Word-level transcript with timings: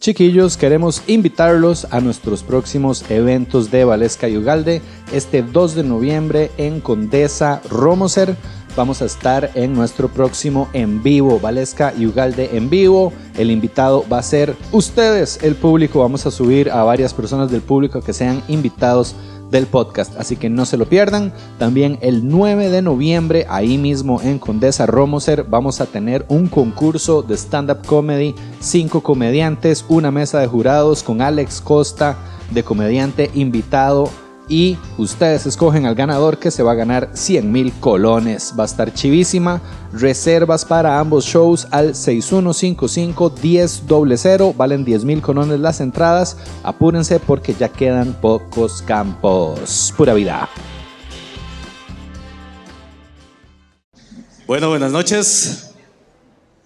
Chiquillos, 0.00 0.56
queremos 0.56 1.02
invitarlos 1.08 1.86
a 1.90 2.00
nuestros 2.00 2.42
próximos 2.42 3.04
eventos 3.10 3.70
de 3.70 3.84
Valesca 3.84 4.30
y 4.30 4.38
Ugalde. 4.38 4.80
Este 5.12 5.42
2 5.42 5.74
de 5.74 5.82
noviembre 5.82 6.50
en 6.56 6.80
Condesa 6.80 7.60
Romoser. 7.68 8.34
Vamos 8.74 9.02
a 9.02 9.04
estar 9.04 9.50
en 9.54 9.74
nuestro 9.74 10.08
próximo 10.08 10.70
en 10.72 11.02
vivo, 11.02 11.38
Valesca 11.38 11.92
y 11.94 12.06
Ugalde 12.06 12.48
en 12.54 12.70
vivo. 12.70 13.12
El 13.36 13.50
invitado 13.50 14.02
va 14.10 14.20
a 14.20 14.22
ser 14.22 14.56
ustedes, 14.72 15.38
el 15.42 15.54
público. 15.54 16.00
Vamos 16.00 16.24
a 16.24 16.30
subir 16.30 16.70
a 16.70 16.82
varias 16.82 17.12
personas 17.12 17.50
del 17.50 17.60
público 17.60 18.00
que 18.00 18.14
sean 18.14 18.42
invitados 18.48 19.14
del 19.50 19.66
podcast, 19.66 20.16
así 20.18 20.36
que 20.36 20.48
no 20.48 20.64
se 20.64 20.76
lo 20.76 20.86
pierdan. 20.86 21.32
También 21.58 21.98
el 22.00 22.28
9 22.28 22.68
de 22.68 22.82
noviembre, 22.82 23.46
ahí 23.48 23.78
mismo 23.78 24.20
en 24.22 24.38
Condesa 24.38 24.86
Romoser, 24.86 25.44
vamos 25.44 25.80
a 25.80 25.86
tener 25.86 26.24
un 26.28 26.48
concurso 26.48 27.22
de 27.22 27.36
stand-up 27.36 27.84
comedy, 27.86 28.34
cinco 28.60 29.02
comediantes, 29.02 29.84
una 29.88 30.10
mesa 30.10 30.40
de 30.40 30.46
jurados 30.46 31.02
con 31.02 31.20
Alex 31.20 31.60
Costa 31.60 32.16
de 32.50 32.64
comediante 32.64 33.30
invitado 33.34 34.10
y 34.50 34.76
ustedes 34.98 35.46
escogen 35.46 35.86
al 35.86 35.94
ganador 35.94 36.38
que 36.38 36.50
se 36.50 36.64
va 36.64 36.72
a 36.72 36.74
ganar 36.74 37.10
100 37.14 37.52
mil 37.52 37.72
colones. 37.74 38.52
Va 38.58 38.64
a 38.64 38.66
estar 38.66 38.92
chivísima. 38.92 39.62
Reservas 39.92 40.64
para 40.64 40.98
ambos 40.98 41.24
shows 41.24 41.68
al 41.70 41.94
6155-1000. 41.94 44.56
Valen 44.56 44.84
10 44.84 45.04
mil 45.04 45.22
colones 45.22 45.60
las 45.60 45.80
entradas. 45.80 46.36
Apúrense 46.64 47.20
porque 47.20 47.54
ya 47.54 47.68
quedan 47.68 48.14
pocos 48.14 48.82
campos. 48.82 49.94
Pura 49.96 50.14
vida. 50.14 50.48
Bueno, 54.48 54.68
buenas 54.68 54.90
noches. 54.90 55.70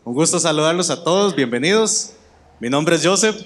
Un 0.05 0.15
gusto 0.15 0.41
saludarlos 0.41 0.89
a 0.89 1.05
todos. 1.05 1.37
Bienvenidos. 1.37 2.13
Mi 2.61 2.71
nombre 2.71 2.97
es 2.97 3.07
Joseph 3.07 3.37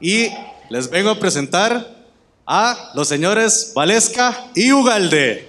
y 0.00 0.28
les 0.70 0.88
vengo 0.88 1.10
a 1.10 1.18
presentar 1.18 2.01
a 2.46 2.90
los 2.94 3.08
señores 3.08 3.72
Valesca 3.74 4.46
y 4.54 4.72
Ugalde. 4.72 5.48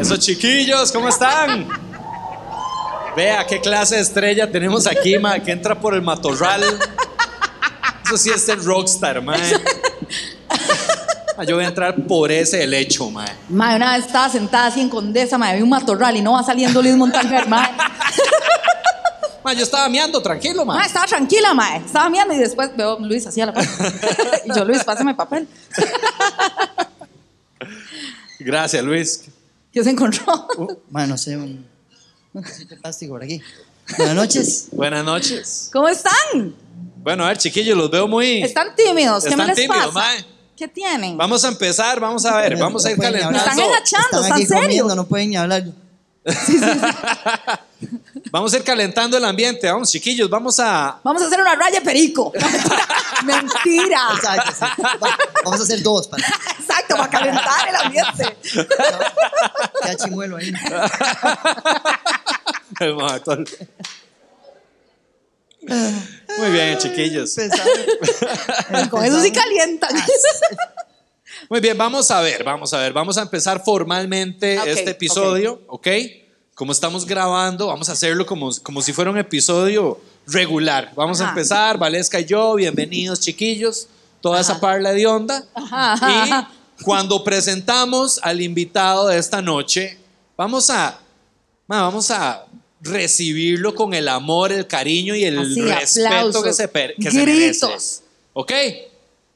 Esos 0.00 0.18
chiquillos, 0.18 0.92
¿cómo 0.92 1.08
están? 1.08 1.66
Vea 3.16 3.46
qué 3.46 3.60
clase 3.60 3.96
de 3.96 4.02
estrella 4.02 4.50
tenemos 4.50 4.86
aquí, 4.86 5.18
ma, 5.18 5.38
que 5.38 5.52
entra 5.52 5.80
por 5.80 5.94
el 5.94 6.02
matorral. 6.02 6.62
Eso 8.04 8.18
sí 8.18 8.30
es 8.30 8.48
el 8.48 8.62
rockstar, 8.62 9.22
ma. 9.22 9.36
Yo 11.46 11.56
voy 11.56 11.64
a 11.64 11.68
entrar 11.68 11.94
por 12.06 12.30
ese 12.30 12.62
helecho, 12.62 13.10
mae. 13.10 13.28
Mae, 13.48 13.76
una 13.76 13.96
vez 13.96 14.06
estaba 14.06 14.28
sentada 14.28 14.66
así 14.66 14.80
en 14.80 14.88
Condesa, 14.88 15.36
mae, 15.36 15.56
vi 15.56 15.62
un 15.62 15.68
matorral 15.68 16.16
y 16.16 16.22
no 16.22 16.32
va 16.32 16.42
saliendo 16.44 16.80
Luis 16.80 16.96
Montalver, 16.96 17.48
mae. 17.48 17.70
mae, 19.42 19.56
yo 19.56 19.64
estaba 19.64 19.88
miando, 19.88 20.22
tranquilo, 20.22 20.64
mae. 20.64 20.78
Mae, 20.78 20.86
estaba 20.86 21.06
tranquila, 21.06 21.52
mae. 21.52 21.78
Estaba 21.78 22.08
miando 22.08 22.34
y 22.34 22.38
después 22.38 22.70
veo 22.76 22.98
Luis 23.00 23.26
así 23.26 23.40
a 23.40 23.46
la 23.46 23.52
par. 23.52 23.64
y 24.44 24.54
yo, 24.54 24.64
Luis, 24.64 24.84
pásame 24.84 25.14
papel. 25.14 25.48
Gracias, 28.38 28.84
Luis. 28.84 29.24
¿Qué 29.72 29.82
se 29.82 29.90
encontró? 29.90 30.46
Uh, 30.56 30.72
mae, 30.90 31.06
no 31.06 31.18
sé, 31.18 31.36
un, 31.36 31.66
un 32.32 32.44
plástico 32.80 33.14
por 33.14 33.24
aquí. 33.24 33.40
Buenas 33.98 34.14
noches. 34.14 34.68
Buenas 34.70 35.04
noches. 35.04 35.68
¿Cómo 35.72 35.88
están? 35.88 36.54
Bueno, 36.98 37.24
a 37.24 37.28
ver, 37.28 37.38
chiquillos, 37.38 37.76
los 37.76 37.90
veo 37.90 38.06
muy... 38.08 38.42
Están 38.42 38.74
tímidos, 38.76 39.24
¿qué 39.24 39.30
Están 39.30 39.46
me 39.48 39.54
les 39.54 39.56
tímidos, 39.56 39.86
pasa? 39.92 39.98
mae. 39.98 40.33
¿Qué 40.56 40.68
tienen? 40.68 41.16
Vamos 41.16 41.44
a 41.44 41.48
empezar, 41.48 41.98
vamos 42.00 42.24
a 42.24 42.36
ver, 42.36 42.52
No- 42.56 42.64
vamos 42.64 42.82
no 42.84 42.88
a 42.88 42.92
ir 42.92 42.98
calentando. 42.98 43.38
Están 43.38 43.60
agachando, 43.60 44.22
Están 44.22 44.40
¿están 44.40 44.62
serios? 44.62 44.94
no 44.96 45.04
pueden 45.06 45.30
ni 45.30 45.36
hablar. 45.36 45.64
Vamos 48.30 48.52
a 48.54 48.56
ir 48.56 48.64
calentando 48.64 49.16
el 49.18 49.24
ambiente, 49.24 49.70
vamos, 49.70 49.90
chiquillos, 49.90 50.28
vamos 50.30 50.58
a... 50.58 50.98
Vamos 51.04 51.22
a 51.22 51.26
hacer 51.26 51.38
una 51.40 51.54
raya 51.54 51.80
perico. 51.82 52.32
Mentira. 53.24 54.00
Exacto, 54.16 54.52
sí. 54.52 54.64
Va- 55.02 55.18
Vamos 55.44 55.60
a 55.60 55.62
hacer 55.62 55.82
dos 55.82 56.08
para 56.08 56.26
Exacto, 56.58 56.96
para 56.96 57.10
calentar 57.10 57.68
el 57.68 57.76
ambiente. 57.76 58.36
queda 59.82 59.96
chimuelo 60.02 60.36
ahí. 60.38 60.50
El. 62.80 62.96
Muy 66.38 66.50
bien, 66.50 66.78
chiquillos. 66.78 67.36
Con 68.90 69.04
eso 69.04 69.20
sí 69.20 69.30
calientan. 69.30 69.90
Muy 71.48 71.60
bien, 71.60 71.76
vamos 71.76 72.10
a 72.10 72.20
ver, 72.20 72.42
vamos 72.42 72.72
a 72.72 72.78
ver, 72.78 72.92
vamos 72.92 73.18
a 73.18 73.22
empezar 73.22 73.62
formalmente 73.62 74.58
este 74.70 74.90
episodio, 74.90 75.62
¿ok? 75.68 75.88
Como 76.54 76.72
estamos 76.72 77.04
grabando, 77.06 77.66
vamos 77.66 77.88
a 77.88 77.92
hacerlo 77.92 78.24
como, 78.24 78.50
como 78.62 78.80
si 78.80 78.92
fuera 78.92 79.10
un 79.10 79.18
episodio 79.18 80.00
regular. 80.26 80.92
Vamos 80.94 81.20
a 81.20 81.28
empezar, 81.28 81.78
Valesca 81.78 82.20
y 82.20 82.24
yo, 82.24 82.54
bienvenidos 82.54 83.20
chiquillos, 83.20 83.88
toda 84.20 84.40
esa 84.40 84.60
parla 84.60 84.92
de 84.92 85.06
onda. 85.06 85.44
Ajá, 85.54 85.92
ajá, 85.92 86.22
ajá. 86.22 86.50
Y 86.78 86.84
cuando 86.84 87.22
presentamos 87.22 88.18
al 88.22 88.40
invitado 88.40 89.08
de 89.08 89.18
esta 89.18 89.42
noche, 89.42 89.98
vamos 90.36 90.70
a, 90.70 90.98
ma, 91.66 91.82
vamos 91.82 92.10
a 92.10 92.46
recibirlo 92.84 93.74
con 93.74 93.94
el 93.94 94.08
amor, 94.08 94.52
el 94.52 94.66
cariño 94.66 95.14
y 95.14 95.24
el 95.24 95.38
Así, 95.38 95.60
respeto 95.60 96.06
aplausos, 96.06 96.44
que 96.44 96.52
se, 96.52 96.68
per- 96.68 96.94
que 96.96 97.10
se 97.10 97.16
merece. 97.18 97.40
gritos. 97.66 98.02
¿Ok? 98.34 98.52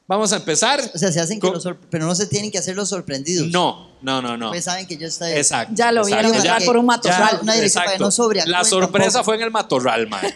Vamos 0.07 0.33
a 0.33 0.37
empezar. 0.37 0.81
O 0.93 0.97
sea, 0.97 1.11
se 1.11 1.19
hacen 1.19 1.39
que 1.39 1.51
Con- 1.51 1.53
los 1.53 1.67
pero 1.89 2.05
no 2.05 2.15
se 2.15 2.25
tienen 2.27 2.51
que 2.51 2.57
hacer 2.57 2.75
los 2.75 2.89
sorprendidos. 2.89 3.47
No, 3.49 3.89
no, 4.01 4.21
no, 4.21 4.37
no. 4.37 4.49
Pues 4.49 4.63
saben 4.63 4.87
que 4.87 4.97
yo 4.97 5.07
estoy. 5.07 5.31
Exacto. 5.33 5.73
Ya 5.75 5.91
lo 5.91 6.03
vieron 6.05 6.33
entrar 6.33 6.63
por 6.63 6.77
un 6.77 6.85
matorral. 6.85 7.31
ya- 7.33 7.39
una 7.41 7.53
dirección 7.53 7.83
para 7.85 7.97
que 7.97 8.03
no 8.03 8.11
sobre 8.11 8.45
La 8.47 8.63
sorpresa 8.63 9.05
tampoco. 9.11 9.23
fue 9.25 9.35
en 9.35 9.41
el 9.41 9.51
matorral, 9.51 10.07
man. 10.07 10.21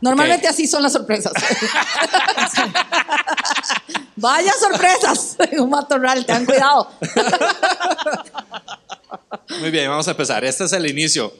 Normalmente 0.00 0.46
así 0.46 0.66
son 0.66 0.82
las 0.82 0.92
sorpresas. 0.92 1.32
Vaya 4.16 4.52
sorpresas 4.60 5.36
en 5.50 5.60
un 5.60 5.70
matorral, 5.70 6.24
ten 6.26 6.44
cuidado. 6.44 6.90
Muy 9.60 9.70
bien, 9.70 9.88
vamos 9.88 10.06
a 10.08 10.12
empezar. 10.12 10.44
Este 10.44 10.64
es 10.64 10.72
el 10.72 10.86
inicio. 10.86 11.32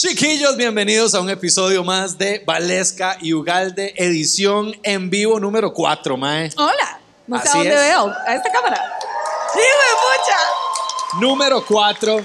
Chiquillos, 0.00 0.56
bienvenidos 0.56 1.12
a 1.16 1.20
un 1.20 1.28
episodio 1.28 1.82
más 1.82 2.16
de 2.16 2.40
Valesca 2.46 3.18
y 3.20 3.34
Ugalde, 3.34 3.94
edición 3.96 4.72
en 4.84 5.10
vivo 5.10 5.40
número 5.40 5.72
4, 5.74 6.16
mae. 6.16 6.52
Hola, 6.56 7.00
no 7.26 7.36
sé 7.42 7.48
Así 7.48 7.58
a 7.58 7.60
dónde 7.62 7.74
es. 7.74 7.80
veo. 7.80 8.14
A 8.24 8.34
esta 8.36 8.52
cámara. 8.52 8.98
Sí, 9.52 9.58
me 9.58 11.20
Número 11.20 11.64
4. 11.66 12.24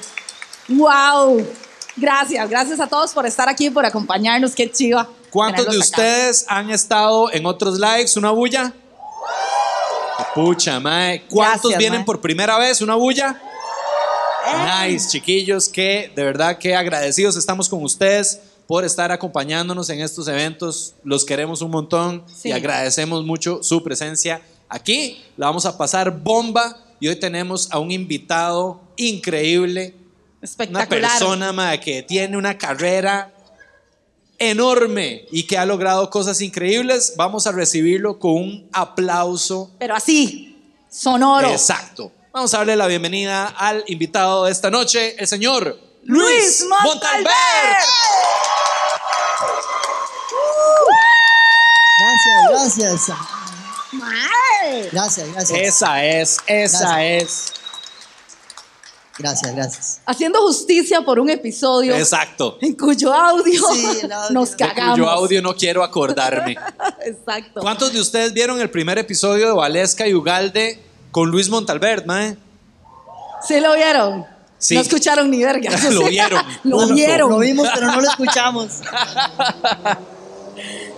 mucha. 0.68 1.14
Wow. 1.18 1.48
Gracias, 1.96 2.48
gracias 2.48 2.80
a 2.80 2.86
todos 2.86 3.12
por 3.12 3.26
estar 3.26 3.50
aquí, 3.50 3.72
por 3.72 3.88
acompañarnos. 3.88 4.54
Qué 4.54 4.72
chiva. 4.72 5.10
¿Cuántos 5.32 5.66
de 5.66 5.72
acá. 5.72 5.80
ustedes 5.80 6.46
han 6.48 6.70
estado 6.70 7.34
en 7.34 7.48
otros 7.48 7.80
lives? 7.80 8.16
¿Una 8.18 8.30
bulla? 8.30 8.72
Pucha, 10.36 10.80
mae. 10.80 11.24
¿Cuántos 11.28 11.62
Gracias, 11.64 11.80
vienen 11.80 12.02
mae. 12.02 12.06
por 12.06 12.22
primera 12.22 12.60
vez? 12.60 12.82
¿Una 12.82 12.94
bulla? 12.94 13.42
Nice, 14.88 15.10
chiquillos, 15.10 15.70
que 15.70 16.12
de 16.16 16.24
verdad 16.24 16.58
que 16.58 16.76
agradecidos 16.76 17.36
estamos 17.38 17.70
con 17.70 17.84
ustedes 17.84 18.40
por 18.68 18.84
estar 18.86 19.12
acompañándonos 19.12 19.90
en 19.90 20.02
estos 20.02 20.28
eventos. 20.28 20.96
Los 21.04 21.26
queremos 21.26 21.62
un 21.62 21.72
montón 21.72 22.24
Sí. 22.34 22.50
y 22.50 22.52
agradecemos 22.52 23.26
mucho 23.26 23.62
su 23.64 23.84
presencia 23.84 24.42
aquí. 24.70 25.24
La 25.38 25.48
vamos 25.48 25.66
a 25.66 25.78
pasar 25.78 26.12
bomba 26.12 26.78
y 27.00 27.08
hoy 27.08 27.16
tenemos 27.16 27.70
a 27.72 27.80
un 27.80 27.92
invitado 27.92 28.82
increíble, 28.98 29.96
una 29.96 30.46
Espectacular. 30.46 31.10
persona 31.12 31.52
mae, 31.54 31.80
que 31.80 32.04
tiene 32.04 32.38
una 32.38 32.58
carrera 32.58 33.34
enorme 34.40 35.26
y 35.32 35.44
que 35.44 35.58
ha 35.58 35.66
logrado 35.66 36.10
cosas 36.10 36.42
increíbles. 36.42 37.14
Vamos 37.18 37.48
a 37.48 37.52
recibirlo 37.52 38.20
con 38.20 38.32
un 38.34 38.70
aplauso 38.74 39.72
Pero 39.80 39.96
así, 39.96 40.58
sonoro. 40.90 41.50
Exacto. 41.50 42.12
Vamos 42.34 42.52
a 42.56 42.58
darle 42.58 42.76
la 42.76 42.88
bienvenida 42.88 43.46
al 43.46 43.84
invitado 43.86 44.46
de 44.46 44.52
esta 44.52 44.72
noche, 44.72 45.16
el 45.20 45.28
señor 45.28 45.80
Luis, 46.04 46.62
Luis 46.62 46.66
Montalver. 46.68 47.32
Montalver. 47.32 47.78
Gracias, 52.50 52.78
gracias. 52.78 53.18
Gracias, 54.92 55.32
gracias. 55.32 55.60
Esa 55.60 56.04
es, 56.06 56.38
esa 56.48 56.80
Gracias. 56.80 57.22
es. 57.24 57.54
Gracias, 59.20 59.56
gracias. 59.56 60.02
Haciendo 60.08 60.42
justicia 60.42 61.02
por 61.02 61.20
un 61.20 61.30
episodio 61.30 61.96
Exacto. 61.96 62.58
en 62.62 62.74
cuyo 62.74 63.14
audio, 63.14 63.62
Sí, 63.74 64.00
el 64.02 64.12
audio. 64.12 64.30
nos 64.34 64.56
cagamos. 64.56 64.98
cuyo 64.98 65.08
audio 65.08 65.40
no 65.44 65.56
quiero 65.56 65.84
acordarme. 65.84 66.58
Exacto. 67.06 67.62
¿Cuántos 67.62 67.94
de 67.94 68.02
ustedes 68.02 68.34
vieron 68.34 68.60
el 68.60 68.72
primer 68.72 68.98
episodio 68.98 69.46
de 69.46 69.54
Valesca 69.54 70.08
y 70.08 70.16
Ugalde 70.16 70.93
con 71.14 71.30
Luis 71.30 71.48
Montalver, 71.48 72.06
mae? 72.08 72.36
¿Sí 73.48 73.60
lo 73.60 73.76
vieron? 73.76 74.26
Sí. 74.58 74.74
No 74.76 74.82
escucharon 74.82 75.30
ni 75.30 75.44
verga. 75.44 75.70
Lo 75.92 76.08
vieron. 76.08 76.44
lo 76.64 76.78
Bueno, 76.78 76.96
vieron. 76.96 77.30
Lo 77.30 77.38
vimos, 77.40 77.68
pero 77.74 77.88
no 77.88 78.02
lo 78.02 78.10
escuchamos. 78.10 78.68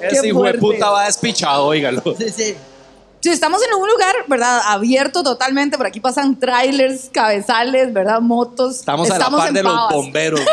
Ese 0.02 0.28
hijo 0.28 0.44
de 0.44 0.54
puta 0.56 0.90
va 0.92 1.06
despichado, 1.06 1.66
óigalo. 1.66 2.02
Sí, 2.18 2.30
sí. 2.30 2.56
Sí, 3.22 3.30
estamos 3.30 3.60
en 3.68 3.74
un 3.74 3.90
lugar, 3.90 4.14
¿verdad? 4.28 4.62
Abierto 4.66 5.24
totalmente. 5.24 5.78
Por 5.78 5.88
aquí 5.88 6.00
pasan 6.00 6.40
trailers, 6.40 7.10
cabezales, 7.12 7.92
¿verdad? 7.92 8.22
Motos. 8.22 8.76
Estamos, 8.78 9.10
a 9.10 9.18
la 9.18 9.30
par 9.30 9.52
de 9.52 9.64
los 9.64 9.90
bomberos, 9.90 10.40
mae. 10.40 10.48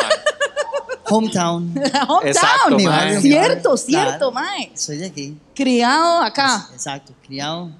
Hometown. 1.11 1.75
Hometown. 1.77 2.27
Exacto, 2.27 2.79
mae. 2.79 3.21
Cierto, 3.21 3.77
cierto, 3.77 4.31
Claro. 4.31 4.33
mae. 4.33 4.73
Soy 4.75 4.97
de 4.97 5.07
aquí. 5.07 5.37
Criado 5.55 6.23
acá. 6.23 6.69
Exacto, 6.73 7.13
criado, 7.27 7.71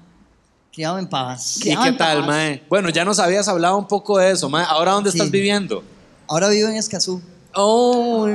criado 0.73 0.97
en 0.99 1.07
Pavas. 1.07 1.57
¿Y 1.57 1.61
qué 1.61 1.75
tal, 1.75 1.97
Pavas. 1.97 2.27
mae? 2.27 2.63
Bueno, 2.67 2.89
ya 2.89 3.05
nos 3.05 3.19
habías 3.19 3.47
hablado 3.47 3.77
un 3.77 3.87
poco 3.87 4.17
de 4.17 4.31
eso, 4.31 4.49
mae. 4.49 4.65
¿Ahora 4.67 4.93
dónde 4.93 5.11
Sí. 5.11 5.17
estás 5.17 5.29
viviendo? 5.31 5.83
Ahora 6.27 6.49
vivo 6.49 6.67
en 6.69 6.75
Escazú, 6.77 7.21
Oh, 7.55 8.25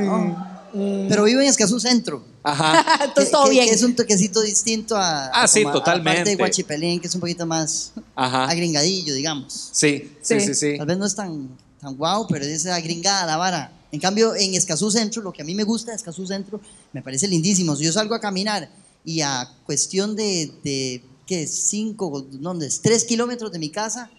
pero 1.09 1.25
vivo 1.25 1.41
en 1.41 1.49
Escazú 1.49 1.81
Centro. 1.81 2.23
Ajá. 2.45 2.85
Entonces 3.05 3.31
todo 3.33 3.45
que- 3.47 3.51
bien. 3.51 3.67
que 3.69 3.75
es 3.75 3.83
un 3.83 3.97
toquecito 3.97 4.41
distinto 4.43 4.97
a, 4.97 5.27
Ah, 5.27 5.43
a 5.43 5.49
sí, 5.49 5.63
como 5.65 5.71
a- 5.71 5.73
a 5.73 5.75
la 5.75 5.81
totalmente. 5.81 6.17
parte 6.19 6.31
de 6.31 6.37
Guachipelín, 6.37 7.01
que 7.01 7.09
es 7.09 7.15
un 7.15 7.21
poquito 7.21 7.45
más 7.47 7.93
Ajá. 8.15 8.45
agringadillo, 8.45 9.15
digamos. 9.15 9.71
Sí, 9.73 10.13
sí, 10.23 10.39
Sí. 10.41 10.47
sí, 10.47 10.55
sí. 10.55 10.79
Tal 10.79 10.87
vez 10.87 10.97
no 10.99 11.07
es 11.07 11.15
tan, 11.17 11.49
tan 11.81 11.97
guau, 11.97 12.27
pero 12.29 12.45
es 12.45 12.65
agringada 12.67 13.27
la 13.27 13.37
vara. 13.37 13.73
En 13.91 13.99
cambio, 14.01 14.37
en 14.37 14.55
Escazú 14.55 14.91
Centro, 14.91 15.23
lo 15.23 15.33
que 15.33 15.43
a 15.43 15.45
mí 15.45 15.55
me 15.55 15.65
gusta 15.65 15.91
de 15.91 15.97
Escazú 15.97 16.27
Centro, 16.27 16.61
me 16.93 17.03
parece 17.03 17.27
lindísimo. 17.27 17.75
Si 17.75 17.85
yo 17.85 17.93
salgo 17.93 18.15
a 18.15 18.21
caminar 18.21 18.69
y 19.05 19.23
a 19.23 19.49
cuestión 19.65 20.15
de, 20.15 20.53
de 20.63 21.03
¿qué? 21.29 21.47
Cinco, 21.47 22.27
¿dónde 22.33 22.67
es? 22.67 22.83
Tres 22.83 23.05
kilómetros 23.05 23.53
de 23.53 23.61
mi 23.61 23.71
casa, 23.71 24.11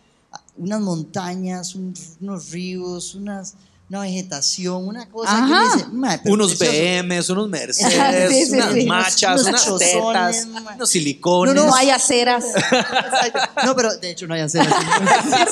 unas 0.58 0.80
montañas, 0.80 1.76
un- 1.76 1.94
unos 2.22 2.52
ríos, 2.52 3.16
unas, 3.16 3.56
una 3.90 4.02
vegetación, 4.02 4.88
una 4.88 5.10
cosa 5.10 5.32
que 5.32 5.38
Ajá. 5.42 5.64
uno 5.66 5.74
dice, 5.76 5.88
"Mae, 5.92 6.20
pero 6.20 6.36
Unos 6.36 6.56
precioso". 6.56 7.04
BMs, 7.04 7.30
unos 7.32 7.50
Mercedes, 8.30 8.30
Sí, 8.30 8.46
sí, 8.46 8.52
unas 8.54 8.74
sí. 8.74 8.86
machas, 8.86 9.34
Unos 9.42 9.48
unas 9.48 9.66
chozones, 9.66 10.46
tetas, 10.48 10.76
unos 10.76 10.90
silicones. 10.90 11.56
No, 11.56 11.66
no 11.66 11.76
hay 11.76 11.90
aceras. 11.90 12.46
No, 13.66 13.76
pero 13.76 13.96
de 13.98 14.12
hecho 14.12 14.28
no 14.28 14.36
hay 14.36 14.42
mae. 14.42 14.70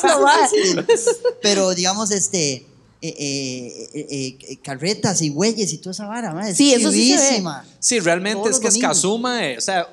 Pero 1.42 1.74
digamos, 1.74 2.12
este. 2.12 2.65
eh, 3.01 3.89
eh, 3.94 4.38
eh, 4.50 4.57
carretas 4.63 5.21
y 5.21 5.30
bueyes 5.30 5.71
y 5.74 5.77
toda 5.77 5.92
esa 5.92 6.07
vara, 6.07 6.50
es 6.50 6.57
Sí, 6.57 6.74
eso 6.74 6.92
sí 6.92 7.15
se 7.18 7.42
ve. 7.42 7.44
Sí, 7.80 8.00
realmente 8.00 8.38
Todos 8.42 8.56
es 8.56 8.60
que. 8.60 8.68
Escazú, 8.69 9.18
mae, 9.19 9.57
o 9.57 9.62
sea, 9.62 9.88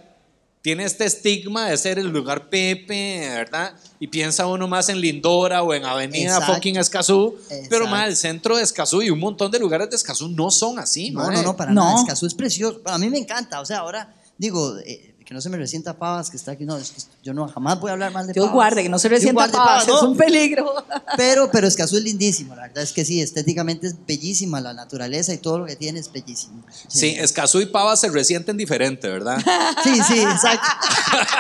tiene 0.64 0.84
este 0.84 1.04
estigma 1.04 1.68
de 1.68 1.76
ser 1.76 1.98
el 1.98 2.06
lugar 2.08 2.48
Pepe, 2.48 3.28
¿verdad? 3.28 3.74
Y 4.00 4.06
piensa 4.08 4.46
uno 4.46 4.66
más 4.66 4.88
en 4.88 4.98
Lindora 4.98 5.62
o 5.62 5.74
en 5.74 5.84
Avenida 5.84 6.36
Exacto. 6.36 6.54
fucking 6.54 6.76
Escazú. 6.76 7.36
Pero, 7.68 7.86
mae, 7.86 8.08
el 8.08 8.16
centro 8.16 8.56
de 8.56 8.62
Escazú 8.62 9.02
y 9.02 9.10
un 9.10 9.18
montón 9.18 9.50
de 9.50 9.58
lugares 9.58 9.90
de 9.90 9.96
Escazú 9.96 10.26
no 10.30 10.50
son 10.50 10.78
así, 10.78 11.10
No, 11.10 11.20
mae. 11.20 11.36
no, 11.36 11.42
no, 11.42 11.54
para 11.54 11.70
No. 11.70 11.84
nada. 11.84 12.00
Escazú 12.00 12.24
es 12.26 12.32
precioso. 12.32 12.80
Bueno, 12.82 12.96
a 12.96 12.98
mí 12.98 13.10
me 13.10 13.18
encanta. 13.18 13.60
O 13.60 13.66
sea, 13.66 13.80
ahora 13.80 14.14
digo, 14.38 14.78
eh, 14.86 15.13
que 15.24 15.32
no 15.32 15.40
se 15.40 15.48
me 15.48 15.56
resienta 15.56 15.94
Pavas, 15.94 16.28
que 16.30 16.36
está 16.36 16.52
aquí. 16.52 16.64
No, 16.64 16.76
es 16.76 16.90
que 16.90 17.02
yo 17.22 17.32
no 17.32 17.48
jamás 17.48 17.80
voy 17.80 17.90
a 17.90 17.92
hablar 17.94 18.12
mal 18.12 18.26
de 18.26 18.34
Dios 18.34 18.44
Pavas. 18.44 18.54
guarde, 18.54 18.82
que 18.82 18.88
no 18.88 18.98
se 18.98 19.08
Dios 19.08 19.20
resienta 19.20 19.48
pavas, 19.50 19.88
¿no? 19.88 19.96
es 19.96 20.02
un 20.02 20.16
peligro. 20.16 20.72
Pero, 21.16 21.50
pero 21.50 21.68
Escazú 21.68 21.96
es 21.96 22.02
lindísimo. 22.02 22.54
La 22.56 22.62
verdad 22.62 22.82
es 22.82 22.92
que 22.92 23.04
sí, 23.04 23.20
estéticamente 23.20 23.86
es 23.86 23.94
bellísima. 24.06 24.60
La 24.60 24.74
naturaleza 24.74 25.32
y 25.32 25.38
todo 25.38 25.60
lo 25.60 25.66
que 25.66 25.76
tiene 25.76 26.00
es 26.00 26.10
bellísimo. 26.10 26.62
Sí, 26.88 27.14
Escazú 27.18 27.60
y 27.60 27.66
Pava 27.66 27.96
se 27.96 28.10
resienten 28.10 28.56
diferente, 28.56 29.08
¿verdad? 29.08 29.38
Sí, 29.84 30.02
sí, 30.02 30.20
exacto. 30.20 30.66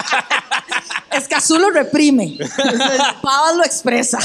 Escazú 1.12 1.58
lo 1.58 1.70
reprime. 1.70 2.38
Pavas 3.22 3.56
lo 3.56 3.64
expresa. 3.64 4.18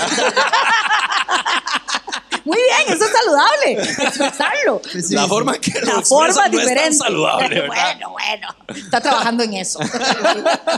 Muy 2.49 2.57
bien, 2.57 2.95
eso 2.97 3.05
es 3.05 3.11
saludable. 3.11 4.03
Expresarlo. 4.03 4.81
Sí, 4.91 5.13
la 5.13 5.23
sí. 5.23 5.29
forma 5.29 5.53
que 5.59 5.79
lo 5.79 5.85
La 5.85 6.01
forma 6.01 6.27
no 6.27 6.29
es 6.31 6.35
tan 6.35 6.51
diferente. 6.51 6.93
saludable, 6.97 7.47
¿verdad? 7.61 7.67
bueno, 7.67 8.09
bueno. 8.11 8.47
Está 8.85 9.01
trabajando 9.01 9.43
en 9.43 9.53
eso. 9.53 9.79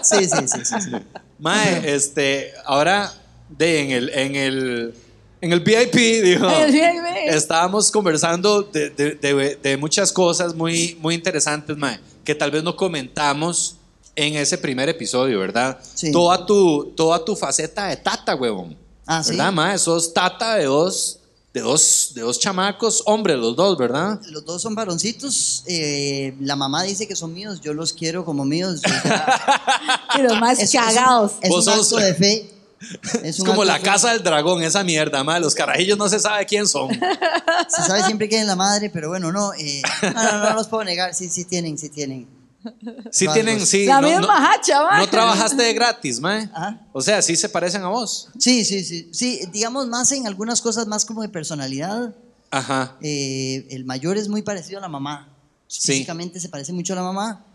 Sí, 0.04 0.26
sí, 0.26 0.48
sí, 0.48 0.66
sí, 0.66 0.76
sí. 0.82 0.92
Mae, 1.40 1.94
este, 1.94 2.54
ahora 2.66 3.12
de 3.50 3.82
en 3.82 3.92
el, 3.92 4.10
en 4.10 4.36
el, 4.36 4.94
en 5.42 5.52
el 5.54 5.60
VIP, 5.62 5.94
dijo, 6.24 6.50
En 6.50 6.62
el 6.64 6.72
VIP. 6.72 7.28
estábamos 7.30 7.92
conversando 7.92 8.62
de, 8.64 8.90
de- 8.92 9.16
de- 9.16 9.56
de 9.56 9.78
muchas 9.78 10.12
cosas 10.12 10.54
muy, 10.56 10.98
muy 11.02 11.16
interesantes, 11.16 11.76
mae, 11.78 12.00
que 12.24 12.36
tal 12.36 12.52
vez 12.52 12.64
no 12.64 12.76
comentamos 12.76 13.78
en 14.16 14.36
ese 14.36 14.58
primer 14.58 14.90
episodio, 14.90 15.40
¿verdad? 15.40 15.80
Sí. 15.96 16.12
Toda 16.12 16.46
tu, 16.46 16.94
toda 16.98 17.24
tu 17.26 17.36
faceta 17.36 17.88
de 17.88 17.98
tata, 17.98 18.36
huevón. 18.36 18.78
Ah, 19.08 19.24
¿sí? 19.24 19.32
¿Verdad, 19.32 19.52
mae? 19.52 19.78
Sos 19.80 20.14
tata 20.14 20.56
de 20.56 20.66
dos, 20.66 21.21
de 21.54 21.60
dos, 21.62 22.12
de 22.16 22.22
dos 22.22 22.40
chamacos, 22.40 23.04
hombres 23.06 23.38
los 23.38 23.56
dos, 23.58 23.78
¿verdad? 23.78 24.20
Los 24.30 24.46
dos 24.46 24.62
son 24.62 24.74
varoncitos. 24.74 25.64
eh, 25.68 26.34
la 26.40 26.56
mamá 26.56 26.84
dice 26.84 27.08
que 27.08 27.16
son 27.16 27.34
míos. 27.34 27.60
Yo 27.62 27.74
los 27.74 27.92
quiero 27.94 28.24
como 28.24 28.46
míos. 28.46 28.82
Los 30.22 30.40
más 30.40 30.60
Es- 30.60 30.70
es 30.70 30.76
un- 30.76 30.82
cagados. 30.82 31.32
Es, 31.42 31.52
un 31.52 31.70
acto 31.70 31.98
de 31.98 32.14
fe. 32.14 32.52
Es 33.24 33.38
como 33.44 33.64
la 33.64 33.76
fe. 33.78 33.84
casa 33.84 34.12
del 34.14 34.24
dragón, 34.24 34.64
esa 34.64 34.84
mierda, 34.84 35.24
mae. 35.24 35.40
Los 35.40 35.54
carajillos 35.54 35.98
no 35.98 36.08
se 36.10 36.20
sabe 36.20 36.46
quién 36.46 36.68
son. 36.68 36.90
Se 37.70 37.84
sabe 37.84 38.04
siempre 38.04 38.28
que 38.30 38.40
es 38.40 38.46
la 38.48 38.56
madre, 38.56 38.90
pero 38.90 39.10
bueno, 39.10 39.32
no, 39.32 39.54
eh, 39.54 39.82
no, 40.02 40.14
no, 40.14 40.50
no 40.50 40.54
los 40.56 40.68
puedo 40.68 40.84
negar. 40.84 41.14
Sí, 41.14 41.30
sí 41.30 41.46
tienen, 41.46 41.78
sí 41.78 41.90
tienen. 41.90 42.28
Sí 43.12 43.26
Rasgos. 43.26 43.34
tienen, 43.34 43.66
sí. 43.66 43.86
La 43.86 44.02
no- 44.02 44.08
misma 44.10 44.40
no- 44.40 44.48
hacha, 44.48 44.84
mae. 44.84 45.00
No 45.02 45.08
trabajaste 45.10 45.62
de 45.64 45.74
gratis, 45.74 46.20
mae. 46.20 46.50
Ajá. 46.54 46.80
O 46.94 47.02
sea, 47.02 47.22
sí 47.22 47.36
se 47.36 47.50
parecen 47.50 47.82
a 47.84 47.88
vos. 47.88 48.30
Sí, 48.38 48.64
sí, 48.66 48.84
sí. 48.84 49.10
Sí, 49.14 49.40
digamos 49.52 49.88
más 49.88 50.12
en 50.12 50.28
algunas 50.28 50.62
cosas 50.62 50.88
más 50.88 51.06
como 51.06 51.22
de 51.22 51.30
personalidad. 51.30 52.14
Ajá. 52.52 52.98
Eh, 53.02 53.68
el 53.72 53.86
mayor 53.86 54.18
es 54.18 54.28
muy 54.30 54.42
parecido 54.42 54.80
a 54.80 54.82
la 54.82 54.90
mamá. 54.90 55.30
Sí. 55.68 55.94
Físicamente 55.94 56.40
se 56.40 56.50
parece 56.50 56.74
mucho 56.74 56.94
a 56.94 56.98
la 56.98 57.04
mamá. 57.04 57.46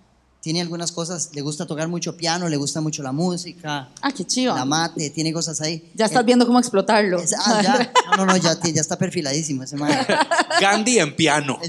Tiene 0.40 0.60
algunas 0.60 0.92
cosas, 0.92 1.30
le 1.34 1.40
gusta 1.42 1.66
tocar 1.66 1.88
mucho 1.88 2.16
piano, 2.16 2.48
le 2.48 2.56
gusta 2.56 2.80
mucho 2.80 3.02
la 3.02 3.10
música, 3.10 3.88
Ah, 4.00 4.12
qué 4.12 4.24
chido. 4.24 4.54
la 4.54 4.64
mate, 4.64 5.10
tiene 5.10 5.32
cosas 5.32 5.60
ahí. 5.60 5.90
Ya 5.94 6.04
estás 6.04 6.22
Eh, 6.22 6.24
viendo 6.24 6.46
cómo 6.46 6.60
explotarlo. 6.60 7.18
es- 7.18 7.34
ah, 7.36 7.60
ya. 7.62 7.92
No, 8.16 8.24
no, 8.24 8.26
no, 8.26 8.36
ya, 8.36 8.56
ya 8.62 8.80
está 8.80 8.96
perfiladísimo 8.96 9.64
ese 9.64 9.76
man. 9.76 9.90
Gandhi 10.60 10.98
en 11.00 11.16
piano. 11.16 11.58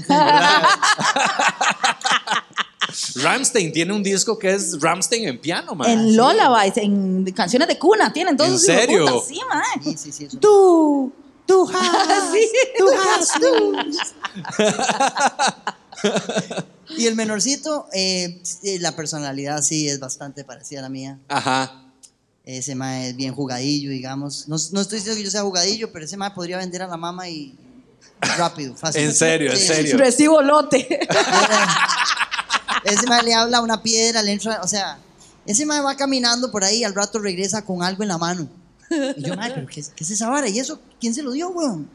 Ramstein 3.16 3.70
tiene 3.72 3.92
un 3.92 4.02
disco 4.02 4.38
que 4.38 4.52
es 4.54 4.80
Ramstein 4.80 5.28
en 5.28 5.38
piano, 5.40 5.74
mae. 5.74 5.92
En 5.92 6.16
Lullabies, 6.16 6.76
en 6.78 7.24
canciones 7.32 7.68
de 7.68 7.78
cuna, 7.78 8.12
tienen 8.12 8.36
todos 8.36 8.50
¿En 8.50 8.58
serio? 8.58 9.06
puta, 9.06 9.26
Sí, 9.26 9.40
man. 9.48 9.62
Sí, 9.84 9.96
sí, 9.98 10.12
sí. 10.12 10.24
eso- 10.24 10.38
Tú, 10.38 11.12
tú 11.46 11.68
has, 11.68 12.30
Sí, 12.32 12.48
tú 12.78 12.86
has, 12.88 13.28
tú. 13.40 13.76
Y 16.96 17.06
el 17.06 17.14
menorcito, 17.14 17.86
eh, 17.92 18.40
la 18.80 18.96
personalidad 18.96 19.62
sí 19.62 19.88
es 19.88 20.00
bastante 20.00 20.44
parecida 20.44 20.78
a 20.80 20.82
la 20.82 20.88
mía. 20.88 21.18
Ajá. 21.28 21.84
Ese 22.44 22.74
ma 22.74 23.04
es 23.04 23.14
bien 23.14 23.34
jugadillo, 23.34 23.90
digamos. 23.90 24.48
No, 24.48 24.56
no 24.72 24.80
estoy 24.80 24.98
diciendo 24.98 25.18
que 25.18 25.24
yo 25.24 25.30
sea 25.30 25.42
jugadillo, 25.42 25.92
pero 25.92 26.06
ese 26.06 26.16
ma 26.16 26.34
podría 26.34 26.56
vender 26.56 26.80
a 26.82 26.86
la 26.86 26.96
mamá 26.96 27.28
y 27.28 27.54
rápido, 28.38 28.74
fácil. 28.74 29.02
En 29.02 29.14
serio, 29.14 29.52
en 29.52 29.58
serio. 29.58 29.98
recibo 29.98 30.40
lote. 30.40 31.00
Ese 32.84 33.06
ma 33.06 33.22
le 33.22 33.34
habla 33.34 33.58
a 33.58 33.62
una 33.62 33.82
piedra, 33.82 34.22
le 34.22 34.32
entra, 34.32 34.60
o 34.62 34.68
sea, 34.68 34.98
ese 35.46 35.66
ma 35.66 35.80
va 35.80 35.96
caminando 35.96 36.50
por 36.50 36.64
ahí, 36.64 36.84
al 36.84 36.94
rato 36.94 37.18
regresa 37.18 37.62
con 37.64 37.82
algo 37.82 38.02
en 38.02 38.08
la 38.08 38.18
mano. 38.18 38.48
Y 39.16 39.26
yo, 39.26 39.36
ma, 39.36 39.48
pero 39.54 39.66
¿qué, 39.66 39.80
es- 39.80 39.90
qué 39.94 40.04
es 40.04 40.10
esa 40.10 40.28
vara? 40.30 40.48
¿Y 40.48 40.58
eso 40.58 40.80
quién 41.00 41.14
se 41.14 41.22
lo 41.22 41.32
dio, 41.32 41.48
weón? 41.50 41.88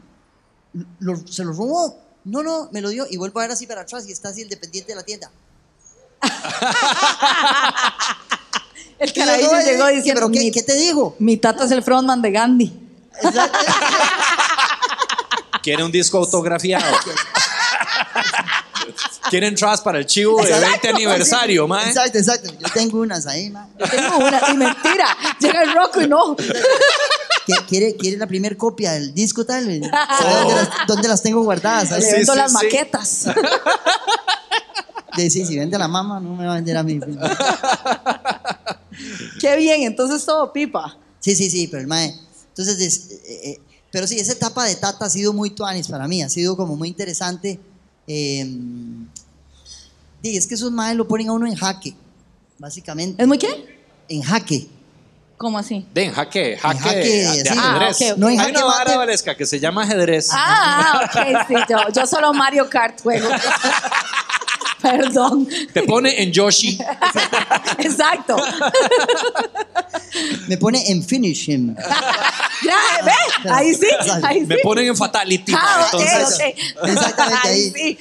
Lo- 1.00 1.26
¿Se 1.26 1.44
lo 1.44 1.52
robó? 1.52 1.98
No, 2.24 2.42
no, 2.42 2.68
me 2.72 2.80
lo 2.80 2.88
dio. 2.90 3.06
Y 3.10 3.16
vuelvo 3.16 3.40
a 3.40 3.44
ver 3.44 3.52
así 3.52 3.66
para 3.66 3.82
atrás 3.82 4.06
y 4.08 4.12
está 4.12 4.28
así 4.30 4.42
el 4.42 4.48
dependiente 4.48 4.92
de 4.92 4.96
la 4.96 5.02
tienda. 5.02 5.30
El 8.98 9.12
carajillo 9.12 9.52
no, 9.52 9.60
llegó 9.60 9.88
eh, 9.88 9.96
diciendo, 9.96 10.20
¿Pero 10.22 10.30
qué, 10.32 10.38
mi, 10.38 10.50
qué 10.52 10.62
te 10.62 10.74
digo? 10.76 11.16
mi 11.18 11.36
tata 11.36 11.64
es 11.64 11.70
el 11.72 11.82
frontman 11.82 12.22
de 12.22 12.30
Gandhi. 12.30 12.72
Exacto. 13.22 13.58
Quiere 15.62 15.82
un 15.84 15.90
disco 15.92 16.16
autografiado. 16.18 16.84
Quieren 19.30 19.54
trust 19.54 19.82
para 19.84 19.98
el 19.98 20.06
chivo 20.06 20.42
de 20.44 20.52
20 20.58 20.88
aniversario, 20.88 21.66
mae. 21.66 21.88
Exacto, 21.88 22.18
exacto. 22.18 22.50
Yo 22.58 22.68
tengo 22.72 23.00
unas 23.00 23.26
ahí, 23.26 23.50
ma. 23.50 23.68
Yo 23.78 23.86
tengo 23.88 24.16
una, 24.18 24.40
y 24.50 24.56
mentira, 24.56 25.16
llega 25.40 25.62
el 25.62 25.72
Rocco 25.74 26.00
y 26.02 26.08
no. 26.08 26.36
¿Qui- 26.36 27.66
¿Quiere, 27.68 27.94
quiere 27.96 28.16
la 28.16 28.26
primera 28.26 28.56
copia 28.56 28.92
del 28.92 29.12
disco 29.14 29.44
tal? 29.44 29.64
¿Sabe 29.64 30.34
¿Dónde, 30.40 30.54
las, 30.54 30.68
dónde 30.86 31.08
las 31.08 31.22
tengo 31.22 31.42
guardadas? 31.42 31.90
Le 31.90 32.00
Sí, 32.00 32.12
vendo 32.12 32.32
sí, 32.32 32.38
las 32.38 32.50
sí. 32.50 32.56
maquetas. 32.56 33.26
De, 35.16 35.30
sí, 35.30 35.44
si 35.46 35.56
vende 35.58 35.76
a 35.76 35.78
la 35.78 35.88
mamá, 35.88 36.18
no 36.20 36.34
me 36.34 36.44
va 36.46 36.52
a 36.52 36.54
vender 36.56 36.76
a 36.76 36.82
mí. 36.82 36.98
Qué 39.40 39.56
bien, 39.56 39.82
entonces 39.82 40.24
todo 40.24 40.52
pipa. 40.52 40.96
Sí, 41.20 41.34
sí, 41.34 41.50
sí, 41.50 41.68
pero 41.68 41.80
el 41.82 41.86
mae. 41.86 42.14
Entonces, 42.48 42.78
es- 42.80 43.10
eh, 43.28 43.40
eh, 43.50 43.60
pero 43.90 44.06
sí, 44.06 44.18
esa 44.18 44.32
etapa 44.32 44.64
de 44.64 44.74
Tata 44.76 45.06
ha 45.06 45.10
sido 45.10 45.32
muy 45.32 45.50
tuanis 45.50 45.88
para 45.88 46.08
mí, 46.08 46.22
ha 46.22 46.28
sido 46.28 46.56
como 46.56 46.76
muy 46.76 46.88
interesante. 46.88 47.60
Eh, 48.06 48.46
sí, 50.24 50.36
es 50.36 50.46
que 50.46 50.54
esos 50.54 50.72
maes 50.72 50.96
lo 50.96 51.06
ponen 51.06 51.28
a 51.28 51.32
uno 51.32 51.46
en 51.46 51.54
jaque, 51.54 51.94
básicamente. 52.58 53.20
¿Es 53.22 53.28
muy 53.28 53.38
qué? 53.38 53.78
En 54.08 54.22
jaque. 54.22 54.66
¿Cómo 55.36 55.58
así? 55.58 55.84
Den 55.92 56.12
jaque, 56.12 56.56
jaque, 56.56 56.78
jaque, 56.78 56.96
de 56.98 57.44
sí. 57.44 57.58
ajedrez. 57.58 58.12
Ah. 58.12 58.14
No 58.16 58.28
en 58.28 58.40
Hay 58.40 58.46
jaque 58.46 58.50
una 58.58 58.64
vara 58.64 58.84
mate. 58.84 58.96
valesca 58.96 59.36
que 59.36 59.44
se 59.44 59.60
llama 59.60 59.82
ajedrez. 59.82 60.28
Ah, 60.32 61.02
ok, 61.04 61.46
sí, 61.48 61.54
yo, 61.68 61.76
yo 61.92 62.06
solo 62.06 62.32
Mario 62.32 62.70
Kart 62.70 63.02
juego. 63.02 63.28
Perdón. 64.84 65.48
Te 65.72 65.82
pone 65.84 66.22
en 66.22 66.30
Yoshi. 66.30 66.78
Exacto. 67.78 68.36
Me 70.46 70.58
pone 70.58 70.90
en 70.90 71.02
finish 71.02 71.48
him. 71.48 71.74
Ya, 71.74 72.78
ve, 73.04 73.50
ahí 73.50 73.74
sí, 73.74 73.86
ahí 74.22 74.40
sí. 74.40 74.46
Me 74.46 74.58
ponen 74.58 74.88
en 74.88 74.96
Fatality. 74.96 75.52
Ah, 75.56 75.90
ok, 75.92 76.00
Entonces, 76.00 76.54
ok. 76.80 76.88
Exactamente 76.88 77.48
ahí. 77.48 77.72
sí. 77.74 77.98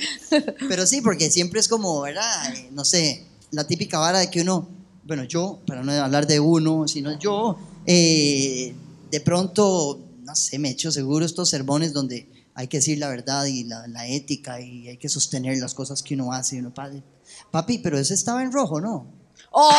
Pero 0.67 0.85
sí, 0.85 1.01
porque 1.01 1.31
siempre 1.31 1.61
es 1.61 1.69
como, 1.69 2.01
¿verdad? 2.01 2.53
No 2.71 2.83
sé, 2.83 3.25
la 3.51 3.65
típica 3.65 3.97
vara 3.99 4.19
de 4.19 4.29
que 4.29 4.41
uno, 4.41 4.67
bueno, 5.05 5.23
yo, 5.23 5.59
para 5.65 5.83
no 5.83 5.91
hablar 5.93 6.27
de 6.27 6.39
uno, 6.39 6.87
sino 6.87 7.17
yo, 7.17 7.57
eh, 7.85 8.73
de 9.09 9.19
pronto, 9.21 9.99
no 10.23 10.35
sé, 10.35 10.59
me 10.59 10.69
echo 10.71 10.91
seguro 10.91 11.25
estos 11.25 11.49
sermones 11.49 11.93
donde 11.93 12.27
hay 12.55 12.67
que 12.67 12.77
decir 12.77 12.97
la 12.99 13.09
verdad 13.09 13.45
y 13.45 13.63
la, 13.63 13.87
la 13.87 14.07
ética 14.07 14.59
y 14.61 14.87
hay 14.89 14.97
que 14.97 15.09
sostener 15.09 15.57
las 15.57 15.73
cosas 15.73 16.03
que 16.03 16.13
uno 16.15 16.31
hace. 16.33 16.57
Y 16.57 16.59
uno, 16.59 16.73
"Padre, 16.73 17.03
papi, 17.51 17.79
pero 17.79 17.97
ese 17.97 18.13
estaba 18.13 18.41
en 18.43 18.51
rojo, 18.51 18.79
¿no? 18.81 19.07
¡Oh! 19.55 19.71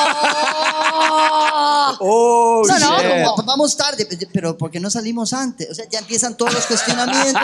oh, 2.01 2.63
No, 2.67 2.79
no. 2.79 3.35
Como, 3.35 3.43
vamos 3.47 3.77
tarde, 3.77 4.07
pero 4.33 4.57
¿por 4.57 4.71
qué 4.71 4.79
no 4.81 4.91
salimos 4.91 5.33
antes? 5.33 5.69
O 5.71 5.75
sea, 5.75 5.89
ya 5.89 5.99
empiezan 5.99 6.37
todos 6.37 6.53
los 6.55 6.67
cuestionamientos. 6.67 7.43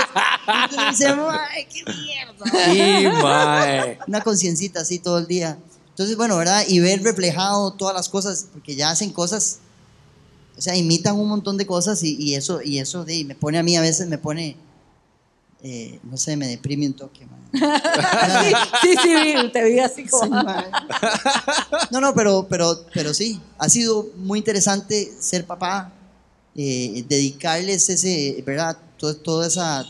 Y 0.71 0.75
uno 0.77 0.91
dice, 0.91 1.07
"Ay, 1.09 1.67
qué 1.67 1.83
mierda! 1.93 2.75
Y, 2.75 3.09
mae. 3.23 3.99
una 4.07 4.21
conciencita 4.23 4.81
así 4.81 4.99
todo 4.99 5.19
el 5.19 5.27
día. 5.27 5.59
Entonces, 5.91 6.17
bueno, 6.17 6.37
¿verdad? 6.37 6.65
Y 6.69 6.81
ver 6.81 7.03
reflejado 7.03 7.73
todas 7.73 7.95
las 7.95 8.09
cosas, 8.09 8.47
porque 8.53 8.75
ya 8.75 8.91
hacen 8.91 9.13
cosas, 9.13 9.59
o 10.57 10.61
sea, 10.61 10.77
imitan 10.77 11.19
un 11.19 11.29
montón 11.29 11.57
de 11.59 11.67
cosas 11.67 12.03
y, 12.03 12.17
y 12.17 12.35
eso, 12.37 12.63
y 12.63 12.79
eso 12.79 13.05
de, 13.05 13.25
me 13.25 13.35
pone 13.35 13.59
a 13.59 13.63
mí 13.63 13.77
a 13.77 13.81
veces, 13.81 14.09
me 14.09 14.19
pone, 14.19 14.57
eh, 15.63 16.01
no 16.05 16.17
sé, 16.17 16.37
me 16.37 16.47
deprime 16.49 16.87
un 16.87 16.95
toque. 16.95 17.27
man. 17.27 17.41
Sí, 18.83 18.95
sí, 19.03 19.35
te 19.53 19.65
vi 19.65 19.79
así 19.81 20.07
como. 20.07 20.41
Sí. 20.41 20.47
No, 21.91 22.01
no, 22.01 22.15
pero, 22.15 22.47
pero, 22.49 22.85
pero 22.95 23.13
sí, 23.15 23.41
ha 23.59 23.69
sido 23.69 24.09
muy 24.17 24.39
interesante 24.39 25.13
ser 25.19 25.45
papá, 25.47 25.93
eh, 26.55 27.05
dedicarles 27.09 27.89
ese, 27.91 28.43
¿verdad? 28.47 28.77
Todo, 28.97 29.17
toda 29.17 29.47
esa, 29.47 29.85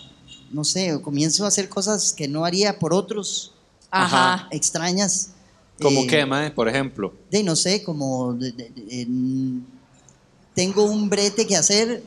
no 0.53 0.65
sé, 0.65 1.01
comienzo 1.03 1.45
a 1.45 1.49
hacer 1.49 1.69
cosas 1.69 2.13
que 2.13 2.27
no 2.29 2.45
haría 2.45 2.79
por 2.79 2.93
otros, 2.95 3.53
Ajá. 3.91 4.49
extrañas. 4.51 5.31
¿Cómo 5.81 6.01
Eh, 6.03 6.07
qué, 6.07 6.27
mae? 6.27 6.51
Por 6.51 6.69
ejemplo. 6.69 7.15
de 7.31 7.43
no 7.43 7.57
sé, 7.57 7.83
como 7.83 8.35
de- 8.35 8.53
de- 8.53 8.71
de- 8.71 9.03
en- 9.03 9.67
tengo 10.55 10.85
un 10.85 11.09
brete 11.09 11.47
que 11.47 11.57
hacer, 11.57 12.03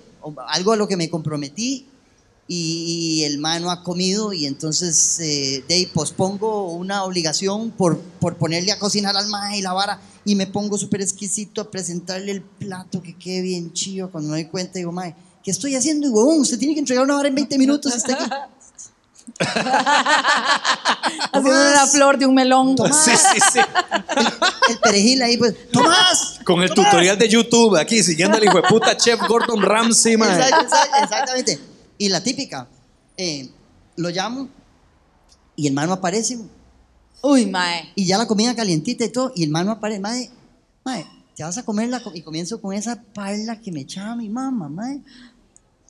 algo 0.48 0.72
a 0.72 0.76
lo 0.76 0.88
que 0.88 0.96
me 0.98 1.10
comprometí 1.10 1.88
y, 2.48 3.20
y 3.20 3.24
el 3.24 3.38
ma 3.40 3.60
no 3.60 3.72
ha 3.72 3.84
comido 3.84 4.34
y 4.34 4.46
entonces 4.46 5.20
eh, 5.22 5.64
de 5.68 5.76
ahí 5.76 5.86
pospongo 5.86 6.72
una 6.72 7.04
obligación 7.06 7.72
por, 7.72 8.00
por 8.00 8.36
ponerle 8.36 8.72
a 8.72 8.80
cocinar 8.80 9.16
al 9.16 9.28
ma 9.30 9.56
y 9.56 9.62
la 9.62 9.74
vara 9.74 10.00
y 10.26 10.36
me 10.36 10.46
pongo 10.48 10.78
súper 10.78 11.02
exquisito 11.02 11.62
a 11.62 11.72
presentarle 11.72 12.32
el 12.32 12.42
plato 12.42 13.02
que 13.02 13.16
quede 13.18 13.42
bien 13.42 13.72
chido 13.74 14.12
cuando 14.12 14.30
me 14.32 14.38
doy 14.42 14.46
cuenta 14.50 14.74
digo, 14.80 14.92
mae, 14.92 15.16
¿qué 15.44 15.52
estoy 15.52 15.76
haciendo? 15.76 16.08
Y 16.08 16.10
huevón, 16.10 16.40
usted 16.40 16.58
tiene 16.60 16.74
que 16.74 16.80
entregar 16.82 17.04
una 17.06 17.16
vara 17.16 17.28
en 17.30 17.36
20 17.36 17.58
minutos, 17.58 17.96
está 17.96 18.14
aquí. 18.14 18.30
Haciendo 21.32 21.50
una 21.72 21.88
flor 21.88 22.18
de 22.18 22.26
un 22.26 22.36
melón. 22.36 22.76
Sí, 22.78 23.12
sí, 23.16 23.40
sí. 23.54 23.60
El 24.70 24.80
perejil 24.80 25.22
ahí, 25.22 25.38
pues, 25.38 25.54
Tomás, 25.72 26.40
Con 26.46 26.62
el 26.64 26.70
tutorial 26.74 27.18
de 27.18 27.28
YouTube 27.28 27.76
aquí, 27.78 28.02
siguiendo 28.04 28.38
al 28.38 28.44
hijo 28.44 28.62
de 28.62 28.64
puta 28.68 28.96
chef 28.96 29.20
Gordon 29.28 29.62
Ramsay, 29.62 30.16
mae. 30.18 30.30
Exact- 30.40 30.64
exact- 30.66 31.04
exactamente. 31.04 31.60
Y 32.04 32.10
la 32.10 32.22
típica, 32.22 32.68
eh, 33.16 33.50
lo 33.96 34.10
llamo 34.10 34.50
y 35.56 35.68
el 35.68 35.74
mano 35.74 35.94
aparece 35.94 36.38
Uy, 37.22 37.46
mae. 37.46 37.94
y 37.96 38.06
ya 38.06 38.18
la 38.18 38.28
comida 38.28 38.54
calientita 38.54 39.06
y 39.06 39.10
todo, 39.10 39.32
y 39.34 39.46
el 39.46 39.50
mano 39.50 39.72
aparece, 39.72 40.02
mae, 40.02 40.30
mae, 40.84 41.08
te 41.34 41.46
vas 41.46 41.58
a 41.58 41.64
comer 41.64 41.88
la 41.88 42.04
co-" 42.04 42.12
y 42.14 42.22
comienzo 42.22 42.60
con 42.60 42.74
esa 42.74 43.02
parla 43.14 43.62
que 43.62 43.72
me 43.72 43.80
echaba 43.80 44.18
mi 44.18 44.28
mamá, 44.28 44.68
mae. 44.68 45.00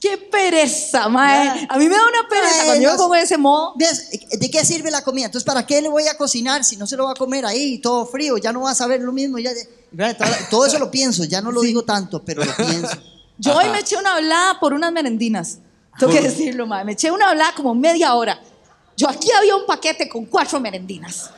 Qué 0.00 0.16
pereza, 0.16 1.08
mae. 1.08 1.66
A 1.68 1.78
mí 1.78 1.88
me 1.88 1.96
da 1.96 2.06
una 2.06 2.28
pereza 2.28 2.60
Ay, 2.60 2.66
cuando 2.66 2.82
yo 2.84 2.92
me 2.92 2.96
pongo 2.96 3.14
de 3.14 3.22
ese 3.22 3.36
modo. 3.36 3.74
¿Ves? 3.76 4.10
¿De 4.38 4.50
qué 4.52 4.64
sirve 4.64 4.92
la 4.92 5.02
comida? 5.02 5.26
Entonces, 5.26 5.44
¿para 5.44 5.66
qué 5.66 5.82
le 5.82 5.88
voy 5.88 6.06
a 6.06 6.16
cocinar 6.16 6.62
si 6.62 6.76
no 6.76 6.86
se 6.86 6.96
lo 6.96 7.06
va 7.06 7.10
a 7.10 7.16
comer 7.16 7.44
ahí, 7.44 7.78
todo 7.78 8.06
frío? 8.06 8.36
Ya 8.36 8.52
no 8.52 8.60
va 8.60 8.70
a 8.70 8.74
saber 8.76 9.00
lo 9.00 9.10
mismo. 9.10 9.40
Ya, 9.40 9.52
todo, 10.16 10.28
todo 10.48 10.66
eso 10.66 10.78
lo 10.78 10.92
pienso, 10.92 11.24
ya 11.24 11.40
no 11.40 11.50
lo 11.50 11.60
digo 11.62 11.82
tanto, 11.82 12.22
pero 12.24 12.44
lo 12.44 12.54
pienso. 12.54 12.96
Yo 13.36 13.56
hoy 13.56 13.68
me 13.70 13.80
eché 13.80 13.96
una 13.96 14.14
hablada 14.14 14.60
por 14.60 14.74
unas 14.74 14.92
merendinas. 14.92 15.58
Tengo 15.98 16.12
que 16.12 16.20
decirlo, 16.20 16.66
mae. 16.66 16.84
Me 16.84 16.92
eché 16.92 17.10
una 17.10 17.30
hablada 17.30 17.52
como 17.54 17.74
media 17.74 18.14
hora. 18.14 18.40
Yo 18.96 19.08
aquí 19.08 19.30
había 19.32 19.56
un 19.56 19.66
paquete 19.66 20.08
con 20.08 20.26
cuatro 20.26 20.60
merendinas. 20.60 21.30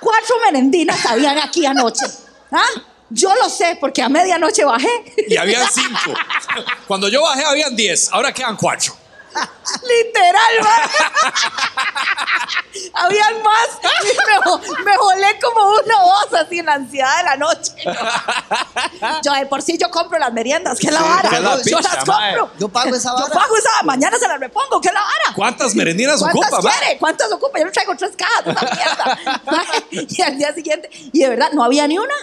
Cuatro 0.00 0.36
merendinas 0.44 1.04
habían 1.06 1.38
aquí 1.38 1.64
anoche. 1.66 2.06
¿Ah? 2.50 2.64
Yo 3.10 3.34
lo 3.34 3.48
sé 3.48 3.76
porque 3.80 4.02
a 4.02 4.08
medianoche 4.08 4.64
bajé. 4.64 4.88
Y 5.28 5.36
habían 5.36 5.66
cinco. 5.70 6.18
Cuando 6.86 7.08
yo 7.08 7.22
bajé 7.22 7.44
habían 7.44 7.74
diez, 7.74 8.08
ahora 8.12 8.32
quedan 8.32 8.56
cuatro. 8.56 8.94
Literal. 9.86 10.68
Habían 12.94 13.42
más. 13.42 13.68
Y 14.02 14.78
me, 14.78 14.84
me 14.84 14.96
jolé 14.96 15.38
como 15.40 15.70
uno 15.70 16.04
o 16.04 16.20
dos 16.30 16.40
así 16.40 16.58
en 16.58 16.66
la 16.66 16.74
ansiedad 16.74 17.16
de 17.18 17.22
la 17.24 17.36
noche. 17.36 17.72
Yo 19.24 19.32
de 19.32 19.46
por 19.46 19.62
sí 19.62 19.76
yo 19.78 19.90
compro 19.90 20.18
las 20.18 20.32
meriendas, 20.32 20.78
que 20.78 20.88
es 20.88 20.92
la 20.92 21.00
Sí, 21.00 21.04
vara. 21.08 21.40
la 21.40 21.56
yo 21.56 21.62
picha, 21.62 21.80
las 21.96 22.06
mae. 22.06 22.36
compro. 22.36 22.58
Yo 22.58 22.68
pago 22.68 22.94
esa 22.94 23.10
Yo 23.10 23.22
vara. 23.28 23.34
pago 23.34 23.56
esa, 23.56 23.70
mañana 23.84 24.18
se 24.18 24.26
las 24.28 24.40
repongo, 24.40 24.80
que 24.80 24.88
es 24.88 24.94
la 24.94 25.00
vara. 25.00 25.34
¿Cuántas 25.34 25.74
merendinas 25.74 26.20
¿Cuántas 26.20 26.52
ocupa, 26.52 26.62
mae? 26.62 26.78
quiere? 26.78 26.98
¿Cuántas 26.98 27.32
ocupa? 27.32 27.58
Yo 27.58 27.64
le 27.66 27.70
traigo 27.72 27.96
tres 27.96 28.12
cajas 28.16 28.44
de 28.44 28.52
esa 28.52 28.74
mierda. 28.74 29.18
Y 29.90 30.22
al 30.22 30.38
día 30.38 30.52
siguiente, 30.54 30.88
y 30.92 31.18
de 31.20 31.28
verdad, 31.28 31.50
no 31.52 31.62
había 31.64 31.86
ni 31.86 31.98
una. 31.98 32.14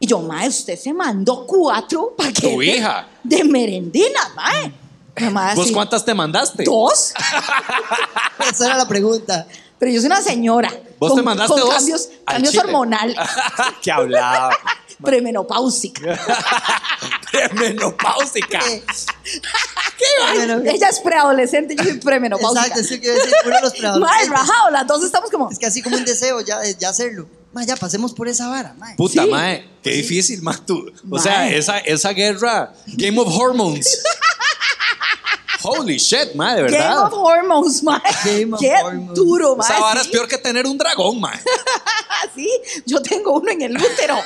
Y 0.00 0.06
yo, 0.06 0.20
mae, 0.20 0.48
usted 0.48 0.78
se 0.78 0.92
mandó 0.92 1.44
cuatro 1.46 2.14
paquetes 2.16 2.42
Tu 2.54 2.62
hija. 2.62 3.06
de 3.24 3.44
merendinas. 3.44 4.30
Mi 4.34 4.72
mae 5.30 5.54
¿Vos 5.54 5.70
cuántas 5.72 6.04
te 6.04 6.14
mandaste? 6.14 6.64
¿Dos? 6.64 7.12
Esa 8.50 8.66
era 8.66 8.76
la 8.76 8.88
pregunta. 8.88 9.46
Pero 9.78 9.92
yo 9.92 10.00
soy 10.00 10.06
una 10.06 10.22
señora. 10.22 10.72
¿Vos 10.98 11.10
con, 11.10 11.18
te 11.18 11.22
mandaste 11.24 11.52
con 11.52 11.60
dos? 11.60 11.74
cambios, 11.74 12.08
cambios 12.26 12.50
chile? 12.52 12.64
hormonales. 12.64 13.16
¿Qué 13.82 13.92
hablaba? 13.92 14.50
premenopáusica. 15.04 16.18
Menopáusica. 17.54 18.58
Eh, 18.68 18.82
Ay, 20.26 20.38
Ella 20.66 20.88
es 20.88 20.98
preadolescente, 21.00 21.76
yo 21.76 21.84
soy 21.84 21.94
premenopáusica. 22.00 22.66
Exacto, 22.66 22.84
sí 22.84 23.00
que 23.00 23.10
decir, 23.10 23.32
uno 23.44 23.54
de 23.56 23.60
los 23.62 23.70
Mae, 23.72 23.78
preadolescentes. 23.80 24.30
rajado, 24.30 24.70
las 24.70 24.86
dos 24.86 25.04
estamos 25.04 25.30
como. 25.30 25.50
Es 25.50 25.58
que 25.58 25.66
así 25.66 25.82
como 25.82 25.96
un 25.96 26.04
deseo 26.04 26.40
ya 26.40 26.58
de 26.58 26.74
ya 26.74 26.88
hacerlo. 26.88 27.28
Ma, 27.52 27.64
ya 27.64 27.76
pasemos 27.76 28.12
por 28.12 28.28
esa 28.28 28.48
vara, 28.48 28.74
ma. 28.76 28.94
Puta, 28.96 29.22
Sí. 29.24 29.30
mae, 29.30 29.68
qué 29.82 29.90
difícil, 29.90 30.42
mae, 30.42 30.56
tú. 30.66 30.90
O 31.10 31.18
sea, 31.18 31.38
Mae. 31.38 31.56
esa, 31.58 31.78
esa 31.78 32.10
guerra, 32.10 32.72
Game 32.88 33.18
of 33.20 33.28
Hormones. 33.34 34.02
Holy 35.68 35.98
shit, 35.98 36.34
mae, 36.34 36.56
de 36.56 36.62
Game 36.62 36.72
verdad. 36.78 37.02
of 37.04 37.12
Hormones. 37.14 37.82
Game 38.24 38.54
of 38.54 38.60
Qué 38.60 38.74
Hormones. 38.82 39.14
duro, 39.14 39.56
mae. 39.56 39.68
Esa 39.70 39.80
vara 39.80 40.00
es 40.00 40.08
peor 40.08 40.26
que 40.28 40.38
tener 40.38 40.66
un 40.66 40.78
dragón, 40.78 41.20
mae. 41.20 41.38
Sí, 42.34 42.50
yo 42.84 43.00
tengo 43.00 43.32
uno 43.32 43.50
en 43.52 43.62
el 43.62 43.76
útero. 43.76 44.16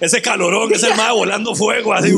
Ese 0.00 0.22
calorón, 0.22 0.72
ese 0.72 0.94
mae 0.94 1.12
volando 1.12 1.54
fuego, 1.54 1.92
así. 1.92 2.12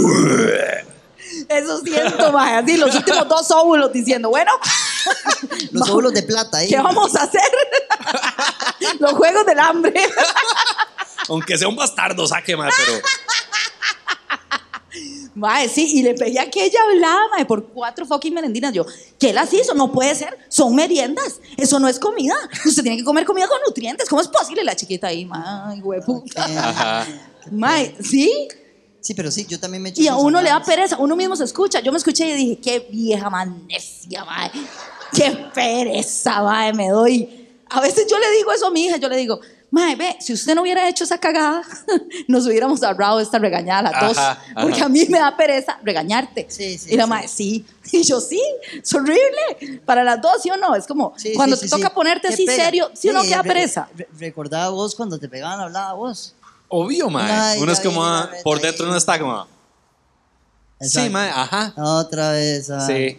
Eso 1.49 1.80
siento, 1.80 2.32
mae. 2.32 2.56
Así, 2.56 2.76
los 2.76 2.94
últimos 2.94 3.28
dos 3.28 3.50
óvulos 3.50 3.92
diciendo, 3.92 4.30
bueno, 4.30 4.52
Los 5.73 5.88
óvulos 5.90 6.12
de 6.12 6.23
plata 6.23 6.58
ahí. 6.58 6.68
¿qué 6.68 6.78
vamos 6.78 7.14
a 7.16 7.25
hacer? 7.25 7.40
los 8.99 9.12
juegos 9.12 9.44
del 9.47 9.58
hambre. 9.58 9.94
Aunque 11.28 11.58
sea 11.58 11.68
un 11.68 11.76
bastardo, 11.76 12.26
saque, 12.26 12.56
mae, 12.56 12.70
pero. 12.76 13.00
Mae, 15.38 15.68
sí, 15.68 15.99
y 15.99 16.02
le 16.02 16.14
pegué 16.14 16.40
a 16.40 16.42
aquella 16.42 16.80
hablada, 16.83 17.21
mae, 17.30 17.47
por 17.47 17.68
cuatro 17.68 18.04
fucking 18.04 18.35
merendinas. 18.35 18.75
Yo, 18.75 18.85
¿qué 19.18 19.33
las 19.33 19.52
hizo? 19.54 19.73
No 19.75 19.92
puede 19.92 20.14
ser. 20.14 20.37
Son 20.49 20.75
meriendas. 20.75 21.40
Eso 21.57 21.78
no 21.78 21.87
es 21.87 21.99
comida. 22.00 22.35
Usted 22.66 22.83
tiene 22.83 22.99
que 22.99 23.04
comer 23.04 23.25
comida 23.25 23.47
con 23.47 23.59
nutrientes. 23.64 24.09
¿Cómo 24.09 24.21
es 24.21 24.28
posible 24.28 24.64
la 24.64 24.75
chiquita 24.75 25.07
ahí? 25.07 25.25
Mae, 25.25 25.80
hueputa. 25.80 26.45
Ajá. 26.45 27.07
Mae, 27.52 27.95
¿sí? 28.02 28.49
Sí, 29.00 29.14
pero 29.14 29.30
sí, 29.30 29.47
yo 29.49 29.61
también 29.61 29.83
me 29.83 29.90
he 29.90 29.92
hecho 29.92 30.02
Y 30.02 30.09
a 30.09 30.16
uno 30.16 30.42
le 30.42 30.50
da 30.50 30.62
pereza. 30.62 30.99
Uno 30.99 31.14
mismo 31.14 31.37
se 31.37 31.45
escucha. 31.45 31.80
Yo 31.80 31.92
me 31.92 31.99
escuché 31.99 32.28
y 32.30 32.35
dije, 32.35 32.59
qué 32.61 32.88
vieja 32.90 33.30
más 33.30 33.47
necia, 33.68 34.25
mae. 34.25 34.50
Qué 35.12 35.30
pereza, 35.54 36.42
mae, 36.42 36.73
me 36.73 36.88
doy. 36.88 37.47
A 37.71 37.80
veces 37.80 38.07
yo 38.11 38.18
le 38.18 38.30
digo 38.37 38.50
eso 38.52 38.66
a 38.66 38.71
mi 38.71 38.87
hija. 38.87 38.97
Yo 38.97 39.09
le 39.09 39.16
digo, 39.16 39.40
mae, 39.70 39.96
ve, 39.96 40.16
si 40.20 40.32
usted 40.32 40.54
no 40.54 40.62
hubiera 40.62 40.88
hecho 40.88 41.04
esa 41.04 41.18
cagada, 41.18 41.62
nos 42.28 42.46
hubiéramos 42.46 42.82
ahorrado 42.82 43.20
esta 43.20 43.38
regañada 43.38 43.80
a 43.80 43.92
las 43.92 44.00
dos. 44.08 44.18
Ajá, 44.18 44.42
Porque 44.62 44.76
ajá. 44.76 44.87
a 44.87 44.88
mí 44.88 45.04
me 45.08 45.18
da 45.18 45.37
pereza 45.37 45.78
regañarte. 45.82 46.46
Sí, 46.48 46.78
sí, 46.78 46.94
y 46.94 46.96
la 46.96 47.04
sí. 47.04 47.08
mae, 47.10 47.28
sí. 47.28 47.66
Y 47.92 48.02
yo, 48.02 48.20
sí, 48.20 48.40
es 48.82 48.92
horrible. 48.94 49.80
Para 49.87 50.04
las 50.04 50.20
dos, 50.20 50.42
¿sí 50.42 50.50
o 50.50 50.56
no? 50.58 50.75
Es 50.75 50.87
como 50.87 51.14
Sí, 51.16 51.32
cuando 51.34 51.56
sí, 51.56 51.62
te 51.62 51.68
sí, 51.68 51.75
toca 51.75 51.88
sí. 51.88 51.94
ponerte 51.94 52.28
Te 52.28 52.34
así 52.34 52.44
pega. 52.46 52.64
serio, 52.64 52.90
¿sí 52.94 53.08
o 53.08 53.12
no 53.14 53.22
Sí, 53.22 53.28
queda 53.30 53.40
re- 53.42 53.48
pereza? 53.48 53.88
re- 53.96 54.08
recordaba 54.18 54.68
vos 54.70 54.94
cuando 54.94 55.18
te 55.18 55.26
pegaban, 55.28 55.58
hablaba 55.60 55.94
vos. 55.94 56.34
Obvio, 56.68 57.08
mae. 57.08 57.30
Ay, 57.32 57.62
Uno 57.62 57.72
es 57.72 57.80
como, 57.80 58.04
ah, 58.04 58.30
por 58.44 58.60
dentro 58.60 58.84
ahí. 58.84 58.88
uno 58.90 58.98
está 58.98 59.18
como. 59.18 59.46
Sí, 60.80 60.87
Exacto. 60.87 61.10
mae, 61.12 61.30
ajá. 61.30 61.72
Otra 61.76 62.32
vez. 62.32 62.68
ah. 62.70 62.87
Sí. 62.87 63.18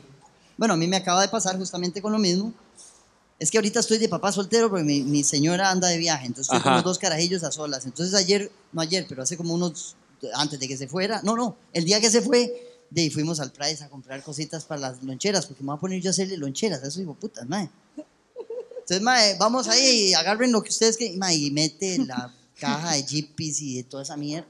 Bueno, 0.55 0.75
a 0.75 0.77
mí 0.77 0.87
me 0.87 0.97
acaba 0.97 1.21
de 1.21 1.29
pasar 1.29 1.57
justamente 1.57 2.01
con 2.01 2.11
lo 2.11 2.19
mismo. 2.19 2.53
Es 3.39 3.49
que 3.49 3.57
ahorita 3.57 3.79
estoy 3.79 3.97
de 3.99 4.09
papá 4.09 4.31
soltero 4.33 4.69
porque 4.69 4.83
mi, 4.83 5.01
mi 5.01 5.23
señora 5.23 5.71
anda 5.71 5.87
de 5.87 5.97
viaje, 5.97 6.25
entonces 6.25 6.47
estoy 6.47 6.61
con 6.61 6.73
Ajá. 6.73 6.81
los 6.81 6.83
dos 6.83 6.99
carajillos 6.99 7.43
a 7.43 7.51
solas. 7.51 7.85
Entonces 7.85 8.13
ayer, 8.13 8.51
no 8.73 8.81
ayer, 8.81 9.05
pero 9.07 9.23
hace 9.23 9.37
como 9.37 9.53
unos, 9.53 9.95
antes 10.33 10.59
de 10.59 10.67
que 10.67 10.75
se 10.75 10.87
fuera, 10.89 11.21
no, 11.23 11.37
no, 11.37 11.55
el 11.71 11.85
día 11.85 12.01
que 12.01 12.11
se 12.11 12.21
fue, 12.21 12.51
de 12.89 13.01
ahí 13.01 13.09
fuimos 13.09 13.39
al 13.39 13.51
Price 13.51 13.81
a 13.83 13.89
comprar 13.89 14.21
cositas 14.23 14.65
para 14.65 14.81
las 14.81 15.03
loncheras, 15.03 15.45
porque 15.45 15.63
me 15.63 15.67
voy 15.67 15.77
a 15.77 15.79
poner 15.79 16.01
yo 16.01 16.09
a 16.09 16.11
hacerle 16.11 16.35
loncheras, 16.35 16.83
eso 16.83 16.99
digo, 16.99 17.13
putas, 17.13 17.47
mae. 17.47 17.69
Entonces, 18.79 19.01
mae, 19.01 19.37
vamos 19.37 19.67
ahí, 19.67 20.13
agarren 20.15 20.51
lo 20.51 20.61
que 20.61 20.69
ustedes 20.69 20.97
que, 20.97 21.15
mae, 21.15 21.35
y 21.35 21.51
mete 21.51 21.97
la 21.99 22.33
caja 22.59 22.93
de 22.93 23.03
jippies 23.03 23.61
y 23.61 23.77
de 23.77 23.83
toda 23.83 24.03
esa 24.03 24.17
mierda. 24.17 24.49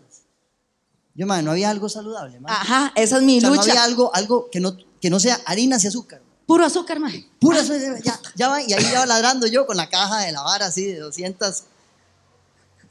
Yo, 1.13 1.27
mae, 1.27 1.43
no 1.43 1.51
había 1.51 1.69
algo 1.69 1.89
saludable, 1.89 2.39
mae. 2.39 2.53
Ajá, 2.53 2.93
esa 2.95 3.17
es 3.17 3.23
mi 3.23 3.37
O 3.37 3.41
sea, 3.41 3.49
no 3.49 3.55
lucha. 3.55 3.71
había 3.71 3.83
algo, 3.83 4.15
algo 4.15 4.49
que, 4.49 4.59
no, 4.61 4.77
que 5.01 5.09
no 5.09 5.19
sea 5.19 5.39
harinas 5.45 5.83
y 5.83 5.87
azúcar. 5.87 6.21
Puro 6.49 6.65
azúcar, 6.65 6.99
mae. 6.99 7.25
Pura 7.39 7.63
suerte, 7.63 8.01
ya, 8.03 8.19
ya 8.35 8.47
va, 8.49 8.59
y 8.61 8.73
ahí 8.73 8.83
ya 8.91 8.99
va 9.01 9.05
ladrando 9.05 9.45
yo 9.45 9.67
con 9.67 9.77
la 9.77 9.87
caja 9.87 10.21
de 10.21 10.31
la 10.31 10.41
vara 10.41 10.65
así 10.65 10.83
de 10.85 10.97
200. 10.99 11.63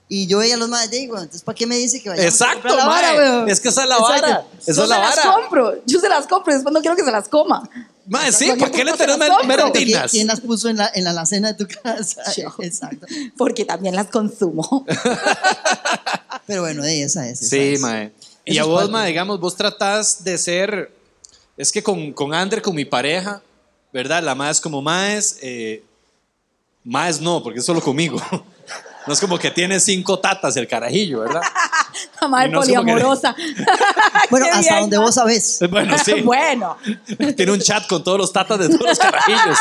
Y 0.09 0.27
yo 0.29 0.39
veía 0.39 0.55
a 0.55 0.59
los 0.59 0.69
madres 0.69 0.89
güey, 1.09 1.21
entonces 1.23 1.43
¿para 1.43 1.57
qué 1.57 1.67
me 1.67 1.77
dice 1.77 2.01
que 2.01 2.09
vayamos 2.09 2.25
a 2.41 2.45
Exacto, 2.45 2.69
comprar 2.69 2.77
la 2.79 2.87
vara, 2.87 3.13
mae. 3.15 3.41
güey? 3.41 3.53
Es 3.53 3.59
que 3.61 3.69
esa 3.69 3.83
es 3.83 3.89
la 3.89 3.97
Exacto. 3.97 4.23
vara. 4.23 4.45
Esa 4.65 4.73
yo 4.73 4.83
es 4.85 4.89
la 4.89 4.95
se 4.95 5.01
las 5.03 5.17
vara. 5.17 5.35
compro, 5.35 5.75
yo 5.85 6.01
se 6.01 6.09
las 6.09 6.27
compro, 6.29 6.55
después 6.55 6.73
no 6.73 6.81
quiero 6.81 6.97
que 6.97 7.05
se 7.05 7.11
las 7.11 7.29
coma. 7.29 7.69
Mae, 8.07 8.33
sí, 8.33 8.47
Porque 8.47 8.61
¿para 8.61 8.73
qué 8.73 8.85
le 8.85 8.93
tenés 8.93 9.19
las 9.19 9.29
compra. 9.29 9.57
¿Quién, 9.57 9.67
merendinas? 9.73 10.11
quién 10.13 10.27
las 10.29 10.41
puso 10.41 10.69
en 10.71 10.77
la, 10.79 10.91
en 10.95 11.05
la 11.05 11.11
alacena 11.11 11.53
de 11.53 11.63
tu 11.63 11.67
casa? 11.83 12.23
Yo. 12.37 12.55
Exacto. 12.61 13.07
Porque 13.37 13.65
también 13.67 13.95
las 13.97 14.07
consumo. 14.07 14.87
Pero 16.47 16.63
bueno, 16.63 16.83
de 16.85 17.03
esa 17.03 17.29
es. 17.29 17.43
esa 17.43 17.51
Sí, 17.51 17.75
es. 17.75 17.81
mae. 17.81 18.13
Y 18.47 18.57
a 18.57 18.65
vos, 18.65 18.89
mae, 18.89 19.09
digamos, 19.09 19.39
vos 19.41 19.57
tratás 19.57 20.25
de 20.25 20.39
ser. 20.39 20.91
Es 21.59 21.71
que 21.73 21.83
con, 21.83 22.13
con 22.15 22.33
Ander, 22.33 22.63
con 22.63 22.75
mi 22.75 22.85
pareja, 22.87 23.43
¿verdad? 23.99 24.23
La 24.23 24.35
más 24.37 24.59
es 24.59 24.61
como 24.61 24.81
más. 24.81 25.39
Eh, 25.43 25.83
más 26.85 27.21
no, 27.21 27.43
porque 27.43 27.59
es 27.59 27.65
solo 27.67 27.81
conmigo. 27.81 28.21
No 29.07 29.15
es 29.15 29.21
como 29.21 29.39
que 29.39 29.51
tiene 29.51 29.81
cinco 29.81 30.19
tatas 30.19 30.55
el 30.59 30.69
carajillo, 30.69 31.21
¿verdad? 31.21 31.41
La 32.21 32.29
madre 32.29 32.51
no 32.51 32.61
como 32.61 32.67
que- 32.71 32.75
poliamorosa. 32.79 33.35
Bueno, 34.31 34.45
hasta 34.53 34.61
bien, 34.61 34.81
donde 34.81 34.99
vos 34.99 35.15
sabés. 35.15 35.61
Bueno, 35.71 35.97
sí. 36.05 36.21
bueno. 36.21 36.77
Tiene 37.35 37.53
un 37.53 37.59
chat 37.59 37.87
con 37.87 38.05
todos 38.05 38.19
los 38.19 38.31
tatas 38.35 38.59
de 38.59 38.69
todos 38.69 38.83
los 38.83 38.99
carajillos. 38.99 39.57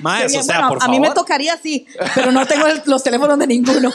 Más, 0.00 0.28
bien. 0.28 0.40
o 0.40 0.42
sea, 0.42 0.54
Bueno, 0.54 0.68
por 0.68 0.78
a 0.78 0.80
favor. 0.80 0.94
mí 0.94 1.00
me 1.06 1.10
tocaría 1.14 1.52
así, 1.52 1.86
pero 2.14 2.32
no 2.32 2.46
tengo 2.46 2.66
el- 2.66 2.80
los 2.86 3.02
teléfonos 3.02 3.38
de 3.38 3.46
ninguno. 3.46 3.92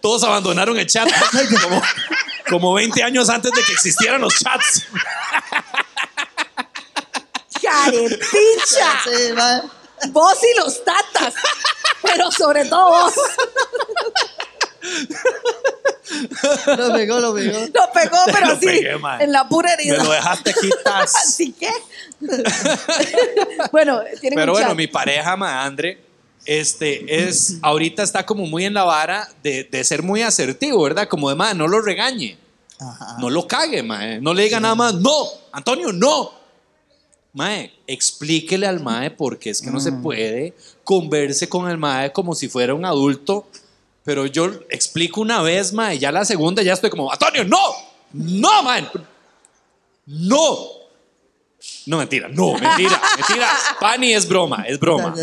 Todos 0.00 0.24
abandonaron 0.24 0.78
el 0.78 0.86
chat 0.86 1.06
como, 1.62 1.82
como 2.48 2.72
20 2.74 3.02
años 3.02 3.28
antes 3.28 3.52
de 3.52 3.62
que 3.62 3.72
existieran 3.74 4.22
los 4.22 4.34
chats. 4.38 4.86
¡Carepicha! 7.70 9.00
Sí. 9.04 10.08
Vos 10.10 10.38
y 10.42 10.58
los 10.58 10.84
tatas. 10.84 11.34
Pero 12.02 12.30
sobre 12.32 12.64
todo 12.64 12.88
vos. 12.90 13.14
Lo 16.76 16.92
pegó, 16.94 17.20
lo 17.20 17.34
pegó. 17.34 17.58
Lo 17.60 17.92
pegó, 17.92 18.16
pero 18.26 18.46
Lo 18.46 18.52
así. 18.54 18.66
pegué, 18.66 18.96
en 19.20 19.32
la 19.32 19.48
pura 19.48 19.68
Me 19.76 19.82
herida. 19.82 20.02
lo 20.04 20.10
dejaste 20.10 20.50
aquí, 20.50 20.70
tas. 20.82 21.14
Así 21.22 21.52
que. 21.52 21.70
bueno, 23.72 24.00
tienen 24.20 24.38
Pero 24.38 24.52
bueno, 24.52 24.68
chat. 24.68 24.76
mi 24.76 24.86
pareja, 24.86 25.36
Maandre, 25.36 26.02
este, 26.46 27.24
es, 27.28 27.58
ahorita 27.62 28.02
está 28.02 28.24
como 28.26 28.46
muy 28.46 28.64
en 28.64 28.74
la 28.74 28.84
vara 28.84 29.28
de, 29.42 29.64
de 29.64 29.84
ser 29.84 30.02
muy 30.02 30.22
asertivo, 30.22 30.82
¿verdad? 30.82 31.08
Como 31.08 31.28
de, 31.28 31.36
ma, 31.36 31.54
no 31.54 31.68
lo 31.68 31.80
regañe, 31.80 32.38
Ajá. 32.80 33.16
no 33.20 33.30
lo 33.30 33.46
cague, 33.46 33.82
mae. 33.82 34.20
No 34.20 34.34
le 34.34 34.44
diga 34.44 34.58
nada 34.60 34.74
más, 34.74 34.94
no, 34.94 35.24
Antonio, 35.52 35.92
no. 35.92 36.39
Mae, 37.32 37.72
explíquele 37.86 38.66
al 38.66 38.80
mae 38.80 39.10
porque 39.10 39.50
es 39.50 39.62
que 39.62 39.70
no 39.70 39.78
se 39.78 39.92
puede 39.92 40.52
converse 40.82 41.48
con 41.48 41.70
el 41.70 41.78
mae 41.78 42.12
como 42.12 42.34
si 42.34 42.48
fuera 42.48 42.74
un 42.74 42.84
adulto. 42.84 43.46
Pero 44.04 44.26
yo 44.26 44.46
explico 44.70 45.20
una 45.20 45.42
vez, 45.42 45.72
mae, 45.72 45.98
ya 45.98 46.10
la 46.10 46.24
segunda 46.24 46.62
ya 46.62 46.72
estoy 46.72 46.90
como, 46.90 47.12
Antonio, 47.12 47.44
no, 47.44 47.58
no, 48.12 48.62
mae, 48.62 48.88
no. 50.06 50.56
No, 51.86 51.98
mentira, 51.98 52.28
no, 52.28 52.54
mentira, 52.54 53.00
mentira. 53.16 53.48
Pani 53.78 54.14
es 54.14 54.26
broma, 54.26 54.64
es 54.66 54.80
broma. 54.80 55.14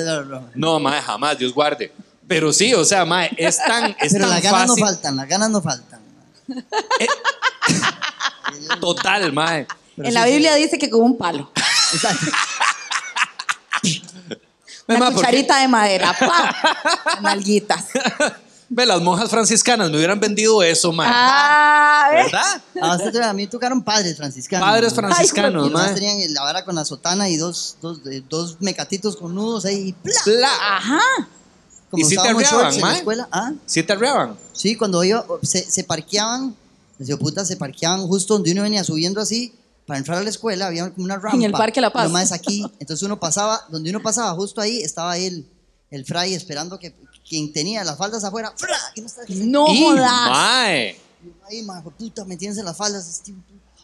No, 0.53 0.79
mae, 0.79 1.01
jamás, 1.01 1.37
Dios 1.37 1.53
guarde. 1.53 1.91
Pero 2.27 2.53
sí, 2.53 2.73
o 2.73 2.85
sea, 2.85 3.03
mae, 3.05 3.31
es 3.35 3.57
tan, 3.67 3.95
es 3.99 4.13
Pero 4.13 4.25
tan 4.25 4.29
las 4.29 4.43
ganas 4.43 4.61
fácil. 4.61 4.79
no 4.79 4.87
faltan, 4.87 5.15
las 5.15 5.27
ganas 5.27 5.49
no 5.49 5.61
faltan. 5.61 6.01
Total, 8.79 9.33
mae. 9.33 9.67
en 9.97 10.13
la 10.13 10.25
Biblia 10.25 10.55
dice 10.55 10.77
que 10.77 10.89
con 10.89 11.01
un 11.01 11.17
palo. 11.17 11.51
Exacto. 11.93 12.25
Una 14.87 15.11
cucharita 15.11 15.59
de 15.61 15.67
madera. 15.67 16.15
¡Pa! 16.17 17.19
Nalguitas. 17.21 17.85
Ve, 18.69 18.85
las 18.85 19.01
monjas 19.01 19.29
franciscanas 19.29 19.89
me 19.89 19.97
hubieran 19.97 20.19
vendido 20.19 20.61
eso, 20.63 20.91
mae. 20.91 21.09
Ah. 21.11 22.07
¿Verdad? 22.11 22.61
A, 22.81 22.95
usted- 22.95 23.21
a 23.21 23.33
mí 23.33 23.47
tocaron 23.47 23.81
padres 23.83 24.17
franciscanos. 24.17 24.67
Padres 24.67 24.93
franciscanos, 24.93 25.67
Y 25.67 25.69
mae. 25.69 25.93
tenían 25.93 26.33
la 26.33 26.41
vara 26.41 26.65
con 26.65 26.75
la 26.75 26.83
sotana 26.85 27.29
y 27.29 27.37
dos, 27.37 27.77
dos, 27.81 28.03
de- 28.03 28.21
dos 28.21 28.57
mecatitos 28.59 29.15
con 29.17 29.35
nudos 29.35 29.65
ahí. 29.65 29.93
¡pla! 30.03 30.13
Bla. 30.25 30.49
Ajá. 30.77 30.99
Como 31.89 32.01
¿Y 32.01 32.05
si 32.09 32.15
te 32.15 32.27
arreaban, 32.27 32.73
escuela. 32.95 33.27
¿Ah? 33.31 33.51
¿Sí 33.65 33.83
te 33.83 33.93
arreaban? 33.93 34.37
Sí, 34.51 34.75
cuando 34.75 35.01
iba, 35.05 35.25
se, 35.43 35.69
se 35.69 35.85
parqueaban, 35.85 36.53
digo, 36.97 37.17
puta, 37.19 37.45
se 37.45 37.55
parqueaban 37.55 38.05
justo 38.07 38.33
donde 38.33 38.51
uno 38.51 38.63
venía 38.63 38.83
subiendo 38.83 39.21
así. 39.21 39.53
Para 39.87 39.97
entrar 39.99 40.17
a 40.17 40.23
la 40.23 40.29
escuela 40.29 40.67
había 40.67 40.91
como 40.91 41.05
una 41.05 41.15
rampa. 41.15 41.35
En 41.37 41.43
el 41.43 41.51
Parque 41.53 41.81
La 41.81 41.91
Paz. 41.91 42.03
Lo 42.05 42.09
más 42.11 42.31
aquí. 42.31 42.63
Entonces 42.79 43.01
uno 43.03 43.19
pasaba, 43.19 43.61
donde 43.69 43.89
uno 43.89 44.01
pasaba, 44.01 44.31
justo 44.35 44.61
ahí 44.61 44.81
estaba 44.81 45.17
él, 45.17 45.47
el 45.89 46.05
fray, 46.05 46.33
esperando 46.33 46.77
que 46.77 46.93
quien 47.27 47.51
tenía 47.53 47.83
las 47.83 47.97
faldas 47.97 48.23
afuera. 48.23 48.53
¡fra! 48.57 48.77
no 49.29 49.65
jodas. 49.65 50.29
mae. 50.29 50.97
Ay, 51.49 51.63
ma, 51.63 51.79
hijo 51.79 51.89
de 51.89 51.95
puta, 51.95 52.25
metiéndose 52.25 52.63
las 52.63 52.75
faldas. 52.77 53.07
este, 53.09 53.33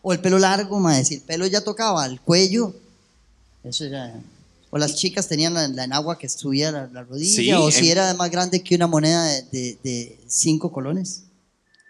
O 0.02 0.12
el 0.14 0.20
pelo 0.20 0.38
largo, 0.38 0.78
ma, 0.80 1.02
si 1.04 1.16
el 1.16 1.22
pelo 1.22 1.48
ya 1.48 1.62
tocaba 1.64 2.04
al 2.04 2.20
cuello, 2.22 2.74
eso 3.64 3.86
era. 3.86 4.14
O 4.70 4.78
las 4.78 4.96
chicas 4.96 5.28
tenían 5.28 5.54
la, 5.54 5.68
la 5.68 5.84
enagua 5.86 6.18
que 6.18 6.28
subía 6.28 6.72
la, 6.72 6.88
la 6.88 7.04
rodilla, 7.04 7.36
Sí, 7.36 7.54
o 7.54 7.72
si 7.72 7.86
en- 7.86 7.92
era 7.92 8.14
más 8.16 8.30
grande 8.32 8.62
que 8.64 8.76
una 8.76 8.88
moneda 8.88 9.24
de, 9.24 9.44
de- 9.52 9.78
de 9.84 10.20
cinco 10.28 10.72
colones. 10.72 11.24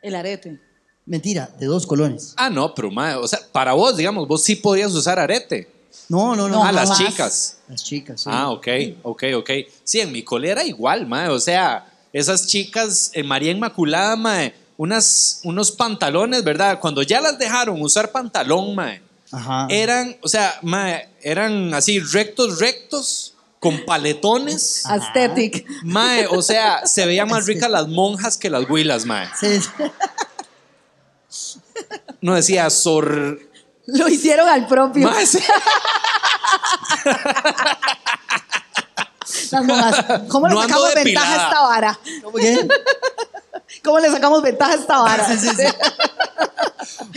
El 0.02 0.16
arete. 0.16 0.60
Mentira, 1.06 1.50
de 1.60 1.66
dos 1.66 1.86
colones. 1.86 2.34
Ah, 2.38 2.50
no, 2.50 2.74
pero 2.74 2.90
mae, 2.90 3.16
o 3.16 3.28
sea, 3.28 3.40
para 3.52 3.74
vos, 3.74 3.98
digamos, 3.98 4.28
vos 4.28 4.42
sí 4.42 4.56
podías 4.56 4.94
usar 4.94 5.20
arete. 5.20 5.70
No, 6.10 6.36
no, 6.36 6.48
no. 6.48 6.64
ah, 6.64 6.72
las 6.72 6.90
jamás. 6.90 6.98
chicas. 6.98 7.58
Las 7.68 7.84
chicas, 7.84 8.22
sí. 8.22 8.30
Ah, 8.32 8.50
ok, 8.52 8.68
ok, 9.04 9.24
ok. 9.38 9.50
Sí, 9.84 10.00
en 10.00 10.12
mi 10.12 10.24
cole 10.24 10.50
era 10.50 10.64
igual, 10.64 11.06
mae. 11.06 11.30
O 11.30 11.40
sea, 11.40 11.86
esas 12.12 12.48
chicas, 12.48 13.12
en 13.14 13.28
María 13.28 13.52
Inmaculada, 13.52 14.16
mae, 14.16 14.54
unas, 14.78 15.42
unos 15.44 15.72
pantalones, 15.72 16.44
¿verdad? 16.44 16.80
Cuando 16.80 17.02
ya 17.04 17.22
las 17.22 17.38
dejaron 17.38 17.82
usar 17.82 18.12
pantalón, 18.12 18.76
mae, 18.76 19.02
Ajá. 19.32 19.68
eran, 19.70 20.18
o 20.22 20.28
sea, 20.28 20.58
mae, 20.62 21.10
eran 21.22 21.74
así 21.74 22.00
rectos, 22.00 22.60
rectos, 22.60 23.34
con 23.60 23.86
paletones. 23.86 24.86
Aesthetic. 24.86 25.66
Mae, 25.84 26.28
o 26.28 26.42
sea, 26.42 26.86
se 26.86 27.06
veían 27.06 27.30
más 27.30 27.46
ricas 27.46 27.72
las 27.72 27.88
monjas 27.88 28.38
que 28.38 28.50
las 28.50 28.70
huilas, 28.70 29.06
mae. 29.06 29.28
Sí, 29.40 29.60
No 32.22 32.36
decía 32.36 32.70
sor... 32.70 33.40
Lo 33.86 34.08
hicieron 34.08 34.48
al 34.48 34.68
propio. 34.68 35.12
Sí. 35.26 35.40
Las 39.52 39.66
monjas. 39.66 40.06
¿Cómo 40.30 40.48
le 40.48 40.54
No 40.54 40.62
sacamos 40.62 40.94
ventaja 40.96 41.32
a 41.32 41.44
esta 41.48 41.62
vara? 41.62 42.00
¿Cómo? 42.24 42.38
¿Cómo 43.84 44.00
le 44.00 44.10
sacamos 44.10 44.42
ventaja 44.42 44.72
a 44.74 44.76
esta 44.76 45.00
vara? 45.00 45.28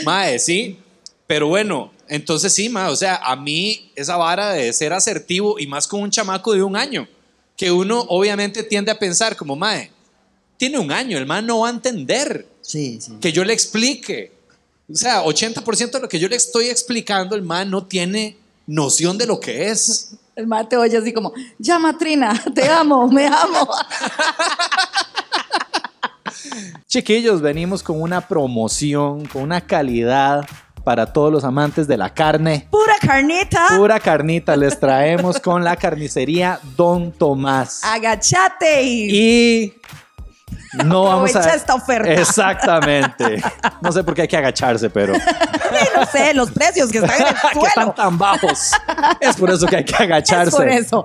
Mae, 0.05 0.39
sí. 0.39 0.81
Pero 1.27 1.49
bueno, 1.49 1.93
entonces 2.09 2.53
sí, 2.53 2.69
mae, 2.69 2.91
o 2.91 2.97
sea, 2.97 3.17
a 3.17 3.37
mí 3.37 3.91
esa 3.97 4.17
vara 4.17 4.53
de 4.53 4.73
ser 4.73 4.93
asertivo 4.93 5.59
y 5.59 5.67
más 5.67 5.87
con 5.87 6.03
un 6.03 6.11
chamaco 6.11 6.53
de 6.53 6.63
un 6.63 6.77
año, 6.77 7.09
que 7.57 7.71
uno 7.71 8.05
obviamente 8.09 8.63
tiende 8.63 8.93
a 8.93 8.99
pensar 8.99 9.37
como, 9.37 9.57
mae, 9.57 9.91
tiene 10.57 10.79
un 10.79 10.93
año, 10.93 11.19
el 11.19 11.27
mae 11.27 11.43
no 11.43 11.61
va 11.61 11.69
a 11.69 11.73
entender 11.73 12.47
Sí, 12.61 13.01
sí. 13.01 13.13
que 13.21 13.33
yo 13.33 13.45
le 13.45 13.53
explique. 13.53 14.36
O 14.91 14.95
sea, 14.95 15.25
80% 15.25 15.91
de 15.91 16.01
lo 16.01 16.09
que 16.09 16.19
yo 16.19 16.29
le 16.29 16.37
estoy 16.37 16.69
explicando, 16.69 17.35
el 17.35 17.43
mae 17.43 17.67
no 17.67 17.87
tiene 17.87 18.39
noción 18.67 19.19
de 19.19 19.27
lo 19.27 19.41
que 19.41 19.69
es. 19.69 20.15
El 20.37 20.47
mate 20.47 20.77
oye 20.77 20.97
así 20.97 21.13
como, 21.13 21.33
ya 21.59 21.79
Matrina, 21.79 22.41
te 22.55 22.69
amo, 22.69 23.09
me 23.09 23.27
amo. 23.27 23.69
Chiquillos, 26.87 27.41
venimos 27.41 27.83
con 27.83 28.01
una 28.01 28.21
promoción, 28.21 29.27
con 29.27 29.43
una 29.43 29.61
calidad 29.61 30.47
para 30.85 31.13
todos 31.13 31.33
los 31.33 31.43
amantes 31.43 31.89
de 31.89 31.97
la 31.97 32.15
carne. 32.15 32.69
Pura 32.71 32.95
carnita. 33.01 33.67
Pura 33.77 33.99
carnita 33.99 34.57
les 34.57 34.79
traemos 34.79 35.41
con 35.41 35.65
la 35.65 35.75
carnicería 35.75 36.61
Don 36.77 37.11
Tomás. 37.11 37.83
Agachate 37.83 38.85
y... 38.85 39.75
No 40.85 41.05
vamos 41.05 41.35
a. 41.35 41.39
Aprovecha 41.39 41.57
esta 41.57 41.75
oferta. 41.75 42.13
Exactamente. 42.13 43.43
No 43.81 43.91
sé 43.93 44.05
por 44.05 44.15
qué 44.15 44.23
hay 44.23 44.29
que 44.29 44.37
agacharse, 44.37 44.91
pero 44.91 45.15
no 45.97 46.07
sé, 46.07 46.35
los 46.35 46.51
precios 46.51 46.91
que 46.91 46.99
están 46.99 47.21
en 47.21 47.27
el 47.29 47.35
que 47.53 47.59
están 47.67 47.73
suelo. 47.73 47.93
tan 47.95 48.19
bajos. 48.19 48.73
Es 49.21 49.37
por 49.37 49.51
eso 49.51 49.67
que 49.67 49.77
hay 49.77 49.85
que 49.85 49.95
Es 49.95 50.01
agacharse. 50.01 50.57
por 50.57 50.69
eso. 50.69 51.03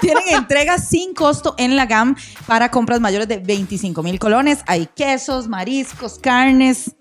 Tienen 0.00 0.24
entregas 0.30 0.88
sin 0.88 1.14
costo 1.14 1.54
en 1.58 1.76
la 1.76 1.86
GAM 1.86 2.16
para 2.46 2.70
compras 2.70 3.00
mayores 3.00 3.28
de 3.28 3.38
25 3.38 4.02
mil 4.02 4.18
colones. 4.18 4.60
Hay 4.66 4.86
quesos, 4.86 5.46
mariscos, 5.48 6.18
carnes. 6.18 6.92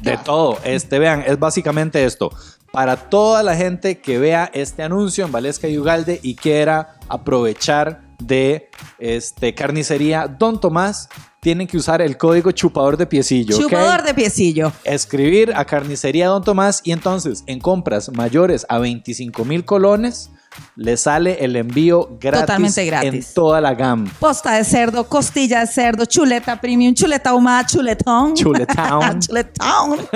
De 0.00 0.16
todo. 0.16 0.58
Este, 0.64 0.98
vean, 0.98 1.24
es 1.26 1.38
básicamente 1.38 2.04
esto. 2.04 2.30
Para 2.72 2.96
toda 2.96 3.42
la 3.42 3.54
gente 3.54 4.00
que 4.00 4.18
vea 4.18 4.50
este 4.54 4.82
anuncio 4.82 5.24
en 5.26 5.32
Valesca 5.32 5.68
y 5.68 5.78
Ugalde 5.78 6.20
y 6.22 6.36
quiera 6.36 6.94
aprovechar 7.08 8.00
de 8.26 8.70
este, 8.98 9.54
carnicería 9.54 10.26
Don 10.26 10.60
Tomás, 10.60 11.08
tienen 11.40 11.66
que 11.66 11.76
usar 11.76 12.00
el 12.00 12.16
código 12.16 12.52
chupador 12.52 12.96
de 12.96 13.06
piecillo. 13.06 13.58
Chupador 13.58 14.02
de 14.02 14.14
piecillo. 14.14 14.72
Escribir 14.84 15.52
a 15.54 15.64
carnicería 15.64 16.28
Don 16.28 16.44
Tomás 16.44 16.80
y 16.84 16.92
entonces 16.92 17.42
en 17.46 17.58
compras 17.58 18.10
mayores 18.12 18.64
a 18.68 18.78
25 18.78 19.44
mil 19.44 19.64
colones 19.64 20.30
le 20.76 20.96
sale 20.96 21.44
el 21.44 21.56
envío 21.56 22.08
gratis, 22.20 22.40
Totalmente 22.40 22.84
gratis. 22.86 23.28
en 23.28 23.34
toda 23.34 23.60
la 23.60 23.74
gam. 23.74 24.06
Posta 24.18 24.52
de 24.52 24.64
cerdo, 24.64 25.04
costilla 25.08 25.60
de 25.60 25.66
cerdo, 25.66 26.04
chuleta 26.04 26.60
premium, 26.60 26.94
chuleta 26.94 27.30
ahumada, 27.30 27.66
chuletón. 27.66 28.34
Chuletown. 28.34 29.20
chuletón. 29.26 29.98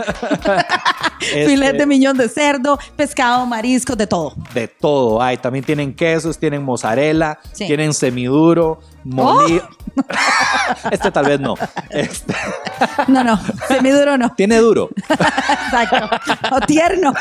Este, 1.18 1.46
Filet 1.46 1.72
de 1.79 1.87
millón 1.87 2.16
de 2.16 2.29
cerdo, 2.29 2.79
pescado, 2.94 3.46
mariscos, 3.46 3.96
de 3.96 4.07
todo. 4.07 4.35
de 4.53 4.68
todo. 4.68 5.20
Hay 5.20 5.38
también 5.38 5.64
tienen 5.64 5.94
quesos, 5.94 6.38
tienen 6.38 6.62
mozzarella, 6.62 7.38
Sí. 7.53 7.64
¡Oh! 7.64 7.66
tienen 7.66 7.94
semiduro, 7.94 8.81
molido. 9.03 9.66
este 10.90 11.11
tal 11.11 11.25
vez 11.27 11.40
no. 11.40 11.55
Este, 11.90 12.35
No, 13.09 13.25
no, 13.25 13.40
semiduro 13.66 14.16
no. 14.18 14.35
tiene 14.37 14.59
duro. 14.59 14.90
Exacto. 15.09 16.09
O 16.55 16.61
tierno. 16.61 17.12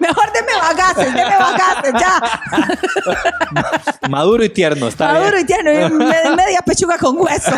Mejor 0.00 0.24
deme 0.32 0.52
bagaces, 0.60 1.14
deme 1.14 1.36
bagaces, 1.38 1.92
ya. 2.00 2.20
Maduro 4.08 4.44
y 4.44 4.48
tierno, 4.50 4.88
está 4.88 5.12
Maduro 5.12 5.32
bien. 5.32 5.42
y 5.42 5.46
tierno, 5.46 5.70
y 5.72 5.90
me- 5.92 6.36
media 6.36 6.60
pechuga 6.64 6.98
con 6.98 7.16
hueso. 7.18 7.52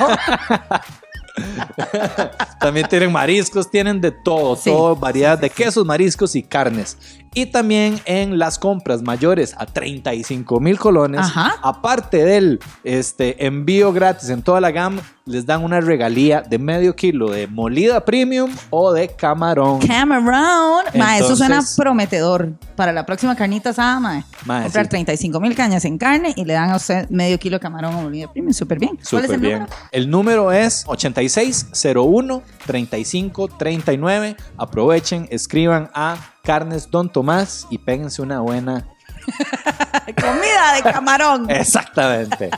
También 2.61 2.88
tienen 2.88 3.12
mariscos, 3.12 3.71
tienen 3.71 4.01
de 4.01 4.11
todo, 4.11 4.57
Sí. 4.57 4.71
todo, 4.71 4.97
variedad 4.97 5.38
de 5.38 5.51
quesos, 5.51 5.85
mariscos 5.87 6.35
y 6.35 6.43
carnes. 6.43 6.97
Y 7.35 7.47
también 7.47 8.01
en 8.07 8.38
las 8.38 8.59
compras 8.59 9.03
mayores 9.03 9.55
a 9.59 9.67
35 9.67 10.59
mil 10.61 10.79
colones, 10.79 11.21
Ajá. 11.21 11.55
aparte 11.62 12.25
del 12.25 12.59
este, 12.83 13.47
envío 13.47 13.93
gratis 13.93 14.31
en 14.31 14.43
toda 14.43 14.61
la 14.61 14.71
gama, 14.73 15.03
les 15.29 15.47
dan 15.47 15.62
una 15.62 15.81
regalía 15.81 16.41
de 16.41 16.59
medio 16.59 16.97
kilo 16.97 17.31
de 17.31 17.47
molida 17.47 18.05
premium 18.05 18.51
o 18.71 18.93
de 18.93 19.09
camarón. 19.09 19.79
Cameroon. 19.81 20.85
Ma, 20.95 21.19
eso 21.19 21.37
suena 21.37 21.62
prometedor. 21.77 22.53
Para 22.75 22.93
la 22.93 23.05
próxima 23.05 23.37
carnita 23.37 23.71
asada, 23.71 24.01
ma. 24.01 24.25
Ma, 24.45 24.62
Comprar 24.62 24.87
sí. 24.87 24.91
35 24.91 25.41
mil 25.41 25.55
cañas 25.55 25.85
en 25.85 25.99
carne 25.99 26.33
y 26.35 26.45
le 26.45 26.55
dan 26.55 26.71
a 26.71 26.77
usted 26.77 27.09
medio 27.11 27.38
kilo 27.38 27.57
de 27.57 27.61
camarón 27.61 27.95
o 27.95 28.03
molida 28.03 28.33
premium. 28.33 28.53
Súper 28.53 28.79
bien. 28.79 28.99
¿Cuál 29.11 29.25
es 29.25 29.31
Súper 29.31 29.35
el 29.35 29.41
bien. 29.41 29.59
número? 29.61 29.77
El 29.93 30.11
número 30.11 30.53
es 30.53 30.85
8601 30.87 32.43
3539. 32.67 34.37
Aprovechen, 34.57 35.29
escriban 35.31 35.91
a 35.95 36.17
Carnes 36.43 36.91
Don 36.91 37.11
Tomás 37.12 37.67
y 37.71 37.79
péguense 37.79 38.23
una 38.23 38.41
buena. 38.41 38.87
Comida 40.21 40.75
de 40.75 40.83
camarón. 40.83 41.51
Exactamente. 41.51 42.51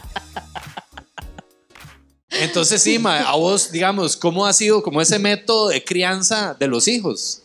Entonces, 2.31 2.81
sí, 2.83 2.99
ma, 2.99 3.21
a 3.21 3.35
vos, 3.37 3.71
digamos, 3.73 4.17
¿cómo 4.17 4.47
ha 4.47 4.53
sido 4.53 4.83
como 4.83 5.01
ese 5.01 5.19
método 5.19 5.69
de 5.69 5.83
crianza 5.85 6.55
de 6.59 6.67
los 6.69 6.87
hijos? 6.89 7.43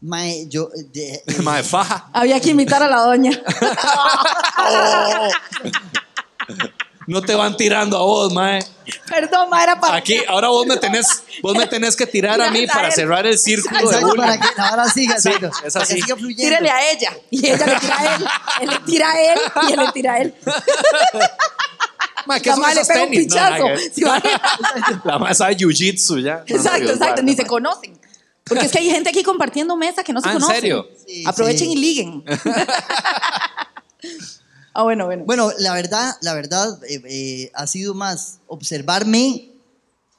Mae, 0.00 0.46
yo. 0.48 0.68
eh, 0.76 0.82
de- 0.92 1.14
eh, 1.26 1.42
Ma, 1.42 1.56
de 1.56 1.62
faja. 1.62 2.10
Había 2.12 2.38
que 2.40 2.50
imitar 2.50 2.82
a 2.82 2.88
la 2.88 2.98
doña. 2.98 3.30
No 7.06 7.20
te 7.20 7.34
van 7.34 7.56
tirando 7.56 7.96
a 7.98 8.02
vos, 8.02 8.32
mae. 8.32 8.64
Perdón, 9.08 9.50
ma, 9.50 9.62
era 9.62 9.78
para. 9.80 9.96
Aquí, 9.96 10.18
ahora 10.28 10.48
vos 10.48 10.64
me 10.66 10.76
tenés, 10.76 11.22
vos 11.42 11.56
me 11.56 11.66
tenés 11.66 11.96
que 11.96 12.06
tirar 12.06 12.40
a 12.40 12.48
mí 12.50 12.64
para 12.68 12.92
cerrar 12.92 13.26
el 13.26 13.36
círculo 13.38 13.88
de 13.90 13.96
exacto, 13.96 14.14
para 14.16 14.38
que 14.38 14.48
vara 14.56 14.88
siga, 14.88 15.18
Sí, 15.20 15.30
es 15.30 15.72
para 15.72 15.84
que 15.86 15.92
así. 15.94 16.00
siga 16.02 16.16
fluyendo. 16.16 16.42
Tírele 16.42 16.70
a 16.70 16.90
ella. 16.92 17.16
Y 17.30 17.46
ella 17.48 17.66
le 17.66 17.80
tira 17.80 17.98
a 17.98 18.14
él. 18.14 18.26
Él 18.60 18.70
le 18.70 18.78
tira 18.80 19.10
a 19.10 19.20
él 19.20 19.38
y 19.68 19.72
él 19.72 19.80
le 19.80 19.92
tira 19.92 20.12
a 20.14 20.18
él. 20.20 20.34
Ma, 22.26 22.40
¿qué 22.40 22.48
La 22.50 22.54
son 22.56 22.62
ma 22.62 22.74
le 22.74 22.84
pega 22.84 23.02
un 23.04 23.10
tenis? 23.10 23.34
No, 23.34 24.14
que-. 24.14 25.00
La 25.04 25.18
más 25.18 25.38
sabe 25.38 25.56
jiu-jitsu 25.56 26.22
ya. 26.22 26.44
Exacto, 26.46 26.80
Dios 26.80 26.92
exacto. 26.96 27.22
Ni 27.22 27.34
se 27.34 27.46
conocen. 27.46 27.98
Porque 28.44 28.66
es 28.66 28.72
que 28.72 28.78
hay 28.78 28.90
gente 28.90 29.10
aquí 29.10 29.22
compartiendo 29.22 29.76
mesa 29.76 30.02
que 30.02 30.12
no 30.12 30.20
se 30.20 30.28
Ah, 30.28 30.32
¿en 30.32 30.38
conocen. 30.38 30.56
serio? 30.60 30.88
Sí, 31.06 31.24
Aprovechen 31.26 31.68
sí. 31.68 31.72
y 31.72 31.76
liguen. 31.76 32.24
ah, 34.74 34.82
bueno, 34.82 35.06
bueno. 35.06 35.24
Bueno, 35.24 35.52
la 35.58 35.74
verdad, 35.74 36.14
la 36.22 36.34
verdad 36.34 36.78
eh, 36.88 37.00
eh, 37.04 37.50
ha 37.54 37.66
sido 37.66 37.94
más 37.94 38.38
observarme 38.46 39.50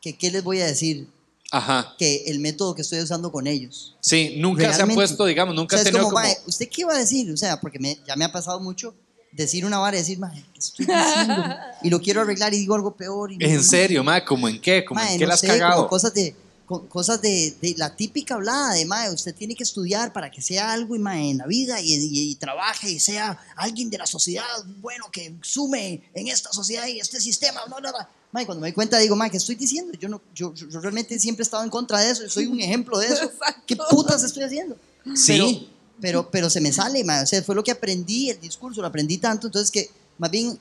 que 0.01 0.17
qué 0.17 0.31
les 0.31 0.43
voy 0.43 0.61
a 0.61 0.65
decir 0.65 1.07
Ajá. 1.51 1.95
que 1.97 2.23
el 2.27 2.39
método 2.39 2.75
que 2.75 2.81
estoy 2.81 2.99
usando 2.99 3.31
con 3.31 3.47
ellos. 3.47 3.95
Sí, 4.01 4.35
nunca 4.37 4.61
se 4.61 4.65
han 4.67 4.71
Realmente. 4.73 4.95
puesto, 4.95 5.25
digamos, 5.25 5.55
nunca 5.55 5.75
O 5.75 5.79
sea, 5.79 5.83
es 5.83 5.91
tenido 5.91 6.03
como, 6.05 6.15
como... 6.15 6.25
"Mae, 6.25 6.37
¿usted 6.47 6.67
qué 6.69 6.81
iba 6.81 6.93
a 6.93 6.97
decir? 6.97 7.31
O 7.31 7.37
sea, 7.37 7.59
porque 7.59 7.79
me- 7.79 7.99
ya 8.07 8.15
me 8.15 8.25
ha 8.25 8.31
pasado 8.31 8.59
mucho 8.59 8.93
decir 9.35 9.65
una 9.65 9.79
vara 9.79 9.97
y 9.97 9.99
decir, 9.99 10.19
"Mae, 10.19 10.43
¿qué 10.53 10.59
estoy 10.59 10.85
diciendo? 10.85 11.55
y 11.81 11.89
lo 11.89 11.99
quiero 12.01 12.21
arreglar 12.21 12.53
y 12.53 12.57
digo 12.59 12.75
algo 12.75 12.95
peor. 12.95 13.31
Y 13.31 13.35
En 13.39 13.55
mae, 13.55 13.63
serio, 13.63 14.03
ma, 14.03 14.23
¿como 14.23 14.47
en 14.47 14.61
qué? 14.61 14.85
¿Como 14.85 14.99
mae, 15.01 15.13
en 15.13 15.19
qué 15.19 15.25
no 15.25 15.29
la 15.29 15.33
has 15.33 15.39
sé, 15.41 15.47
cagado? 15.47 15.87
cosas 15.87 16.13
de 16.13 16.35
co- 16.65 16.87
cosas 16.87 17.21
de, 17.21 17.53
de 17.61 17.75
la 17.77 17.95
típica 17.95 18.35
hablada 18.35 18.73
de 18.73 18.85
mae, 18.85 19.11
usted 19.11 19.35
tiene 19.35 19.53
que 19.55 19.63
estudiar 19.63 20.13
para 20.13 20.31
que 20.31 20.41
sea 20.41 20.71
algo 20.71 20.95
y, 20.95 20.99
mae, 20.99 21.31
en 21.31 21.37
la 21.39 21.45
vida 21.47 21.81
y, 21.81 21.93
y- 21.93 22.31
y 22.31 22.35
trabaje 22.35 22.89
y 22.89 22.99
sea 22.99 23.37
alguien 23.55 23.89
de 23.89 23.97
la 23.97 24.05
sociedad 24.05 24.45
bueno 24.79 25.05
que 25.11 25.35
sume 25.41 26.01
en 26.13 26.27
esta 26.29 26.51
sociedad 26.53 26.87
y 26.87 26.99
este 26.99 27.19
sistema. 27.19 27.61
No, 27.69 27.79
no, 27.79 27.91
no. 27.91 27.97
Mae, 28.31 28.45
cuando 28.47 28.61
me 28.61 28.67
doy 28.69 28.73
cuenta 28.73 28.97
digo, 28.97 29.15
mae, 29.15 29.29
¿qué 29.29 29.37
estoy 29.37 29.55
diciendo? 29.55 29.93
Yo, 29.99 30.09
no, 30.09 30.21
yo, 30.33 30.53
yo 30.55 30.79
realmente 30.79 31.19
siempre 31.19 31.43
he 31.43 31.45
estado 31.45 31.63
en 31.63 31.69
contra 31.69 31.99
de 31.99 32.11
eso, 32.11 32.27
soy 32.29 32.45
un 32.47 32.59
ejemplo 32.61 32.97
de 32.97 33.07
eso. 33.07 33.29
¿Qué 33.67 33.75
putas 33.75 34.23
estoy 34.23 34.43
haciendo? 34.43 34.75
Sí. 35.15 35.27
Pero, 35.27 35.72
pero, 36.03 36.29
pero 36.29 36.49
se 36.49 36.59
me 36.59 36.73
sale, 36.73 37.01
sea, 37.25 37.41
fue 37.43 37.55
lo 37.55 37.63
que 37.63 37.71
aprendí, 37.71 38.29
el 38.29 38.41
discurso, 38.41 38.81
lo 38.81 38.87
aprendí 38.87 39.19
tanto, 39.19 39.47
entonces 39.47 39.71
que 39.71 39.89
más 40.17 40.29
bien 40.29 40.59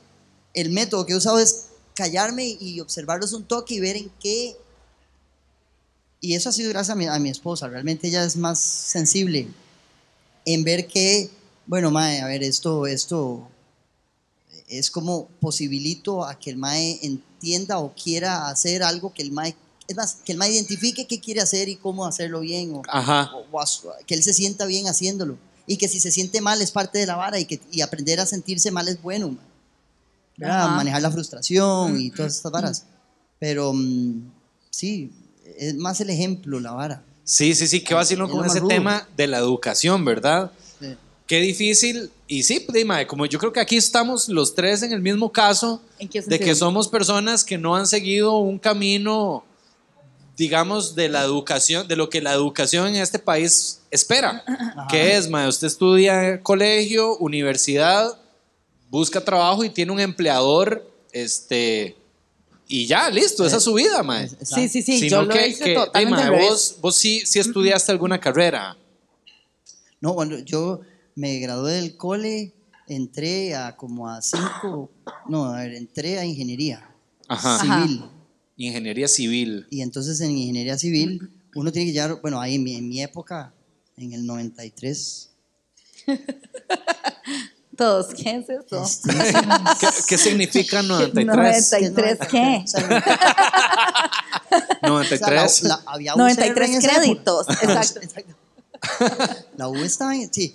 el 0.54 0.70
método 0.70 1.04
que 1.04 1.14
he 1.14 1.16
usado 1.16 1.40
es 1.40 1.64
callarme 1.96 2.56
y 2.60 2.78
observarlos 2.78 3.32
un 3.32 3.42
toque 3.42 3.74
y 3.74 3.80
ver 3.80 3.96
en 3.96 4.08
qué 4.20 4.56
y 6.20 6.36
eso 6.36 6.48
ha 6.48 6.52
sido 6.52 6.70
gracias 6.70 6.90
a 6.90 6.96
mi, 6.96 7.06
a 7.06 7.18
mi 7.18 7.28
esposa. 7.28 7.66
Realmente 7.66 8.06
ella 8.06 8.24
es 8.24 8.36
más 8.36 8.60
sensible 8.60 9.48
en 10.44 10.62
ver 10.62 10.86
que, 10.86 11.28
bueno, 11.66 11.90
mae, 11.90 12.20
a 12.20 12.28
ver, 12.28 12.44
esto, 12.44 12.86
esto 12.86 13.48
es 14.68 14.92
como 14.92 15.26
posibilito 15.40 16.24
a 16.24 16.38
que 16.38 16.50
el 16.50 16.56
mae 16.56 17.00
entienda 17.02 17.80
o 17.80 17.92
quiera 17.92 18.46
hacer 18.46 18.84
algo 18.84 19.12
que 19.12 19.22
el 19.22 19.32
mae, 19.32 19.56
es 19.88 19.96
más, 19.96 20.18
que 20.24 20.32
el 20.32 20.38
mae 20.38 20.52
identifique 20.52 21.06
qué 21.06 21.20
quiere 21.20 21.40
hacer 21.40 21.68
y 21.68 21.76
cómo 21.76 22.06
hacerlo 22.06 22.40
bien 22.40 22.74
o, 22.74 22.82
Ajá. 22.88 23.30
o- 23.34 23.66
que 24.06 24.14
él 24.14 24.22
se 24.22 24.32
sienta 24.32 24.64
bien 24.66 24.86
haciéndolo. 24.86 25.36
Y 25.66 25.76
que 25.76 25.88
si 25.88 26.00
se 26.00 26.10
siente 26.10 26.40
mal 26.40 26.60
es 26.60 26.70
parte 26.72 26.98
de 26.98 27.06
la 27.06 27.14
vara 27.16 27.38
y, 27.38 27.44
que, 27.44 27.60
y 27.70 27.82
aprender 27.82 28.18
a 28.20 28.26
sentirse 28.26 28.70
mal 28.70 28.88
es 28.88 29.00
bueno. 29.00 29.36
Manejar 30.38 31.02
la 31.02 31.10
frustración 31.10 32.00
y 32.00 32.10
todas 32.10 32.34
estas 32.36 32.50
varas. 32.50 32.84
Pero 33.38 33.72
mm, 33.72 34.30
sí, 34.70 35.12
es 35.58 35.74
más 35.76 36.00
el 36.00 36.10
ejemplo, 36.10 36.58
la 36.58 36.72
vara. 36.72 37.02
Sí, 37.24 37.54
sí, 37.54 37.68
sí, 37.68 37.82
qué 37.84 37.94
vacilo 37.94 38.26
con 38.28 38.38
lo 38.38 38.42
más 38.42 38.52
ese 38.52 38.60
rudo. 38.60 38.68
tema 38.68 39.08
de 39.16 39.26
la 39.28 39.38
educación, 39.38 40.04
¿verdad? 40.04 40.50
Sí. 40.80 40.96
Qué 41.26 41.40
difícil. 41.40 42.10
Y 42.26 42.42
sí, 42.42 42.60
pues, 42.60 42.84
mae, 42.84 43.06
como 43.06 43.26
yo 43.26 43.38
creo 43.38 43.52
que 43.52 43.60
aquí 43.60 43.76
estamos 43.76 44.28
los 44.28 44.54
tres 44.54 44.82
en 44.82 44.92
el 44.92 45.00
mismo 45.00 45.30
caso, 45.30 45.80
¿En 46.00 46.08
qué 46.08 46.20
de 46.22 46.40
que 46.40 46.54
somos 46.56 46.88
personas 46.88 47.44
que 47.44 47.58
no 47.58 47.76
han 47.76 47.86
seguido 47.86 48.38
un 48.38 48.58
camino, 48.58 49.44
digamos, 50.36 50.94
de 50.94 51.08
la 51.08 51.22
educación, 51.22 51.86
de 51.88 51.96
lo 51.96 52.08
que 52.10 52.20
la 52.20 52.32
educación 52.32 52.88
en 52.88 52.96
este 52.96 53.18
país 53.18 53.80
espera. 53.90 54.44
Que 54.88 55.16
es, 55.16 55.28
mae, 55.28 55.48
usted 55.48 55.66
estudia 55.66 56.40
colegio, 56.42 57.16
universidad, 57.18 58.18
busca 58.90 59.24
trabajo 59.24 59.64
y 59.64 59.70
tiene 59.70 59.92
un 59.92 60.00
empleador, 60.00 60.90
este, 61.12 61.96
y 62.68 62.86
ya, 62.86 63.10
listo, 63.10 63.44
esa 63.44 63.58
es 63.58 63.62
su 63.62 63.74
vida, 63.74 64.02
mae. 64.02 64.28
Sí, 64.28 64.68
sí, 64.68 64.82
sí. 64.82 64.98
Sino 64.98 65.10
yo 65.10 65.22
lo 65.22 65.28
que, 65.28 65.48
hice 65.48 65.64
que, 65.64 65.74
totalmente 65.74 66.06
di, 66.06 66.10
mae, 66.10 66.22
al 66.22 66.30
revés. 66.32 66.48
vos, 66.50 66.76
vos 66.80 66.96
sí, 66.96 67.22
sí 67.26 67.38
estudiaste 67.38 67.92
alguna 67.92 68.18
carrera. 68.18 68.76
No, 70.00 70.14
bueno, 70.14 70.38
yo 70.38 70.80
me 71.14 71.38
gradué 71.38 71.74
del 71.74 71.96
cole, 71.96 72.52
entré 72.88 73.54
a 73.54 73.76
como 73.76 74.08
a 74.08 74.20
cinco, 74.22 74.90
no, 75.28 75.46
a 75.46 75.60
ver, 75.60 75.74
entré 75.74 76.18
a 76.18 76.24
ingeniería 76.24 76.88
Ajá. 77.28 77.56
Ajá. 77.56 77.88
Ingeniería 78.62 79.08
civil. 79.08 79.66
Y 79.70 79.82
entonces 79.82 80.20
en 80.20 80.30
ingeniería 80.36 80.78
civil 80.78 81.30
uno 81.54 81.70
tiene 81.72 81.86
que 81.88 81.92
llevar, 81.92 82.20
bueno, 82.22 82.40
ahí 82.40 82.54
en 82.56 82.62
mi, 82.64 82.74
en 82.76 82.88
mi 82.88 83.02
época, 83.02 83.52
en 83.96 84.12
el 84.12 84.24
93, 84.26 85.30
Todos, 87.76 88.08
¿qué 88.14 88.36
es 88.36 88.48
eso? 88.48 88.84
¿Qué, 89.80 89.86
qué 90.08 90.18
significa 90.18 90.82
93? 90.88 91.72
93, 91.72 92.18
¿qué? 92.30 92.62
O 92.64 92.66
sea, 92.66 92.84
o 92.84 92.88
sea, 92.88 94.78
93. 94.82 95.62
la- 95.62 95.68
la- 95.68 95.82
había 95.86 96.14
UCR 96.14 96.20
en 96.20 96.36
93 96.36 96.70
esa 96.70 96.78
época. 96.78 97.00
créditos, 97.00 97.46
exacto. 97.48 98.00
Exacto. 98.02 98.36
La 99.56 99.68
U 99.68 99.76
estaba 99.76 100.14
en, 100.14 100.32
sí. 100.32 100.54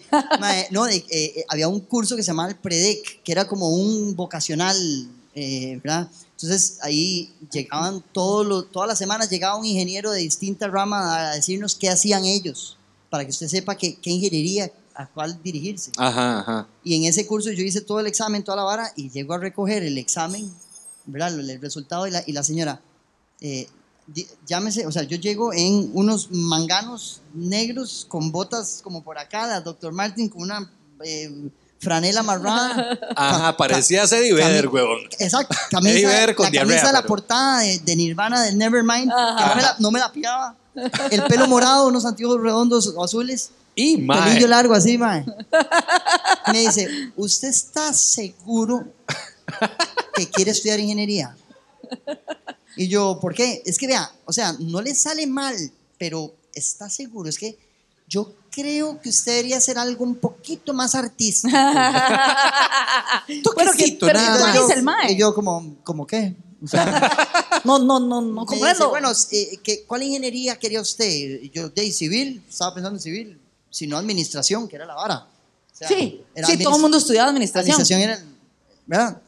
No, 0.71 0.85
eh, 0.87 1.03
eh, 1.09 1.45
había 1.49 1.67
un 1.69 1.79
curso 1.79 2.15
que 2.15 2.23
se 2.23 2.27
llamaba 2.27 2.49
el 2.49 2.55
PREDEC, 2.57 3.23
que 3.23 3.31
era 3.31 3.47
como 3.47 3.69
un 3.69 4.15
vocacional, 4.15 4.75
eh, 5.33 5.79
¿verdad? 5.83 6.07
Entonces 6.37 6.77
ahí 6.83 7.33
llegaban 7.51 8.03
todos 8.11 8.45
los, 8.45 8.71
todas 8.71 8.87
las 8.87 8.99
semanas 8.99 9.27
llegaba 9.27 9.55
un 9.55 9.65
ingeniero 9.65 10.11
de 10.11 10.19
distintas 10.19 10.69
ramas 10.69 11.09
a 11.09 11.31
decirnos 11.33 11.73
qué 11.73 11.89
hacían 11.89 12.25
ellos, 12.25 12.77
para 13.09 13.25
que 13.25 13.31
usted 13.31 13.47
sepa 13.47 13.73
qué, 13.73 13.95
qué 13.95 14.11
ingeniería, 14.11 14.71
a 14.93 15.07
cuál 15.07 15.41
dirigirse. 15.41 15.91
Ajá, 15.97 16.41
ajá. 16.41 16.67
Y 16.83 16.95
en 16.95 17.05
ese 17.05 17.25
curso 17.25 17.51
yo 17.51 17.63
hice 17.63 17.81
todo 17.81 17.99
el 17.99 18.05
examen, 18.05 18.43
toda 18.43 18.57
la 18.57 18.63
vara, 18.63 18.93
y 18.95 19.09
llego 19.09 19.33
a 19.33 19.39
recoger 19.39 19.81
el 19.81 19.97
examen, 19.97 20.53
¿verdad? 21.07 21.39
El 21.39 21.59
resultado, 21.59 22.05
y 22.05 22.11
la, 22.11 22.23
y 22.27 22.33
la 22.33 22.43
señora, 22.43 22.81
eh, 23.41 23.67
llámese, 24.45 24.85
o 24.85 24.91
sea, 24.91 25.03
yo 25.03 25.17
llego 25.17 25.53
en 25.53 25.89
unos 25.95 26.29
manganos 26.29 27.21
negros 27.33 28.05
con 28.07 28.31
botas 28.31 28.81
como 28.83 29.03
por 29.03 29.17
acá, 29.17 29.47
la 29.47 29.61
Dr. 29.61 29.91
Martin 29.91 30.29
con 30.29 30.43
una 30.43 30.71
eh, 31.03 31.49
franela 31.79 32.21
amarrada. 32.21 32.97
Ajá, 33.15 33.55
parecía 33.57 34.05
Vedder, 34.05 34.65
cami- 34.65 34.71
huevón. 34.73 34.99
Exacto, 35.19 35.55
camisa, 35.71 36.33
con 36.35 36.45
la 36.45 36.51
diarrea, 36.51 36.75
camisa 36.75 36.87
de 36.87 36.93
la 36.93 36.99
pero- 37.01 37.07
portada 37.07 37.59
de, 37.61 37.79
de 37.79 37.95
Nirvana, 37.95 38.43
de 38.43 38.53
Nevermind, 38.53 39.11
que 39.11 39.45
no 39.45 39.55
me, 39.55 39.61
la, 39.61 39.75
no 39.79 39.91
me 39.91 39.99
la 39.99 40.11
pillaba. 40.11 40.55
El 41.11 41.23
pelo 41.23 41.47
morado, 41.47 41.87
unos 41.87 42.05
anteojos 42.05 42.41
redondos 42.41 42.93
o 42.95 43.03
azules. 43.03 43.49
Y 43.73 43.97
mae, 43.97 44.29
Pelillo 44.29 44.47
largo 44.47 44.73
así, 44.73 44.97
mae. 44.97 45.23
Me 46.51 46.59
dice, 46.61 46.87
¿usted 47.15 47.47
está 47.49 47.93
seguro 47.93 48.85
que 50.15 50.27
quiere 50.29 50.51
estudiar 50.51 50.79
ingeniería? 50.79 51.35
Y 52.75 52.87
yo, 52.87 53.19
¿por 53.19 53.33
qué? 53.33 53.61
Es 53.65 53.77
que 53.77 53.87
vea, 53.87 54.11
o 54.25 54.33
sea, 54.33 54.53
no 54.59 54.81
le 54.81 54.93
sale 54.95 55.25
mal, 55.27 55.55
pero 55.97 56.33
está 56.53 56.89
seguro. 56.89 57.29
Es 57.29 57.37
que 57.37 57.57
yo 58.07 58.33
creo 58.61 58.99
que 58.99 59.09
usted 59.09 59.33
debería 59.33 59.57
hacer 59.57 59.77
algo 59.77 60.03
un 60.03 60.15
poquito 60.15 60.73
más 60.73 60.95
artístico. 60.95 61.55
Bueno, 63.55 63.71
que, 63.71 63.77
Toquecito, 63.77 64.05
pero 64.07 64.19
nada 64.19 64.39
¿cuál 64.39 64.53
más. 64.53 64.61
dice 64.67 64.73
el 64.79 64.83
mae? 64.83 65.11
Y 65.11 65.17
yo 65.17 65.33
como, 65.35 65.75
¿como 65.83 66.07
qué? 66.07 66.35
O 66.63 66.67
sea, 66.67 66.85
No, 67.63 67.77
no, 67.79 67.99
no, 67.99 68.21
no 68.21 68.45
comprendo. 68.45 68.89
bueno, 68.89 69.11
eh, 69.31 69.59
¿qué- 69.63 69.83
¿cuál 69.85 70.03
ingeniería 70.03 70.57
quería 70.57 70.81
usted? 70.81 71.41
Yo, 71.53 71.69
de 71.69 71.91
civil, 71.91 72.41
estaba 72.49 72.73
pensando 72.73 72.97
en 72.97 73.01
civil, 73.01 73.39
sino 73.69 73.97
administración, 73.97 74.67
que 74.67 74.75
era 74.77 74.85
la 74.85 74.95
vara. 74.95 75.27
O 75.73 75.75
sea, 75.77 75.87
sí, 75.87 76.23
sí, 76.45 76.57
todo 76.63 76.75
el 76.77 76.81
mundo 76.81 76.97
estudiaba 76.97 77.29
administración. 77.29 77.75
Administración 77.75 78.01
era, 78.09 78.23
¿verdad? 78.87 79.21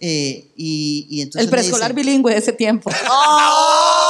Eh, 0.00 0.50
y, 0.56 1.06
y 1.10 1.20
entonces 1.22 1.44
El 1.44 1.50
preescolar 1.50 1.92
bilingüe 1.94 2.32
de 2.32 2.38
ese 2.38 2.52
tiempo. 2.52 2.90
¡Oh! 3.10 4.01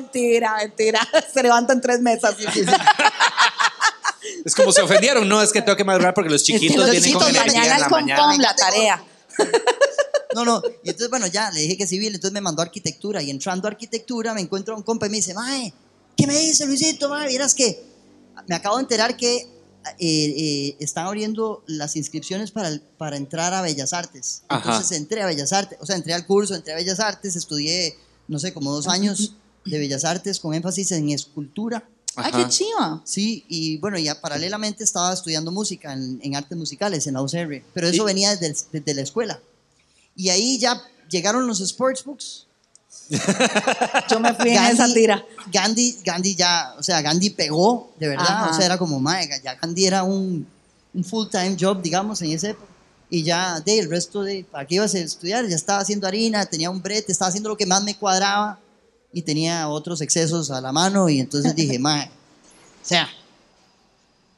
Mentira, 0.00 0.56
mentira. 0.56 1.00
Se 1.32 1.42
levantan 1.42 1.80
tres 1.80 2.00
mesas. 2.00 2.36
es 4.44 4.54
como 4.54 4.72
se 4.72 4.82
ofendieron. 4.82 5.28
No, 5.28 5.42
es 5.42 5.52
que 5.52 5.62
tengo 5.62 5.76
que 5.76 5.84
madrugar 5.84 6.14
porque 6.14 6.30
los 6.30 6.42
Es 6.42 6.46
que 6.46 6.54
chiquitos 6.54 6.76
los 6.76 6.90
vienen 6.90 7.12
con 7.12 7.22
chiquitos 7.22 7.46
mañana 7.46 7.66
en 7.66 7.72
es 7.74 7.80
la 7.80 7.88
con 7.88 8.00
mañana. 8.02 8.22
pom 8.22 8.40
la 8.40 8.54
tarea. 8.54 9.04
No, 10.34 10.44
no. 10.44 10.62
Y 10.82 10.90
entonces, 10.90 11.10
bueno, 11.10 11.26
ya 11.26 11.50
le 11.50 11.60
dije 11.60 11.76
que 11.76 11.86
civil, 11.86 12.14
entonces 12.14 12.32
me 12.32 12.40
mandó 12.40 12.62
a 12.62 12.64
arquitectura. 12.64 13.22
Y 13.22 13.30
entrando 13.30 13.68
a 13.68 13.70
arquitectura 13.70 14.34
me 14.34 14.40
encuentro 14.40 14.74
a 14.74 14.76
un 14.76 14.82
compa 14.82 15.06
y 15.06 15.10
me 15.10 15.16
dice, 15.18 15.32
Mae, 15.34 15.72
¿qué 16.16 16.26
me 16.26 16.36
dice 16.38 16.66
Luisito? 16.66 17.08
Mae, 17.08 17.28
vieras 17.28 17.54
que 17.54 17.82
me 18.48 18.54
acabo 18.56 18.76
de 18.76 18.82
enterar 18.82 19.16
que 19.16 19.36
eh, 19.36 19.46
eh, 19.98 20.76
están 20.80 21.06
abriendo 21.06 21.62
las 21.66 21.94
inscripciones 21.94 22.50
para, 22.50 22.70
para 22.98 23.16
entrar 23.16 23.54
a 23.54 23.62
Bellas 23.62 23.92
Artes. 23.92 24.42
Ajá. 24.48 24.72
Entonces 24.72 24.98
entré 24.98 25.22
a 25.22 25.26
Bellas 25.26 25.52
Artes, 25.52 25.78
o 25.80 25.86
sea, 25.86 25.96
entré 25.96 26.14
al 26.14 26.26
curso, 26.26 26.54
entré 26.54 26.72
a 26.72 26.76
Bellas 26.76 27.00
Artes, 27.00 27.36
estudié, 27.36 27.96
no 28.26 28.38
sé, 28.38 28.52
como 28.52 28.72
dos 28.72 28.88
años 28.88 29.34
de 29.64 29.78
Bellas 29.78 30.04
Artes 30.04 30.38
con 30.40 30.54
énfasis 30.54 30.92
en 30.92 31.10
escultura. 31.10 31.82
Ay, 32.16 32.30
Ajá. 32.32 32.44
qué 32.44 32.48
chiva. 32.48 33.02
Sí, 33.04 33.44
y 33.48 33.78
bueno, 33.78 33.98
ya 33.98 34.20
paralelamente 34.20 34.84
estaba 34.84 35.12
estudiando 35.12 35.50
música 35.50 35.92
en, 35.92 36.20
en 36.22 36.36
artes 36.36 36.56
musicales 36.56 37.06
en 37.06 37.14
la 37.14 37.22
UCR, 37.22 37.62
pero 37.72 37.88
eso 37.88 38.02
Y- 38.02 38.06
venía 38.06 38.36
desde, 38.36 38.66
desde 38.72 38.94
la 38.94 39.02
escuela. 39.02 39.40
Y 40.16 40.28
ahí 40.28 40.58
ya 40.58 40.80
llegaron 41.10 41.46
los 41.46 41.58
sportsbooks. 41.58 42.46
Yo 44.10 44.20
me 44.20 44.32
fui 44.34 44.50
en 44.50 44.64
esa 44.64 44.92
tira. 44.92 45.24
Gandhi, 45.52 45.98
Gandhi 46.04 46.34
ya, 46.36 46.74
o 46.78 46.82
sea, 46.82 47.02
Gandhi 47.02 47.30
pegó, 47.30 47.92
de 47.98 48.08
verdad. 48.08 48.26
Ajá. 48.28 48.50
O 48.50 48.54
sea, 48.54 48.64
era 48.66 48.78
como, 48.78 49.00
mae, 49.00 49.28
ya 49.42 49.54
Gandhi 49.56 49.86
era 49.86 50.04
un, 50.04 50.46
un 50.94 51.04
full-time 51.04 51.56
job, 51.58 51.82
digamos, 51.82 52.22
en 52.22 52.30
esa 52.32 52.50
época. 52.50 52.70
Y 53.10 53.22
ya, 53.22 53.60
de 53.60 53.78
el 53.78 53.90
resto 53.90 54.22
de, 54.22 54.44
¿para 54.50 54.66
qué 54.66 54.76
ibas 54.76 54.94
a 54.94 54.98
estudiar? 54.98 55.46
Ya 55.48 55.56
estaba 55.56 55.80
haciendo 55.80 56.06
harina, 56.06 56.46
tenía 56.46 56.70
un 56.70 56.80
brete, 56.80 57.12
estaba 57.12 57.28
haciendo 57.28 57.48
lo 57.50 57.56
que 57.56 57.66
más 57.66 57.82
me 57.82 57.96
cuadraba 57.96 58.58
y 59.14 59.22
tenía 59.22 59.68
otros 59.68 60.00
excesos 60.00 60.50
a 60.50 60.60
la 60.60 60.72
mano. 60.72 61.08
Y 61.08 61.20
entonces 61.20 61.54
dije, 61.54 61.78
mae, 61.78 62.06
o 62.06 62.86
sea, 62.86 63.08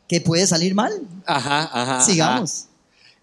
¿qué 0.08 0.20
puede 0.20 0.46
salir 0.46 0.74
mal? 0.74 0.92
Ajá, 1.24 1.62
ajá. 1.64 1.82
ajá. 1.96 2.00
Sigamos. 2.04 2.64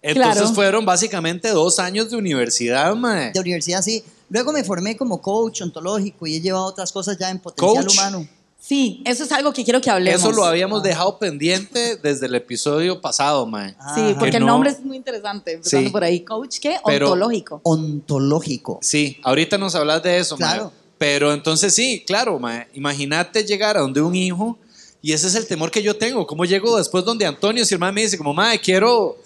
Entonces 0.02 0.34
Claro. 0.42 0.54
fueron 0.54 0.84
básicamente 0.84 1.48
dos 1.50 1.78
años 1.78 2.10
de 2.10 2.16
universidad, 2.16 2.94
mae. 2.94 3.32
De 3.32 3.40
universidad, 3.40 3.80
sí. 3.80 4.04
Luego 4.28 4.52
me 4.52 4.62
formé 4.64 4.96
como 4.96 5.22
coach 5.22 5.62
ontológico 5.62 6.26
y 6.26 6.36
he 6.36 6.40
llevado 6.40 6.64
otras 6.66 6.92
cosas 6.92 7.16
ya 7.16 7.30
en 7.30 7.38
potencial 7.38 7.84
Coach. 7.86 7.94
humano. 7.94 8.28
Sí, 8.60 9.02
eso 9.04 9.24
es 9.24 9.32
algo 9.32 9.52
que 9.52 9.62
quiero 9.62 9.78
que 9.82 9.90
hablemos. 9.90 10.22
Eso 10.22 10.32
lo 10.32 10.44
habíamos 10.44 10.82
dejado 10.82 11.18
pendiente 11.18 11.96
desde 11.96 12.26
el 12.26 12.34
episodio 12.34 12.98
pasado, 13.00 13.44
mae. 13.46 13.70
Sí, 13.72 13.76
Ajá. 13.78 14.14
porque 14.18 14.30
Que 14.32 14.36
el 14.38 14.42
no- 14.46 14.52
nombre 14.52 14.70
es 14.70 14.80
muy 14.82 14.96
interesante. 14.96 15.52
Empezando 15.52 15.88
Sí. 15.88 15.92
por 15.92 16.02
ahí. 16.04 16.20
Coach, 16.24 16.58
¿qué? 16.60 16.78
Pero- 16.84 17.06
Ontológico. 17.12 17.60
Ontológico. 17.62 18.78
Sí, 18.82 19.18
ahorita 19.22 19.58
nos 19.58 19.74
hablas 19.74 20.02
de 20.02 20.18
eso, 20.18 20.36
mae. 20.38 20.60
Pero 21.04 21.34
entonces 21.34 21.74
sí, 21.74 22.02
claro. 22.06 22.40
Imagínate 22.72 23.44
llegar 23.44 23.76
a 23.76 23.80
donde 23.80 24.00
un 24.00 24.16
hijo 24.16 24.56
y 25.02 25.12
ese 25.12 25.26
es 25.26 25.34
el 25.34 25.46
temor 25.46 25.70
que 25.70 25.82
yo 25.82 25.94
tengo. 25.98 26.26
¿Cómo 26.26 26.46
llego 26.46 26.78
después 26.78 27.04
donde 27.04 27.26
Antonio 27.26 27.62
si 27.66 27.76
mae 27.76 27.92
me 27.92 28.00
dice 28.00 28.16
como, 28.16 28.32
mae, 28.32 28.58
quiero, 28.58 29.18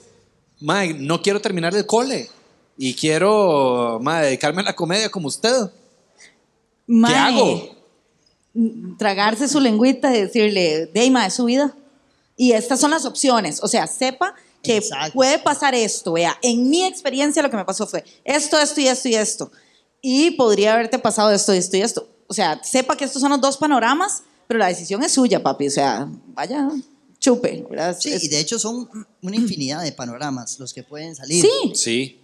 mae, 0.59 0.93
no 0.93 1.23
quiero 1.23 1.41
terminar 1.41 1.77
el 1.77 1.87
cole 1.87 2.29
y 2.77 2.95
quiero, 2.95 4.01
mae, 4.03 4.25
dedicarme 4.25 4.63
a 4.63 4.65
la 4.65 4.73
comedia 4.75 5.09
como 5.09 5.29
usted? 5.29 5.71
Mae, 6.89 7.13
¿Qué 7.13 7.17
hago? 7.17 7.77
Tragarse 8.99 9.47
su 9.47 9.61
lengüita 9.61 10.13
y 10.17 10.23
decirle, 10.23 10.91
Deima, 10.93 11.27
es 11.27 11.35
su 11.35 11.45
vida. 11.45 11.77
Y 12.37 12.55
estas 12.55 12.81
son 12.81 12.91
las 12.91 13.05
opciones. 13.05 13.63
O 13.63 13.69
sea, 13.69 13.87
sepa 13.87 14.35
que 14.65 14.79
Exacto. 14.79 15.13
puede 15.13 15.39
pasar 15.39 15.77
esto. 15.77 16.15
Vea, 16.15 16.37
en 16.43 16.69
mi 16.69 16.83
experiencia 16.85 17.41
lo 17.41 17.51
que 17.51 17.57
me 17.57 17.65
pasó 17.65 17.87
fue 17.87 18.03
esto, 18.25 18.59
esto 18.59 18.81
y 18.81 18.89
esto 18.89 19.09
y 19.09 19.15
esto. 19.15 19.53
Y 20.03 20.33
podría 20.33 20.75
haberte 20.75 20.99
pasado 20.99 21.31
esto, 21.31 21.53
esto 21.53 21.77
y 21.77 21.81
esto. 21.83 22.09
O 22.29 22.35
sea, 22.35 22.63
sepa 22.63 22.97
que 22.97 23.05
estos 23.05 23.21
son 23.23 23.31
los 23.31 23.41
dos 23.41 23.57
panoramas, 23.57 24.23
pero 24.47 24.59
la 24.59 24.69
decisión 24.69 25.03
es 25.03 25.13
suya, 25.13 25.43
papi. 25.43 25.67
O 25.69 25.71
sea, 25.71 26.09
vaya, 26.29 26.69
chupe. 27.19 27.67
¿verdad? 27.69 27.97
Sí, 27.99 28.13
Es- 28.13 28.25
y 28.25 28.29
de 28.29 28.39
hecho 28.41 28.59
son 28.59 28.89
una 29.23 29.37
infinidad 29.37 29.83
de 29.83 29.93
panoramas 29.93 30.59
los 30.59 30.73
que 30.73 30.83
pueden 30.83 31.15
salir. 31.17 31.45
sí, 31.45 31.73
Sí. 31.75 32.21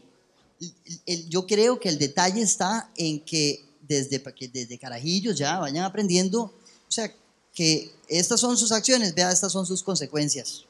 Yo 1.28 1.46
creo 1.46 1.78
que 1.80 1.88
el 1.88 1.98
detalle 1.98 2.40
está 2.40 2.90
en 2.96 3.20
que 3.24 3.64
desde, 3.82 4.22
que 4.22 4.48
desde 4.48 4.78
carajillos 4.78 5.36
ya 5.36 5.58
vayan 5.58 5.84
aprendiendo, 5.84 6.42
o 6.44 6.90
sea, 6.92 7.12
que 7.52 7.90
estas 8.08 8.40
son 8.40 8.56
sus 8.56 8.72
acciones, 8.72 9.14
vea, 9.14 9.30
estas 9.30 9.52
son 9.52 9.66
sus 9.66 9.82
consecuencias. 9.82 10.64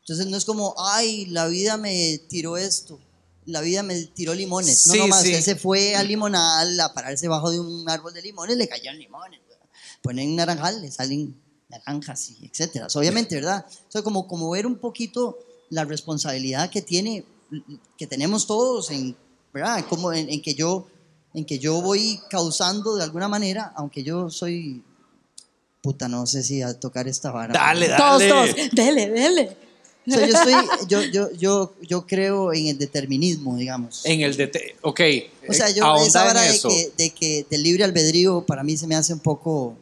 Entonces 0.00 0.26
no 0.26 0.36
es 0.36 0.44
como, 0.44 0.74
ay, 0.78 1.26
la 1.26 1.46
vida 1.48 1.76
me 1.78 2.18
tiró 2.28 2.56
esto, 2.56 2.98
la 3.46 3.60
vida 3.60 3.82
me 3.82 4.00
tiró 4.04 4.34
limones. 4.34 4.86
No, 4.86 4.92
Sí, 4.92 4.98
no 5.00 5.08
más, 5.08 5.22
sí. 5.22 5.30
usted 5.30 5.42
se 5.42 5.56
fue 5.56 5.94
al 5.96 6.08
limonal 6.08 6.78
a 6.80 6.92
pararse 6.94 7.28
bajo 7.28 7.50
de 7.50 7.60
un 7.60 7.88
árbol 7.88 8.12
de 8.14 8.22
limones, 8.22 8.56
le 8.56 8.68
cayeron 8.68 8.98
limones. 8.98 9.40
Ponen 10.02 10.34
naranjal, 10.34 10.82
le 10.82 10.90
salen 10.90 11.40
naranjas, 11.68 12.30
y 12.30 12.46
etcétera. 12.46 12.88
Obviamente, 12.94 13.34
¿verdad? 13.36 13.64
O 13.68 13.92
sea, 13.92 14.02
como, 14.02 14.26
como 14.26 14.50
ver 14.50 14.66
un 14.66 14.76
poquito 14.76 15.38
la 15.70 15.84
responsabilidad 15.84 16.70
que 16.70 16.82
tiene, 16.82 17.24
que 17.96 18.06
tenemos 18.06 18.46
todos 18.46 18.90
en, 18.90 19.16
¿verdad? 19.54 19.84
Como 19.88 20.12
en, 20.12 20.28
en 20.28 20.42
que 20.42 20.54
yo, 20.54 20.88
en 21.34 21.44
que 21.44 21.58
yo 21.58 21.80
voy 21.80 22.20
causando 22.30 22.96
de 22.96 23.04
alguna 23.04 23.28
manera, 23.28 23.72
aunque 23.76 24.02
yo 24.02 24.28
soy, 24.28 24.82
puta, 25.82 26.08
no 26.08 26.26
sé 26.26 26.42
si 26.42 26.62
a 26.62 26.78
tocar 26.78 27.06
esta 27.08 27.30
vara. 27.30 27.54
Dale, 27.54 27.88
dale. 27.88 28.28
todos, 28.28 28.54
todos. 28.54 28.70
Dele, 28.72 29.08
dele. 29.08 29.56
O 30.06 30.10
sea, 30.10 30.26
yo 30.26 30.34
estoy, 30.34 30.54
yo, 30.88 31.02
yo, 31.02 31.30
yo, 31.32 31.74
yo 31.82 32.06
creo 32.06 32.52
en 32.52 32.68
el 32.68 32.78
determinismo, 32.78 33.56
digamos. 33.56 34.04
En 34.04 34.20
el 34.22 34.36
de... 34.36 34.74
Ok. 34.82 35.00
O 35.48 35.52
sea, 35.52 35.70
yo 35.70 35.96
esa 35.96 36.24
vara 36.24 36.42
de 36.42 36.58
que, 36.60 36.92
de 36.96 37.10
que 37.10 37.46
del 37.48 37.62
libre 37.62 37.84
albedrío 37.84 38.44
para 38.44 38.62
mí 38.64 38.76
se 38.76 38.86
me 38.86 38.96
hace 38.96 39.12
un 39.12 39.20
poco... 39.20 39.76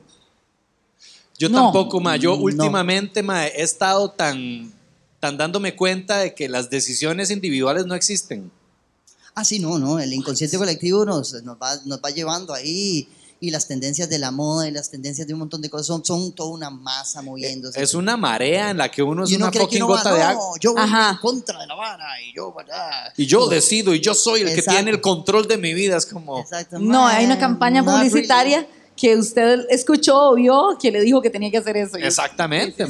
Yo 1.39 1.49
No. 1.49 1.63
tampoco, 1.65 2.01
ma. 2.01 2.17
Yo 2.17 2.37
No. 2.37 2.43
últimamente, 2.43 3.23
ma, 3.23 3.47
he 3.47 3.63
estado 3.63 4.11
tan, 4.11 4.71
tan 5.21 5.39
dándome 5.39 5.75
cuenta 5.75 6.19
de 6.19 6.35
que 6.35 6.49
las 6.51 6.69
decisiones 6.69 7.31
individuales 7.31 7.87
no 7.87 7.95
existen. 7.95 8.51
Ah, 9.35 9.45
sí, 9.45 9.59
no, 9.59 9.79
no, 9.79 9.99
el 10.01 10.13
inconsciente 10.13 10.59
colectivo 10.59 11.07
nos, 11.07 11.33
nos, 11.45 11.57
va, 11.57 11.77
nos 11.87 11.99
va 12.01 12.11
llevando 12.11 12.53
ahí 12.53 13.09
y 13.43 13.51
las 13.51 13.67
tendencias 13.67 14.09
de 14.11 14.19
la 14.19 14.31
moda 14.31 14.69
y 14.69 14.71
las 14.71 14.91
tendencias 14.91 15.27
de 15.27 15.33
un 15.33 15.39
montón 15.41 15.63
de 15.63 15.71
cosas 15.71 15.87
son, 15.87 16.05
son 16.05 16.33
toda 16.35 16.51
una 16.51 16.69
masa 16.69 17.23
moviéndose. 17.23 17.83
Es 17.83 17.95
una 17.95 18.19
marea 18.19 18.69
en 18.71 18.77
la 18.77 18.91
que 18.91 19.03
uno 19.03 19.25
es 19.25 19.31
y 19.31 19.37
uno 19.37 19.47
una 19.47 19.51
que 19.51 19.61
fucking 19.61 19.83
va, 19.83 19.87
gota 19.87 20.13
de 20.13 20.19
"No, 20.21 20.25
agua. 20.27 20.45
Yo 20.61 20.73
voy 20.75 20.83
Ajá. 20.83 21.11
en 21.13 21.17
contra 21.17 21.59
de 21.59 21.67
la 21.67 21.75
vara 21.75 22.05
y 22.21 22.35
yo 22.37 22.53
para. 22.55 23.13
Y 23.17 23.25
yo 23.25 23.47
decido, 23.49 23.95
y 23.95 24.01
yo 24.01 24.13
soy 24.13 24.43
el 24.43 24.49
que 24.49 24.55
Exacto. 24.57 24.73
tiene 24.77 24.91
el 24.91 25.01
control 25.01 25.49
de 25.49 25.57
mi 25.57 25.73
vida. 25.73 25.97
Es 25.97 26.05
como. 26.05 26.39
Exacto, 26.39 26.79
No, 26.79 27.07
hay 27.07 27.25
una 27.25 27.39
campaña 27.39 27.83
publicitaria 27.83 28.59
really. 28.59 28.80
Que 29.01 29.17
usted 29.17 29.61
escuchó 29.71 30.31
o 30.31 30.35
vio 30.35 30.77
que 30.79 30.91
le 30.91 31.01
dijo 31.01 31.23
que 31.23 31.31
tenía 31.31 31.51
que 31.51 31.57
hacer 31.57 31.77
eso. 31.79 31.97
Exactamente. 31.97 32.87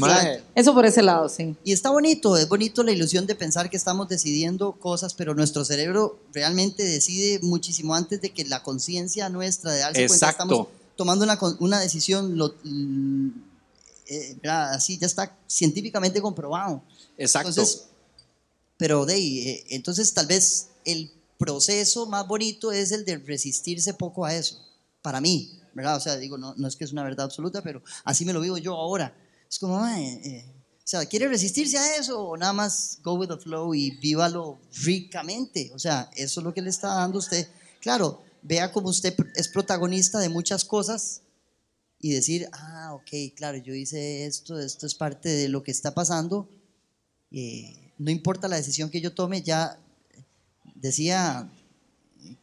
Eso 0.57 0.75
por 0.75 0.85
ese 0.85 1.03
lado, 1.03 1.29
sí. 1.29 1.55
Y 1.63 1.73
está 1.73 1.91
bonito, 1.91 2.37
es 2.37 2.49
bonito 2.49 2.83
la 2.83 2.91
ilusión 2.91 3.27
de 3.27 3.37
pensar 3.37 3.71
que 3.71 3.77
estamos 3.77 4.09
decidiendo 4.09 4.73
cosas, 4.73 5.15
pero 5.15 5.35
nuestro 5.35 5.65
cerebro 5.65 6.19
realmente 6.33 6.83
decide 6.83 7.39
muchísimo 7.43 7.95
antes 7.95 8.21
de 8.21 8.31
que 8.31 8.45
la 8.45 8.63
conciencia 8.65 9.29
nuestra 9.29 9.71
de 9.73 9.79
darse 9.81 10.07
cuenta 10.09 10.15
Exacto. 10.15 10.43
estamos 10.43 10.67
tomando 10.97 11.25
una, 11.25 11.39
con- 11.39 11.57
una 11.61 11.79
decisión, 11.79 12.37
lo- 12.37 12.55
eh, 14.07 14.35
¿verdad? 14.43 14.75
así 14.75 14.99
ya 14.99 15.07
está 15.07 15.37
científicamente 15.47 16.21
comprobado. 16.21 16.83
Exacto. 17.17 17.51
Entonces, 17.51 17.85
pero 18.77 19.07
de 19.07 19.15
ahí, 19.15 19.49
eh, 19.49 19.65
entonces 19.71 20.13
tal 20.13 20.27
vez 20.27 20.69
el 20.85 21.11
proceso 21.39 22.07
más 22.07 22.27
bonito 22.27 22.73
es 22.73 22.91
el 22.93 23.05
de 23.05 23.19
resistirse 23.19 23.95
poco 23.95 24.25
a 24.25 24.35
eso, 24.35 24.59
para 25.03 25.21
mí, 25.21 25.59
¿verdad? 25.75 25.97
O 25.97 26.01
sea, 26.01 26.17
digo, 26.17 26.37
no, 26.39 26.55
no 26.57 26.69
es 26.69 26.77
que 26.77 26.85
es 26.85 26.93
una 26.93 27.03
verdad 27.03 27.27
absoluta, 27.27 27.63
pero 27.63 27.83
así 28.05 28.25
me 28.25 28.33
lo 28.33 28.41
vivo 28.41 28.59
yo 28.59 28.75
ahora. 28.77 29.15
Es 29.49 29.59
como, 29.59 29.79
"Mae, 29.81 30.21
eh, 30.25 30.45
o 30.79 30.87
sea, 30.91 31.07
¿quiere 31.07 31.29
resistirse 31.29 31.79
a 31.79 31.97
eso 31.97 32.21
o 32.21 32.37
nada 32.37 32.53
más 32.53 32.99
go 33.03 33.15
with 33.15 33.29
the 33.29 33.37
flow 33.37 33.75
y 33.75 33.93
vívalo 33.99 34.59
ricamente? 34.83 35.71
O 35.75 35.79
sea, 35.79 36.11
eso 36.17 36.41
es 36.41 36.45
lo 36.45 36.53
que 36.53 36.63
le 36.63 36.71
está 36.71 36.89
dando 36.95 37.19
usted. 37.19 37.49
Claro, 37.81 38.23
vea 38.43 38.73
como 38.73 38.89
usted 38.89 39.15
es 39.37 39.49
protagonista 39.49 40.19
de 40.19 40.29
muchas 40.29 40.65
cosas 40.65 41.23
y 42.01 42.13
decir, 42.13 42.49
ah, 42.53 42.93
ok, 42.95 43.35
claro, 43.37 43.59
yo 43.59 43.75
hice 43.75 44.27
esto, 44.27 44.59
esto 44.59 44.87
es 44.87 44.95
parte 44.95 45.29
de 45.29 45.49
lo 45.49 45.63
que 45.63 45.71
está 45.71 45.95
pasando. 45.95 46.49
eh, 47.33 47.93
no 47.99 48.11
importa 48.11 48.49
la 48.49 48.57
decisión 48.57 48.89
que 48.91 49.03
yo 49.03 49.13
tome, 49.13 49.43
ya 49.43 49.79
decía, 50.75 51.49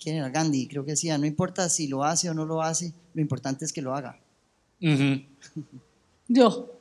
¿quién 0.01 0.17
era 0.17 0.29
Gandhi? 0.29 0.67
Creo 0.67 0.83
que 0.85 0.91
decía, 0.91 1.17
no 1.17 1.25
importa 1.25 1.69
si 1.69 1.87
lo 1.87 2.03
hace 2.03 2.29
o 2.29 2.33
no 2.33 2.45
lo 2.45 2.61
hace, 2.61 2.93
lo 3.13 3.21
importante 3.21 3.65
es 3.65 3.73
que 3.73 3.81
lo 3.81 3.95
haga. 3.95 4.19
Yo. 6.27 6.71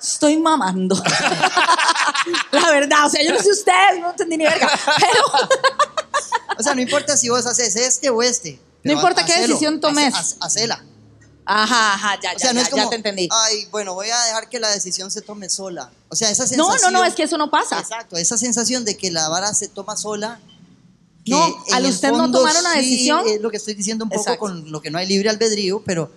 Estoy 0.00 0.36
mamando. 0.38 0.96
La 2.52 2.70
verdad, 2.70 3.06
o 3.06 3.10
sea, 3.10 3.22
yo 3.24 3.32
no 3.32 3.40
sé 3.40 3.50
ustedes, 3.50 4.00
no 4.00 4.10
entendí 4.10 4.36
ni 4.36 4.44
verga. 4.44 4.68
Pero 4.98 5.48
O 6.58 6.62
sea, 6.62 6.74
no 6.74 6.80
importa 6.80 7.16
si 7.16 7.28
vos 7.28 7.44
haces 7.46 7.74
este 7.76 8.10
o 8.10 8.22
este. 8.22 8.60
pero 8.82 8.94
importa 8.94 9.24
qué 9.24 9.32
hacelo, 9.32 9.48
decisión 9.48 9.80
tomes. 9.80 10.14
hace- 10.14 10.36
hacela. 10.40 10.84
Ajá, 11.46 11.94
ajá, 11.94 12.18
ya, 12.22 12.32
O 12.34 12.38
sea, 12.38 12.48
ya, 12.50 12.52
no 12.54 12.60
es 12.60 12.68
como, 12.70 12.84
ya 12.84 12.88
te 12.90 12.96
entendí. 12.96 13.28
ay, 13.30 13.66
bueno, 13.70 13.92
voy 13.94 14.08
a 14.08 14.18
dejar 14.24 14.48
que 14.48 14.58
la 14.58 14.70
decisión 14.70 15.10
se 15.10 15.20
tome 15.20 15.50
sola. 15.50 15.90
O 16.08 16.16
sea, 16.16 16.30
esa 16.30 16.44
No, 16.44 16.48
sensación. 16.48 16.92
no, 16.92 16.98
no, 17.00 17.04
es 17.04 17.14
que 17.14 17.24
eso 17.24 17.36
no 17.36 17.50
pasa. 17.50 17.78
Exacto, 17.80 18.16
esa 18.16 18.38
sensación 18.38 18.84
de 18.86 18.96
que 18.96 19.10
la 19.10 19.28
vara 19.28 19.52
se 19.52 19.68
toma 19.68 19.96
sola. 19.96 20.40
Que 21.24 21.30
No, 21.32 21.42
al 21.72 21.86
usted 21.86 22.10
no 22.12 22.30
tomar 22.30 22.54
una 22.60 22.72
sí 22.74 22.78
decisión. 22.80 23.26
Es 23.26 23.40
lo 23.40 23.50
que 23.50 23.56
estoy 23.56 23.74
diciendo 23.74 24.04
un 24.04 24.10
poco 24.10 24.20
Exacto. 24.22 24.40
con 24.40 24.70
lo 24.70 24.80
que 24.82 24.90
no 24.90 24.98
hay 24.98 25.06
libre 25.06 25.30
albedrío, 25.30 25.82
pero 25.84 26.10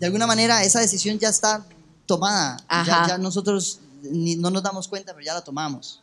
de 0.00 0.06
alguna 0.06 0.26
manera 0.26 0.62
esa 0.64 0.80
decisión 0.80 1.18
ya 1.18 1.28
está 1.28 1.64
tomada. 2.06 2.56
Ya, 2.68 2.80
Ajá. 2.80 3.08
ya 3.08 3.18
nosotros 3.18 3.80
ni- 4.02 4.36
no 4.36 4.50
nos 4.50 4.62
damos 4.62 4.88
cuenta, 4.88 5.12
pero 5.12 5.24
ya 5.24 5.34
la 5.34 5.42
tomamos. 5.42 6.02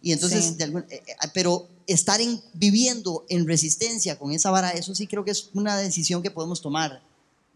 Y 0.00 0.12
entonces, 0.12 0.44
Sí. 0.46 0.54
de 0.54 0.64
algún- 0.64 0.86
eh, 0.90 1.02
eh, 1.06 1.14
pero 1.34 1.68
estar 1.86 2.20
en, 2.20 2.40
viviendo 2.54 3.24
en 3.28 3.46
resistencia 3.46 4.18
con 4.18 4.32
esa 4.32 4.50
vara, 4.50 4.70
eso 4.70 4.94
sí 4.94 5.06
creo 5.06 5.24
que 5.24 5.30
es 5.30 5.50
una 5.54 5.76
decisión 5.76 6.22
que 6.22 6.30
podemos 6.30 6.60
tomar, 6.60 7.02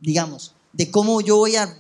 digamos, 0.01 0.53
de 0.73 0.91
cómo 0.91 1.21
yo 1.21 1.37
voy 1.37 1.57
a 1.57 1.77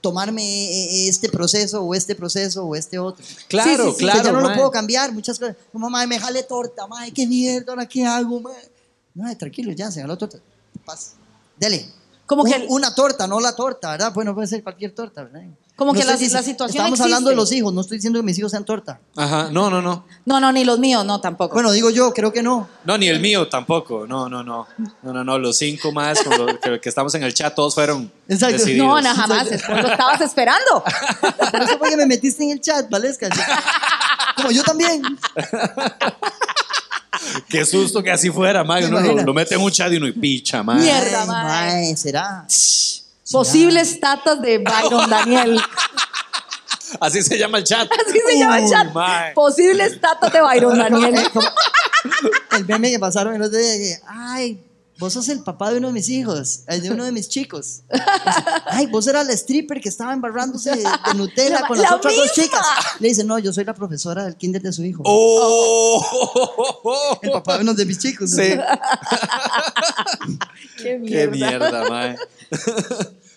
tomarme 0.00 0.42
eh, 0.42 1.08
este 1.08 1.28
proceso 1.28 1.82
o 1.82 1.94
este 1.94 2.14
proceso 2.14 2.64
o 2.64 2.74
este 2.74 2.98
otro. 2.98 3.24
Claro, 3.48 3.84
Sí, 3.86 3.90
sí, 3.92 3.96
sí, 3.98 4.04
O 4.04 4.08
sea, 4.08 4.12
claro. 4.22 4.24
ya 4.24 4.32
no 4.32 4.48
lo 4.48 4.54
puedo 4.54 4.70
cambiar, 4.70 5.12
muchas 5.12 5.38
cosas. 5.38 5.56
Como, 5.72 5.90
mamá, 5.90 6.06
me 6.06 6.18
jale 6.18 6.42
torta, 6.42 6.86
madre, 6.86 7.12
qué 7.12 7.26
mierda, 7.26 7.72
ahora 7.72 7.86
qué 7.86 8.04
hago, 8.04 8.40
mae? 8.40 8.70
No, 9.14 9.36
tranquilo, 9.36 9.72
ya, 9.72 9.90
se 9.90 10.00
jaló 10.00 10.16
torta. 10.18 10.38
Paz. 10.84 11.12
Dele. 11.56 11.86
Como 12.26 12.42
Un- 12.42 12.50
que 12.50 12.56
el- 12.56 12.66
una 12.70 12.94
torta, 12.94 13.26
no 13.26 13.38
la 13.40 13.54
torta, 13.54 13.90
¿verdad? 13.90 14.12
Bueno, 14.14 14.34
puede 14.34 14.46
ser 14.46 14.62
cualquier 14.62 14.92
torta, 14.94 15.24
¿verdad? 15.24 15.42
Como 15.76 15.92
que 15.92 16.00
estoy 16.00 16.28
la- 16.28 16.42
situación 16.42 16.70
Estamos 16.84 17.00
hablando 17.00 17.30
de 17.30 17.36
los 17.36 17.50
hijos, 17.50 17.72
no 17.74 17.80
estoy 17.80 17.98
diciendo 17.98 18.20
que 18.20 18.22
mis 18.22 18.38
hijos 18.38 18.52
sean 18.52 18.64
torta. 18.64 19.00
Ajá, 19.16 19.48
no, 19.50 19.68
no, 19.70 19.82
no. 19.82 20.04
No, 20.24 20.38
no, 20.40 20.52
ni 20.52 20.64
los 20.64 20.78
míos, 20.78 21.04
no, 21.04 21.20
tampoco. 21.20 21.54
Bueno, 21.54 21.72
digo 21.72 21.90
yo, 21.90 22.14
creo 22.14 22.32
que 22.32 22.42
no. 22.44 22.68
No, 22.84 22.96
ni 22.96 23.08
el 23.08 23.18
mío 23.20 23.48
tampoco. 23.48 24.06
No, 24.06 24.28
no, 24.28 24.44
no. 24.44 24.68
No, 25.02 25.12
no, 25.12 25.24
no. 25.24 25.38
Los 25.38 25.58
cinco 25.58 25.90
más 25.90 26.22
con 26.22 26.38
los 26.46 26.58
que, 26.60 26.80
que 26.80 26.88
estamos 26.88 27.12
en 27.16 27.24
el 27.24 27.34
chat, 27.34 27.52
todos 27.54 27.74
fueron 27.74 28.10
Exacto. 28.28 28.56
decididos. 28.58 28.86
no, 28.86 29.00
no, 29.02 29.14
jamás. 29.14 29.46
Lo 29.50 29.88
estabas 29.88 30.20
esperando. 30.20 30.84
Por 31.50 31.62
eso 31.62 31.78
fue 31.78 31.90
que 31.90 31.96
me 31.96 32.06
metiste 32.06 32.44
en 32.44 32.50
el 32.52 32.60
chat, 32.60 32.88
Valesca. 32.88 33.28
Como 34.36 34.50
yo 34.52 34.62
también. 34.62 35.02
Qué 37.48 37.64
susto 37.64 38.02
que 38.02 38.10
así 38.10 38.30
fuera, 38.30 38.64
mae. 38.64 38.82
¿Te 38.82 38.88
Uno 38.88 39.00
lo, 39.00 39.22
lo 39.22 39.34
mete 39.34 39.54
en 39.54 39.60
un 39.60 39.70
chat 39.70 39.92
y 39.92 39.96
uno 39.96 40.06
y 40.06 40.12
picha, 40.12 40.62
mae. 40.62 40.80
Mierda. 40.80 41.26
Mae, 41.26 41.96
será. 41.96 42.46
Posibles 43.30 44.00
tatas 44.00 44.40
de 44.40 44.58
Byron 44.58 45.08
Daniel. 45.10 45.60
Así 47.00 47.22
se 47.22 47.36
llama 47.36 47.58
el 47.58 47.64
chat. 47.64 47.88
Así 47.90 48.20
se 48.24 48.38
llama 48.38 48.58
el 48.58 48.70
chat. 48.70 49.34
Posibles 49.34 50.00
tatas 50.00 50.32
de 50.32 50.40
Byron 50.40 50.78
Daniel. 50.78 51.14
El 52.52 52.66
meme 52.66 52.90
que 52.90 52.98
pasaron 52.98 53.34
el 53.34 53.42
otro 53.42 53.58
día 53.58 53.76
que, 53.76 54.00
ay, 54.06 54.62
vos 54.98 55.12
sos 55.12 55.28
el 55.28 55.42
papá 55.42 55.70
de 55.72 55.78
uno 55.78 55.88
de 55.88 55.94
mis 55.94 56.08
hijos, 56.08 56.62
el 56.68 56.82
de 56.82 56.90
uno 56.90 57.04
de 57.04 57.12
mis 57.12 57.28
chicos. 57.28 57.82
Ay, 58.66 58.86
vos 58.86 59.06
eras 59.06 59.26
la 59.26 59.32
stripper 59.32 59.80
que 59.80 59.88
estaba 59.88 60.12
embarrándose 60.12 60.70
de, 60.70 60.82
de 60.84 61.14
Nutella 61.16 61.50
La- 61.60 61.66
con 61.66 61.78
las 61.78 61.90
la 61.90 61.96
otras 61.96 62.14
dos 62.16 62.32
chicas. 62.32 62.60
Le 63.00 63.08
dice, 63.08 63.24
no, 63.24 63.38
yo 63.38 63.52
soy 63.52 63.64
la 63.64 63.74
profesora 63.74 64.24
del 64.24 64.36
kinder 64.36 64.62
de 64.62 64.72
su 64.72 64.84
hijo. 64.84 65.02
¡Oh! 65.04 67.18
El 67.22 67.30
papá 67.32 67.56
de 67.56 67.62
uno 67.64 67.74
de 67.74 67.84
mis 67.86 67.98
chicos. 67.98 68.30
Sí. 68.30 68.42
Qué 70.78 71.00
Qué 71.06 71.28
mierda, 71.28 71.88
mae. 71.88 72.16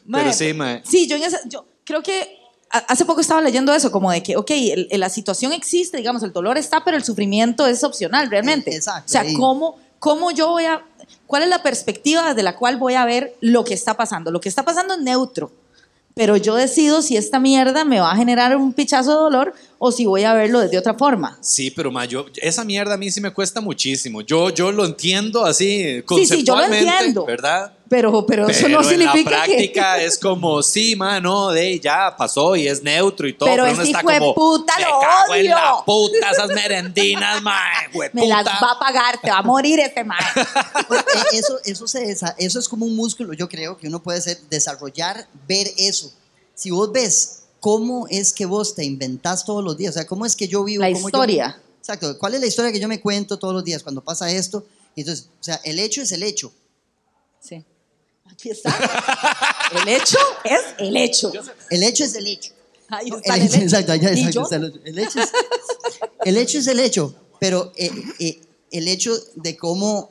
Mae, 0.05 0.23
Pero 0.23 0.33
sí, 0.33 0.53
mae. 0.53 0.81
Sí, 0.85 1.05
yo, 1.07 1.17
en 1.17 1.23
esa- 1.23 1.41
yo 1.49 1.65
creo 1.83 2.01
que 2.01 2.39
hace 2.69 3.03
poco 3.03 3.19
estaba 3.19 3.41
leyendo 3.41 3.73
eso, 3.73 3.91
como 3.91 4.09
de 4.09 4.23
que, 4.23 4.37
ok, 4.37 4.51
el- 4.51 4.87
el- 4.89 4.99
la 5.01 5.09
situación 5.09 5.51
existe, 5.51 5.97
digamos, 5.97 6.23
el 6.23 6.31
dolor 6.31 6.57
está, 6.57 6.85
pero 6.85 6.95
el 6.95 7.03
sufrimiento 7.03 7.67
es 7.67 7.83
opcional 7.83 8.29
realmente. 8.29 8.71
Eh, 8.71 8.77
exacto, 8.77 9.03
O 9.05 9.09
sea, 9.09 9.21
ahí. 9.21 9.33
¿cómo, 9.33 9.77
¿cómo 9.99 10.31
yo 10.31 10.47
voy 10.49 10.63
a... 10.65 10.81
¿Cuál 11.27 11.43
es 11.43 11.49
la 11.49 11.61
perspectiva 11.61 12.29
desde 12.29 12.41
la 12.41 12.55
cual 12.55 12.77
voy 12.77 12.95
a 12.95 13.05
ver 13.05 13.35
lo 13.41 13.65
que 13.65 13.73
está 13.73 13.95
pasando? 13.95 14.31
Lo 14.31 14.39
que 14.39 14.49
está 14.49 14.63
pasando 14.63 14.93
es 14.93 15.01
neutro, 15.01 15.51
pero 16.15 16.37
yo 16.37 16.55
decido 16.55 17.01
si 17.01 17.17
esta 17.17 17.39
mierda 17.39 17.83
me 17.83 17.99
va 17.99 18.11
a 18.11 18.15
generar 18.15 18.55
un 18.55 18.73
pichazo 18.73 19.11
de 19.11 19.17
dolor 19.17 19.53
o 19.79 19.91
si 19.91 20.05
voy 20.05 20.23
a 20.23 20.33
verlo 20.33 20.59
desde 20.59 20.77
otra 20.77 20.93
forma. 20.95 21.37
Sí, 21.41 21.69
pero 21.71 21.91
ma, 21.91 22.05
yo, 22.05 22.25
esa 22.37 22.63
mierda 22.63 22.95
a 22.95 22.97
mí 22.97 23.11
sí 23.11 23.21
me 23.21 23.31
cuesta 23.31 23.61
muchísimo. 23.61 24.21
Yo, 24.21 24.49
yo 24.49 24.71
lo 24.71 24.85
entiendo 24.85 25.45
así 25.45 25.65
sí, 25.67 25.93
yo 25.93 25.99
lo 25.99 26.05
conceptualmente, 26.05 26.89
entiendo. 26.89 27.25
¿verdad? 27.25 27.73
Pero, 27.89 28.25
pero, 28.25 28.49
eso 28.49 28.63
Pero 28.63 28.81
no 28.81 28.89
en 28.89 28.99
la 28.99 29.11
significa 29.11 29.29
práctica 29.45 29.95
que... 29.97 30.05
es 30.05 30.17
como, 30.17 30.61
sí, 30.61 30.95
mano, 30.95 31.51
de 31.51 31.79
ya 31.79 32.13
pasó 32.17 32.55
y 32.55 32.67
es 32.67 32.83
neutro 32.83 33.27
y 33.27 33.33
todo. 33.33 33.47
Pero 33.47 33.63
uno 33.63 33.71
este 33.71 33.83
está 33.85 33.99
hijo 33.99 34.09
de 34.11 34.19
como, 34.19 34.35
puta 34.35 34.73
me 34.77 34.83
lo 34.83 34.99
cago 34.99 35.33
en 35.35 35.41
odio". 35.41 35.55
la 35.55 35.75
puta, 35.85 36.31
esas 36.31 36.49
merendinas, 36.49 37.41
mae, 37.41 37.87
Me 38.13 38.27
las 38.27 38.45
va 38.45 38.71
a 38.71 38.79
pagar, 38.79 39.21
te 39.21 39.29
va 39.29 39.37
a 39.37 39.41
morir 39.43 39.79
este 39.79 40.03
man. 40.03 40.17
Pues, 40.87 40.99
eh, 41.01 41.19
eso, 41.37 41.59
eso, 41.63 41.87
se 41.87 42.05
desa- 42.05 42.35
eso 42.37 42.59
es 42.59 42.67
como 42.67 42.85
un 42.85 42.95
músculo, 42.95 43.31
yo 43.33 43.47
creo, 43.47 43.77
que 43.77 43.87
uno 43.87 44.01
puede 44.03 44.19
ser, 44.21 44.37
desarrollar, 44.49 45.25
ver 45.47 45.67
eso. 45.77 46.11
Si 46.55 46.71
vos 46.71 46.91
ves 46.91 47.43
cómo 47.67 48.07
es 48.09 48.31
que 48.31 48.45
vos 48.45 48.75
te 48.75 48.85
inventás 48.85 49.43
todos 49.43 49.61
los 49.61 49.75
días, 49.77 49.89
o 49.91 49.99
sea, 49.99 50.07
cómo 50.07 50.25
es 50.25 50.37
que 50.37 50.47
yo 50.47 50.63
vivo. 50.63 50.83
La 50.83 50.87
cómo 50.93 51.01
yo- 51.01 51.07
historia. 51.09 51.61
exacto, 51.79 52.17
¿cuál 52.17 52.33
es 52.35 52.39
la 52.39 52.47
historia 52.47 52.71
que 52.71 52.79
yo 52.79 52.87
me 52.87 53.01
cuento 53.01 53.37
todos 53.37 53.53
los 53.53 53.61
días 53.65 53.83
cuando 53.83 54.01
pasa 54.01 54.31
esto? 54.31 54.65
Entonces, 54.95 55.27
o 55.41 55.43
sea, 55.43 55.59
el 55.65 55.77
hecho 55.79 56.01
es 56.01 56.13
el 56.13 56.23
hecho. 56.23 56.53
Sí. 57.41 57.61
Aquí 58.31 58.51
está. 58.51 58.73
El 59.81 59.87
hecho 59.89 60.17
es 60.45 60.61
el 60.77 60.95
hecho. 60.95 61.29
El 61.69 61.83
hecho 61.83 62.05
es 62.05 62.15
el 62.15 62.27
hecho. 62.27 62.53
Ahí 62.87 63.09
El 63.09 63.15
está 63.15 63.35
el 63.35 63.41
hecho, 63.41 63.55
hecho. 63.55 63.63
exacto, 63.65 63.91
allá, 63.91 64.09
el 64.11 64.17
hecho. 64.29 64.29
El 64.85 64.97
hecho 64.99 65.19
es 65.19 65.29
el 66.23 66.37
hecho, 66.37 66.57
es 66.59 66.67
el 66.67 66.79
hecho, 66.79 67.15
pero 67.37 67.73
eh, 67.75 67.91
eh, 68.19 68.41
el 68.71 68.87
hecho 68.87 69.13
de 69.35 69.57
cómo 69.57 70.09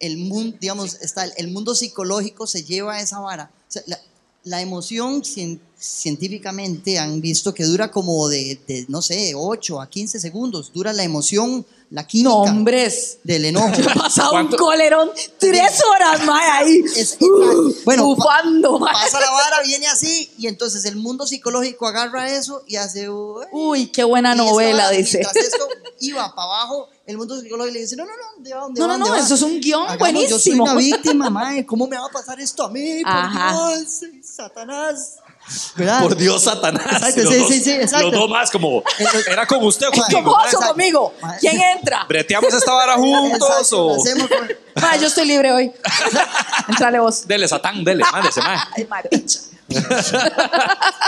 el 0.00 0.16
mundo, 0.16 0.56
digamos, 0.60 0.94
está 1.00 1.22
el, 1.26 1.32
el 1.36 1.46
mundo 1.46 1.76
psicológico 1.76 2.48
se 2.48 2.64
lleva 2.64 2.94
a 2.96 3.00
esa 3.00 3.20
vara. 3.20 3.52
O 3.68 3.70
sea, 3.70 3.82
la, 3.86 4.00
la 4.44 4.60
emoción 4.62 5.22
cien- 5.22 5.60
científicamente 5.78 6.98
han 6.98 7.20
visto 7.20 7.52
que 7.54 7.64
dura 7.64 7.90
como 7.90 8.28
de, 8.28 8.58
de, 8.66 8.84
no 8.88 9.02
sé, 9.02 9.32
8 9.36 9.80
a 9.80 9.88
15 9.88 10.18
segundos. 10.20 10.72
Dura 10.72 10.92
la 10.92 11.02
emoción, 11.04 11.64
la 11.90 12.06
química 12.06 12.30
Nombres. 12.30 13.18
del 13.24 13.44
enojo. 13.44 13.68
He 13.78 13.82
pasado 13.98 14.30
un 14.30 14.46
¿Cuánto? 14.48 14.56
colerón 14.56 15.10
tres 15.38 15.80
horas 15.90 16.24
más 16.24 16.42
ahí. 16.52 16.82
Es- 16.96 17.16
Uh, 17.20 17.74
bueno, 17.84 18.02
pa- 18.02 18.08
bufando, 18.08 18.78
mae. 18.78 18.92
Pasa 18.92 19.20
la 19.20 19.30
vara, 19.30 19.62
viene 19.64 19.86
así, 19.86 20.30
y 20.38 20.46
entonces 20.46 20.84
el 20.86 20.96
mundo 20.96 21.26
psicológico 21.26 21.86
agarra 21.86 22.30
eso 22.34 22.62
y 22.66 22.76
hace... 22.76 23.08
"Uy". 23.10 23.44
Uy, 23.52 23.86
qué 23.88 24.04
buena 24.04 24.34
novela, 24.34 24.84
vara, 24.84 24.96
dice. 24.96 25.18
Mientras 25.18 25.44
esto 25.44 25.68
iba 26.00 26.34
para 26.34 26.46
abajo, 26.46 26.88
el 27.08 27.16
mundo 27.16 27.40
psicológico 27.40 27.72
le 27.74 27.80
dice, 27.80 27.96
no, 27.96 28.04
no, 28.04 28.10
no, 28.10 28.42
¿de 28.44 28.50
dónde 28.50 28.80
No, 28.80 28.86
va, 28.86 28.92
no, 28.98 28.98
dónde 28.98 29.10
no, 29.10 29.16
va? 29.16 29.24
eso 29.24 29.34
es 29.34 29.42
un 29.42 29.60
guion 29.60 29.82
Hagamos, 29.88 29.98
Yo 30.28 30.38
soy 30.38 30.52
buenísimo. 30.58 30.64
una 30.64 30.74
víctima, 30.76 31.30
mae, 31.30 31.64
¿cómo 31.66 31.86
me 31.86 31.96
va 31.98 32.06
a 32.06 32.10
pasar 32.10 32.38
esto 32.40 32.64
a 32.64 32.70
mí? 32.70 33.02
Por 33.02 33.12
Ajá. 33.12 33.52
Dios, 33.74 34.00
Satanás. 34.22 35.16
¿Verdad? 35.76 36.02
Por 36.02 36.16
Dios, 36.16 36.42
Satanás. 36.44 36.84
Exacto, 36.92 37.22
los 37.22 37.32
sí, 37.32 37.38
dos- 37.38 37.48
sí, 37.48 37.60
sí, 37.62 37.72
exacto. 37.72 38.10
Los 38.10 38.20
dos 38.20 38.28
más 38.30 38.50
como, 38.50 38.82
¿era 39.30 39.46
con 39.46 39.64
usted 39.64 39.86
o 39.88 39.90
Con 39.90 40.00
conmigo? 40.02 40.22
¿Con 40.34 40.42
vos 40.44 40.54
o 40.54 40.68
conmigo? 40.68 41.14
¿Quién 41.40 41.58
entra? 41.78 42.04
¿Breteamos 42.06 42.52
esta 42.52 42.72
vara 42.74 42.94
juntos 42.96 43.48
Exacto, 43.48 43.86
o...? 43.86 43.96
hacemos 44.02 44.28
con- 44.28 44.48
Ma, 44.82 44.96
yo 44.98 45.06
estoy 45.06 45.26
libre 45.26 45.50
hoy. 45.50 45.72
Entrale 46.68 46.98
vos. 47.00 47.26
Dele, 47.26 47.48
Satán, 47.48 47.82
dele, 47.82 48.04
mándese, 48.12 48.40
mae. 48.42 48.58
Ay, 48.76 48.84
ma, 48.84 49.00
picha. 49.02 49.40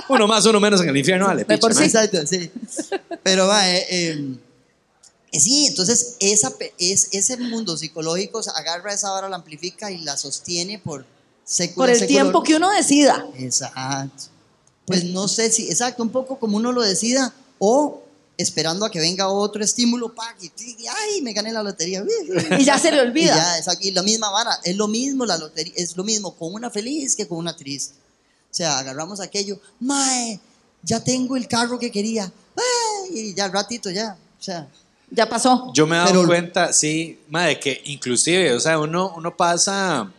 Uno 0.08 0.26
más, 0.26 0.44
uno 0.46 0.58
menos 0.60 0.80
en 0.80 0.88
el 0.88 0.96
infierno, 0.96 1.26
dale, 1.28 1.44
por 1.58 1.72
sí. 1.72 1.78
mae. 1.80 1.86
Exacto, 1.86 2.26
sí. 2.26 2.50
Pero 3.22 3.46
va, 3.46 3.68
eh, 3.68 3.86
eh, 3.90 4.10
eh, 4.18 4.34
sí, 5.38 5.66
entonces 5.66 6.16
esa, 6.18 6.50
pe- 6.56 6.74
es, 6.78 7.08
ese 7.12 7.36
mundo 7.36 7.76
psicológico 7.76 8.40
agarra 8.54 8.92
esa 8.92 9.10
vara, 9.10 9.28
la 9.28 9.36
amplifica 9.36 9.90
y 9.90 9.98
la 9.98 10.16
sostiene 10.16 10.78
por 10.78 11.06
séculos. 11.44 11.90
Por 11.90 12.02
el 12.02 12.06
tiempo 12.08 12.42
que 12.42 12.56
uno 12.56 12.70
decida. 12.70 13.24
Exacto. 13.36 14.24
Pues 14.86 15.04
no 15.04 15.28
sé 15.28 15.52
si, 15.52 15.68
exacto, 15.68 16.02
un 16.02 16.10
poco 16.10 16.38
como 16.38 16.56
uno 16.56 16.72
lo 16.72 16.82
decida 16.82 17.32
o 17.60 18.02
esperando 18.36 18.86
a 18.86 18.90
que 18.90 18.98
venga 18.98 19.28
otro 19.28 19.62
estímulo, 19.62 20.14
pa, 20.14 20.34
y, 20.40 20.46
y, 20.46 20.86
ay, 20.86 21.20
me 21.22 21.32
gané 21.34 21.52
la 21.52 21.62
lotería. 21.62 22.02
Y 22.58 22.64
ya 22.64 22.78
se 22.78 22.90
le 22.90 22.96
Y 22.96 23.00
olvida. 23.00 23.36
ya, 23.36 23.58
exacto, 23.58 23.86
y 23.86 23.90
la 23.92 24.02
misma 24.02 24.30
vara, 24.30 24.58
es 24.64 24.74
lo 24.76 24.88
mismo 24.88 25.26
la 25.26 25.36
lotería, 25.36 25.74
es 25.76 25.96
lo 25.96 26.02
mismo 26.04 26.34
con 26.34 26.54
una 26.54 26.70
feliz 26.70 27.14
que 27.14 27.28
con 27.28 27.38
una 27.38 27.54
triste. 27.54 27.94
O 28.50 28.54
sea, 28.54 28.78
agarramos 28.78 29.20
aquello, 29.20 29.60
mae, 29.78 30.40
ya 30.82 31.04
tengo 31.04 31.36
el 31.36 31.46
carro 31.46 31.78
que 31.78 31.92
quería, 31.92 32.32
ay, 32.56 33.18
y 33.18 33.34
ya 33.34 33.46
ratito 33.48 33.90
ya, 33.90 34.16
o 34.40 34.42
sea, 34.42 34.66
Ya 35.10 35.28
pasó. 35.28 35.72
Yo 35.74 35.86
me 35.86 35.96
he 35.96 35.98
dado 35.98 36.10
Pero- 36.12 36.26
cuenta, 36.26 36.72
sí, 36.72 37.18
madre, 37.28 37.58
que 37.58 37.80
inclusive, 37.86 38.52
o 38.52 38.60
sea, 38.60 38.78
uno, 38.78 39.12
uno 39.16 39.36
pasa 39.36 40.12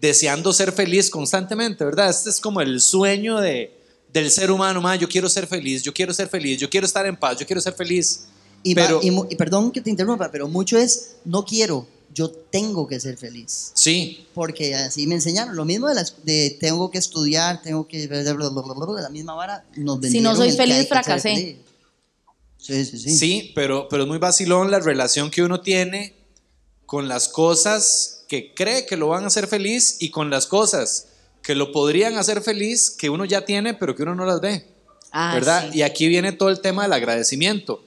deseando 0.00 0.52
ser 0.52 0.72
feliz 0.72 1.10
constantemente, 1.10 1.84
¿verdad? 1.84 2.08
Este 2.08 2.30
es 2.30 2.40
como 2.40 2.60
el 2.62 2.80
sueño 2.80 3.38
de, 3.38 3.70
del 4.12 4.30
ser 4.30 4.50
humano, 4.50 4.80
madre, 4.80 5.00
yo 5.00 5.08
quiero 5.08 5.28
ser 5.28 5.46
feliz, 5.46 5.82
yo 5.82 5.92
quiero 5.92 6.14
ser 6.14 6.28
feliz, 6.28 6.58
yo 6.58 6.70
quiero 6.70 6.86
estar 6.86 7.04
en 7.06 7.16
paz, 7.16 7.38
yo 7.38 7.46
quiero 7.46 7.60
ser 7.60 7.74
feliz. 7.74 8.24
y, 8.62 8.72
va- 8.74 8.82
pero, 8.86 9.00
y 9.02 9.08
y 9.32 9.36
perdón 9.36 9.70
que 9.70 9.80
te 9.82 9.90
interrumpa, 9.90 10.30
pero 10.30 10.48
mucho 10.48 10.78
es, 10.78 11.16
no 11.24 11.44
quiero, 11.44 11.86
yo 12.14 12.28
tengo 12.30 12.86
que 12.88 12.98
ser 12.98 13.16
feliz. 13.18 13.72
sí, 13.74 14.26
Porque 14.34 14.74
así 14.74 15.06
me 15.06 15.14
enseñaron. 15.16 15.54
Lo 15.54 15.64
mismo 15.66 15.86
de, 15.86 15.94
las, 15.94 16.14
de 16.24 16.56
tengo 16.58 16.90
que 16.90 16.98
estudiar, 16.98 17.62
tengo 17.62 17.86
que. 17.86 18.06
bla, 18.08 18.22
bla, 18.22 18.32
bla, 18.34 18.48
bla, 18.48 18.62
bla, 18.62 18.74
bla, 18.86 18.96
de 18.96 19.02
la 19.02 19.08
misma 19.10 19.34
vara. 19.34 19.64
Nos 19.76 20.00
Si 20.06 20.20
no 20.20 20.34
soy 20.34 20.50
feliz, 20.52 20.88
fracasé. 20.88 21.56
Sí, 22.60 22.84
sí, 22.84 22.98
sí. 22.98 23.16
sí, 23.16 23.52
pero, 23.54 23.88
pero 23.88 24.02
es 24.02 24.08
muy 24.08 24.18
vacilón 24.18 24.70
la 24.70 24.80
relación 24.80 25.30
que 25.30 25.42
uno 25.42 25.60
tiene 25.60 26.14
con 26.86 27.08
las 27.08 27.28
cosas 27.28 28.24
que 28.28 28.52
cree 28.54 28.86
que 28.86 28.96
lo 28.96 29.08
van 29.08 29.24
a 29.24 29.28
hacer 29.28 29.46
feliz 29.46 29.96
y 30.00 30.10
con 30.10 30.30
las 30.30 30.46
cosas 30.46 31.08
que 31.42 31.54
lo 31.54 31.72
podrían 31.72 32.16
hacer 32.18 32.42
feliz 32.42 32.90
que 32.90 33.10
uno 33.10 33.24
ya 33.24 33.44
tiene, 33.44 33.74
pero 33.74 33.96
que 33.96 34.02
uno 34.02 34.14
no 34.14 34.26
las 34.26 34.40
ve. 34.40 34.66
Ah, 35.10 35.34
¿verdad? 35.34 35.70
sí. 35.70 35.78
Y 35.78 35.82
aquí 35.82 36.08
viene 36.08 36.32
todo 36.32 36.50
el 36.50 36.60
tema 36.60 36.82
del 36.82 36.92
agradecimiento. 36.92 37.82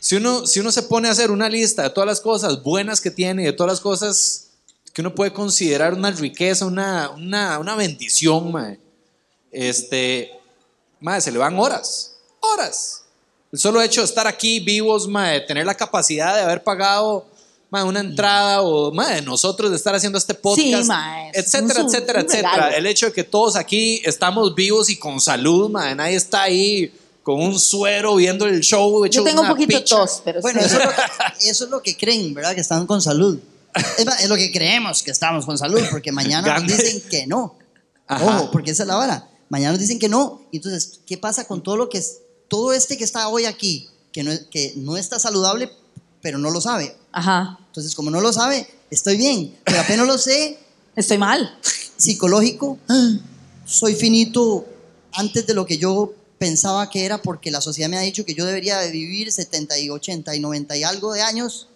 Si 0.00 0.16
uno, 0.16 0.46
si 0.46 0.60
uno 0.60 0.72
se 0.72 0.82
pone 0.82 1.08
a 1.08 1.12
hacer 1.12 1.30
una 1.30 1.48
lista 1.48 1.82
de 1.82 1.90
todas 1.90 2.06
las 2.06 2.20
cosas 2.20 2.62
buenas 2.62 3.00
que 3.00 3.10
tiene 3.10 3.42
y 3.42 3.46
de 3.46 3.52
todas 3.52 3.72
las 3.72 3.80
cosas 3.80 4.48
que 4.92 5.02
uno 5.02 5.14
puede 5.14 5.32
considerar 5.32 5.94
una 5.94 6.10
riqueza, 6.10 6.66
una, 6.66 7.10
una, 7.10 7.58
una 7.58 7.76
bendición, 7.76 8.50
mae, 8.50 8.78
este, 9.50 10.30
mae, 11.00 11.20
se 11.20 11.32
le 11.32 11.38
van 11.38 11.58
horas, 11.58 12.16
horas. 12.40 13.02
El 13.52 13.58
solo 13.58 13.80
hecho 13.82 14.00
de 14.00 14.06
estar 14.06 14.26
aquí 14.26 14.60
vivos, 14.60 15.06
mae, 15.08 15.40
tener 15.42 15.64
la 15.66 15.74
capacidad 15.74 16.34
de 16.34 16.42
haber 16.42 16.62
pagado 16.62 17.26
mae, 17.70 17.82
una 17.84 18.00
entrada 18.00 18.62
o 18.62 18.92
mae, 18.92 19.22
nosotros 19.22 19.70
de 19.70 19.76
estar 19.76 19.94
haciendo 19.94 20.18
este 20.18 20.34
podcast, 20.34 20.62
Sí, 20.82 20.84
mae, 20.84 21.30
etcétera, 21.34 21.80
un- 21.82 21.86
etcétera, 21.88 22.20
un 22.20 22.26
etcétera. 22.26 22.70
El 22.76 22.86
hecho 22.86 23.06
de 23.06 23.12
que 23.12 23.24
todos 23.24 23.56
aquí 23.56 24.00
estamos 24.04 24.54
vivos 24.54 24.88
y 24.90 24.96
con 24.98 25.20
salud, 25.20 25.70
mae, 25.70 25.94
nadie 25.94 26.14
está 26.16 26.42
ahí 26.42 26.92
con 27.22 27.40
un 27.40 27.58
suero 27.58 28.14
viendo 28.16 28.46
el 28.46 28.60
show. 28.60 29.04
hecho 29.04 29.20
Yo 29.20 29.24
tengo 29.24 29.40
un 29.40 29.46
una 29.46 29.54
poquito 29.54 29.78
de 29.78 29.84
tos, 29.84 30.22
pero 30.24 30.40
Bueno, 30.40 30.60
sí. 30.60 30.66
eso 30.66 30.78
es, 30.78 30.84
lo 30.84 30.90
que, 31.40 31.48
eso 31.50 31.64
es 31.64 31.70
lo 31.70 31.82
que 31.82 31.96
creen, 31.96 32.34
¿verdad? 32.34 32.54
Que 32.54 32.60
están 32.60 32.86
con 32.86 33.02
salud. 33.02 33.38
Es, 33.98 34.06
es 34.22 34.28
lo 34.28 34.36
que 34.36 34.50
creemos 34.52 35.02
que 35.02 35.10
estamos 35.10 35.44
con 35.44 35.58
salud, 35.58 35.80
porque 35.90 36.12
mañana 36.12 36.58
nos 36.58 36.66
dicen 36.68 37.02
que 37.10 37.26
no. 37.26 37.56
Ajá. 38.06 38.24
Ojo, 38.24 38.50
porque 38.52 38.70
esa 38.70 38.84
es 38.84 38.86
la 38.86 38.94
vara. 38.96 39.28
Mañana 39.48 39.72
nos 39.72 39.80
dicen 39.80 39.98
que 39.98 40.08
no. 40.08 40.42
Entonces, 40.52 41.00
¿qué 41.04 41.18
pasa 41.18 41.46
con 41.46 41.62
todo 41.62 41.76
lo 41.76 41.88
que 41.88 41.98
es, 41.98 42.18
todo 42.48 42.72
este 42.72 42.96
que 42.96 43.04
está 43.04 43.28
hoy 43.28 43.44
aquí, 43.44 43.88
que 44.12 44.22
no, 44.22 44.32
que 44.50 44.72
no 44.76 44.96
está 44.96 45.18
saludable, 45.18 45.70
pero 46.22 46.38
no 46.38 46.50
lo 46.50 46.60
sabe? 46.60 46.96
Ajá. 47.12 47.58
Entonces, 47.66 47.94
como 47.94 48.10
no 48.10 48.20
lo 48.20 48.32
sabe, 48.32 48.66
estoy 48.90 49.16
bien, 49.16 49.56
pero 49.64 49.80
apenas 49.80 50.06
lo 50.06 50.18
sé, 50.18 50.58
Estoy 50.94 51.18
mal. 51.18 51.58
psicológico, 51.96 52.78
ah, 52.88 53.18
soy 53.64 53.94
finito 53.94 54.66
antes 55.12 55.46
de 55.46 55.54
lo 55.54 55.66
que 55.66 55.78
yo 55.78 56.12
pensaba 56.38 56.88
que 56.90 57.04
era 57.04 57.20
porque 57.22 57.50
la 57.50 57.60
sociedad 57.60 57.88
me 57.88 57.96
ha 57.98 58.02
dicho 58.02 58.24
que 58.24 58.34
yo 58.34 58.44
debería 58.44 58.78
de 58.78 58.90
vivir 58.90 59.32
70 59.32 59.78
y 59.78 59.90
80 59.90 60.34
y 60.34 60.40
90 60.40 60.76
y 60.76 60.84
algo 60.84 61.12
de 61.12 61.22
años. 61.22 61.68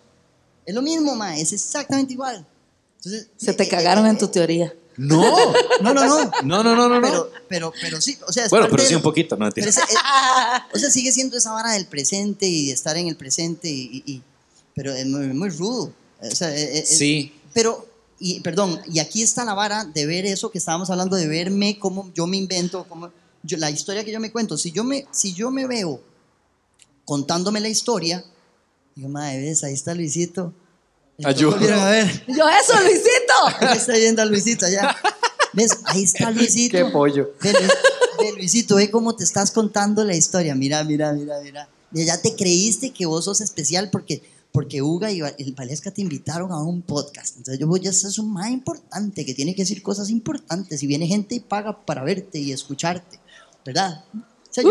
Es 0.66 0.74
lo 0.74 0.82
mismo, 0.82 1.14
ma, 1.16 1.36
es 1.36 1.52
exactamente 1.52 2.12
igual. 2.12 2.46
Entonces, 2.96 3.28
Se 3.36 3.54
te 3.54 3.64
eh, 3.64 3.68
cagaron 3.68 4.06
eh, 4.06 4.10
en 4.10 4.18
tu 4.18 4.28
teoría. 4.28 4.74
No, 5.08 5.52
No, 5.80 5.94
no, 5.94 6.04
no. 6.06 6.30
no, 6.42 6.62
no, 6.62 6.76
no, 6.76 6.88
no. 6.88 7.00
no. 7.00 7.00
Pero, 7.00 7.30
pero, 7.48 7.72
pero 7.80 8.00
sí, 8.00 8.18
o 8.26 8.32
sea, 8.32 8.44
es 8.44 8.50
bueno, 8.50 8.64
parte 8.66 8.76
pero 8.76 8.88
sí 8.88 8.94
un 8.94 9.02
poquito, 9.02 9.36
no 9.36 9.50
pero 9.50 9.64
mentira. 9.66 9.68
es- 9.70 9.76
es- 9.78 10.74
o 10.74 10.78
sea, 10.78 10.90
sigue 10.90 11.10
siendo 11.12 11.36
esa 11.38 11.52
vara 11.52 11.72
del 11.72 11.86
presente 11.86 12.46
y 12.46 12.66
de 12.66 12.72
estar 12.72 12.96
en 12.96 13.08
el 13.08 13.16
presente, 13.16 13.68
y, 13.68 14.02
y- 14.06 14.12
y- 14.12 14.22
pero 14.74 14.92
es 14.92 15.06
muy, 15.06 15.26
muy 15.28 15.48
rudo. 15.50 15.92
O 16.20 16.34
sea, 16.34 16.54
eh, 16.54 16.78
eh, 16.80 16.84
Sí. 16.86 17.32
Pero, 17.54 17.88
y 18.18 18.40
perdón, 18.40 18.80
y 18.92 18.98
aquí 18.98 19.22
está 19.22 19.44
la 19.44 19.54
vara 19.54 19.84
de 19.84 20.04
ver 20.06 20.26
eso 20.26 20.50
que 20.50 20.58
estábamos 20.58 20.90
hablando, 20.90 21.16
de 21.16 21.26
verme 21.28 21.78
cómo 21.78 22.10
yo 22.14 22.26
me 22.26 22.36
invento, 22.36 22.84
cómo 22.88 23.10
yo, 23.42 23.56
la 23.56 23.70
historia 23.70 24.04
que 24.04 24.12
yo 24.12 24.20
me 24.20 24.30
cuento. 24.30 24.58
Si 24.58 24.70
yo 24.70 24.84
me, 24.84 25.06
si 25.10 25.32
yo 25.32 25.50
me 25.50 25.66
veo 25.66 26.00
contándome 27.04 27.60
la 27.60 27.68
historia, 27.68 28.24
digo, 28.94 29.08
madre, 29.08 29.40
ves, 29.40 29.64
ahí 29.64 29.72
está 29.74 29.94
Luisito. 29.94 30.52
Ayuda. 31.24 31.50
Volvieron 31.52 31.80
a 31.80 31.90
ver, 31.90 32.24
Yo 32.28 32.48
eso, 32.48 32.80
Luisito. 32.82 33.09
está 33.74 33.92
viendo 33.94 34.22
a 34.22 34.24
Luisito 34.24 34.66
allá. 34.66 34.96
¿Ves? 35.52 35.78
Ahí 35.84 36.04
está 36.04 36.30
Luisito. 36.30 36.76
Qué 36.76 36.84
pollo. 36.86 37.30
Ve, 37.42 37.52
Lu- 37.52 37.58
ve, 38.20 38.32
Luisito, 38.36 38.76
ve 38.76 38.90
cómo 38.90 39.16
te 39.16 39.24
estás 39.24 39.50
contando 39.50 40.04
la 40.04 40.14
historia. 40.14 40.54
Mira, 40.54 40.84
mira, 40.84 41.12
mira, 41.12 41.40
mira. 41.42 41.68
Ya 41.92 42.20
te 42.22 42.36
creíste 42.36 42.90
que 42.90 43.04
vos 43.06 43.24
sos 43.24 43.40
especial 43.40 43.90
porque, 43.90 44.22
porque 44.52 44.80
Uga 44.80 45.10
y 45.10 45.20
el 45.20 45.54
Valesca 45.54 45.90
te 45.90 46.02
invitaron 46.02 46.52
a 46.52 46.62
un 46.62 46.82
podcast. 46.82 47.36
Entonces 47.38 47.58
yo 47.58 47.66
voy 47.66 47.84
a 47.86 47.92
ser 47.92 48.12
un 48.20 48.32
más 48.32 48.50
importante 48.50 49.24
que 49.26 49.34
tiene 49.34 49.54
que 49.56 49.62
decir 49.62 49.82
cosas 49.82 50.08
importantes. 50.10 50.82
Y 50.82 50.86
viene 50.86 51.06
gente 51.08 51.34
y 51.34 51.40
paga 51.40 51.84
para 51.84 52.04
verte 52.04 52.38
y 52.38 52.52
escucharte. 52.52 53.18
¿Verdad? 53.64 54.04
O 54.14 54.52
sea, 54.52 54.62
yo, 54.64 54.70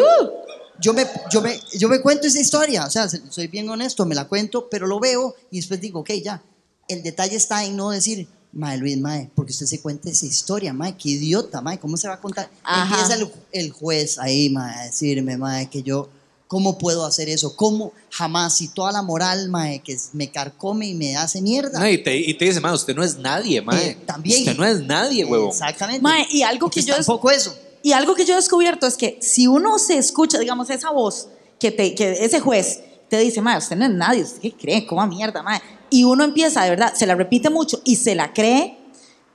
yo 0.80 0.94
me, 0.94 1.06
yo, 1.30 1.42
me, 1.42 1.60
yo 1.78 1.90
me 1.90 2.02
cuento 2.02 2.26
esa 2.28 2.40
historia. 2.40 2.86
O 2.86 2.90
sea, 2.90 3.10
se- 3.10 3.22
soy 3.30 3.48
bien 3.48 3.70
honesto, 3.70 4.06
me 4.06 4.16
la 4.16 4.28
cuento, 4.30 4.70
pero 4.70 4.88
lo 4.88 5.00
veo 5.02 5.36
y 5.52 5.58
después 5.58 5.82
digo, 5.82 6.00
ok, 6.00 6.12
ya. 6.24 6.42
El 6.88 7.04
detalle 7.04 7.36
está 7.36 7.64
en 7.66 7.76
no 7.76 7.92
decir, 7.92 8.28
Mae 8.52 8.78
Luis, 8.78 8.98
Mae, 8.98 9.30
porque 9.36 9.52
usted 9.52 9.66
se 9.68 9.80
cuenta 9.80 10.10
esa 10.10 10.26
historia, 10.26 10.74
Mae, 10.74 10.96
qué 10.98 11.10
idiota, 11.10 11.62
Mae, 11.62 11.78
¿cómo 11.80 11.98
se 11.98 12.08
va 12.08 12.16
a 12.16 12.20
contar? 12.20 12.50
Ajá. 12.64 12.96
Empieza 13.02 13.14
el, 13.22 13.32
el 13.52 13.72
juez 13.72 14.18
ahí, 14.18 14.50
Mae, 14.50 14.76
a 14.76 14.84
decirme, 14.86 15.38
Mae, 15.38 15.70
que 15.70 15.84
yo, 15.84 16.10
¿cómo 16.48 16.78
puedo 16.80 17.06
hacer 17.06 17.30
eso? 17.30 17.56
¿Cómo 17.56 17.94
jamás? 18.10 18.60
Y 18.62 18.70
toda 18.70 18.92
la 18.92 19.04
moral, 19.04 19.50
Mae, 19.50 19.80
que 19.84 19.96
me 20.14 20.32
carcome 20.32 20.88
y 20.88 20.96
me 20.96 21.16
hace 21.16 21.42
mierda. 21.44 21.80
No, 21.80 21.88
y, 21.88 22.02
te, 22.04 22.18
y 22.18 22.34
te 22.34 22.46
dice, 22.46 22.60
ma, 22.60 22.74
usted 22.74 22.96
no 22.96 23.04
es 23.04 23.18
nadie, 23.20 23.62
ma. 23.62 23.80
Eh, 23.80 23.98
también. 24.06 24.40
Usted 24.40 24.58
no 24.58 24.66
es 24.66 24.82
nadie, 24.82 25.26
huevo. 25.26 25.50
Exactamente. 25.50 26.02
Mae, 26.02 26.26
y 26.32 26.42
algo 26.42 26.70
que 26.72 26.82
yo 26.82 26.94
es- 26.96 27.06
Tampoco 27.06 27.30
eso. 27.30 27.56
Y 27.84 27.92
algo 27.94 28.14
que 28.16 28.26
yo 28.26 28.34
he 28.34 28.36
descubierto 28.36 28.88
es 28.88 28.98
que 28.98 29.20
si 29.22 29.48
uno 29.48 29.78
se 29.80 29.98
escucha, 29.98 30.38
digamos, 30.40 30.70
esa 30.70 30.90
voz, 30.92 31.28
que, 31.60 31.72
te, 31.72 31.94
que 31.96 32.26
ese 32.26 32.40
juez 32.40 32.80
te 33.10 33.18
dice, 33.20 33.42
madre, 33.42 33.60
usted 33.60 33.76
no 33.78 33.86
es 33.86 33.92
nadie, 33.92 34.24
¿usted 34.24 34.40
qué 34.42 34.52
cree? 34.54 34.86
¿Cómo 34.88 35.06
mierda, 35.08 35.42
madre? 35.44 35.64
Y 35.90 36.04
uno 36.04 36.24
empieza, 36.24 36.64
de 36.64 36.70
verdad, 36.70 36.94
se 36.94 37.06
la 37.06 37.16
repite 37.16 37.50
mucho 37.50 37.82
y 37.84 37.96
se 37.96 38.16
la 38.16 38.34
cree, 38.34 38.78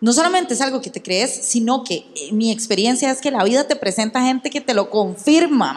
no 0.00 0.12
solamente 0.12 0.52
es 0.52 0.60
algo 0.60 0.82
que 0.82 0.90
te 0.90 1.02
crees, 1.02 1.30
sino 1.30 1.82
que 1.82 2.06
eh, 2.14 2.32
mi 2.32 2.50
experiencia 2.52 3.10
es 3.10 3.22
que 3.22 3.30
la 3.30 3.42
vida 3.42 3.66
te 3.66 3.74
presenta 3.74 4.22
gente 4.22 4.50
que 4.50 4.60
te 4.60 4.74
lo 4.74 4.90
confirma. 4.90 5.74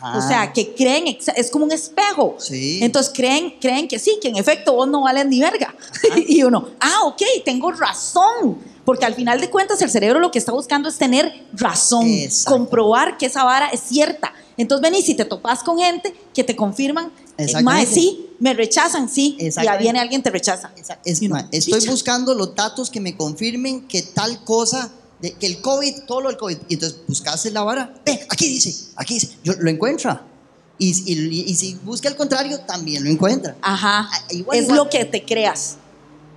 Ajá. 0.00 0.18
O 0.18 0.20
sea, 0.20 0.52
que 0.52 0.74
creen, 0.74 1.18
es 1.34 1.50
como 1.50 1.64
un 1.64 1.72
espejo. 1.72 2.36
Sí. 2.38 2.78
Entonces 2.82 3.12
creen, 3.12 3.56
creen 3.60 3.88
que 3.88 3.98
sí, 3.98 4.18
que 4.22 4.28
en 4.28 4.36
efecto 4.36 4.74
vos 4.74 4.86
no 4.86 5.02
vales 5.02 5.26
ni 5.26 5.40
verga. 5.40 5.74
y 6.28 6.42
uno, 6.44 6.68
ah, 6.78 7.00
ok, 7.06 7.22
tengo 7.44 7.72
razón. 7.72 8.58
Porque 8.84 9.06
al 9.06 9.14
final 9.14 9.40
de 9.40 9.50
cuentas 9.50 9.82
el 9.82 9.90
cerebro 9.90 10.20
lo 10.20 10.30
que 10.30 10.38
está 10.38 10.52
buscando 10.52 10.88
es 10.88 10.96
tener 10.96 11.46
razón, 11.52 12.06
Exacto. 12.06 12.56
comprobar 12.56 13.16
que 13.16 13.26
esa 13.26 13.42
vara 13.42 13.68
es 13.70 13.80
cierta. 13.80 14.34
Entonces 14.56 14.82
ven 14.82 14.94
y 14.94 15.02
si 15.02 15.14
te 15.14 15.24
topas 15.24 15.64
con 15.64 15.78
gente 15.78 16.14
que 16.32 16.44
te 16.44 16.54
confirman. 16.54 17.10
Mae, 17.64 17.84
sí, 17.86 18.26
me 18.40 18.54
rechazan, 18.54 19.08
sí, 19.08 19.36
ya 19.62 19.76
viene 19.76 19.98
alguien 20.00 20.22
te 20.22 20.30
rechaza. 20.30 20.72
Es- 21.04 21.22
ma, 21.28 21.48
estoy 21.52 21.86
buscando 21.88 22.34
los 22.34 22.54
datos 22.54 22.90
que 22.90 23.00
me 23.00 23.16
confirmen 23.16 23.86
que 23.88 24.02
tal 24.02 24.44
cosa, 24.44 24.90
de- 25.20 25.32
que 25.32 25.46
el 25.46 25.60
COVID, 25.60 26.02
todo 26.06 26.20
lo 26.22 26.28
del 26.28 26.38
COVID. 26.38 26.58
Y 26.68 26.74
entonces 26.74 27.00
buscaste 27.08 27.50
la 27.50 27.62
vara. 27.62 27.94
Ve, 28.04 28.26
aquí 28.30 28.48
dice, 28.48 28.88
aquí 28.96 29.14
dice. 29.14 29.30
Yo 29.42 29.54
lo 29.58 29.70
encuentra. 29.70 30.22
Y, 30.78 30.90
y- 31.12 31.44
y 31.50 31.54
si 31.54 31.74
busca 31.84 32.08
el 32.08 32.16
contrario, 32.16 32.60
también 32.60 33.04
lo 33.04 33.10
encuentra. 33.10 33.56
Ajá. 33.62 34.08
Ah, 34.12 34.24
igual, 34.30 34.58
es 34.58 34.64
igual. 34.64 34.76
lo 34.78 34.90
que 34.90 35.04
te 35.04 35.24
creas. 35.24 35.76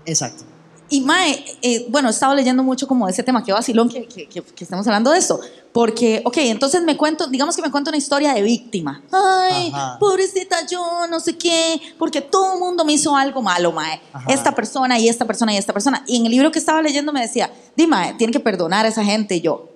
Exacto. 0.06 0.44
Y 0.90 1.02
Mae, 1.02 1.44
eh, 1.64 1.86
bueno, 1.90 2.08
he 2.08 2.12
estado 2.12 2.34
leyendo 2.34 2.64
mucho 2.64 2.88
como 2.88 3.08
de 3.08 3.12
ese 3.12 3.22
tema, 3.24 3.44
qué 3.44 3.52
vacilón 3.52 3.90
que, 3.90 4.08
que, 4.08 4.28
que, 4.30 4.42
que 4.42 4.64
estamos 4.64 4.88
hablando 4.88 5.12
de 5.12 5.18
esto. 5.20 5.40
Porque, 5.78 6.24
ok, 6.26 6.38
entonces 6.38 6.82
me 6.82 6.98
cuento, 6.98 7.28
digamos 7.28 7.56
que 7.56 7.62
me 7.62 7.70
cuento 7.70 7.92
una 7.92 8.00
historia 8.00 8.34
de 8.34 8.42
víctima. 8.42 9.04
Ay, 9.12 9.70
Ajá. 9.72 10.00
pobrecita 10.00 10.66
yo, 10.66 11.06
no 11.08 11.20
sé 11.20 11.38
qué, 11.38 11.80
porque 12.00 12.20
todo 12.20 12.56
el 12.56 12.60
mundo 12.60 12.84
me 12.84 12.94
hizo 12.94 13.16
algo 13.16 13.44
malo, 13.44 13.72
Mae. 13.72 14.02
Ajá. 14.12 14.26
Esta 14.28 14.56
persona 14.56 14.98
y 14.98 15.08
esta 15.08 15.26
persona 15.26 15.54
y 15.54 15.58
esta 15.58 15.74
persona. 15.74 16.04
Y 16.08 16.18
en 16.18 16.26
el 16.26 16.32
libro 16.32 16.52
que 16.52 16.58
estaba 16.58 16.82
leyendo 16.82 17.14
me 17.14 17.22
decía, 17.22 17.54
di 17.76 17.86
Mae, 17.86 18.16
tiene 18.16 18.34
que 18.34 18.40
perdonar 18.40 18.88
a 18.88 18.90
esa 18.90 19.04
gente. 19.04 19.36
Y 19.36 19.42
yo, 19.42 19.70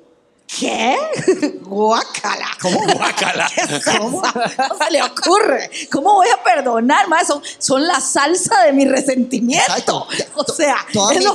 ¿qué? 0.60 0.98
Guácala. 1.62 2.48
¿Cómo? 2.62 2.80
Guácala. 2.94 3.50
¿Cómo? 3.86 4.22
¿Cómo 4.22 4.84
se 4.86 4.92
le 4.92 5.02
ocurre? 5.04 5.72
¿Cómo 5.92 6.14
voy 6.16 6.28
a 6.30 6.44
perdonar? 6.44 7.08
Mae, 7.08 7.26
son, 7.26 7.42
son 7.58 7.88
la 7.88 8.00
salsa 8.02 8.64
de 8.64 8.74
mi 8.74 8.86
resentimiento. 8.86 9.64
Exacto. 9.72 10.08
O 10.36 10.44
sea, 10.54 10.76
Toda 10.92 11.14
es 11.14 11.20
mi 11.20 11.26
lo- 11.26 11.34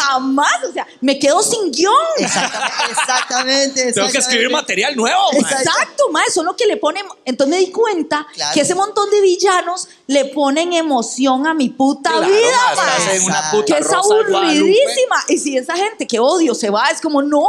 jamás. 0.00 0.64
O 0.68 0.72
sea, 0.72 0.86
me 1.00 1.18
quedo 1.18 1.42
sin 1.42 1.70
guion. 1.72 1.92
Exactamente. 2.18 2.90
Exactamente. 2.90 3.92
Tengo 3.92 4.08
que 4.10 4.18
escribir 4.18 4.50
material 4.50 4.94
nuevo. 4.96 5.22
Exacto, 5.32 6.08
mae, 6.10 6.30
son 6.30 6.46
lo 6.46 6.56
que 6.56 6.66
le 6.66 6.76
ponen. 6.76 7.04
Entonces 7.24 7.50
me 7.56 7.58
di 7.64 7.70
cuenta 7.72 8.26
Claro. 8.34 8.54
que 8.54 8.60
ese 8.60 8.74
montón 8.74 9.10
de 9.10 9.20
villanos 9.20 9.88
le 10.06 10.26
ponen 10.26 10.72
emoción 10.74 11.46
a 11.46 11.54
mi 11.54 11.70
puta 11.70 12.10
Claro, 12.10 12.26
vida, 12.26 13.14
en 13.14 13.22
una 13.22 13.50
puta 13.50 13.74
Que 13.76 13.80
es 13.82 13.90
aburridísima. 13.90 15.16
Y 15.28 15.38
si 15.38 15.56
esa 15.56 15.76
gente 15.76 16.06
que 16.06 16.18
odio 16.18 16.54
se 16.54 16.70
va, 16.70 16.90
es 16.90 17.00
como, 17.00 17.22
no. 17.22 17.48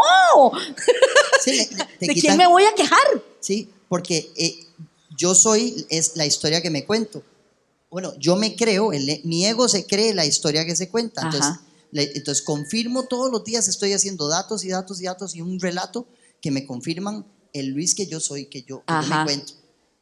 Sí, 1.43 1.51
le- 1.51 1.67
le- 1.77 1.85
te 1.99 2.07
¿De 2.07 2.13
quién 2.13 2.37
me 2.37 2.47
voy 2.47 2.63
a 2.63 2.73
quejar? 2.73 2.99
Sí, 3.39 3.69
porque 3.89 4.31
eh, 4.35 4.55
yo 5.17 5.35
soy, 5.35 5.85
es 5.89 6.15
la 6.15 6.25
historia 6.25 6.61
que 6.61 6.69
me 6.69 6.85
cuento. 6.85 7.21
Bueno, 7.89 8.13
yo 8.19 8.35
me 8.35 8.55
creo, 8.55 8.93
el- 8.93 9.21
mi 9.25 9.45
ego 9.45 9.67
se 9.67 9.85
cree 9.85 10.13
la 10.13 10.25
historia 10.25 10.65
que 10.65 10.75
se 10.75 10.89
cuenta. 10.89 11.21
Entonces, 11.23 11.51
Ajá. 11.51 11.61
le- 11.91 12.11
entonces 12.15 12.43
confirmo 12.43 13.03
todos 13.03 13.31
los 13.31 13.43
días, 13.43 13.67
estoy 13.67 13.93
haciendo 13.93 14.27
datos 14.27 14.63
y 14.63 14.69
datos 14.69 15.01
y 15.01 15.05
datos 15.05 15.35
y 15.35 15.41
un 15.41 15.59
relato 15.59 16.07
que 16.41 16.51
me 16.51 16.65
confirman 16.65 17.25
el 17.53 17.67
Luis 17.67 17.95
que 17.95 18.05
yo 18.07 18.19
soy, 18.19 18.45
que 18.47 18.63
yo, 18.63 18.83
que 18.85 18.93
yo 18.93 19.15
me 19.15 19.23
cuento. 19.25 19.53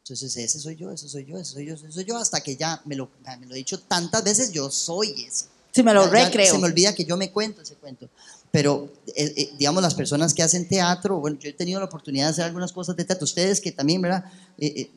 Entonces, 0.04 0.36
ese 0.36 0.60
soy 0.60 0.76
yo, 0.76 0.90
ese 0.90 1.08
soy 1.08 1.24
yo, 1.24 1.38
ese 1.38 1.52
soy 1.52 1.64
yo, 1.66 1.72
ese 1.74 1.90
soy 1.90 2.04
yo, 2.04 2.18
hasta 2.18 2.42
que 2.42 2.56
ya 2.56 2.78
me 2.84 2.94
lo, 2.94 3.08
me 3.40 3.46
lo 3.46 3.54
he 3.54 3.56
dicho 3.56 3.80
tantas 3.80 4.22
veces, 4.22 4.52
yo 4.52 4.70
soy 4.70 5.24
ese. 5.26 5.46
Si 5.72 5.82
me 5.82 5.94
lo 5.94 6.04
Ya- 6.04 6.12
ya 6.18 6.24
recreo. 6.26 6.52
Se 6.52 6.58
me 6.58 6.66
olvida 6.66 6.94
que 6.94 7.06
yo 7.06 7.16
me 7.16 7.30
cuento 7.32 7.62
ese 7.62 7.74
cuento. 7.76 8.10
Pero, 8.52 8.92
eh, 9.16 9.32
eh, 9.34 9.50
digamos, 9.58 9.82
las 9.82 9.94
personas 9.94 10.34
que 10.34 10.42
hacen 10.42 10.68
teatro, 10.68 11.20
bueno, 11.20 11.38
yo 11.40 11.48
he 11.48 11.54
tenido 11.54 11.80
la 11.80 11.86
oportunidad 11.86 12.26
de 12.26 12.30
hacer 12.32 12.44
algunas 12.44 12.70
cosas 12.72 12.94
de 12.96 13.04
teatro. 13.06 13.24
Ustedes 13.24 13.62
que 13.62 13.72
también, 13.72 14.02
¿verdad? 14.02 14.24
Eh, 14.58 14.90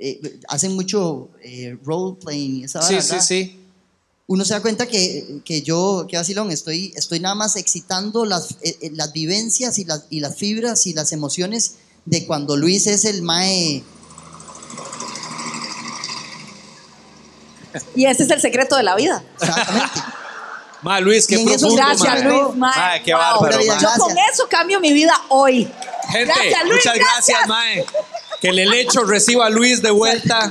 eh, 0.00 0.20
eh, 0.20 0.40
hacen 0.48 0.74
mucho 0.74 1.28
eh, 1.44 1.78
role 1.84 2.16
playing 2.20 2.56
y 2.56 2.64
esa 2.64 2.82
Sí, 2.82 2.96
sí, 3.02 3.20
sí. 3.20 3.56
Uno 4.26 4.44
se 4.44 4.52
da 4.54 4.60
cuenta 4.62 4.86
que, 4.88 5.42
que 5.44 5.62
yo, 5.62 6.06
que 6.08 6.16
vacilón, 6.16 6.50
estoy, 6.50 6.92
estoy 6.96 7.20
nada 7.20 7.36
más 7.36 7.54
excitando 7.54 8.24
las, 8.24 8.50
eh, 8.62 8.76
eh, 8.80 8.90
las 8.94 9.12
vivencias 9.12 9.78
y 9.78 9.84
las, 9.84 10.06
y 10.10 10.18
las 10.18 10.34
fibras 10.36 10.86
y 10.88 10.92
las 10.92 11.12
emociones 11.12 11.76
de 12.04 12.26
cuando 12.26 12.56
Luis 12.56 12.88
es 12.88 13.04
el 13.04 13.22
mae. 13.22 13.84
Y 17.94 18.06
ese 18.06 18.24
es 18.24 18.30
el 18.30 18.40
secreto 18.40 18.76
de 18.76 18.82
la 18.82 18.96
vida. 18.96 19.22
Exactamente. 19.40 20.00
Ma, 20.82 20.98
Luis, 20.98 21.26
qué 21.26 21.34
en 21.34 21.46
eso, 21.48 21.68
profundo, 21.68 21.76
Gracias, 21.76 22.24
ma. 22.24 22.30
Luis. 22.30 22.56
mae. 22.56 22.78
Ma, 22.78 23.02
qué 23.04 23.12
Wow. 23.12 23.22
bárbaro, 23.22 23.56
ma. 23.58 23.62
Yo 23.62 23.68
Gracias. 23.80 23.98
con 23.98 24.16
eso 24.32 24.48
cambio 24.48 24.80
mi 24.80 24.92
vida 24.94 25.12
hoy. 25.28 25.70
Gente, 26.08 26.32
Gracias, 26.34 26.62
Luis, 26.64 26.74
muchas 26.76 26.94
gracias, 26.98 27.46
Mae. 27.46 27.84
Que 28.40 28.48
el 28.48 28.58
helecho 28.58 29.04
reciba 29.04 29.44
a 29.46 29.50
Luis 29.50 29.82
de 29.82 29.90
vuelta 29.90 30.50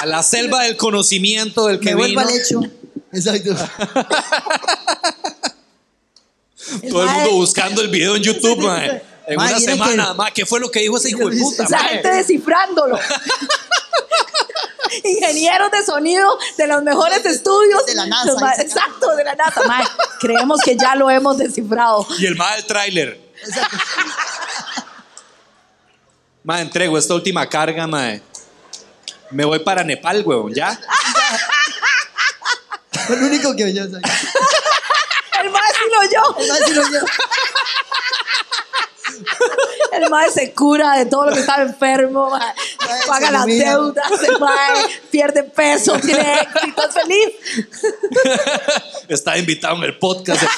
a 0.00 0.06
la 0.06 0.22
selva 0.22 0.62
del 0.62 0.78
conocimiento 0.78 1.66
del 1.66 1.78
que 1.80 1.90
me 1.90 1.96
vuelvo 1.96 2.20
vino. 2.20 2.30
al 2.30 2.34
hecho. 2.36 2.60
Exacto. 3.12 3.54
Todo 6.90 7.02
el 7.04 7.10
mundo 7.10 7.30
buscando 7.32 7.82
el 7.82 7.88
video 7.88 8.16
en 8.16 8.22
YouTube, 8.22 8.58
Mae. 8.64 9.02
En 9.26 9.36
Mae, 9.36 9.50
una 9.50 9.60
semana, 9.60 10.08
que- 10.08 10.14
Mae, 10.14 10.32
¿qué 10.32 10.46
fue 10.46 10.60
lo 10.60 10.70
que 10.70 10.80
dijo 10.80 10.96
ese 10.96 11.10
hijo 11.10 11.28
de 11.28 11.36
puta, 11.36 11.64
Esa 11.64 11.76
Mae? 11.76 11.88
gente 11.90 12.08
descifrándolo. 12.08 12.98
Ingenieros 15.04 15.70
de 15.70 15.84
sonido 15.84 16.38
de 16.56 16.66
los 16.66 16.82
mejores 16.82 17.24
estudios. 17.24 17.84
De 17.86 17.94
la 17.94 18.06
NASA, 18.06 18.34
ma- 18.40 18.54
Exacto, 18.54 19.14
de 19.16 19.24
la 19.24 19.34
NASA. 19.34 19.62
Mae, 19.66 19.84
creemos 20.20 20.60
que 20.62 20.76
ya 20.76 20.94
lo 20.94 21.10
hemos 21.10 21.38
descifrado. 21.38 22.06
Y 22.18 22.26
el 22.26 22.36
Mae 22.36 22.56
del 22.56 22.66
tráiler. 22.66 23.20
Mae, 26.44 26.62
entrego 26.62 26.98
esta 26.98 27.14
última 27.14 27.48
carga, 27.48 27.86
Mae. 27.86 28.22
Me 29.30 29.44
voy 29.44 29.60
para 29.60 29.82
Nepal, 29.84 30.22
huevón, 30.26 30.52
¿ya? 30.54 30.78
Fue 33.06 33.16
lo 33.16 33.26
único 33.26 33.54
que 33.56 33.72
yo 33.72 33.84
sabía. 33.84 34.00
El 35.42 35.50
mae 35.50 35.72
sí 35.72 35.84
lo 35.90 36.04
yo. 36.10 36.36
El 36.38 36.48
mae 36.48 36.60
sí 36.66 36.72
lo 36.74 36.82
oyó. 36.82 37.00
El 39.92 40.08
mae 40.10 40.30
se 40.30 40.52
cura 40.52 40.92
de 40.96 41.06
todo 41.06 41.26
lo 41.26 41.32
que 41.34 41.40
estaba 41.40 41.62
enfermo. 41.62 42.30
mae. 42.30 42.40
Mae, 42.40 43.00
Paga 43.06 43.26
se 43.26 43.32
las 43.32 43.46
deudas. 43.46 44.22
El 44.26 44.38
mae 44.38 44.86
pierde 45.10 45.42
peso, 45.42 45.98
tiene 45.98 46.40
éxito, 46.40 46.82
es 46.88 46.94
feliz. 46.94 47.28
Está 49.08 49.36
invitado 49.38 49.76
en 49.76 49.82
el 49.84 49.98
podcast 49.98 50.42
en 50.42 50.48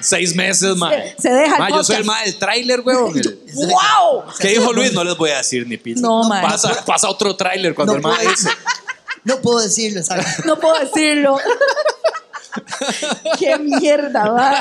seis 0.00 0.34
meses, 0.34 0.76
Mae. 0.76 1.14
Se- 1.16 1.22
se 1.22 1.30
deja 1.30 1.54
el 1.54 1.60
Mae, 1.60 1.70
yo 1.72 1.84
soy 1.84 1.96
el. 1.96 2.04
Mae 2.04 2.24
del 2.24 2.38
tráiler. 2.38 2.80
El- 2.80 2.84
¡Wow! 3.54 4.24
¿Qué 4.38 4.48
dijo 4.48 4.72
Luis? 4.72 4.92
No 4.92 5.04
les 5.04 5.16
voy 5.16 5.30
a 5.30 5.38
decir 5.38 5.66
ni 5.66 5.76
pizza. 5.76 6.00
No, 6.00 6.24
mae. 6.24 6.42
Pasa, 6.42 6.84
pasa 6.84 7.08
otro 7.08 7.36
tráiler 7.36 7.74
cuando 7.74 7.92
No 7.98 8.12
el 8.12 8.16
mae 8.18 8.28
dice. 8.28 8.50
No 9.24 9.40
puedo 9.40 9.60
decirlo, 9.60 10.02
¿sabes? 10.02 10.44
No 10.44 10.58
puedo 10.58 10.78
decirlo. 10.78 11.38
¡Qué 13.38 13.56
mierda, 13.58 14.28
va! 14.30 14.58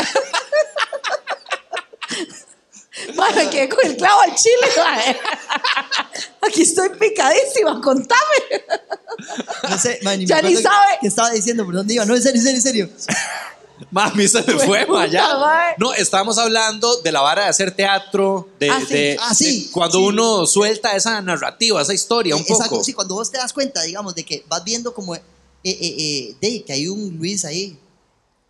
Mae, 3.16 3.34
me 3.36 3.50
quedé 3.50 3.70
con 3.70 3.86
el 3.86 3.95
clavo 3.98 4.22
al 4.22 4.36
chile, 4.36 4.68
mae. 4.78 5.18
Aquí 6.41 6.62
estoy 6.64 6.89
picadísima, 6.89 7.80
contame. 7.82 8.66
No 9.70 9.78
sé, 9.78 10.00
man, 10.04 10.20
Ya 10.26 10.41
me 10.41 10.50
ni 10.50 10.56
sabe. 10.56 10.98
¿Qué 11.02 11.08
estaba 11.08 11.32
diciendo? 11.32 11.66
¿Por 11.66 11.76
dónde 11.76 11.93
iba? 11.93 12.06
No, 12.06 12.16
en 12.16 12.22
serio, 12.22 12.39
en 12.41 12.62
serio, 12.62 12.86
en 12.86 13.00
serio. 13.00 13.18
Mami, 13.91 14.28
se 14.28 14.41
me 14.41 14.54
fue, 14.60 14.86
madre. 14.88 15.20
No, 15.78 15.93
estábamos 15.93 16.38
hablando 16.39 16.98
de 17.02 17.12
la 17.12 17.22
vara 17.22 17.43
de 17.43 17.50
hacer 17.50 17.76
teatro, 17.76 18.50
de, 18.60 18.70
Ah, 18.72 18.80
sí. 18.86 18.93
de- 18.93 19.18
Ah, 19.22 19.36
sí, 19.36 19.66
de 19.66 19.72
cuando 19.72 20.00
sí. 20.00 20.04
uno 20.06 20.48
suelta 20.48 20.95
esa 20.95 21.22
narrativa, 21.22 21.80
esa 21.82 21.93
historia 21.93 22.36
un 22.36 22.41
Exacto, 22.41 22.70
poco. 22.72 22.84
sí, 22.84 22.93
cuando 22.93 23.14
vos 23.16 23.30
te 23.32 23.38
das 23.38 23.54
cuenta, 23.54 23.84
digamos, 23.84 24.16
de 24.16 24.24
que 24.26 24.43
vas 24.48 24.64
viendo 24.64 24.93
como, 24.95 25.14
eh, 25.16 25.22
eh, 25.64 25.76
eh, 25.80 26.36
de 26.41 26.64
que 26.64 26.74
hay 26.74 26.88
un 26.88 27.18
Luis 27.18 27.45
ahí, 27.45 27.78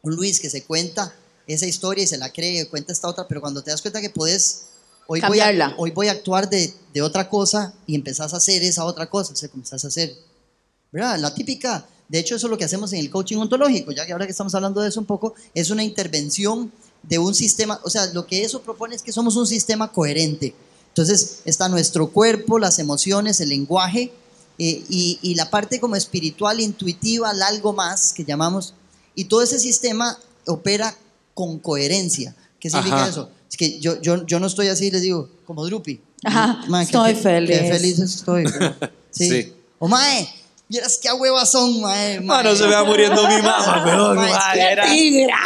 un 0.01 0.15
Luis 0.15 0.39
que 0.39 0.49
se 0.49 0.63
cuenta 0.63 1.13
esa 1.47 1.65
historia 1.65 2.03
y 2.03 2.07
se 2.07 2.17
la 2.17 2.31
cree, 2.31 2.67
cuenta 2.67 2.91
esta 2.91 3.07
otra, 3.07 3.27
pero 3.27 3.41
cuando 3.41 3.63
te 3.63 3.71
das 3.71 3.81
cuenta 3.81 4.01
que 4.01 4.09
puedes, 4.09 4.65
hoy, 5.07 5.21
voy 5.21 5.39
a, 5.39 5.45
Cambiarla. 5.45 5.75
hoy 5.77 5.91
voy 5.91 6.09
a 6.09 6.11
actuar 6.11 6.49
de, 6.49 6.73
de 6.93 7.01
otra 7.01 7.29
cosa 7.29 7.73
y 7.85 7.95
empezás 7.95 8.33
a 8.33 8.37
hacer 8.37 8.61
esa 8.63 8.83
otra 8.83 9.09
cosa, 9.09 9.33
o 9.33 9.35
sea, 9.35 9.49
comenzás 9.49 9.83
a 9.85 9.87
hacer, 9.87 10.13
¿verdad? 10.91 11.17
La 11.19 11.33
típica, 11.33 11.87
de 12.09 12.19
hecho 12.19 12.35
eso 12.35 12.47
es 12.47 12.51
lo 12.51 12.57
que 12.57 12.65
hacemos 12.65 12.91
en 12.93 12.99
el 12.99 13.09
coaching 13.09 13.37
ontológico, 13.37 13.91
ya 13.93 14.05
que 14.05 14.11
ahora 14.11 14.25
que 14.25 14.31
estamos 14.31 14.53
hablando 14.55 14.81
de 14.81 14.89
eso 14.89 14.99
un 14.99 15.05
poco, 15.05 15.35
es 15.53 15.69
una 15.69 15.83
intervención 15.83 16.71
de 17.03 17.17
un 17.17 17.33
sistema, 17.33 17.79
o 17.83 17.89
sea, 17.89 18.07
lo 18.07 18.25
que 18.27 18.43
eso 18.43 18.61
propone 18.61 18.95
es 18.95 19.01
que 19.01 19.13
somos 19.13 19.35
un 19.37 19.47
sistema 19.47 19.91
coherente. 19.91 20.53
Entonces 20.89 21.39
está 21.45 21.69
nuestro 21.69 22.09
cuerpo, 22.09 22.59
las 22.59 22.79
emociones, 22.79 23.39
el 23.39 23.49
lenguaje 23.49 24.11
eh, 24.57 24.83
y, 24.89 25.19
y 25.21 25.35
la 25.35 25.49
parte 25.49 25.79
como 25.79 25.95
espiritual, 25.95 26.59
intuitiva, 26.59 27.31
el 27.31 27.41
algo 27.43 27.71
más 27.71 28.13
que 28.13 28.25
llamamos, 28.25 28.73
y 29.15 29.25
todo 29.25 29.41
ese 29.41 29.59
sistema 29.59 30.17
opera 30.47 30.97
con 31.37 31.59
coherencia. 31.59 32.35
¿Qué 32.59 32.67
significa 32.71 32.95
Ajá. 33.01 33.09
eso? 33.09 33.29
Es 33.47 33.55
que 33.55 33.79
yo, 33.79 34.01
yo, 34.01 34.25
yo 34.25 34.39
no 34.39 34.47
estoy 34.47 34.69
así, 34.69 34.89
les 34.89 35.03
digo, 35.03 35.29
como 35.45 35.63
Drupi. 35.63 36.01
Ajá, 36.23 36.63
qué 36.67 36.81
estoy 36.81 37.13
fe- 37.13 37.21
feliz. 37.21 37.59
Qué 37.61 37.69
feliz 37.71 37.99
estoy. 37.99 38.45
sí. 39.11 39.29
Sí. 39.29 39.53
O 39.77 39.87
mae, 39.87 40.27
vieras 40.67 40.97
qué 40.99 41.13
huevas 41.13 41.51
son, 41.51 41.79
mae. 41.79 42.19
Ma, 42.21 42.37
mae. 42.37 42.43
no 42.45 42.55
se 42.55 42.65
vea 42.65 42.83
muriendo 42.83 43.21
mi 43.27 43.35
mamá, 43.35 43.83
weón. 43.85 44.15
Mae, 44.15 44.31
ma, 44.31 44.41
¡Qué 44.53 44.61
era- 44.61 44.85
tigra! 44.91 45.37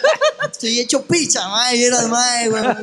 Estoy 0.52 0.80
hecho 0.80 1.02
picha, 1.06 1.48
mae, 1.48 1.76
vieras, 1.78 2.06
mae. 2.08 2.50
weón. 2.50 2.76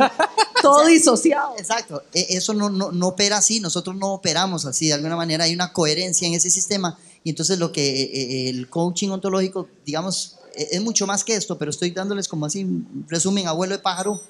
Todo 0.63 0.85
disociado. 0.87 1.53
Exacto, 1.59 2.01
e- 2.15 2.25
eso 2.31 2.55
no, 2.55 2.71
no, 2.71 2.91
no 2.91 3.07
opera 3.09 3.37
así, 3.37 3.59
nosotros 3.59 3.95
no 3.95 4.13
operamos 4.15 4.65
así, 4.65 4.87
de 4.87 4.93
alguna 4.93 5.15
manera 5.15 5.43
hay 5.43 5.53
una 5.53 5.71
coherencia 5.71 6.27
en 6.27 6.33
ese 6.33 6.49
sistema 6.49 6.97
y 7.23 7.29
entonces 7.29 7.59
lo 7.59 7.71
que 7.71 8.01
eh, 8.01 8.09
eh, 8.13 8.49
el 8.49 8.67
coaching 8.69 9.09
ontológico, 9.09 9.67
digamos, 9.85 10.37
es 10.55 10.81
mucho 10.81 11.05
más 11.07 11.23
que 11.23 11.35
esto, 11.35 11.57
pero 11.57 11.71
estoy 11.71 11.91
dándoles 11.91 12.27
como 12.27 12.45
así, 12.45 12.63
un 12.63 13.05
resumen, 13.09 13.47
abuelo 13.47 13.75
de 13.75 13.81
pájaro. 13.81 14.21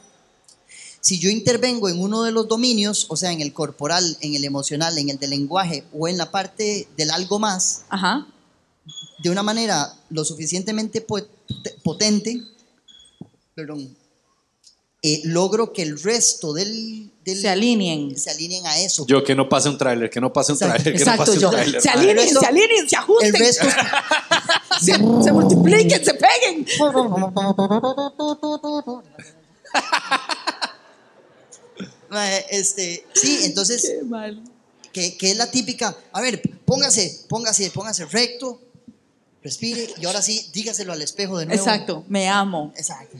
Si 1.01 1.19
yo 1.19 1.29
intervengo 1.29 1.87
en 1.87 1.99
uno 1.99 2.23
de 2.23 2.31
los 2.31 2.47
dominios, 2.47 3.05
o 3.09 3.15
sea, 3.15 3.31
en 3.31 3.41
el 3.41 3.53
corporal, 3.53 4.17
en 4.21 4.33
el 4.35 4.43
emocional, 4.43 4.97
en 4.97 5.09
el 5.09 5.19
del 5.19 5.29
lenguaje 5.29 5.83
o 5.93 6.07
en 6.07 6.17
la 6.17 6.31
parte 6.31 6.87
del 6.97 7.11
algo 7.11 7.37
más, 7.37 7.83
Ajá. 7.89 8.25
de 9.23 9.29
una 9.29 9.43
manera 9.43 9.93
lo 10.09 10.25
suficientemente 10.25 11.01
po- 11.01 11.21
potente, 11.83 12.41
perdón, 13.53 13.95
eh, 15.13 15.21
logro 15.25 15.71
que 15.73 15.81
el 15.83 16.01
resto 16.01 16.53
del, 16.53 17.09
del- 17.23 17.39
Se 17.41 17.49
alineen. 17.49 18.17
se 18.17 18.29
alineen 18.31 18.65
a 18.65 18.79
eso. 18.79 19.05
Yo 19.07 19.23
que 19.23 19.35
no 19.35 19.47
pase 19.49 19.69
un 19.69 19.77
tráiler, 19.77 20.09
que 20.09 20.19
no 20.21 20.31
pase 20.33 20.51
un 20.53 20.57
Exacto, 20.57 20.81
tráiler, 20.83 20.99
que 21.03 21.05
no 21.11 21.17
pase 21.17 21.39
yo. 21.39 21.49
un 21.49 21.53
tráiler. 21.55 21.81
Se 21.81 21.89
alineen, 21.89 22.17
resto- 22.17 22.39
se 22.39 22.45
alineen, 22.45 22.89
se 22.89 22.95
el 22.95 23.01
ajusten. 23.01 23.33
resto 23.35 23.67
se, 24.81 24.91
se 25.23 25.31
multipliquen, 25.33 26.05
se 26.05 26.13
peguen. 26.13 26.65
Este, 32.49 33.05
sí, 33.13 33.39
entonces 33.43 33.91
que, 34.93 35.17
que 35.17 35.31
es 35.31 35.37
la 35.37 35.51
típica, 35.51 35.95
a 36.13 36.21
ver, 36.21 36.41
póngase, 36.65 37.25
póngase, 37.27 37.69
póngase 37.71 38.05
recto, 38.05 38.61
respire 39.43 39.89
y 40.01 40.05
ahora 40.05 40.21
sí, 40.21 40.49
dígaselo 40.53 40.93
al 40.93 41.01
espejo 41.01 41.37
de 41.37 41.45
nuevo. 41.47 41.61
Exacto, 41.61 42.05
me 42.07 42.29
amo. 42.29 42.71
Exacto. 42.77 43.17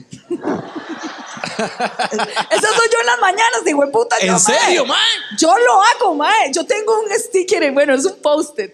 Eso 1.58 2.66
soy 2.74 2.88
yo 2.92 3.00
en 3.00 3.06
las 3.06 3.20
mañanas, 3.20 3.64
digo, 3.64 3.90
puta. 3.90 4.16
¿En 4.20 4.28
yo, 4.28 4.38
serio, 4.38 4.84
mae? 4.86 4.98
Yo 5.38 5.54
lo 5.58 5.82
hago, 5.82 6.14
mae. 6.14 6.52
Yo 6.52 6.64
tengo 6.66 6.98
un 7.00 7.10
sticker, 7.18 7.62
en- 7.62 7.74
bueno, 7.74 7.94
es 7.94 8.04
un 8.04 8.16
post-it, 8.20 8.72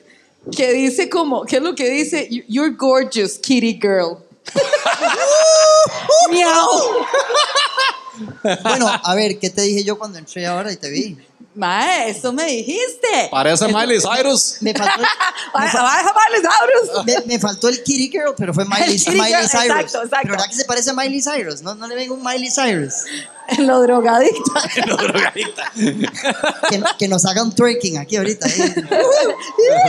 que 0.57 0.72
dice 0.72 1.09
como, 1.09 1.45
¿qué 1.45 1.57
es 1.57 1.62
lo 1.62 1.74
que 1.74 1.89
dice? 1.91 2.28
You- 2.30 2.45
You're 2.49 2.74
gorgeous, 2.76 3.39
kitty 3.39 3.78
girl. 3.80 4.18
Miau. 6.30 6.68
Bueno, 8.62 8.87
a 9.03 9.14
ver, 9.14 9.39
¿qué 9.39 9.49
te 9.49 9.62
dije 9.62 9.85
yo 9.85 9.99
cuando 9.99 10.18
entré 10.18 10.47
ahora 10.47 10.70
y 10.70 10.76
te 10.76 10.91
vi? 10.91 11.16
Mae, 11.55 12.11
eso 12.11 12.32
me 12.32 12.44
dijiste. 12.46 13.28
Parece 13.30 13.68
Miley 13.72 14.00
Cyrus. 14.00 14.57
Me 14.61 14.72
faltó, 14.72 15.03
Cyrus. 16.40 17.05
me, 17.07 17.14
me 17.26 17.38
faltó 17.38 17.68
el 17.68 17.82
Kitty 17.82 18.11
Girl, 18.11 18.34
pero 18.36 18.55
fue 18.55 18.64
Miley, 18.64 18.98
Miley 19.09 19.48
Cyrus. 19.48 19.55
exacto, 19.55 20.03
exacto. 20.03 20.18
Pero 20.22 20.32
¿verdad 20.32 20.46
que 20.48 20.55
se 20.55 20.64
parece 20.64 20.90
a 20.90 20.94
Miley 20.94 21.22
Cyrus? 21.22 21.62
No, 21.62 21.74
no 21.74 21.86
le 21.86 21.94
vengo 21.94 22.14
un 22.14 22.22
Miley 22.22 22.50
Cyrus. 22.50 23.05
En 23.59 23.66
lo 23.66 23.80
drogadicto. 23.82 24.53
No, 24.86 24.96
drogadicta. 24.96 25.70
Que, 26.68 26.82
que 26.98 27.09
nos 27.09 27.24
haga 27.26 27.42
un 27.42 27.55
twerking 27.55 27.98
aquí 27.98 28.16
ahorita. 28.16 28.46
¿eh? 28.48 28.74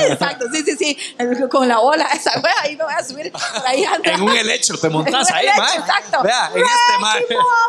Exacto, 0.10 0.46
sí, 0.54 0.64
sí, 0.66 0.76
sí. 0.78 0.98
El- 1.18 1.48
Con 1.50 1.68
la 1.68 1.80
bola, 1.80 2.06
esa 2.14 2.40
wea, 2.40 2.54
ahí 2.64 2.76
me 2.76 2.84
voy 2.84 2.94
a 2.98 3.04
subir. 3.04 3.32
Por 3.32 3.68
ahí 3.68 3.84
anda. 3.84 4.12
En 4.12 4.22
un 4.22 4.36
helecho 4.36 4.78
te 4.78 4.90
montas 4.90 5.30
En 5.30 5.34
un 5.36 5.40
ahí, 5.40 5.46
helecho, 5.48 5.62
mae. 5.62 5.78
Exacto. 5.78 6.24
Vea, 6.24 6.52
en 6.54 6.62
este, 6.62 7.00
mae. 7.02 7.26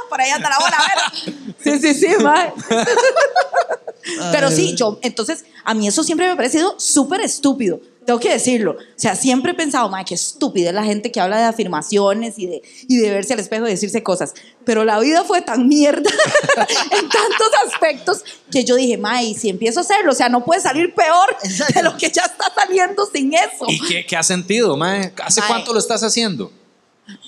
Por 0.08 0.20
ahí 0.20 0.30
anda 0.30 0.50
la 0.50 0.58
bola, 0.58 0.76
a 0.76 0.86
ver. 0.86 1.34
Sí, 1.62 1.78
sí, 1.80 1.94
sí, 1.94 2.22
mae. 2.22 2.52
Pero 4.32 4.50
sí, 4.50 4.74
yo, 4.74 4.98
entonces, 5.02 5.44
a 5.64 5.72
mí 5.72 5.88
eso 5.88 6.04
siempre 6.04 6.26
me 6.26 6.32
ha 6.32 6.36
parecido 6.36 6.74
súper 6.78 7.20
estúpido. 7.22 7.80
Tengo 8.06 8.20
que 8.20 8.30
decirlo. 8.30 8.72
O 8.72 8.76
sea, 8.96 9.16
siempre 9.16 9.52
he 9.52 9.54
pensado, 9.54 9.88
mae, 9.88 10.04
qué 10.04 10.14
estúpida 10.14 10.68
es 10.68 10.74
la 10.74 10.84
gente 10.84 11.10
que 11.10 11.20
habla 11.20 11.38
de 11.38 11.44
afirmaciones 11.44 12.38
y 12.38 12.46
de, 12.46 12.62
y 12.86 12.98
de 12.98 13.10
verse 13.10 13.32
al 13.32 13.40
espejo 13.40 13.66
y 13.66 13.70
decirse 13.70 14.02
cosas. 14.02 14.34
Pero 14.64 14.84
la 14.84 14.98
vida 15.00 15.24
fue 15.24 15.42
tan 15.42 15.68
mierda 15.68 16.10
en 16.90 17.08
tantos 17.08 17.48
aspectos 17.66 18.24
que 18.50 18.64
yo 18.64 18.76
dije, 18.76 19.00
y 19.22 19.34
si 19.34 19.48
empiezo 19.48 19.80
a 19.80 19.82
hacerlo, 19.82 20.12
o 20.12 20.14
sea, 20.14 20.28
no 20.28 20.44
puede 20.44 20.60
salir 20.60 20.94
peor 20.94 21.36
Exacto. 21.42 21.72
de 21.74 21.82
lo 21.82 21.96
que 21.96 22.10
ya 22.10 22.22
está 22.22 22.52
saliendo 22.54 23.06
sin 23.06 23.32
eso. 23.32 23.66
¿Y 23.68 23.80
qué, 23.80 24.04
qué 24.06 24.16
has 24.16 24.26
sentido, 24.26 24.76
mae? 24.76 25.12
¿Hace 25.22 25.40
Mae. 25.40 25.48
cuánto 25.48 25.72
lo 25.72 25.78
estás 25.78 26.02
haciendo? 26.02 26.50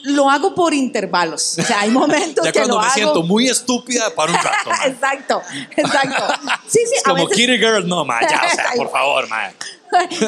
Lo 0.05 0.31
hago 0.31 0.55
por 0.55 0.73
intervalos. 0.73 1.59
O 1.59 1.63
sea, 1.63 1.81
hay 1.81 1.91
momentos 1.91 2.45
Ya 2.45 2.53
que 2.53 2.59
cuando 2.61 2.77
lo 2.77 2.81
me 2.81 2.87
hago. 2.87 2.95
siento 2.95 3.23
muy 3.23 3.49
estúpida 3.49 4.15
para 4.15 4.33
un 4.33 4.39
rato, 4.39 4.71
exacto, 4.87 5.43
exacto. 5.77 6.25
Sí, 6.67 6.79
sí, 6.87 6.95
Es 6.97 7.01
a 7.07 7.11
como 7.11 7.25
veces- 7.27 7.37
Kitty 7.37 7.59
Girl, 7.59 7.87
no, 7.87 8.05
mae, 8.05 8.27
ya, 8.29 8.41
o 8.47 8.55
sea, 8.55 8.65
por 8.77 8.91
favor, 8.93 9.29
mae. 9.29 9.55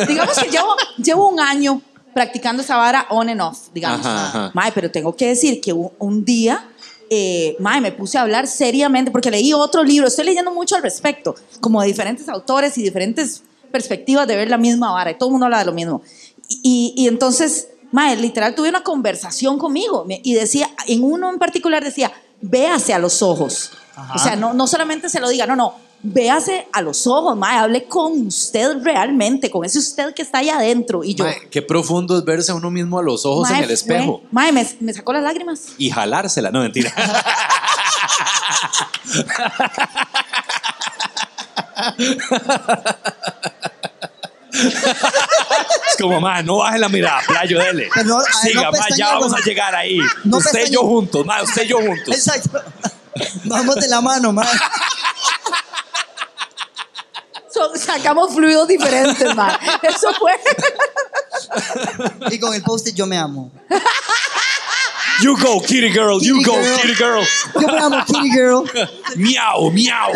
digamos 0.07 0.39
que 0.39 0.51
llevo, 0.51 0.77
llevo 0.99 1.29
un 1.29 1.41
año 1.41 1.81
practicando 2.15 2.63
esa 2.63 2.77
vara 2.77 3.07
on 3.11 3.29
and 3.29 3.41
off, 3.41 3.69
digamos. 3.73 4.05
Ajá, 4.05 4.27
ajá. 4.29 4.51
Mae, 4.55 4.73
pero 4.73 4.91
tengo 4.91 5.15
que 5.17 5.29
decir 5.29 5.61
que 5.61 5.73
un, 5.73 5.91
un 5.99 6.25
día, 6.25 6.69
eh, 7.11 7.57
mae, 7.61 7.81
me 7.81 7.93
puse 7.93 8.19
a 8.19 8.23
hablar 8.23 8.47
seriamente, 8.49 9.11
porque 9.11 9.31
leí 9.31 9.53
otro 9.55 9.83
libro, 9.83 10.09
estoy 10.09 10.25
leyendo 10.27 10.51
mucho 10.53 10.77
al 10.77 10.83
respecto, 10.83 11.35
como 11.61 11.81
de 11.81 11.87
diferentes 11.89 12.29
autores 12.29 12.77
y 12.77 12.83
diferentes 12.83 13.43
perspectivas 13.73 14.27
de 14.27 14.37
ver 14.37 14.51
la 14.51 14.59
misma 14.59 14.93
vara, 14.93 15.11
y 15.11 15.15
todo 15.15 15.29
el 15.29 15.33
mundo 15.33 15.47
habla 15.47 15.61
de 15.61 15.65
lo 15.67 15.73
mismo. 15.73 16.03
Y, 16.49 16.95
y 16.97 17.07
entonces, 17.09 17.69
mae, 17.93 18.17
literal, 18.17 18.55
tuve 18.55 18.69
una 18.69 18.83
conversación 18.83 19.59
conmigo, 19.59 20.07
y 20.09 20.35
decía, 20.35 20.71
en 20.87 21.03
uno 21.03 21.31
en 21.31 21.39
particular 21.39 21.85
decía, 21.85 22.13
véase 22.41 22.95
a 22.95 22.99
los 22.99 23.23
ojos. 23.23 23.73
Ajá. 23.97 24.15
O 24.15 24.19
sea, 24.19 24.37
no, 24.37 24.55
no 24.55 24.67
solamente 24.67 25.09
se 25.09 25.21
lo 25.21 25.29
diga, 25.29 25.47
no, 25.47 25.57
no, 25.57 25.75
véase 26.03 26.69
a 26.73 26.83
los 26.83 27.07
ojos, 27.07 27.37
mae, 27.37 27.59
hable 27.59 27.87
con 27.87 28.27
usted 28.27 28.77
realmente, 28.83 29.51
con 29.51 29.65
ese 29.65 29.79
usted 29.79 30.15
que 30.15 30.23
está 30.23 30.39
ahí 30.39 30.49
adentro. 30.49 31.03
Y 31.03 31.15
yo, 31.15 31.25
Mae, 31.25 31.49
qué 31.51 31.63
profundo 31.63 32.17
es 32.17 32.25
verse 32.25 32.53
a 32.53 32.55
uno 32.55 32.71
mismo 32.71 32.99
a 32.99 33.03
los 33.03 33.27
ojos 33.27 33.51
en 33.51 33.65
el 33.65 33.71
espejo. 33.71 34.23
mae, 34.31 34.53
me, 34.53 34.67
me 34.81 34.93
sacó 34.93 35.13
las 35.13 35.23
lágrimas. 35.23 35.69
Y 35.79 35.91
jalársela, 35.91 36.51
no, 36.51 36.61
mentira. 36.61 36.93
es 44.59 45.97
como, 46.01 46.21
mae, 46.21 46.43
no 46.43 46.59
baje 46.59 46.79
la 46.79 46.89
mirada, 46.89 47.21
playo, 47.27 47.59
dele. 47.59 47.89
Pero 47.93 48.07
no, 48.07 48.19
a 48.19 48.23
ver, 48.23 48.33
Siga, 48.43 48.71
no 48.71 48.97
ya 48.97 49.15
vamos 49.15 49.35
a 49.35 49.41
llegar 49.41 49.75
ahí. 49.75 50.01
No 50.25 50.39
usted 50.39 50.67
y 50.67 50.71
yo 50.71 50.81
juntos, 50.81 51.25
mae, 51.25 51.43
usted 51.43 51.63
y 51.63 51.69
yo 51.69 51.79
juntos. 51.79 52.15
Exacto. 52.15 52.63
Vamos 53.45 53.75
de 53.77 53.89
la 53.89 54.01
mano, 54.01 54.33
man. 54.33 54.47
So- 57.53 57.75
sacamos 57.77 58.33
fluidos 58.33 58.69
diferentes, 58.69 59.35
mae. 59.35 59.57
Eso 59.83 60.13
fue. 60.15 60.33
Y 62.31 62.39
con 62.39 62.55
el 62.55 62.63
post-it 62.63 62.95
yo 62.95 63.07
me 63.07 63.19
amo. 63.19 63.51
You 65.23 65.37
go, 65.43 65.61
kitty 65.61 65.91
girl, 65.91 66.23
you 66.23 66.45
go, 66.45 66.55
girl. 66.55 66.79
kitty 66.79 66.95
girl. 66.95 67.25
Yo 67.61 67.67
me 67.67 67.79
amo, 67.79 68.05
Kitty 68.05 68.31
Girl. 68.31 68.65
Miau, 69.17 69.71
miau. 69.73 70.13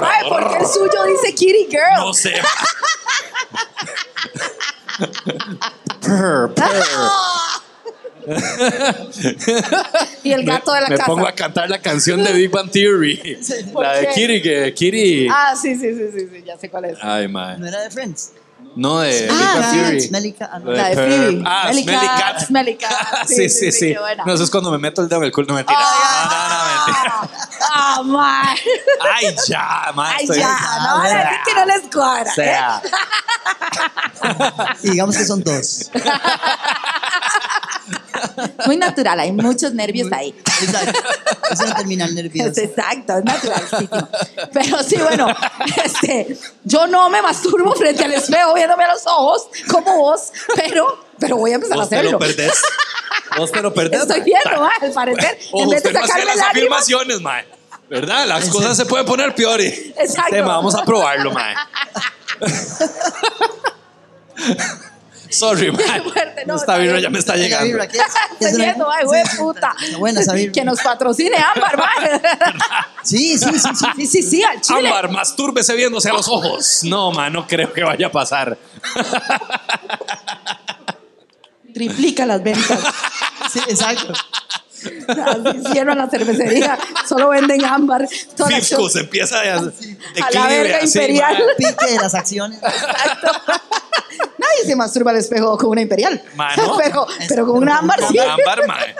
Mae, 0.00 0.28
¿por 0.28 0.48
qué 0.50 0.56
el 0.60 0.66
suyo 0.66 1.04
dice 1.06 1.34
kitty 1.34 1.66
girl? 1.70 1.98
No 1.98 2.12
sé. 2.14 2.32
Purr, 6.00 6.54
purr. 6.54 6.84
y 10.24 10.32
el 10.32 10.44
gato 10.44 10.72
de 10.72 10.80
la 10.80 10.88
me 10.88 10.96
casa. 10.96 11.06
pongo 11.06 11.26
a 11.28 11.32
cantar 11.32 11.68
la 11.70 11.80
canción 11.80 12.24
de 12.24 12.32
Big 12.32 12.50
Bang 12.50 12.70
Theory. 12.70 13.38
¿Por 13.72 13.82
La 13.84 13.92
de? 13.98 14.08
Kitty, 14.08 14.42
que 14.42 14.72
Kitty. 14.74 15.28
Ah, 15.30 15.54
sí, 15.60 15.74
sí, 15.76 15.94
sí, 15.94 16.08
sí, 16.12 16.28
sí, 16.32 16.42
ya 16.44 16.56
sé 16.58 16.68
cuál 16.70 16.86
es. 16.86 16.98
Ay, 17.02 17.28
man. 17.28 17.60
¿No 17.60 17.66
era 17.66 17.82
de 17.82 17.90
Friends? 17.90 18.32
No, 18.76 19.00
de 19.00 19.22
Big 19.22 19.30
Ah, 19.32 19.54
Bang. 19.58 19.72
Theory. 19.72 20.36
Ah, 20.40 20.58
La 20.64 20.88
de 20.90 20.94
Purr. 20.94 21.04
Phoebe. 21.06 21.42
Ah, 21.46 21.62
Smelly 21.70 21.82
Smelly 21.82 22.06
Cat, 22.06 22.18
Cat. 22.20 22.40
Smelly 22.46 22.76
Cat. 22.76 23.26
sí, 23.26 23.48
Sí, 23.48 23.72
sí. 23.72 23.96
No, 24.26 24.34
eso 24.34 24.44
es 24.44 24.50
cuando 24.50 24.70
me 24.70 24.78
meto 24.78 25.00
el 25.02 25.08
dedo 25.08 25.20
en 25.20 25.24
el 25.24 25.32
culo. 25.32 25.46
No, 25.48 25.54
mentira. 25.54 25.78
Ah, 25.80 26.28
no, 26.30 26.38
no, 26.48 26.58
no, 26.58 26.86
mentira. 26.86 27.14
Ah, 27.72 28.02
mae. 28.04 28.58
Ay, 29.14 29.34
ya, 29.48 29.92
man. 29.94 30.12
Ay, 30.18 30.24
estoy- 30.24 30.38
ya, 30.38 30.58
no, 30.84 31.04
es 31.04 31.14
que 31.46 31.54
no 31.54 31.64
les 31.66 31.82
cuadra. 31.92 32.30
O 32.30 32.34
sea, 32.34 32.82
Y 34.82 34.90
digamos 34.90 35.16
que 35.16 35.24
son 35.24 35.42
dos. 35.42 35.90
Muy 38.66 38.76
natural, 38.76 39.20
hay 39.20 39.32
muchos 39.32 39.72
nervios 39.72 40.10
ahí. 40.12 40.34
Exacto. 40.62 40.98
Es 41.50 41.60
una 41.60 41.74
terminal 41.74 42.14
nerviosa. 42.14 42.60
Exacto, 42.60 43.18
es 43.18 43.24
naturalísimo. 43.24 44.08
Pero 44.52 44.82
sí, 44.82 44.96
bueno, 44.96 45.28
este, 45.84 46.36
yo 46.64 46.86
no 46.86 47.08
me 47.10 47.20
masturbo 47.22 47.74
frente 47.74 48.04
al 48.04 48.12
espejo 48.14 48.54
viéndome 48.54 48.84
a 48.84 48.94
los 48.94 49.06
ojos 49.06 49.42
como 49.70 49.96
vos, 49.98 50.32
pero, 50.54 51.04
pero 51.18 51.36
voy 51.36 51.52
a 51.52 51.54
empezar 51.56 51.76
a 51.76 51.80
vos 51.80 51.88
te 51.88 51.96
hacerlo. 51.96 52.12
lo 52.12 52.18
perdés. 52.18 52.52
Vos 53.36 53.52
te 53.52 53.60
lo 53.62 53.74
perdés. 53.74 54.00
Estoy 54.02 54.20
viendo, 54.22 54.60
mae, 54.62 54.70
al 54.80 54.92
parecer, 54.92 55.38
Ojo, 55.52 55.64
en 55.64 55.70
vez 55.70 55.82
de 55.82 55.92
no 55.92 56.00
sacarme 56.00 56.24
las 56.24 56.36
lágrimas, 56.36 56.52
afirmaciones, 56.80 57.20
mae. 57.20 57.44
¿Verdad? 57.88 58.26
Las 58.26 58.48
cosas 58.48 58.76
se 58.76 58.84
pueden 58.86 59.06
poner 59.06 59.34
peor. 59.34 59.60
y- 59.60 59.94
Exacto. 59.98 60.30
Tema, 60.32 60.56
vamos 60.56 60.74
a 60.74 60.84
probarlo, 60.84 61.32
mae. 61.32 61.54
Sorry, 65.30 65.70
fuerte, 65.70 66.44
no, 66.46 66.54
Esta 66.54 66.72
está 66.72 66.78
vibra 66.78 66.92
bien. 66.94 67.02
ya 67.04 67.10
me 67.10 67.18
está 67.18 67.36
llegando. 67.36 67.66
vibra, 67.66 67.88
¿qué 67.88 67.98
es? 67.98 68.04
¿Qué 68.38 68.44
es 68.46 68.56
viendo, 68.56 68.90
ay, 68.90 69.04
güey, 69.04 69.22
puta. 69.38 69.74
está 69.80 69.98
buena 69.98 70.20
esa 70.20 70.32
vibra. 70.34 70.52
Que 70.52 70.64
nos 70.64 70.80
patrocine 70.80 71.36
Ámbar, 71.36 71.76
mae. 71.78 72.20
Sí, 73.02 73.38
sí, 73.38 73.46
sí, 73.58 73.68
sí. 73.74 73.86
Sí, 73.96 74.06
sí, 74.06 74.22
sí, 74.22 74.42
al 74.44 74.60
chile. 74.60 74.88
Ámbar, 74.88 75.10
mastúrbese 75.10 75.74
viéndose 75.74 76.10
a 76.10 76.12
los 76.12 76.28
ojos. 76.28 76.80
No, 76.84 77.10
man, 77.12 77.32
no 77.32 77.46
creo 77.46 77.72
que 77.72 77.82
vaya 77.82 78.06
a 78.08 78.12
pasar. 78.12 78.56
Triplica 81.74 82.26
las 82.26 82.42
ventas. 82.42 82.80
Sí, 83.52 83.60
exacto. 83.68 84.12
Así 85.08 85.72
cierran 85.72 85.98
la 85.98 86.08
cervecería. 86.08 86.78
Solo 87.08 87.30
venden 87.30 87.64
ámbar. 87.64 88.08
Fisco 88.08 88.88
se 88.88 89.00
empieza 89.00 89.38
a 89.38 89.58
A 89.58 90.30
la 90.32 90.46
verga 90.48 90.78
así, 90.78 90.98
imperial. 90.98 91.42
Pique 91.56 91.86
de 91.86 91.96
las 91.96 92.14
acciones. 92.14 92.60
Nadie 94.38 94.64
se 94.64 94.76
masturba 94.76 95.10
al 95.10 95.18
espejo 95.18 95.56
con 95.58 95.70
una 95.70 95.80
imperial. 95.82 96.22
Mano. 96.34 96.76
pero, 96.82 97.06
pero 97.28 97.46
con 97.46 97.56
una 97.58 97.78
ámbar 97.78 98.00
sí. 98.08 98.18
Ámbar, 98.18 98.66
mae. 98.66 98.94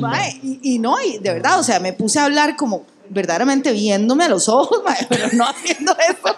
Mae, 0.00 0.40
y, 0.42 0.74
y 0.74 0.78
no, 0.78 1.00
y 1.02 1.18
de 1.18 1.34
verdad, 1.34 1.58
o 1.58 1.62
sea, 1.62 1.80
me 1.80 1.92
puse 1.92 2.18
a 2.18 2.24
hablar 2.24 2.56
como 2.56 2.86
verdaderamente 3.10 3.72
viéndome 3.72 4.24
a 4.24 4.28
los 4.28 4.48
ojos, 4.48 4.80
mae, 4.86 5.06
pero 5.08 5.28
no 5.32 5.44
haciendo 5.46 5.94
eso. 5.98 6.36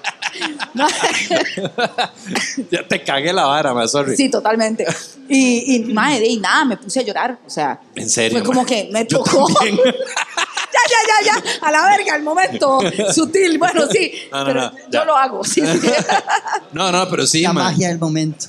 Ya 2.70 2.86
te 2.88 3.02
cagué 3.04 3.32
la 3.32 3.44
vara, 3.44 3.74
ma, 3.74 3.86
sorry. 3.86 4.16
Sí, 4.16 4.30
totalmente. 4.30 4.86
Y, 5.28 5.76
y 5.76 5.92
madre, 5.92 6.26
y 6.26 6.38
nada, 6.38 6.64
me 6.64 6.76
puse 6.78 7.00
a 7.00 7.02
llorar. 7.02 7.38
O 7.46 7.50
sea, 7.50 7.78
En 7.94 8.08
serio, 8.08 8.38
Fue 8.38 8.46
como 8.46 8.64
que 8.64 8.88
me 8.90 9.04
tocó. 9.04 9.46
ya, 9.60 9.72
ya, 9.74 11.22
ya, 11.24 11.32
ya. 11.34 11.66
A 11.66 11.70
la 11.70 11.84
verga, 11.84 12.16
el 12.16 12.22
momento 12.22 12.80
sutil. 13.14 13.58
Bueno, 13.58 13.82
sí. 13.90 14.12
No, 14.32 14.38
no, 14.38 14.44
pero 14.46 14.60
no, 14.62 14.72
yo 14.78 14.84
ya. 14.90 15.04
lo 15.04 15.16
hago. 15.16 15.44
Sí, 15.44 15.60
sí. 15.60 15.88
No, 16.72 16.90
no, 16.90 17.08
pero 17.10 17.26
sí, 17.26 17.42
La 17.42 17.52
ma. 17.52 17.64
magia 17.64 17.88
del 17.88 17.98
momento. 17.98 18.46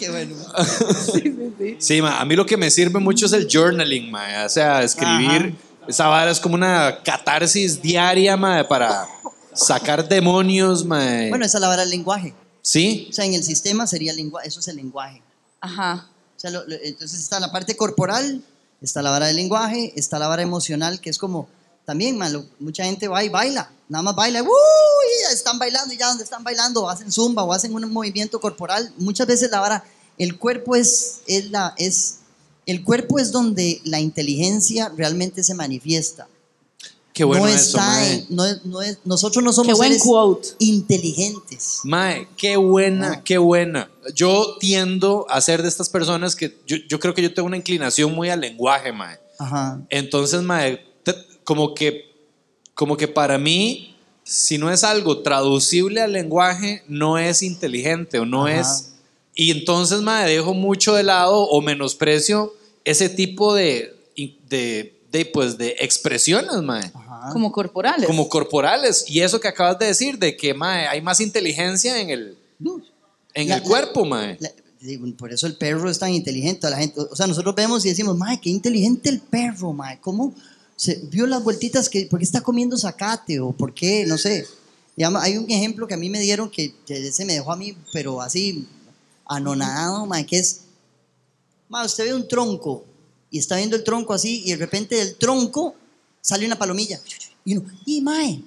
Qué 0.00 0.08
bueno. 0.10 0.34
Sí, 1.78 2.00
ma, 2.02 2.18
a 2.20 2.24
mí 2.24 2.34
lo 2.34 2.46
que 2.46 2.56
me 2.56 2.70
sirve 2.70 2.98
mucho 2.98 3.26
es 3.26 3.32
el 3.32 3.46
journaling, 3.50 4.10
ma. 4.10 4.44
O 4.46 4.48
sea, 4.48 4.82
escribir. 4.82 5.54
Esa 5.86 6.06
vara 6.08 6.30
es 6.30 6.40
como 6.40 6.54
una 6.54 7.02
catarsis 7.02 7.80
diaria, 7.82 8.36
ma, 8.36 8.66
para 8.66 9.06
sacar 9.52 10.08
demonios, 10.08 10.84
ma. 10.84 11.26
Bueno, 11.28 11.44
esa 11.44 11.58
es 11.58 11.60
la 11.62 11.68
vara 11.68 11.82
del 11.82 11.90
lenguaje. 11.90 12.32
Sí, 12.62 13.08
O 13.10 13.12
sea, 13.12 13.24
en 13.24 13.34
el 13.34 13.42
sistema 13.44 13.86
sería 13.86 14.12
lenguaje, 14.12 14.48
eso 14.48 14.60
es 14.60 14.68
el 14.68 14.76
lenguaje. 14.76 15.22
Ajá. 15.60 16.06
O 16.36 16.40
sea, 16.40 16.50
lo- 16.50 16.66
lo- 16.66 16.76
entonces 16.82 17.18
está 17.20 17.40
la 17.40 17.50
parte 17.52 17.76
corporal, 17.76 18.42
está 18.82 19.02
la 19.02 19.10
vara 19.10 19.26
del 19.26 19.36
lenguaje, 19.36 19.92
está 19.96 20.18
la 20.18 20.28
vara 20.28 20.42
emocional, 20.42 21.00
que 21.00 21.10
es 21.10 21.18
como, 21.18 21.48
también, 21.90 22.16
man, 22.16 22.48
mucha 22.60 22.84
gente 22.84 23.08
va 23.08 23.24
y 23.24 23.28
baila, 23.28 23.68
nada 23.88 24.02
más 24.02 24.14
baila, 24.14 24.38
ya 24.42 25.34
están 25.34 25.58
bailando 25.58 25.92
y 25.92 25.96
ya 25.96 26.06
donde 26.06 26.22
están 26.22 26.44
bailando, 26.44 26.84
o 26.84 26.88
hacen 26.88 27.10
zumba 27.10 27.42
o 27.42 27.52
hacen 27.52 27.74
un 27.74 27.92
movimiento 27.92 28.40
corporal. 28.40 28.92
Muchas 28.96 29.26
veces 29.26 29.50
la 29.50 29.58
vara, 29.58 29.82
el 30.18 30.38
cuerpo 30.38 30.76
es, 30.76 31.22
es 31.26 31.50
la, 31.50 31.74
es, 31.78 32.18
el 32.64 32.84
cuerpo 32.84 33.18
es 33.18 33.32
donde 33.32 33.80
la 33.84 33.98
inteligencia 33.98 34.92
realmente 34.96 35.42
se 35.42 35.54
manifiesta. 35.54 36.28
qué 37.12 37.24
bueno 37.24 37.42
no 37.46 37.48
eso, 37.52 37.76
está 37.76 37.86
ma. 37.86 38.06
en- 38.08 38.26
no 38.30 38.44
no 38.64 38.82
es- 38.82 38.98
nosotros 39.04 39.42
no 39.44 39.52
somos 39.52 39.66
Qué 39.72 39.74
buen 39.74 39.88
seres 39.90 40.02
quote. 40.04 40.48
inteligentes. 40.60 41.80
Mae, 41.82 42.28
qué 42.36 42.56
buena, 42.56 43.14
Ah. 43.14 43.22
qué 43.24 43.36
buena. 43.38 43.90
Yo 44.14 44.56
tiendo 44.60 45.26
a 45.28 45.40
ser 45.40 45.60
de 45.62 45.68
estas 45.68 45.88
personas 45.88 46.36
que 46.36 46.56
yo, 46.66 46.76
yo 46.88 47.00
creo 47.00 47.12
que 47.12 47.22
yo 47.22 47.34
tengo 47.34 47.46
una 47.48 47.56
inclinación 47.56 48.14
muy 48.14 48.30
al 48.30 48.40
lenguaje, 48.40 48.92
mae. 48.92 49.18
Ajá. 49.40 49.80
Entonces, 49.88 50.40
mae, 50.42 50.84
como 51.50 51.74
que, 51.74 52.04
como 52.74 52.96
que 52.96 53.08
para 53.08 53.36
mí, 53.36 53.96
si 54.22 54.56
no 54.56 54.70
es 54.70 54.84
algo 54.84 55.18
traducible 55.22 56.00
al 56.00 56.12
lenguaje, 56.12 56.84
no 56.86 57.18
es 57.18 57.42
inteligente 57.42 58.20
o 58.20 58.24
no 58.24 58.46
Ajá. 58.46 58.60
es. 58.60 58.92
Y 59.34 59.50
entonces, 59.50 60.00
mae, 60.00 60.30
dejo 60.30 60.54
mucho 60.54 60.94
de 60.94 61.02
lado 61.02 61.40
o 61.40 61.60
menosprecio 61.60 62.54
ese 62.84 63.08
tipo 63.08 63.52
de, 63.52 63.96
de, 64.48 64.94
de, 65.10 65.24
pues, 65.26 65.58
de 65.58 65.74
expresiones, 65.80 66.62
mae 66.62 66.92
Ajá. 66.94 67.30
Como 67.32 67.50
corporales. 67.50 68.06
como 68.06 68.28
corporales. 68.28 69.04
Y 69.08 69.22
eso 69.22 69.40
que 69.40 69.48
acabas 69.48 69.76
de 69.80 69.86
decir, 69.86 70.20
de 70.20 70.36
que 70.36 70.54
mae, 70.54 70.86
hay 70.86 71.00
más 71.02 71.18
inteligencia 71.20 72.00
en 72.00 72.10
el, 72.10 72.38
en 73.34 73.48
La- 73.48 73.56
el 73.56 73.62
la- 73.62 73.68
cuerpo, 73.68 74.04
mae. 74.04 74.36
La- 74.38 74.52
por 75.18 75.32
eso 75.32 75.48
el 75.48 75.56
perro 75.56 75.90
es 75.90 75.98
tan 75.98 76.14
inteligente. 76.14 76.66
A 76.68 76.70
la 76.70 76.76
gente, 76.78 77.00
o 77.00 77.16
sea, 77.16 77.26
nosotros 77.26 77.54
vemos 77.56 77.84
y 77.84 77.88
decimos, 77.88 78.16
mae, 78.16 78.40
qué 78.40 78.50
inteligente 78.50 79.10
el 79.10 79.18
perro, 79.20 79.72
mae. 79.72 79.98
¿Cómo 80.00 80.32
se 80.80 80.94
vio 81.10 81.26
las 81.26 81.44
vueltitas? 81.44 81.90
Que, 81.90 82.06
¿Por 82.06 82.20
qué 82.20 82.24
está 82.24 82.40
comiendo 82.40 82.78
zacate? 82.78 83.38
¿O 83.38 83.52
por 83.52 83.74
qué? 83.74 84.06
No 84.06 84.16
sé. 84.16 84.46
Digamos, 84.96 85.22
hay 85.22 85.36
un 85.36 85.50
ejemplo 85.50 85.86
que 85.86 85.92
a 85.92 85.98
mí 85.98 86.08
me 86.08 86.20
dieron 86.20 86.50
que, 86.50 86.74
se 87.12 87.26
me 87.26 87.34
dejó 87.34 87.52
a 87.52 87.56
mí, 87.56 87.76
pero 87.92 88.22
así, 88.22 88.66
anonadado, 89.26 90.06
mae, 90.06 90.24
que 90.24 90.38
es, 90.38 90.62
mae, 91.68 91.84
usted 91.84 92.04
ve 92.04 92.14
un 92.14 92.26
tronco 92.26 92.86
y 93.30 93.38
está 93.38 93.56
viendo 93.56 93.76
el 93.76 93.84
tronco 93.84 94.14
así 94.14 94.42
y 94.46 94.52
de 94.52 94.56
repente 94.56 94.94
del 94.94 95.16
tronco 95.16 95.74
sale 96.22 96.46
una 96.46 96.56
palomilla. 96.56 96.98
Y 97.44 97.58
uno, 97.58 97.70
y 97.84 98.00
mae, 98.00 98.42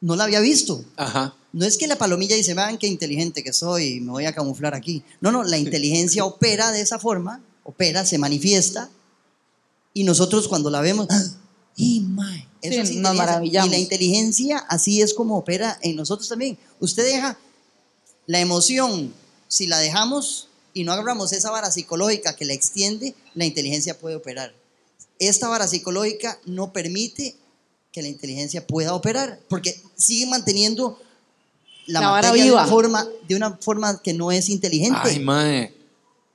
no 0.00 0.16
la 0.16 0.24
había 0.24 0.40
visto. 0.40 0.84
Ajá. 0.96 1.36
No 1.52 1.64
es 1.64 1.78
que 1.78 1.86
la 1.86 1.96
palomilla 1.96 2.34
dice, 2.34 2.54
vean 2.54 2.78
qué 2.78 2.88
inteligente 2.88 3.44
que 3.44 3.52
soy, 3.52 4.00
me 4.00 4.10
voy 4.10 4.24
a 4.24 4.34
camuflar 4.34 4.74
aquí. 4.74 5.04
No, 5.20 5.30
no, 5.30 5.44
la 5.44 5.56
inteligencia 5.56 6.24
opera 6.24 6.72
de 6.72 6.80
esa 6.80 6.98
forma, 6.98 7.44
opera, 7.62 8.04
se 8.04 8.18
manifiesta, 8.18 8.90
y 9.92 10.02
nosotros 10.02 10.48
cuando 10.48 10.68
la 10.68 10.80
vemos, 10.80 11.06
¡ah! 11.08 11.24
¡Y 11.76 12.00
mae! 12.00 12.48
Eso 12.62 12.74
Sí, 12.86 12.92
es 12.92 12.96
nos 12.96 13.14
maravillamos. 13.14 13.68
Y 13.68 13.70
la 13.72 13.78
inteligencia 13.78 14.58
así 14.68 15.02
es 15.02 15.12
como 15.14 15.36
opera 15.36 15.78
en 15.82 15.96
nosotros 15.96 16.28
también. 16.28 16.56
Usted 16.80 17.04
deja 17.04 17.38
la 18.26 18.40
emoción, 18.40 19.12
si 19.48 19.66
la 19.66 19.78
dejamos 19.78 20.48
y 20.72 20.84
no 20.84 20.92
agarramos 20.92 21.32
esa 21.32 21.50
vara 21.50 21.70
psicológica 21.70 22.36
que 22.36 22.44
la 22.44 22.54
extiende, 22.54 23.14
la 23.34 23.44
inteligencia 23.44 23.98
puede 23.98 24.16
operar. 24.16 24.54
Esta 25.18 25.48
vara 25.48 25.68
psicológica 25.68 26.40
no 26.46 26.72
permite 26.72 27.36
que 27.92 28.02
la 28.02 28.08
inteligencia 28.08 28.66
pueda 28.66 28.94
operar, 28.94 29.38
porque 29.48 29.80
sigue 29.96 30.26
manteniendo 30.26 30.98
la, 31.86 32.00
La 32.00 32.08
vara 32.08 32.28
materia 32.28 32.44
de 32.44 32.50
viva. 32.50 32.62
una, 32.62 32.70
forma, 32.70 33.08
de 33.28 33.36
una 33.36 33.56
forma 33.58 34.02
que 34.02 34.14
no 34.14 34.32
es 34.32 34.48
inteligente. 34.48 34.98
Ay, 35.02 35.20
mae. 35.20 35.72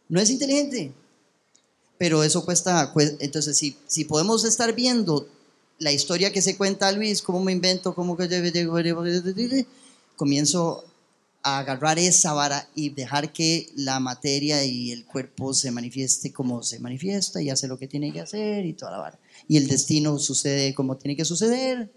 No 0.08 0.22
es 0.22 0.30
inteligente. 0.30 0.94
Pero 2.00 2.24
eso 2.24 2.44
cuesta. 2.44 2.92
cue- 2.94 3.16
Entonces, 3.20 3.56
si, 3.58 3.76
si 3.86 4.06
podemos 4.06 4.44
estar 4.46 4.74
viendo 4.74 5.28
la 5.78 5.92
historia 5.92 6.32
que 6.34 6.42
se 6.42 6.58
cuenta 6.58 6.92
Luis, 6.92 7.22
cómo 7.22 7.40
me 7.44 7.52
invento, 7.52 7.94
cómo 7.94 8.18
que. 8.18 8.28
Comienzo 10.16 10.84
a 11.44 11.60
agarrar 11.60 11.98
esa 12.00 12.34
vara 12.34 12.68
y 12.76 12.90
dejar 12.90 13.32
que 13.32 13.70
la 13.76 14.00
materia 14.02 14.64
y 14.66 14.92
el 14.92 15.06
cuerpo 15.06 15.54
se 15.54 15.72
manifieste 15.72 16.34
como 16.34 16.64
se 16.64 16.80
manifiesta 16.80 17.42
y 17.42 17.50
hace 17.50 17.68
lo 17.70 17.78
que 17.80 17.88
tiene 17.88 18.12
que 18.12 18.20
hacer 18.20 18.66
y 18.66 18.74
toda 18.74 18.92
la 18.92 18.98
vara. 18.98 19.20
Y 19.48 19.56
el 19.56 19.68
destino 19.68 20.20
sucede 20.20 20.74
como 20.74 20.98
tiene 20.98 21.16
que 21.16 21.24
suceder. 21.24 21.90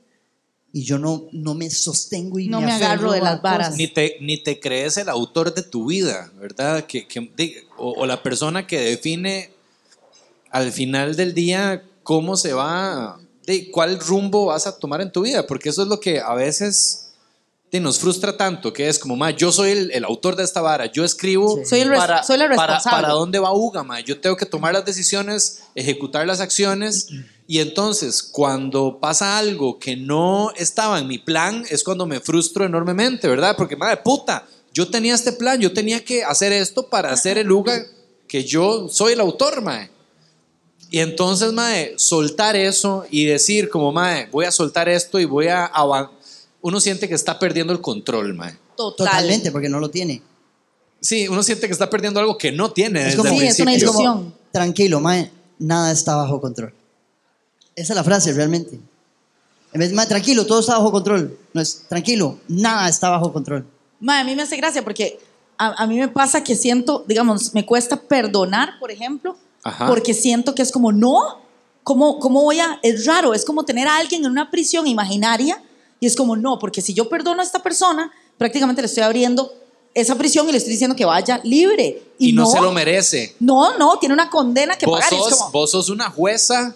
Y 0.73 0.85
yo 0.85 0.99
no, 0.99 1.27
no 1.33 1.55
me 1.55 1.69
sostengo 1.71 2.39
y 2.39 2.47
No 2.49 2.61
me 2.61 2.71
agarro 2.73 3.11
aferro 3.11 3.13
de 3.13 3.21
las 3.21 3.43
varas. 3.43 3.77
Ni 3.77 3.89
te, 3.89 4.17
ni 4.21 4.43
te 4.43 4.59
crees 4.59 4.97
el 4.97 5.09
autor 5.09 5.53
de 5.55 5.63
tu 5.63 5.87
vida, 5.87 6.33
¿verdad? 6.41 6.87
Que, 6.87 7.07
que- 7.07 7.67
o, 7.77 7.91
o 7.93 8.07
la 8.07 8.23
persona 8.23 8.67
que 8.67 8.81
define 8.81 9.51
al 10.53 10.71
final 10.73 11.17
del 11.17 11.35
día 11.35 11.83
cómo 12.05 12.37
se 12.37 12.53
va, 12.53 13.19
de 13.47 13.71
cuál 13.71 13.99
rumbo 13.99 14.47
vas 14.47 14.67
a 14.69 14.79
tomar 14.79 15.01
en 15.01 15.11
tu 15.11 15.23
vida, 15.23 15.47
porque 15.47 15.71
eso 15.71 15.83
es 15.83 15.89
lo 15.89 15.99
que 15.99 16.21
a 16.21 16.35
veces 16.35 16.99
nos 17.73 17.99
frustra 17.99 18.37
tanto, 18.37 18.71
que 18.71 18.87
es 18.87 18.99
como, 18.99 19.17
ma, 19.17 19.31
yo 19.31 19.51
soy 19.51 19.71
el, 19.71 19.91
el 19.93 20.05
autor 20.05 20.37
de 20.37 20.45
esta 20.45 20.61
vara, 20.61 20.93
yo 20.93 21.05
escribo 21.07 21.57
Sí. 21.57 21.65
Soy 21.65 21.81
el 21.81 21.89
res- 21.89 22.27
soy 22.27 22.37
la 22.37 22.45
para, 22.51 22.75
responsable. 22.75 23.03
para 23.03 23.15
dónde 23.15 23.39
va 23.39 23.51
Uga, 23.55 23.83
ma, 23.83 23.99
yo 24.01 24.21
tengo 24.21 24.37
que 24.37 24.45
tomar 24.45 24.75
las 24.75 24.85
decisiones, 24.85 25.63
ejecutar 25.75 26.27
las 26.27 26.41
acciones, 26.41 27.09
y 27.47 27.61
entonces 27.61 28.23
cuando 28.23 28.99
pasa 29.01 29.39
algo 29.39 29.79
que 29.79 29.97
no 29.97 30.53
estaba 30.55 30.99
en 30.99 31.07
mi 31.07 31.17
plan, 31.19 31.65
es 31.71 31.83
cuando 31.83 32.05
me 32.05 32.21
frustro 32.21 32.67
enormemente, 32.67 33.27
¿verdad? 33.27 33.55
Porque, 33.57 33.75
madre 33.75 33.97
puta, 34.05 34.47
yo 34.75 34.89
tenía 34.91 35.15
este 35.15 35.33
plan, 35.33 35.59
yo 35.59 35.73
tenía 35.73 36.05
que 36.05 36.25
hacer 36.25 36.53
esto 36.53 36.89
para 36.91 37.11
hacer 37.11 37.39
el 37.39 37.51
Uga 37.51 37.87
que 38.29 38.45
yo 38.45 38.89
soy 38.91 39.15
el 39.15 39.21
autor, 39.21 39.63
mae. 39.63 39.91
Y 40.95 40.99
entonces, 41.01 41.55
mae, 41.55 41.95
soltar 41.97 42.55
eso 42.55 43.07
y 43.11 43.25
decir 43.25 43.71
como, 43.71 43.93
mae, 43.93 44.29
voy 44.31 44.45
a 44.45 44.51
soltar 44.53 44.91
esto 44.91 45.19
y 45.19 45.25
voy 45.25 45.49
a 45.49 45.65
avan- 45.73 46.11
Uno 46.61 46.81
siente 46.81 47.09
que 47.09 47.15
está 47.15 47.39
perdiendo 47.39 47.73
el 47.73 47.81
control, 47.81 48.35
mae. 48.35 48.59
Total. 48.77 49.07
Totalmente, 49.07 49.51
porque 49.51 49.71
no 49.71 49.81
lo 49.81 49.89
tiene. 49.89 50.21
Sí, 51.01 51.27
uno 51.29 51.43
siente 51.43 51.67
que 51.67 51.73
está 51.73 51.89
perdiendo 51.89 52.21
algo 52.21 52.37
que 52.37 52.53
no 52.53 52.73
tiene 52.73 53.01
Es 53.01 53.17
desde 53.17 53.17
como, 53.17 53.31
el 53.33 53.41
Sí, 53.41 53.47
es 53.47 53.61
una 53.61 53.73
ilusión. 53.75 54.35
tranquilo, 54.53 55.01
mae, 55.01 55.33
nada 55.59 55.91
está 55.91 56.15
bajo 56.15 56.41
control. 56.43 56.75
Esa 57.75 57.95
es 57.95 57.97
la 57.97 58.05
frase 58.05 58.33
realmente. 58.35 58.79
En 59.73 59.79
vez 59.81 59.89
de, 59.89 59.97
mae, 59.97 60.07
tranquilo, 60.07 60.45
todo 60.47 60.61
está 60.61 60.77
bajo 60.77 60.93
control. 60.93 61.39
No 61.55 61.63
es, 61.63 61.85
tranquilo, 61.89 62.39
nada 62.49 62.87
está 62.91 63.09
bajo 63.09 63.33
control. 63.33 63.67
Ma, 63.99 64.21
a 64.21 64.25
mí 64.25 64.37
me 64.37 64.43
hace 64.43 64.59
gracia 64.59 64.85
porque 64.85 65.19
a, 65.57 65.83
a 65.83 65.87
mí 65.87 65.99
me 65.99 66.09
pasa 66.09 66.45
que 66.45 66.55
siento, 66.55 67.03
digamos, 67.09 67.55
me 67.55 67.65
cuesta 67.65 67.97
perdonar, 67.99 68.79
por 68.79 68.91
ejemplo, 68.91 69.39
Ajá. 69.65 69.87
porque 69.87 70.13
siento 70.15 70.55
que 70.55 70.63
es 70.63 70.73
como, 70.73 70.93
no, 70.93 71.41
¿cómo, 71.85 72.19
¿cómo 72.19 72.43
voy 72.43 72.59
a...? 72.61 72.79
Es 72.83 73.07
raro, 73.07 73.33
es 73.35 73.45
como 73.45 73.65
tener 73.65 73.87
a 73.89 73.97
alguien 73.97 74.25
en 74.25 74.31
una 74.31 74.51
prisión 74.51 74.87
imaginaria 74.87 75.63
y 76.01 76.07
es 76.07 76.17
como, 76.17 76.37
no, 76.37 76.59
porque 76.59 76.81
si 76.83 76.95
yo 76.95 77.09
perdono 77.09 77.41
a 77.41 77.45
esta 77.45 77.63
persona, 77.63 78.11
prácticamente 78.39 78.83
le 78.83 78.87
estoy 78.87 79.05
abriendo 79.05 79.53
esa 79.95 80.17
prisión 80.17 80.49
y 80.49 80.53
le 80.53 80.59
estoy 80.59 80.73
diciendo 80.73 80.97
que 80.97 81.05
vaya 81.05 81.41
libre. 81.45 82.03
Y, 82.19 82.31
Y 82.31 82.33
no, 82.33 82.47
se 82.47 82.61
lo 82.61 82.73
merece. 82.73 83.37
No, 83.39 83.77
no, 83.79 83.99
tiene 83.99 84.15
una 84.15 84.31
condena 84.31 84.77
que 84.77 84.87
Vos 84.87 84.99
pagar. 84.99 85.13
y 85.13 85.17
es 85.17 85.23
sos, 85.23 85.39
como, 85.39 85.51
vos 85.53 85.71
sos 85.71 85.89
una 85.91 86.11
jueza. 86.11 86.75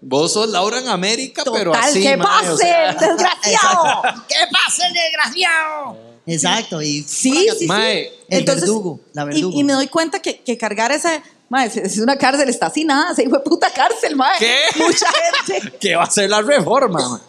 Vos 0.00 0.32
sos 0.32 0.48
Laura 0.50 0.78
en 0.78 0.88
América, 0.88 1.42
pero 1.50 1.72
total, 1.72 1.88
así, 1.90 2.02
¿qué 2.02 2.16
mae, 2.16 2.26
pase, 2.26 2.50
o 2.52 2.56
sea, 2.58 2.92
desgraciado? 3.00 4.02
¿Qué 4.28 4.34
pasa, 4.52 4.86
el 4.86 4.92
desgraciado? 4.94 5.96
Exacto, 6.26 6.82
y 6.82 7.02
Sí, 7.02 7.46
sí, 7.58 7.66
Mae, 7.66 8.04
sí. 8.10 8.24
el 8.28 8.44
verdugo, 8.44 9.00
la 9.12 9.22
y- 9.22 9.26
verdugo. 9.26 9.58
Y, 9.58 9.64
me 9.64 9.72
doy 9.74 9.88
cuenta 9.88 10.20
que, 10.20 10.40
que 10.40 10.56
cargar 10.56 10.92
esa... 10.92 11.22
Mae, 11.54 11.70
es 11.72 11.98
una 11.98 12.16
cárcel, 12.16 12.48
está 12.48 12.66
así 12.66 12.84
nada, 12.84 13.14
se 13.14 13.28
fue 13.28 13.40
puta 13.44 13.68
cárcel, 13.72 14.16
mae. 14.16 14.40
¿Qué? 14.40 14.56
Mucha 14.76 15.06
gente, 15.46 15.76
¿Qué 15.80 15.94
va 15.94 16.02
a 16.02 16.10
ser 16.10 16.28
la 16.28 16.42
reforma? 16.42 17.20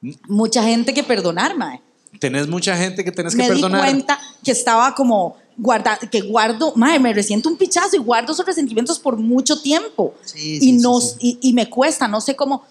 mae? 0.00 0.12
mucha 0.26 0.62
gente 0.62 0.94
que 0.94 1.02
perdonar, 1.02 1.54
mae. 1.54 1.82
Tenés 2.18 2.48
mucha 2.48 2.74
gente 2.74 3.04
que 3.04 3.12
tenés 3.12 3.34
que 3.34 3.42
me 3.42 3.50
di 3.50 3.60
perdonar. 3.60 3.82
cuenta 3.82 4.18
que 4.42 4.52
estaba 4.52 4.94
como 4.94 5.36
guarda, 5.58 5.98
que 5.98 6.22
guardo, 6.22 6.72
mae, 6.76 6.98
me 6.98 7.12
resiento 7.12 7.50
un 7.50 7.58
pichazo 7.58 7.94
y 7.94 7.98
guardo 7.98 8.32
esos 8.32 8.46
resentimientos 8.46 8.98
por 8.98 9.18
mucho 9.18 9.60
tiempo. 9.60 10.14
Sí, 10.24 10.56
y 10.56 10.60
sí, 10.60 10.72
no 10.72 10.98
sí, 10.98 11.38
Y, 11.42 11.50
y 11.50 11.52
me 11.52 11.68
cuesta, 11.68 12.08
no 12.08 12.22
sé 12.22 12.34
cómo 12.34 12.64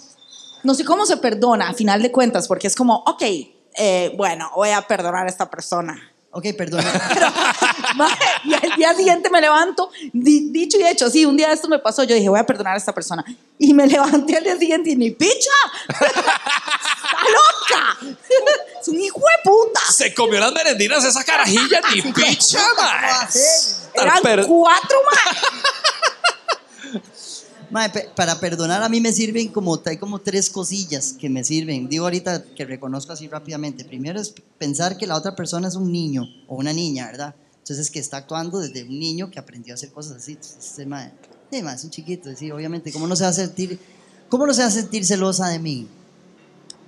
no 0.63 0.73
sé 0.73 0.84
cómo 0.84 1.05
se 1.05 1.17
perdona 1.17 1.69
a 1.69 1.73
final 1.75 2.01
de 2.01 2.11
cuentas, 2.11 2.47
porque 2.47 2.65
es 2.65 2.75
como, 2.75 3.03
ok, 3.05 3.21
eh, 3.77 4.11
bueno, 4.17 4.49
voy 4.55 4.69
a 4.69 4.81
perdonar 4.81 5.27
a 5.27 5.29
esta 5.29 5.51
persona. 5.51 6.12
Ok, 6.36 6.45
perdona. 6.57 6.84
Mae, 7.95 8.09
y 8.45 8.53
al 8.55 8.75
día 8.75 8.93
siguiente 8.95 9.29
me 9.29 9.39
levanto, 9.39 9.91
di- 10.11 10.49
dicho 10.51 10.77
y 10.79 10.84
hecho, 10.84 11.07
sí, 11.09 11.25
un 11.25 11.38
día 11.38 11.51
esto 11.51 11.67
me 11.67 11.77
pasó, 11.77 12.03
yo 12.03 12.15
dije, 12.15 12.27
voy 12.27 12.39
a 12.39 12.43
perdonar 12.45 12.73
a 12.73 12.77
esta 12.77 12.91
persona. 12.91 13.23
Y 13.59 13.71
me 13.73 13.86
levanté 13.88 14.38
al 14.38 14.43
día 14.43 14.57
siguiente 14.57 14.89
y 14.89 14.95
ni 14.95 15.11
picha. 15.11 15.51
¡Está 15.89 17.17
loca! 17.29 17.97
Es 18.81 18.88
un 18.88 18.99
hijo 18.99 19.19
de 19.19 19.49
puta. 19.49 19.79
Se 19.91 20.13
comió 20.13 20.39
las 20.39 20.51
merendinas 20.51 21.03
esa 21.05 21.23
carajilla, 21.23 21.81
ni 21.93 22.01
picha, 22.01 22.59
mae. 22.77 23.27
Eran 23.93 24.21
Per- 24.23 24.45
cuatro 24.47 24.97
más. 25.11 25.36
Para 27.74 28.39
perdonar 28.39 28.84
a 28.84 28.89
mí 28.89 29.01
me 29.01 29.11
sirven 29.11 29.47
como, 29.49 29.82
hay 29.86 29.97
como 29.97 30.19
tres 30.19 30.49
cosillas 30.49 31.13
que 31.13 31.30
me 31.30 31.43
sirven. 31.43 31.89
Digo 31.89 32.05
ahorita 32.05 32.43
que 32.55 32.65
reconozco 32.65 33.13
así 33.13 33.28
rápidamente. 33.28 33.84
Primero 33.84 34.21
es 34.21 34.34
pensar 34.57 34.97
que 34.97 35.07
la 35.07 35.17
otra 35.17 35.36
persona 35.36 35.67
es 35.67 35.76
un 35.76 35.91
niño 35.91 36.24
o 36.47 36.55
una 36.55 36.71
niña, 36.71 37.07
¿verdad? 37.07 37.36
Entonces 37.57 37.89
que 37.89 37.99
está 37.99 38.17
actuando 38.17 38.59
desde 38.59 38.84
un 38.84 38.99
niño 38.99 39.32
que 39.32 39.39
aprendió 39.39 39.74
a 39.74 39.76
hacer 39.76 39.91
cosas 39.91 40.17
así. 40.17 40.34
Entonces, 40.34 40.57
este 40.63 40.86
mae, 40.86 41.11
es 41.51 41.84
un 41.84 41.89
chiquito, 41.89 42.30
sí, 42.36 42.51
obviamente. 42.51 42.91
¿Cómo 42.91 43.07
no 43.07 43.15
se 43.15 43.24
va 43.24 43.30
a 43.30 43.34
sentir, 43.34 43.80
cómo 44.30 44.45
no 44.45 44.53
se 44.53 44.61
va 44.61 44.67
a 44.67 44.71
sentir 44.71 45.05
celosa 45.05 45.47
de 45.49 45.59
mí? 45.59 45.88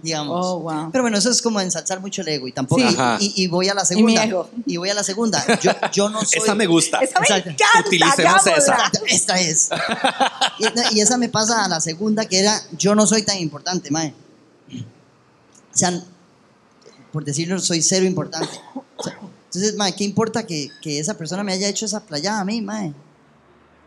Digamos. 0.05 0.45
Oh, 0.45 0.59
wow. 0.59 0.91
Pero 0.91 1.03
bueno, 1.03 1.17
eso 1.17 1.31
es 1.31 1.41
como 1.41 1.59
ensalzar 1.59 1.99
mucho 1.99 2.21
el 2.21 2.27
ego 2.27 2.47
y 2.47 2.51
tampoco. 2.51 2.81
Sí. 3.19 3.33
y- 3.37 3.47
voy 3.47 3.69
a 3.69 3.73
la 3.73 3.83
segunda. 3.85 4.23
ego. 4.23 4.47
Y 4.67 4.77
voy 4.77 4.89
a 4.89 4.93
la 4.93 5.03
segunda. 5.03 5.43
Yo, 5.59 5.71
yo 5.91 6.09
no 6.09 6.19
soy. 6.25 6.43
Esa 6.43 6.53
me 6.53 6.67
gusta. 6.67 6.99
Esa 6.99 7.19
me 7.19 7.25
Exacto. 7.25 7.49
encanta. 7.49 7.87
Utilicemos 7.87 8.47
esa. 8.47 8.91
Esta 9.07 9.39
es. 9.39 9.69
Y, 10.59 10.97
y 10.97 11.01
esa 11.01 11.17
me 11.17 11.27
pasa 11.27 11.65
a 11.65 11.67
la 11.67 11.81
segunda, 11.81 12.25
que 12.25 12.39
era, 12.39 12.61
yo 12.77 12.93
no 12.93 13.07
soy 13.07 13.23
tan 13.23 13.37
importante, 13.39 13.89
mae. 13.89 14.13
O 14.71 15.77
sea, 15.77 15.99
por 17.11 17.25
decirlo, 17.25 17.59
soy 17.59 17.81
cero 17.81 18.05
importante. 18.05 18.59
O 18.97 19.03
sea, 19.03 19.17
entonces, 19.45 19.75
mae, 19.75 19.95
¿qué 19.95 20.03
importa 20.03 20.45
que, 20.45 20.69
que 20.81 20.99
esa 20.99 21.15
persona 21.15 21.43
me 21.43 21.53
haya 21.53 21.67
hecho 21.67 21.85
esa 21.87 22.01
playada 22.05 22.41
a 22.41 22.45
mí, 22.45 22.61
mae? 22.61 22.93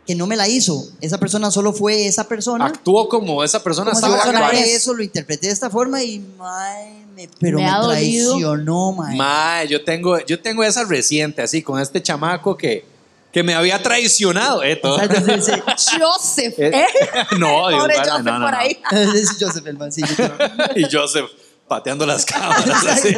Que 0.09 0.15
no 0.15 0.25
me 0.25 0.35
la 0.35 0.47
hizo. 0.47 0.87
Esa 1.01 1.19
persona 1.19 1.51
solo 1.51 1.71
fue 1.71 2.07
esa 2.07 2.27
persona. 2.27 2.65
Actuó 2.65 3.07
como 3.07 3.43
esa 3.43 3.61
persona 3.61 3.91
Como 3.91 4.07
estaba 4.07 4.23
persona 4.23 4.49
eso, 4.59 4.95
lo 4.95 5.03
interpreté 5.03 5.45
de 5.45 5.53
esta 5.53 5.69
forma 5.69 6.01
y, 6.01 6.17
mae, 6.35 7.05
me, 7.13 7.29
pero 7.39 7.59
Me 7.59 7.65
me, 7.65 7.69
traicionó, 7.87 8.91
mae. 8.93 9.15
Mae, 9.15 9.67
yo 9.67 9.83
tengo, 9.83 10.17
yo 10.25 10.41
tengo 10.41 10.63
esa 10.63 10.83
reciente, 10.83 11.43
así, 11.43 11.61
con 11.61 11.79
este 11.79 12.01
chamaco 12.01 12.57
que, 12.57 12.85
que 13.31 13.43
me 13.43 13.53
había 13.53 13.83
traicionado, 13.83 14.63
eh, 14.63 14.77
todo. 14.77 14.97
Joseph, 15.99 16.55
Eh, 16.57 16.71
¿eh? 16.73 16.85
No, 17.37 17.69
Dios 17.69 17.81
Pobre 17.81 17.95
guarde, 17.97 18.09
Joseph 18.09 18.25
no, 18.25 18.39
no, 18.39 18.45
por 18.45 18.51
no. 18.51 18.57
ahí. 18.57 18.81
Es 19.15 19.37
Joseph 19.39 19.67
el 19.67 19.77
man, 19.77 19.91
sí, 19.91 20.01
yo 20.01 20.15
creo. 20.15 20.35
Y 20.75 20.85
Joseph 20.91 21.29
pateando 21.67 22.07
las 22.07 22.25
cámaras 22.25 22.83
así. 22.83 23.15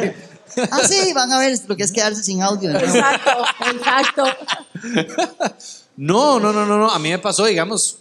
Ah, 0.70 0.80
sí, 0.86 1.10
van 1.14 1.32
a 1.32 1.38
ver 1.38 1.58
lo 1.66 1.74
que 1.74 1.84
es 1.84 1.90
quedarse 1.90 2.22
sin 2.22 2.42
audio. 2.42 2.70
¿no? 2.70 2.78
Exacto, 2.80 3.30
exacto. 3.72 4.24
No, 5.96 6.40
no, 6.40 6.52
no, 6.52 6.64
no, 6.66 6.78
no. 6.78 6.90
A 6.90 6.98
mí 6.98 7.10
me 7.10 7.18
pasó, 7.18 7.44
digamos. 7.46 7.98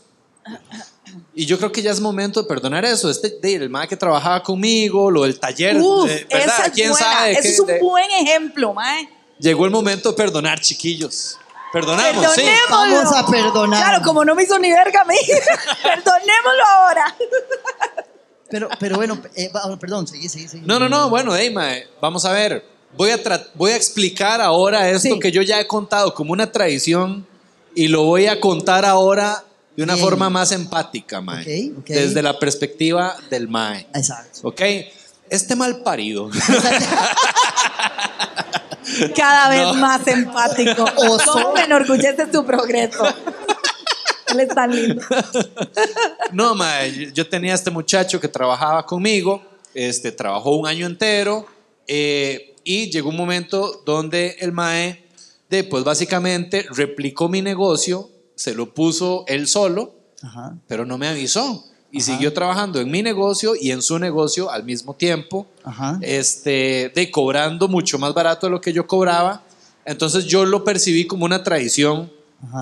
Y 1.36 1.46
yo 1.46 1.58
creo 1.58 1.72
que 1.72 1.82
ya 1.82 1.92
es 1.92 2.00
momento 2.00 2.42
de 2.42 2.48
perdonar 2.48 2.86
eso. 2.86 3.10
Este, 3.10 3.38
de, 3.42 3.56
el 3.56 3.70
man 3.70 3.88
que 3.88 3.98
trabajaba 3.98 4.42
conmigo, 4.42 5.12
lo 5.12 5.24
del 5.24 5.40
taller, 5.40 5.78
Uf, 5.78 6.10
eh, 6.10 6.26
¿verdad? 6.32 6.48
esa 6.56 6.66
es 6.68 6.72
¿Quién 6.74 6.90
buena. 6.92 7.06
sabe? 7.06 7.32
Ese 7.34 7.50
es 7.50 7.60
un 7.60 7.68
de- 7.68 7.80
buen 7.80 8.10
ejemplo, 8.12 8.74
mae. 8.74 9.10
Llegó 9.40 9.66
el 9.66 9.72
momento 9.72 10.10
de 10.12 10.16
perdonar, 10.16 10.60
chiquillos. 10.60 11.38
Perdonamos, 11.74 12.34
sí. 12.34 12.44
Vamos 12.70 13.16
a 13.16 13.26
perdonar. 13.26 13.82
Claro, 13.84 14.04
como 14.06 14.26
no 14.26 14.36
me 14.36 14.44
hizo 14.44 14.60
ni 14.60 14.70
verga 14.72 15.02
a 15.02 15.06
mí. 15.06 15.16
Perdonémoslo 15.84 16.66
ahora. 16.70 17.16
Pero, 18.50 18.68
pero 18.80 18.98
bueno, 18.98 19.22
eh, 19.36 19.50
perdón, 19.80 20.06
seguí, 20.08 20.28
seguí, 20.28 20.48
seguí. 20.50 20.66
No, 20.66 20.78
no, 20.80 20.90
no. 20.90 21.10
Bueno, 21.10 21.34
hey, 21.36 21.50
mae, 21.52 21.88
vamos 22.02 22.26
a 22.26 22.34
ver. 22.34 22.66
Voy 22.98 23.10
a, 23.12 23.20
voy 23.56 23.72
a 23.72 23.76
explicar 23.78 24.42
ahora 24.42 24.90
esto 24.90 25.14
Sí. 25.14 25.20
que 25.20 25.32
yo 25.32 25.42
ya 25.42 25.62
he 25.62 25.68
contado 25.68 26.14
como 26.14 26.34
una 26.34 26.52
tradición 26.52 27.26
y 27.76 27.88
lo 27.88 28.04
voy 28.04 28.28
a 28.28 28.40
contar 28.40 28.86
ahora 28.86 29.44
de 29.76 29.84
una 29.84 29.94
Bien. 29.96 30.06
forma 30.06 30.30
más 30.30 30.52
empática, 30.52 31.22
mae. 31.22 31.42
Ok, 31.72 31.78
ok. 31.80 31.88
Desde 31.88 32.22
la 32.22 32.38
perspectiva 32.38 33.16
del 33.30 33.48
mae. 33.48 33.88
Exacto. 33.94 34.40
¿Ok? 34.50 34.62
Este 35.30 35.56
mal 35.56 35.82
parido. 35.82 36.30
Cada 39.16 39.50
vez 39.50 39.64
No. 39.64 39.74
más 39.76 40.06
empático. 40.08 40.84
Oso. 40.98 41.32
¿Cómo 41.34 41.54
me 41.54 41.62
enorgullece 41.64 42.26
tu 42.28 42.46
progreso? 42.46 43.06
Él 44.28 44.40
es 44.42 44.48
tan 44.50 44.74
lindo. 44.76 45.02
no, 46.32 46.56
mae, 46.56 46.92
yo- 46.94 47.10
yo 47.14 47.28
tenía 47.30 47.54
este 47.54 47.70
muchacho 47.72 48.20
que 48.20 48.28
trabajaba 48.28 48.86
conmigo, 48.86 49.42
este, 49.74 50.12
trabajó 50.12 50.56
un 50.56 50.68
año 50.68 50.86
entero 50.86 51.46
eh, 51.88 52.56
y 52.64 52.90
llegó 52.90 53.10
un 53.10 53.18
momento 53.18 53.82
donde 53.86 54.38
el 54.40 54.52
mae, 54.52 55.06
de, 55.52 55.64
pues 55.66 55.84
básicamente 55.84 56.66
replicó 56.76 57.30
mi 57.30 57.42
negocio, 57.44 58.10
se 58.36 58.56
lo 58.56 58.74
puso 58.74 59.26
él 59.28 59.48
solo, 59.48 59.94
Ajá. 60.24 60.58
pero 60.68 60.86
no 60.86 60.98
me 60.98 61.08
avisó. 61.08 61.66
Y 61.94 62.00
siguió 62.00 62.32
trabajando 62.32 62.80
en 62.80 62.90
mi 62.90 63.04
negocio 63.04 63.54
y 63.60 63.72
en 63.72 63.82
su 63.82 64.00
negocio 64.00 64.50
al 64.50 64.64
mismo 64.64 64.96
tiempo, 64.96 65.46
Ajá. 65.66 66.00
este, 66.02 66.90
de 66.96 67.12
cobrando 67.12 67.68
mucho 67.68 68.00
más 68.00 68.14
barato 68.14 68.48
de 68.48 68.52
lo 68.52 68.62
que 68.62 68.72
yo 68.72 68.88
cobraba. 68.88 69.44
Entonces 69.84 70.24
yo 70.26 70.46
lo 70.46 70.64
percibí 70.64 71.06
como 71.06 71.26
una 71.26 71.44
traición 71.44 72.10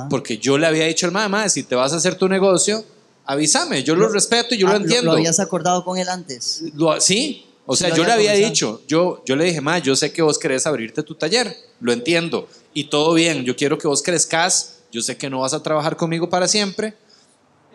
porque 0.09 0.39
yo 0.39 0.57
le 0.57 0.65
había 0.67 0.85
dicho 0.87 1.05
al 1.05 1.11
mamá, 1.13 1.47
si 1.47 1.61
te 1.63 1.75
vas 1.75 1.93
a 1.93 1.97
hacer 1.97 2.15
tu 2.15 2.27
negocio, 2.27 2.83
avísame, 3.25 3.83
yo 3.83 3.95
lo, 3.95 4.09
respeto 4.09 4.55
y 4.55 4.57
yo 4.57 4.67
Ah, 4.67 4.71
lo 4.71 4.77
entiendo. 4.77 5.11
Lo, 5.11 5.17
habías 5.17 5.39
acordado 5.39 5.85
con 5.85 5.97
él 5.99 6.09
antes. 6.09 6.63
Lo- 6.75 6.99
sí, 6.99 7.45
o 7.71 7.75
sea, 7.75 7.89
yo 7.89 8.03
le 8.03 8.11
había 8.11 8.31
conversado. 8.31 8.49
dicho, 8.49 8.81
yo, 8.87 9.23
yo 9.25 9.35
le 9.35 9.45
dije, 9.45 9.61
ma, 9.61 9.77
yo 9.79 9.95
sé 9.95 10.11
que 10.11 10.21
vos 10.21 10.37
querés 10.39 10.65
abrirte 10.65 11.03
tu 11.03 11.15
taller, 11.15 11.55
lo 11.79 11.91
entiendo, 11.93 12.47
y 12.73 12.85
todo 12.85 13.13
bien, 13.13 13.43
yo 13.45 13.55
quiero 13.55 13.77
que 13.77 13.87
vos 13.87 14.01
crezcas, 14.01 14.77
yo 14.91 15.01
sé 15.01 15.17
que 15.17 15.29
no 15.29 15.41
vas 15.41 15.53
a 15.53 15.61
trabajar 15.61 15.95
conmigo 15.95 16.29
para 16.29 16.47
siempre, 16.47 16.95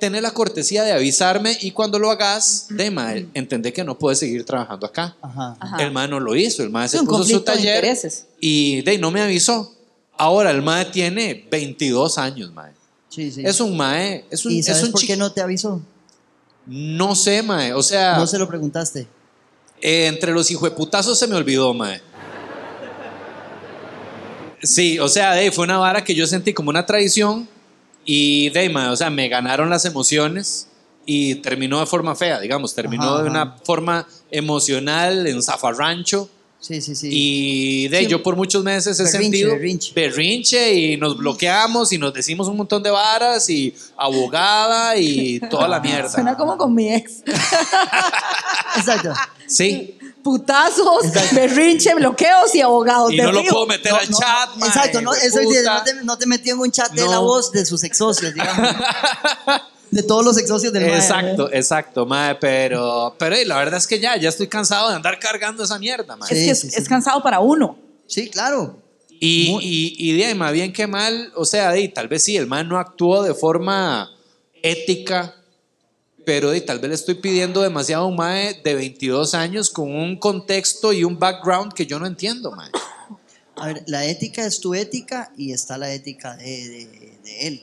tener 0.01 0.22
la 0.22 0.32
cortesía 0.32 0.82
de 0.82 0.92
avisarme 0.92 1.57
y 1.61 1.70
cuando 1.70 1.99
lo 2.01 2.11
hagas, 2.11 2.66
de 2.70 2.90
ma, 2.90 3.14
entendé 3.34 3.72
que 3.72 3.84
no 3.84 3.97
puedes 3.97 4.18
seguir 4.18 4.45
trabajando 4.45 4.86
acá. 4.86 5.16
Ajá. 5.22 5.57
Ajá. 5.61 5.82
El 5.82 5.92
ma 5.92 6.09
no 6.09 6.18
lo 6.18 6.34
hizo, 6.34 6.62
el 6.64 6.70
ma 6.70 6.88
se 6.88 6.97
Es 6.97 7.03
un 7.03 7.09
puso 7.09 7.24
su 7.24 7.38
de 7.38 7.40
taller 7.40 7.76
intereses. 7.76 8.26
y 8.40 8.82
de 8.82 8.99
no 8.99 9.11
me 9.12 9.20
avisó. 9.22 9.72
Ahora 10.16 10.51
el 10.51 10.62
ma 10.62 10.90
tiene 10.90 11.47
22 11.51 12.18
años, 12.18 12.53
ma. 12.53 12.70
Sí, 13.09 13.30
sí. 13.30 13.42
Es 13.45 13.61
un 13.61 13.76
mae, 13.76 14.24
es 14.30 14.45
un, 14.45 14.51
¿Y 14.53 14.59
es 14.59 14.66
sabes 14.66 14.82
un 14.82 14.90
por 14.92 15.01
qué 15.07 15.16
no 15.16 15.30
te 15.32 15.40
avisó? 15.40 15.80
No 16.66 17.14
sé, 17.14 17.42
mae. 17.42 17.72
O 17.72 17.82
sea, 17.82 18.16
No 18.18 18.26
se 18.26 18.38
lo 18.38 18.49
preguntaste. 18.49 19.07
Eh, 19.85 20.07
entre 20.07 20.32
los 20.32 20.51
hijueputazos 20.51 21.18
se 21.18 21.26
me 21.26 21.37
olvidó, 21.37 21.74
mae. 21.74 22.01
Sí, 24.62 24.99
o 24.99 25.09
sea, 25.09 25.32
de, 25.35 25.53
fue 25.53 25.64
una 25.64 25.76
vara 25.78 26.03
que 26.05 26.14
yo 26.14 26.26
sentí 26.26 26.55
como 26.55 26.70
una 26.70 26.87
traición 26.87 27.47
y 28.05 28.49
de, 28.51 28.70
mae, 28.70 28.89
o 28.89 28.97
sea, 28.97 29.11
me 29.11 29.28
ganaron 29.28 29.68
las 29.68 29.85
emociones 29.85 30.68
y 31.05 31.35
terminó 31.37 31.80
de 31.80 31.87
forma 31.87 32.14
fea, 32.16 32.41
digamos, 32.41 32.74
terminó 32.74 33.05
Ajá, 33.14 33.22
de 33.22 33.28
una 33.28 33.43
ajá. 33.43 33.57
forma 33.64 34.09
emocional 34.30 35.26
en 35.26 35.43
zafarrancho. 35.43 36.30
Sí, 36.61 36.80
sí, 36.80 36.95
sí. 36.95 37.09
Y 37.12 37.89
de 37.89 37.99
Sí. 38.01 38.07
yo 38.07 38.22
por 38.22 38.37
muchos 38.37 38.64
meses 38.64 38.99
he 38.99 39.03
Berrinche, 39.03 39.22
sentido 39.22 39.51
berrinche. 39.53 39.93
berrinche 39.95 40.72
y 40.74 40.97
nos 40.97 41.18
bloqueamos 41.18 41.93
y 41.93 41.99
nos 41.99 42.14
decimos 42.14 42.49
un 42.49 42.57
montón 42.57 42.82
de 42.82 42.91
varas 42.91 43.51
y 43.51 43.74
abogada 43.99 44.97
y 44.97 45.41
toda 45.51 45.68
la 45.68 45.78
mierda. 45.80 46.09
Suena 46.09 46.39
como 46.39 46.57
con 46.57 46.74
mi 46.74 46.91
ex. 46.95 47.22
Exacto. 48.78 49.12
Sí. 49.47 49.99
Putazos, 50.22 51.05
berrinche, 51.34 51.95
bloqueos 51.95 52.55
y 52.55 52.61
abogados. 52.62 53.12
Y 53.12 53.16
de 53.18 53.22
no 53.24 53.32
lo 53.32 53.42
puedo 53.45 53.66
meter 53.66 53.92
al 53.92 54.11
No, 54.11 54.18
chat, 54.18 54.57
mae, 54.57 54.68
Exacto, 54.68 55.03
no, 55.03 55.12
eso 55.12 55.40
es, 55.40 55.47
hueputa. 55.47 55.74
no, 55.78 55.84
te, 55.84 55.95
no 56.05 56.18
te 56.18 56.26
metió 56.26 56.55
en 56.55 56.61
un 56.61 56.70
chat 56.72 56.90
de 56.92 57.07
la 57.07 57.18
voz 57.18 57.53
de 57.53 57.66
sus 57.66 57.84
ex 57.84 57.99
socios, 57.99 58.32
digamos. 58.32 58.70
de 59.90 60.03
todos 60.03 60.24
los 60.24 60.38
ex 60.38 60.49
socios 60.49 60.72
del 60.72 60.86
mae. 60.86 60.95
Exacto, 60.97 61.51
exacto, 61.53 62.07
mae, 62.07 62.36
pero, 62.36 63.14
pero 63.18 63.36
eh, 63.36 63.45
la 63.45 63.59
verdad 63.59 63.76
es 63.78 63.86
que 63.86 64.01
ya, 64.01 64.16
ya 64.16 64.30
estoy 64.30 64.49
cansado 64.49 64.88
de 64.88 64.97
andar 64.97 65.18
cargando 65.18 65.62
esa 65.62 65.78
mierda, 65.78 66.16
mae. 66.16 66.32
Es 66.32 66.38
Sí, 66.38 66.45
que 66.47 66.51
es, 66.53 66.61
sí, 66.61 66.70
sí. 66.70 66.80
es 66.80 66.88
cansado 66.88 67.22
para 67.22 67.40
uno. 67.40 67.76
Sí, 68.07 68.30
claro. 68.30 68.78
Y, 69.20 69.57
y, 69.61 69.95
y 70.11 70.16
de 70.16 70.26
ahí, 70.26 70.34
más 70.34 70.53
bien 70.53 70.72
que 70.72 70.86
mal, 70.86 71.32
o 71.36 71.45
sea, 71.45 71.70
de 71.70 71.78
ahí, 71.80 71.88
tal 71.88 72.09
vez 72.09 72.24
sí, 72.24 72.36
el 72.36 72.47
man 72.47 72.68
no 72.68 72.78
actuó 72.78 73.22
de 73.22 73.34
forma 73.34 74.11
ética, 74.62 75.34
pero 76.25 76.51
ahí, 76.51 76.61
tal 76.61 76.79
vez 76.79 76.89
le 76.89 76.95
estoy 76.95 77.14
pidiendo 77.14 77.61
demasiado 77.62 78.05
a 78.05 78.07
un 78.07 78.16
mae 78.16 78.61
de 78.64 78.75
22 78.75 79.35
años 79.35 79.70
con 79.70 79.91
un 79.95 80.18
contexto 80.18 80.93
y 80.93 81.05
un 81.05 81.18
background 81.18 81.72
que 81.72 81.87
yo 81.87 81.99
no 81.99 82.07
entiendo, 82.07 82.51
mae. 82.53 82.70
A 83.57 83.66
ver, 83.68 83.85
la 83.87 84.05
ética 84.05 84.45
es 84.45 84.61
tu 84.61 84.75
ética 84.75 85.33
y 85.37 85.53
está 85.53 85.79
la 85.79 85.93
ética 85.93 86.37
de, 86.37 86.45
de- 86.68 87.18
de 87.22 87.47
él, 87.47 87.62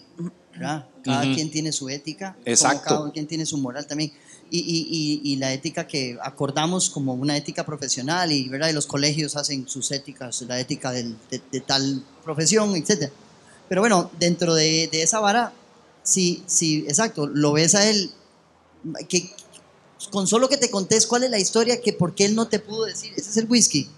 ¿verdad? 0.53 0.87
Cada 1.03 1.23
Ujú. 1.25 1.33
quien 1.35 1.51
tiene 1.51 1.71
su 1.71 1.89
ética, 1.89 2.33
como 2.33 2.43
Exacto. 2.45 2.95
cada 2.99 3.11
quien 3.11 3.27
tiene 3.27 3.45
su 3.45 3.57
moral 3.57 3.85
también. 3.87 4.11
Y, 4.49 4.59
y- 4.59 4.87
y- 4.89 5.33
y 5.33 5.35
la 5.37 5.51
ética 5.53 5.87
que 5.87 6.17
acordamos 6.21 6.89
como 6.89 7.13
una 7.13 7.35
ética 7.37 7.65
profesional, 7.65 8.31
y, 8.31 8.47
¿verdad? 8.49 8.69
y 8.69 8.73
los 8.73 8.85
colegios 8.85 9.35
hacen 9.35 9.67
sus 9.67 9.91
éticas, 9.91 10.41
la 10.43 10.59
ética 10.59 10.91
del- 10.91 11.17
de, 11.29 11.41
de 11.51 11.59
tal 11.61 12.03
profesión, 12.23 12.75
etc. 12.75 13.09
Pero 13.67 13.81
bueno, 13.81 14.11
dentro 14.19 14.53
de, 14.53 14.87
de 14.91 15.03
esa 15.03 15.19
vara, 15.19 15.51
sí, 16.03 16.43
sí, 16.47 16.85
exacto, 16.87 17.27
lo 17.27 17.53
ves 17.53 17.75
a 17.75 17.89
él, 17.89 18.11
¿qué, 19.07 19.33
con 20.09 20.27
solo 20.27 20.49
que 20.49 20.57
te 20.57 20.71
contés 20.71 21.05
cuál 21.05 21.23
es 21.23 21.31
la 21.31 21.39
historia, 21.39 21.81
que 21.81 21.93
por 21.93 22.15
qué 22.15 22.25
él 22.25 22.35
no 22.35 22.47
te 22.47 22.59
pudo 22.59 22.85
decir. 22.85 23.13
Ese 23.15 23.29
es 23.29 23.37
el 23.37 23.45
whisky. 23.45 23.89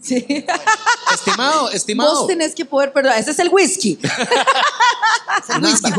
Sí. 0.00 0.44
Estimado, 1.12 1.70
estimado. 1.70 2.20
Vos 2.20 2.26
tenés 2.26 2.54
que 2.54 2.64
poder 2.64 2.92
perdonar. 2.92 3.18
Ese 3.18 3.30
es 3.30 3.38
el 3.38 3.48
whisky. 3.48 3.98
Es 4.02 5.48
el 5.56 5.64
whisky. 5.64 5.90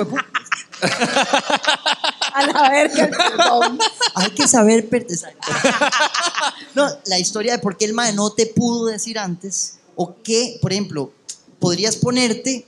A 2.34 2.46
la 2.46 2.70
verga, 2.70 3.10
perdón. 3.10 3.80
Hay 4.14 4.32
que 4.32 4.48
saber. 4.48 4.88
No, 6.76 6.88
la 7.06 7.18
historia 7.18 7.54
de 7.54 7.60
por 7.60 7.78
qué 7.78 7.86
el 7.86 7.94
mae 7.94 8.14
no 8.14 8.32
te 8.32 8.46
pudo 8.46 8.88
decir 8.88 9.18
antes, 9.18 9.80
o 9.96 10.22
que, 10.22 10.60
por 10.62 10.72
ejemplo, 10.72 11.12
podrías 11.60 11.96
ponerte 11.96 12.68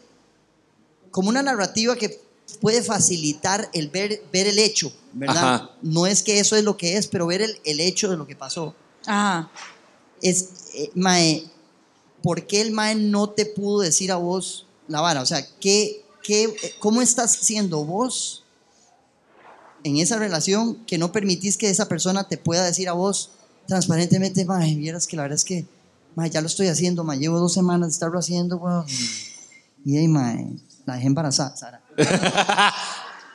como 1.12 1.30
una 1.30 1.44
narrativa 1.44 1.96
que 1.96 2.22
puede 2.62 2.82
facilitar 2.82 3.70
el 3.74 3.90
ver, 3.90 4.24
ver 4.32 4.48
el 4.48 4.58
hecho, 4.58 4.92
¿verdad? 5.18 5.56
Ajá. 5.56 5.72
No 5.82 6.08
es 6.08 6.24
que 6.24 6.40
eso 6.40 6.56
es 6.56 6.64
lo 6.64 6.78
que 6.78 6.98
es, 6.98 7.08
pero 7.08 7.28
ver 7.28 7.42
el, 7.42 7.60
el 7.66 7.80
hecho 7.80 8.10
de 8.10 8.18
lo 8.18 8.28
que 8.28 8.36
pasó. 8.36 8.76
Ajá. 9.06 9.50
Es, 10.22 10.50
eh, 10.74 10.92
mae, 10.96 11.44
¿por 12.24 12.48
qué 12.48 12.62
el 12.62 12.72
mae 12.72 12.96
no 12.96 13.30
te 13.30 13.46
pudo 13.46 13.82
decir 13.82 14.12
a 14.12 14.16
vos 14.16 14.66
la 14.88 15.02
vara? 15.02 15.22
O 15.22 15.26
sea, 15.26 15.46
¿qué, 15.60 16.06
qué, 16.24 16.44
eh, 16.44 16.74
¿cómo 16.80 17.02
estás 17.02 17.32
siendo 17.32 17.84
vos 17.86 18.44
en 19.84 19.98
esa 19.98 20.18
relación 20.18 20.76
que 20.86 20.98
no 20.98 21.12
permitís 21.12 21.58
que 21.58 21.70
esa 21.70 21.88
persona 21.88 22.28
te 22.28 22.38
pueda 22.38 22.66
decir 22.66 22.90
a 22.90 22.94
vos 22.94 23.32
transparentemente, 23.68 24.46
mae, 24.46 24.76
vieras 24.76 25.08
que 25.08 25.16
la 25.16 25.24
verdad 25.24 25.36
es 25.36 25.44
que, 25.44 25.66
mae, 26.16 26.30
ya 26.30 26.42
lo 26.42 26.48
estoy 26.48 26.68
haciendo, 26.68 27.04
mae, 27.04 27.20
llevo 27.20 27.40
dos 27.40 27.54
semanas 27.54 27.90
de 27.90 27.94
estarlo 27.94 28.18
haciendo, 28.18 28.58
weón. 28.58 28.86
Y 29.86 29.98
ahí, 29.98 30.08
mae, 30.08 30.56
la 30.86 30.96
dejé 30.96 31.08
embarazada, 31.08 31.56
Sara. 31.56 31.84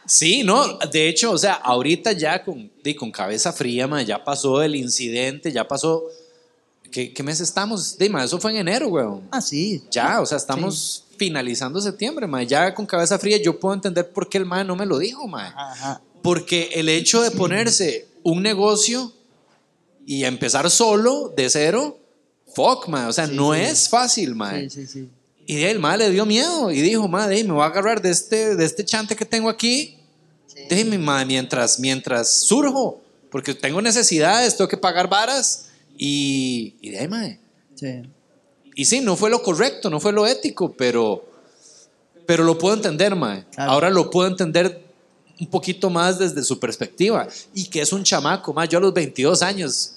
Sí, 0.06 0.42
no, 0.42 0.78
de 0.90 1.08
hecho, 1.08 1.30
o 1.32 1.38
sea, 1.38 1.54
ahorita 1.54 2.12
ya 2.12 2.42
con, 2.42 2.70
di, 2.82 2.94
con 2.94 3.10
cabeza 3.12 3.52
fría, 3.52 3.86
ma, 3.86 4.02
ya 4.02 4.22
pasó 4.22 4.62
el 4.62 4.74
incidente, 4.74 5.52
ya 5.52 5.66
pasó. 5.66 6.04
¿Qué, 6.90 7.12
qué 7.12 7.22
mes 7.22 7.40
estamos? 7.40 7.96
Di, 7.96 8.08
ma, 8.08 8.24
eso 8.24 8.38
fue 8.38 8.50
en 8.50 8.58
enero, 8.58 8.88
weón. 8.88 9.26
Ah, 9.30 9.40
sí. 9.40 9.82
Ya, 9.90 10.20
o 10.20 10.26
sea, 10.26 10.36
estamos 10.38 11.04
finalizando 11.16 11.80
septiembre, 11.80 12.26
ma. 12.26 12.42
Ya 12.42 12.74
con 12.74 12.84
cabeza 12.84 13.18
fría 13.18 13.40
yo 13.42 13.58
puedo 13.58 13.74
entender 13.74 14.10
por 14.10 14.28
qué 14.28 14.38
el 14.38 14.44
ma 14.46 14.62
no 14.64 14.76
me 14.76 14.84
lo 14.86 14.98
dijo, 14.98 15.26
ma. 15.28 15.54
Ajá. 15.56 16.02
Porque 16.22 16.70
el 16.74 16.88
hecho 16.88 17.22
de 17.22 17.30
ponerse 17.30 18.06
un 18.22 18.42
negocio 18.42 19.12
y 20.04 20.24
empezar 20.24 20.68
solo, 20.70 21.32
de 21.36 21.48
cero, 21.48 21.98
fuck, 22.54 22.88
ma. 22.88 23.08
O 23.08 23.12
sea, 23.12 23.26
Sí, 23.28 23.34
no 23.36 23.54
sí. 23.54 23.60
es 23.60 23.88
fácil, 23.88 24.34
ma. 24.34 24.58
Sí, 24.58 24.68
sí, 24.70 24.86
sí. 24.86 25.08
Y 25.52 25.56
de 25.56 25.66
ahí 25.66 25.72
el 25.72 25.80
ma 25.80 25.98
le 25.98 26.10
dio 26.10 26.24
miedo 26.24 26.70
y 26.70 26.80
dijo, 26.80 27.06
ma, 27.08 27.28
de 27.28 27.36
ahí 27.36 27.44
me 27.44 27.52
voy 27.52 27.62
a 27.62 27.66
agarrar 27.66 28.00
de 28.00 28.08
este, 28.08 28.56
de 28.56 28.64
este 28.64 28.86
chante 28.86 29.14
que 29.14 29.26
tengo 29.26 29.50
aquí. 29.50 29.98
Déjeme, 30.70 30.96
ma, 30.96 31.26
mientras, 31.26 31.78
mientras 31.78 32.40
surjo, 32.40 33.02
porque 33.30 33.52
tengo 33.52 33.82
necesidades, 33.82 34.56
tengo 34.56 34.68
que 34.68 34.78
pagar 34.78 35.10
varas. 35.10 35.66
Y, 35.98 36.74
y 36.80 36.88
de 36.88 37.00
ahí, 37.00 37.08
ma. 37.08 37.36
Sí. 37.74 38.02
Y 38.74 38.86
sí, 38.86 39.02
no 39.02 39.14
fue 39.14 39.28
lo 39.28 39.42
correcto, 39.42 39.90
no 39.90 40.00
fue 40.00 40.12
lo 40.12 40.26
ético, 40.26 40.72
pero, 40.72 41.22
pero 42.24 42.44
lo 42.44 42.56
puedo 42.56 42.74
entender, 42.74 43.14
ma. 43.14 43.44
Claro. 43.52 43.72
Ahora 43.72 43.90
lo 43.90 44.08
puedo 44.08 44.26
entender 44.30 44.82
un 45.38 45.48
poquito 45.48 45.90
más 45.90 46.18
desde 46.18 46.42
su 46.44 46.58
perspectiva. 46.58 47.28
Y 47.52 47.66
que 47.66 47.82
es 47.82 47.92
un 47.92 48.04
chamaco, 48.04 48.54
ma. 48.54 48.64
Yo 48.64 48.78
a 48.78 48.80
los 48.80 48.94
22 48.94 49.42
años, 49.42 49.96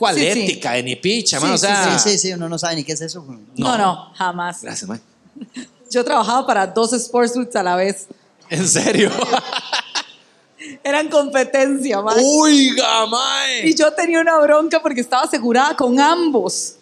¿cuál 0.00 0.14
Sí, 0.16 0.22
sí. 0.32 0.42
ética 0.42 0.72
de 0.72 0.82
ni 0.82 0.96
picha? 0.96 1.38
Sí, 1.38 1.46
O 1.46 1.58
sea, 1.58 1.98
sí, 1.98 2.10
sí, 2.10 2.18
sí, 2.18 2.32
uno 2.32 2.48
no 2.48 2.58
sabe 2.58 2.76
ni 2.76 2.84
qué 2.84 2.92
es 2.92 3.00
eso. 3.02 3.22
güey. 3.22 3.38
No, 3.56 3.76
no, 3.76 4.10
jamás. 4.14 4.62
Gracias, 4.62 4.88
ma. 4.88 4.98
Yo 5.90 6.02
trabajaba 6.04 6.46
para 6.46 6.66
dos 6.66 6.90
sportsweeks 6.92 7.54
a 7.56 7.62
la 7.62 7.76
vez. 7.76 8.06
En 8.48 8.66
serio. 8.66 9.10
Eran 10.84 11.08
competencia, 11.08 12.00
man. 12.00 12.16
Oiga, 12.22 13.06
mae. 13.06 13.66
Y 13.68 13.74
yo 13.74 13.92
tenía 13.92 14.20
una 14.20 14.38
bronca 14.38 14.80
porque 14.82 15.00
estaba 15.00 15.22
asegurada 15.24 15.76
con 15.76 15.98
ambos. 15.98 16.74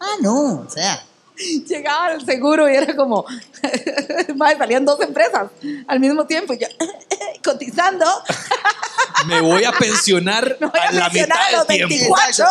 Ah, 0.00 0.16
no, 0.20 0.64
o 0.66 0.70
sea. 0.70 1.04
Llegaba 1.68 2.06
al 2.06 2.24
seguro 2.24 2.68
y 2.68 2.74
era 2.74 2.94
como, 2.94 3.24
madre, 4.36 4.58
salían 4.58 4.84
dos 4.84 5.00
empresas 5.00 5.50
al 5.86 6.00
mismo 6.00 6.26
tiempo. 6.26 6.54
Y 6.54 6.58
yo, 6.58 6.66
cotizando, 7.44 8.06
Me 9.26 9.40
voy 9.40 9.64
a 9.64 9.72
pensionar 9.72 10.56
voy 10.60 10.70
a, 10.74 10.88
a 10.88 10.92
la 10.92 11.10
pensionar 11.10 11.38
mitad 11.38 11.46
a 11.46 11.58
los 11.58 11.66
del 11.66 11.88
tiempo. 11.88 12.16
24. 12.16 12.46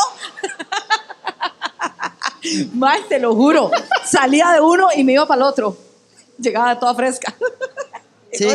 Más, 2.74 3.08
te 3.08 3.20
lo 3.20 3.36
juro. 3.36 3.70
Salía 4.06 4.52
de 4.54 4.62
uno 4.62 4.88
y 4.96 5.04
me 5.04 5.14
iba 5.14 5.28
para 5.28 5.42
el 5.42 5.48
otro. 5.48 5.78
Llegaba 6.38 6.80
toda 6.80 6.96
fresca. 6.96 7.36
Sí. 8.32 8.46
No 8.46 8.52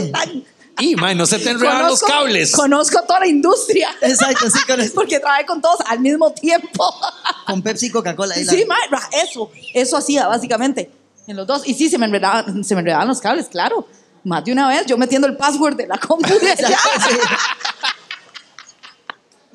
Y, 0.80 0.96
mae, 0.96 1.14
no 1.14 1.24
se 1.26 1.38
te 1.38 1.50
enredan 1.50 1.82
los 1.86 2.00
Conozco- 2.00 2.06
cables. 2.06 2.52
Conozco 2.52 3.02
toda 3.06 3.20
la 3.20 3.26
industria. 3.28 3.94
Exacto, 4.00 4.50
sí, 4.50 4.58
con, 4.66 4.80
el- 4.80 4.90
Porque 4.92 5.20
trabajé 5.20 5.46
con 5.46 5.60
todos 5.62 5.78
al 5.86 6.00
mismo 6.00 6.32
tiempo. 6.32 6.92
con 7.46 7.62
Pepsi 7.62 7.86
y 7.86 7.90
Coca-Cola. 7.90 8.34
Sí, 8.34 8.64
ma, 8.66 8.76
ra- 8.90 9.08
eso, 9.22 9.50
eso 9.72 9.96
hacía 9.96 10.26
básicamente 10.26 10.90
en 11.26 11.36
los 11.36 11.46
dos. 11.46 11.66
Y 11.66 11.74
sí, 11.74 11.88
se 11.88 11.96
me 11.98 12.06
enredaban, 12.06 12.64
se 12.64 12.74
me 12.74 12.80
enredaban 12.80 13.06
los 13.08 13.20
cables, 13.20 13.46
claro. 13.46 13.86
Más 14.24 14.44
de 14.44 14.52
una 14.52 14.68
vez, 14.68 14.86
yo 14.86 14.96
metiendo 14.96 15.28
el 15.28 15.36
password 15.36 15.76
de 15.76 15.86
la 15.86 15.98
compu 15.98 16.28
de 16.38 16.56
sí. 16.56 16.64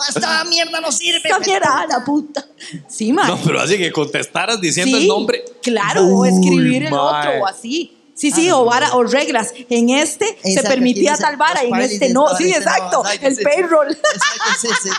Esta 0.08 0.44
mierda 0.46 0.80
no 0.80 0.92
sirve. 0.92 1.18
Esta 1.24 1.40
mierda, 1.40 1.86
la 1.90 2.06
puta. 2.06 2.46
Sí, 2.88 3.12
ma. 3.12 3.28
No, 3.28 3.38
pero 3.44 3.60
así 3.60 3.78
que 3.78 3.92
contestaras 3.92 4.62
diciendo 4.62 4.96
Sí, 4.98 5.04
el 5.04 5.08
nombre. 5.10 5.44
Claro, 5.62 6.04
o 6.06 6.22
Uy, 6.22 6.30
escribir 6.30 6.84
el 6.86 6.92
mae. 6.92 7.00
otro 7.02 7.32
o 7.44 7.48
así. 7.48 7.98
Sí, 8.20 8.32
sí, 8.32 8.52
o, 8.52 8.66
vara, 8.66 8.94
o 8.96 9.04
reglas. 9.04 9.54
En 9.70 9.90
este 9.90 10.38
se 10.44 10.62
permitía 10.64 11.12
dice 11.12 11.24
tal 11.24 11.38
vara 11.38 11.64
y 11.64 11.70
en 11.70 11.80
este 11.80 12.10
no. 12.10 12.28
Sí, 12.36 12.52
no, 12.52 12.58
exacto. 12.58 13.02
el 13.22 13.38
payroll. 13.38 13.92
Exacto, 13.92 14.52
sí, 14.60 14.68
sí. 14.84 14.90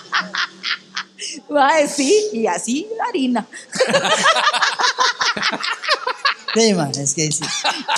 Mae, 1.51 1.87
sí, 1.87 2.31
y 2.33 2.47
así 2.47 2.89
la 2.97 3.05
harina. 3.05 3.47
Sí, 6.55 6.75
ma, 6.75 6.91
es 6.91 7.15
que 7.15 7.31
sí. 7.31 7.45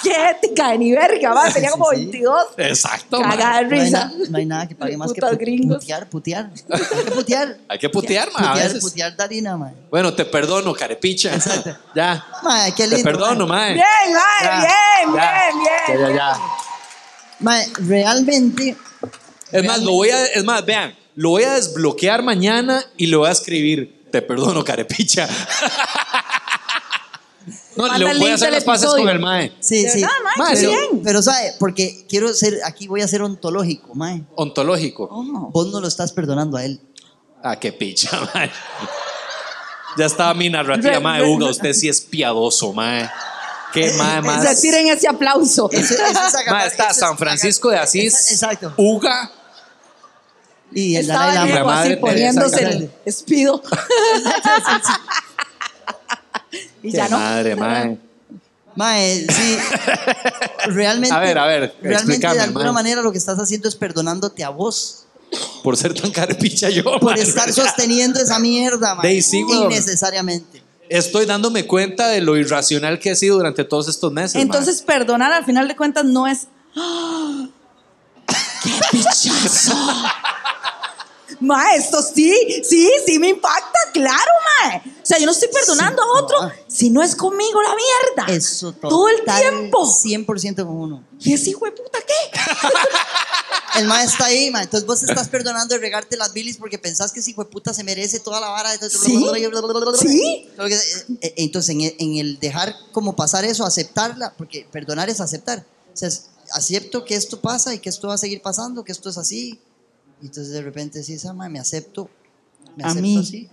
Qué 0.03 0.13
ética 0.31 0.71
de 0.73 0.79
ni 0.79 0.93
verga, 0.93 1.33
ma. 1.33 1.51
Tenía 1.51 1.71
como 1.71 1.89
sí. 1.91 1.97
22. 1.97 2.47
Exacto, 2.59 3.21
mae. 3.21 3.31
Cagada 3.39 3.59
de 3.61 3.65
No 3.67 3.75
hay, 3.77 3.81
risa. 3.85 3.99
na- 4.05 4.13
no 4.31 4.39
hay 4.39 4.47
nada 4.47 4.69
que 4.69 4.75
pague 4.75 4.97
más 4.97 5.13
que 5.13 5.21
pu- 5.21 5.39
gringos. 5.39 5.79
putear, 5.79 6.09
putear. 6.11 6.51
Hay 6.71 7.05
que 7.05 7.11
putear. 7.13 7.59
Hay 7.69 7.79
que 7.79 7.89
putear, 7.89 8.29
mae, 8.33 8.45
a 8.45 8.49
Putear, 8.53 8.69
veces. 8.69 8.83
putear 8.83 9.17
de 9.17 9.23
harina, 9.25 9.57
ma. 9.57 9.73
Bueno, 9.91 10.13
te 10.15 10.25
perdono, 10.27 10.75
carepicha. 10.75 11.35
Exacto. 11.35 11.77
Ya. 11.95 12.25
Ma, 12.43 12.67
qué 12.75 12.85
Te 12.85 12.89
lindo. 12.89 13.05
perdono, 13.05 13.47
ma. 13.47 13.55
mae. 13.57 13.75
Bien, 13.75 13.85
mae, 14.13 14.45
Ya, 14.45 14.59
bien, 14.59 15.15
ya. 15.15 15.33
bien, 15.33 15.59
bien. 15.63 16.01
Ya, 16.01 16.09
ya, 16.09 16.15
ya. 16.17 16.41
Ma, 17.41 17.59
realmente, 17.89 18.77
Es 19.51 19.65
más, 19.65 19.81
lo 19.83 19.93
voy 19.93 20.11
a, 20.11 20.27
es 20.27 20.45
más, 20.45 20.65
vean, 20.65 20.95
lo 21.15 21.31
voy 21.31 21.45
a 21.45 21.55
desbloquear 21.55 22.23
mañana 22.23 22.85
y 22.97 23.07
le 23.07 23.17
voy 23.17 23.29
a 23.29 23.33
escribir. 23.33 24.03
Te 24.13 24.21
perdono, 24.21 24.63
carepicha. 24.63 25.27
No, 27.77 27.87
Manda 27.89 27.99
le 28.13 28.19
voy 28.19 28.31
a 28.31 28.35
hacer 28.35 28.53
las 28.53 28.65
episodio. 28.65 29.05
con 29.05 29.09
el 29.09 29.19
mae. 29.19 29.53
sí, 29.61 29.83
De 29.85 29.91
sí. 29.91 30.01
verdad, 30.01 30.15
mae, 30.37 30.57
sí. 30.57 30.67
bien. 30.67 31.03
Pero, 31.03 31.23
¿sabe? 31.23 31.55
Porque 31.59 32.05
quiero 32.09 32.33
ser, 32.35 32.59
aquí 32.65 32.87
voy 32.89 33.01
a 33.01 33.09
ser 33.09 33.23
ontológico, 33.23 33.95
mae. 33.95 34.23
Ontológico. 34.37 35.09
Oh. 35.11 35.51
Vos 35.53 35.69
no 35.69 35.81
lo 35.81 35.89
estás 35.89 36.13
perdonando 36.13 36.57
a 36.57 36.65
él. 36.65 36.81
Ah, 37.43 37.59
qué 37.59 37.73
picha, 37.73 38.11
mae. 38.35 38.51
Ya 39.97 40.07
estaba 40.07 40.35
mi 40.35 40.49
narrativa, 40.51 41.01
mae. 41.01 41.23
Uga, 41.29 41.51
usted 41.51 41.73
sí 41.73 41.89
es 41.89 42.01
piadoso, 42.01 42.73
mae. 42.73 43.09
Qué 43.73 43.91
mae 43.95 44.21
más. 44.21 44.45
Retiren 44.45 44.89
ese 44.89 45.09
aplauso. 45.09 45.71
Eso- 45.73 45.95
es 45.95 46.01
Mae, 46.51 46.67
está 46.67 46.83
eso 46.85 46.91
es 46.93 46.97
San 46.99 47.17
Francisco 47.17 47.71
de 47.71 47.77
agarrar- 47.77 47.89
Asís. 47.89 48.33
Exacto. 48.33 48.75
Uga. 48.77 49.31
Y 50.75 50.97
el 50.97 51.03
Estaba 51.03 51.27
Dalai 51.27 51.49
Lama. 51.49 51.55
La 51.61 51.65
madre 51.65 51.93
así 51.95 52.01
poniéndose 52.01 52.63
el 52.65 52.91
espido. 53.07 53.63
y 56.83 56.91
Qué 56.91 56.97
ya 56.97 57.09
no. 57.09 57.19
madre, 57.19 57.57
mae. 57.57 57.99
Mae, 58.75 59.27
sí. 59.29 59.59
Realmente. 60.67 61.15
A 61.15 61.19
ver, 61.21 61.37
a 61.39 61.47
ver, 61.47 61.75
Realmente, 61.83 62.27
de 62.27 62.41
alguna 62.41 62.67
mae. 62.67 62.73
manera, 62.75 63.03
lo 63.03 63.13
que 63.13 63.19
estás 63.19 63.39
haciendo 63.39 63.69
es 63.69 63.77
perdonándote 63.77 64.43
a 64.45 64.49
vos 64.49 65.05
Por 65.63 65.77
ser 65.77 65.93
tan 65.93 66.11
carepicha 66.11 66.71
yo, 66.71 66.99
por 66.99 67.19
estar 67.19 67.53
sosteniendo 67.53 68.19
esa 68.21 68.39
mierda, 68.39 68.95
mae. 68.95 69.21
Innecesariamente. 69.33 70.63
Estoy 70.89 71.25
dándome 71.27 71.67
cuenta 71.67 72.09
de 72.09 72.21
lo 72.21 72.37
irracional 72.37 72.99
que 72.99 73.11
he 73.11 73.17
sido 73.17 73.37
durante 73.37 73.65
todos 73.65 73.89
estos 73.89 74.13
meses. 74.13 74.41
Entonces, 74.43 74.83
perdonar 74.83 75.33
al 75.33 75.45
final 75.45 75.67
de 75.69 75.77
cuentas 75.77 76.05
no 76.05 76.27
es. 76.27 76.49
¡Ah! 76.77 77.49
¡Qué 78.63 78.71
pichazo! 78.91 79.75
Ma, 81.43 81.75
esto 81.75 82.01
sí, 82.03 82.33
sí, 82.69 82.91
sí 83.05 83.19
me 83.19 83.29
impacta, 83.29 83.79
claro, 83.93 84.31
ma. 84.63 84.77
O 84.79 85.05
sea, 85.05 85.19
yo 85.19 85.27
no 85.27 85.33
estoy 85.33 85.49
perdonando 85.49 86.03
Sí, 86.03 86.09
a 86.09 86.21
otro 86.23 86.53
si 86.69 86.91
no 86.91 87.03
es 87.03 87.15
conmigo 87.17 87.61
la 87.63 87.75
mierda. 87.75 88.33
Eso 88.35 88.73
todo. 88.73 88.91
Todo 88.91 89.09
el 89.09 89.23
tiempo. 89.25 89.85
100% 89.85 90.57
con 90.65 90.69
uno. 90.77 91.05
¿Y 91.21 91.33
ese 91.35 91.51
hijo 91.51 91.65
de 91.65 91.73
puta 91.73 91.99
qué? 92.01 92.41
El 93.81 93.87
mae 93.87 94.05
está 94.05 94.27
ahí, 94.27 94.51
mae. 94.51 94.65
Entonces 94.65 94.87
vos 94.87 95.03
estás 95.03 95.29
perdonando 95.29 95.75
de 95.75 95.81
regarte 95.81 96.17
las 96.17 96.33
bilis 96.35 96.59
porque 96.59 96.79
pensás 96.79 97.11
que 97.11 97.21
ese 97.21 97.31
hijo 97.31 97.43
de 97.45 97.51
puta 97.51 97.73
se 97.73 97.83
merece 97.83 98.21
toda 98.21 98.39
la 98.41 98.49
vara. 98.49 98.71
Sí. 99.07 99.13
Sí. 100.11 100.49
Lo 100.57 100.67
que- 100.69 100.75
eh, 100.75 100.81
eh, 101.23 101.35
Entonces, 101.39 101.75
en 101.99 102.17
el, 102.17 102.39
dejar 102.39 102.75
como 102.93 103.17
pasar 103.17 103.45
eso, 103.45 103.65
aceptarla, 103.65 104.35
porque 104.37 104.67
perdonar 104.71 105.09
es 105.09 105.21
aceptar. 105.21 105.65
O 105.93 105.97
sea, 105.97 106.11
acepto 106.53 107.05
que 107.05 107.15
esto 107.15 107.41
pasa 107.41 107.73
y 107.75 107.79
que 107.79 107.89
esto 107.89 108.09
va 108.09 108.15
a 108.15 108.19
seguir 108.19 108.43
pasando, 108.43 108.85
que 108.85 108.93
esto 108.93 109.09
es 109.09 109.17
así. 109.17 109.59
Y 110.23 110.27
entonces 110.27 110.53
de 110.53 110.63
repente 110.63 111.01
decís, 111.01 111.25
ah, 111.27 111.33
me 111.35 111.59
acepto. 111.59 112.09
Me 112.77 112.85
A 112.85 112.87
acepto 112.89 113.03
mí. 113.03 113.19
así. 113.19 113.49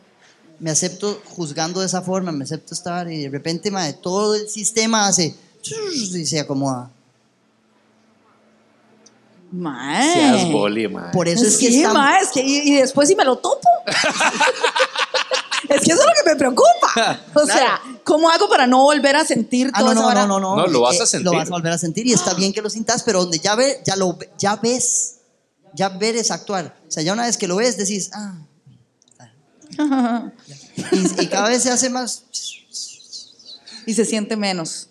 Me 0.59 0.69
acepto 0.71 1.21
juzgando 1.25 1.79
de 1.79 1.85
esa 1.87 2.01
forma, 2.01 2.31
me 2.31 2.43
acepto 2.43 2.73
estar. 2.73 3.09
Y 3.11 3.23
de 3.23 3.29
repente, 3.29 3.71
mae, 3.71 3.93
todo 3.93 4.35
el 4.35 4.47
sistema 4.49 5.07
hace. 5.07 5.35
Y 5.93 6.25
se 6.25 6.39
acomoda. 6.39 6.91
Mae. 9.51 10.13
Seas 10.13 10.51
boli, 10.51 10.87
mae. 10.87 11.11
Por 11.11 11.27
eso 11.27 11.43
es 11.45 11.57
que 11.57 11.69
sí, 11.69 11.77
estamos- 11.77 11.97
mae, 11.97 12.21
es 12.21 12.29
que 12.29 12.41
y, 12.41 12.57
y 12.69 12.73
después 12.75 13.07
si 13.09 13.15
me 13.15 13.25
lo 13.25 13.37
topo. 13.37 13.67
es 15.69 15.81
que 15.81 15.91
eso 15.91 16.01
es 16.01 16.07
lo 16.07 16.13
que 16.23 16.29
me 16.29 16.35
preocupa. 16.35 17.19
O 17.33 17.45
sea, 17.45 17.81
¿cómo 18.03 18.29
hago 18.29 18.47
para 18.47 18.67
no 18.67 18.83
volver 18.83 19.15
a 19.15 19.25
sentir 19.25 19.71
Ah, 19.73 19.79
todo 19.79 19.95
no, 19.95 20.01
eso? 20.11 20.13
no, 20.13 20.27
no, 20.27 20.39
no, 20.39 20.55
no. 20.55 20.61
No, 20.61 20.67
lo 20.67 20.81
vas 20.81 21.01
a 21.01 21.05
sentir. 21.07 21.25
Lo 21.25 21.33
vas 21.33 21.47
a 21.47 21.51
volver 21.51 21.71
a 21.71 21.77
sentir 21.79 22.05
y 22.05 22.13
está 22.13 22.33
bien 22.35 22.53
que 22.53 22.61
lo 22.61 22.69
sintas, 22.69 23.01
pero 23.03 23.21
donde 23.21 23.39
ya, 23.39 23.55
ve, 23.55 23.81
ya, 23.85 23.95
lo, 23.95 24.17
ya 24.37 24.55
ves, 24.57 25.15
ya 25.73 25.89
ver 25.89 26.15
es 26.15 26.31
actuar. 26.31 26.75
O 26.87 26.91
sea, 26.91 27.03
ya 27.03 27.13
una 27.13 27.25
vez 27.25 27.37
que 27.37 27.47
lo 27.47 27.55
ves, 27.57 27.77
decís, 27.77 28.09
ah. 28.13 28.35
Y, 30.91 31.23
y 31.23 31.27
cada 31.27 31.49
vez 31.49 31.63
se 31.63 31.69
hace 31.71 31.89
más. 31.89 32.23
y 33.85 33.93
se 33.93 34.05
siente 34.05 34.35
menos. 34.35 34.87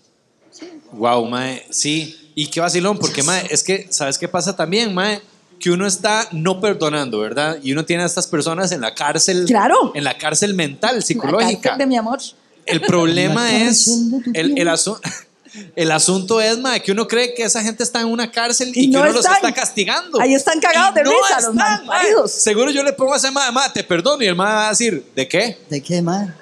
Wow, 0.92 1.26
mae, 1.26 1.66
sí. 1.70 2.30
Y 2.34 2.46
qué 2.46 2.60
vacilón, 2.60 2.98
porque 2.98 3.22
mae, 3.22 3.46
es 3.50 3.62
que, 3.62 3.86
¿sabes 3.90 4.16
qué 4.18 4.28
pasa 4.28 4.54
también, 4.56 4.94
mae? 4.94 5.20
Que 5.58 5.70
uno 5.70 5.86
está 5.86 6.28
no 6.32 6.60
perdonando, 6.60 7.18
¿verdad? 7.18 7.58
Y 7.62 7.72
uno 7.72 7.84
tiene 7.84 8.04
a 8.04 8.06
estas 8.06 8.26
personas 8.28 8.70
en 8.72 8.80
la 8.80 8.94
cárcel. 8.94 9.44
Claro. 9.46 9.92
En 9.94 10.04
la 10.04 10.16
cárcel 10.16 10.54
mental, 10.54 10.96
La 10.96 11.02
psicológica. 11.02 11.60
cárcel 11.70 11.78
de 11.78 11.86
mi 11.86 11.96
amor. 11.96 12.20
El 12.64 12.80
problema 12.82 13.44
La 13.44 13.64
es. 13.64 13.88
El, 14.34 14.56
el, 14.58 14.68
asu- 14.68 15.00
el 15.76 15.90
asunto 15.90 16.40
es, 16.40 16.58
mae, 16.58 16.82
que 16.82 16.92
uno 16.92 17.06
cree 17.06 17.34
que 17.34 17.44
esa 17.44 17.62
gente 17.62 17.82
está 17.82 18.00
en 18.00 18.08
una 18.08 18.30
cárcel 18.30 18.72
y, 18.74 18.84
Y 18.84 18.90
que 18.90 18.96
no 18.96 19.02
uno 19.02 19.12
los 19.12 19.24
están. 19.24 19.36
está 19.36 19.52
castigando. 19.52 20.20
Ahí 20.20 20.34
están 20.34 20.60
cagados 20.60 20.94
de 20.94 21.02
no 21.04 21.10
risa 21.10 21.34
los 21.34 21.38
están, 21.40 21.54
mae. 21.54 21.78
malparidos. 21.78 22.32
Seguro 22.32 22.70
yo 22.70 22.82
le 22.82 22.92
pongo 22.92 23.14
a 23.14 23.16
ese 23.16 23.30
mae, 23.30 23.50
mae, 23.52 23.70
te 23.70 23.84
perdono. 23.84 24.22
Y 24.22 24.26
el 24.26 24.34
mae 24.34 24.52
va 24.52 24.66
a 24.66 24.70
decir, 24.70 25.04
¿de 25.14 25.28
qué? 25.28 25.58
¿De 25.68 25.80
qué, 25.80 26.02
man? 26.02 26.34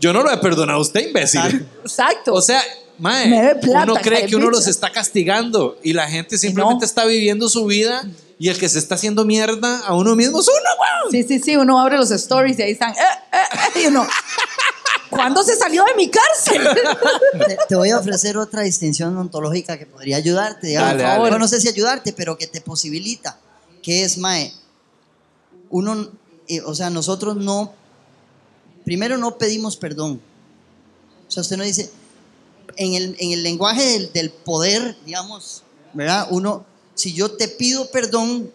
Yo 0.00 0.12
no 0.12 0.22
lo 0.22 0.30
he 0.30 0.36
perdonado 0.38 0.78
a 0.78 0.82
usted, 0.82 1.06
imbécil. 1.06 1.40
Exacto. 1.40 1.80
Exacto. 1.84 2.34
O 2.34 2.42
sea, 2.42 2.62
mae, 2.98 3.54
plata, 3.56 3.92
uno 3.92 4.00
cree 4.00 4.26
que 4.26 4.36
uno 4.36 4.50
los 4.50 4.66
está 4.66 4.90
castigando 4.90 5.78
y 5.82 5.92
la 5.92 6.08
gente 6.08 6.38
simplemente 6.38 6.80
no. 6.80 6.86
está 6.86 7.04
viviendo 7.04 7.48
su 7.48 7.66
vida 7.66 8.04
y 8.38 8.48
el 8.48 8.58
que 8.58 8.68
se 8.68 8.78
está 8.78 8.96
haciendo 8.96 9.24
mierda 9.24 9.78
a 9.86 9.94
uno 9.94 10.16
mismo 10.16 10.40
es 10.40 10.48
uno, 10.48 10.58
weón. 10.58 11.12
Sí, 11.12 11.22
sí, 11.22 11.38
sí, 11.42 11.56
uno 11.56 11.80
abre 11.80 11.96
los 11.96 12.10
stories 12.10 12.58
y 12.58 12.62
ahí 12.62 12.72
están. 12.72 12.92
Eh, 12.92 12.96
eh, 13.32 13.36
eh, 13.76 13.80
y 13.82 13.86
uno, 13.86 14.06
¿cuándo 15.14 15.42
se 15.42 15.56
salió 15.56 15.84
de 15.84 15.94
mi 15.94 16.10
cárcel? 16.10 16.66
Te, 17.46 17.58
te 17.68 17.76
voy 17.76 17.90
a 17.90 17.98
ofrecer 17.98 18.36
otra 18.36 18.62
distinción 18.62 19.16
ontológica 19.16 19.78
que 19.78 19.86
podría 19.86 20.16
ayudarte. 20.16 20.68
digamos. 20.68 20.90
Dale, 20.90 21.02
dale. 21.02 21.20
Bueno, 21.20 21.38
no 21.38 21.48
sé 21.48 21.60
si 21.60 21.68
ayudarte, 21.68 22.12
pero 22.12 22.36
que 22.36 22.46
te 22.46 22.60
posibilita. 22.60 23.38
Que 23.82 24.04
es, 24.04 24.18
Mae, 24.18 24.52
uno, 25.70 26.10
eh, 26.48 26.60
o 26.62 26.74
sea, 26.74 26.90
nosotros 26.90 27.36
no, 27.36 27.72
primero 28.84 29.18
no 29.18 29.38
pedimos 29.38 29.76
perdón. 29.76 30.20
O 31.28 31.30
sea, 31.30 31.40
usted 31.42 31.56
no 31.56 31.64
dice, 31.64 31.90
en 32.76 32.94
el, 32.94 33.16
en 33.18 33.32
el 33.32 33.42
lenguaje 33.42 33.82
del, 33.82 34.12
del 34.12 34.30
poder, 34.30 34.96
digamos, 35.04 35.62
¿verdad? 35.92 36.28
Uno, 36.30 36.64
si 36.94 37.12
yo 37.12 37.32
te 37.32 37.48
pido 37.48 37.90
perdón, 37.90 38.52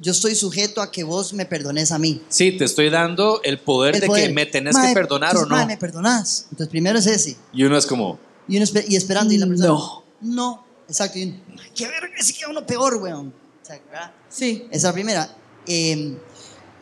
yo 0.00 0.12
estoy 0.12 0.34
sujeto 0.34 0.82
a 0.82 0.90
que 0.90 1.04
vos 1.04 1.32
me 1.32 1.46
perdones 1.46 1.90
a 1.92 1.98
mí. 1.98 2.22
Sí, 2.28 2.52
te 2.52 2.64
estoy 2.64 2.90
dando 2.90 3.40
el 3.42 3.58
poder 3.60 3.94
El 3.94 4.00
de 4.02 4.06
poder. 4.06 4.28
que 4.28 4.34
me 4.34 4.46
tenés 4.46 4.74
Mae, 4.74 4.88
que 4.88 4.94
perdonar 4.94 5.30
entonces, 5.30 5.46
o 5.46 5.50
no. 5.50 5.56
Mae, 5.56 5.66
me 5.66 5.76
perdonás. 5.76 6.42
Entonces, 6.50 6.68
primero 6.68 6.98
es 6.98 7.06
ese. 7.06 7.36
Y 7.52 7.64
uno 7.64 7.76
es 7.78 7.86
como, 7.86 8.18
Y, 8.48 8.56
uno 8.56 8.66
espe- 8.66 8.84
y 8.88 8.96
esperando, 8.96 9.32
y 9.34 9.38
la 9.38 9.46
persona. 9.46 9.68
No. 9.68 10.04
No. 10.20 10.66
Exacto. 10.88 11.18
Y 11.18 11.24
uno, 11.24 11.36
"Ay, 11.62 11.70
qué 11.74 11.86
verga, 11.88 12.10
ese 12.18 12.32
queda 12.34 12.48
uno 12.50 12.64
peor, 12.66 12.96
weón. 12.96 13.28
O 13.62 13.66
sea, 13.66 13.80
¿verdad? 13.90 14.12
Sí. 14.28 14.68
Esa 14.70 14.92
primera. 14.92 15.34
Eh, 15.66 16.16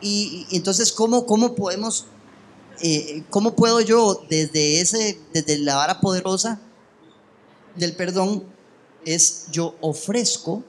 y, 0.01 0.45
y 0.49 0.57
entonces, 0.57 0.91
¿cómo, 0.91 1.25
cómo 1.25 1.55
podemos, 1.55 2.05
eh, 2.81 3.23
cómo 3.29 3.55
puedo 3.55 3.81
yo, 3.81 4.23
desde, 4.29 4.81
ese, 4.81 5.19
desde 5.33 5.57
la 5.59 5.75
vara 5.77 5.99
poderosa 6.01 6.59
del 7.75 7.95
perdón, 7.95 8.43
es 9.05 9.45
yo 9.51 9.75
ofrezco 9.81 10.63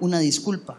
una 0.00 0.18
disculpa? 0.20 0.78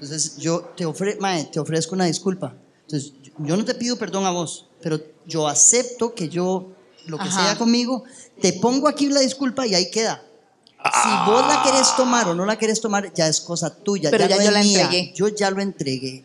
Entonces, 0.00 0.36
yo 0.36 0.60
te, 0.76 0.84
ofre, 0.86 1.16
mae, 1.20 1.44
te 1.44 1.58
ofrezco 1.58 1.94
una 1.94 2.04
disculpa. 2.04 2.54
Entonces, 2.82 3.12
yo- 3.38 3.56
no 3.56 3.64
te 3.64 3.74
pido 3.74 3.96
perdón 3.96 4.24
a 4.26 4.30
vos, 4.30 4.66
pero 4.82 5.00
yo 5.26 5.48
acepto 5.48 6.14
que 6.14 6.28
yo, 6.28 6.68
lo 7.06 7.16
que 7.18 7.24
Ajá. 7.24 7.44
sea 7.44 7.58
conmigo, 7.58 8.04
te 8.40 8.52
pongo 8.54 8.88
aquí 8.88 9.08
la 9.08 9.20
disculpa 9.20 9.66
y 9.66 9.74
ahí 9.74 9.90
queda. 9.90 10.22
Si 11.02 11.08
vos 11.30 11.44
la 11.48 11.62
querés 11.64 11.96
tomar 11.96 12.28
o 12.28 12.34
no 12.34 12.44
la 12.46 12.56
querés 12.56 12.80
tomar, 12.80 13.12
ya 13.12 13.26
es 13.26 13.40
cosa 13.40 13.74
tuya. 13.74 14.08
Pero 14.10 14.26
ya 14.28 14.36
no 14.36 14.42
yo 14.42 14.48
es 14.48 14.54
la 14.54 14.62
mía. 14.62 14.80
entregué. 14.82 15.12
Yo 15.16 15.28
ya 15.28 15.50
lo 15.50 15.60
entregué. 15.60 16.24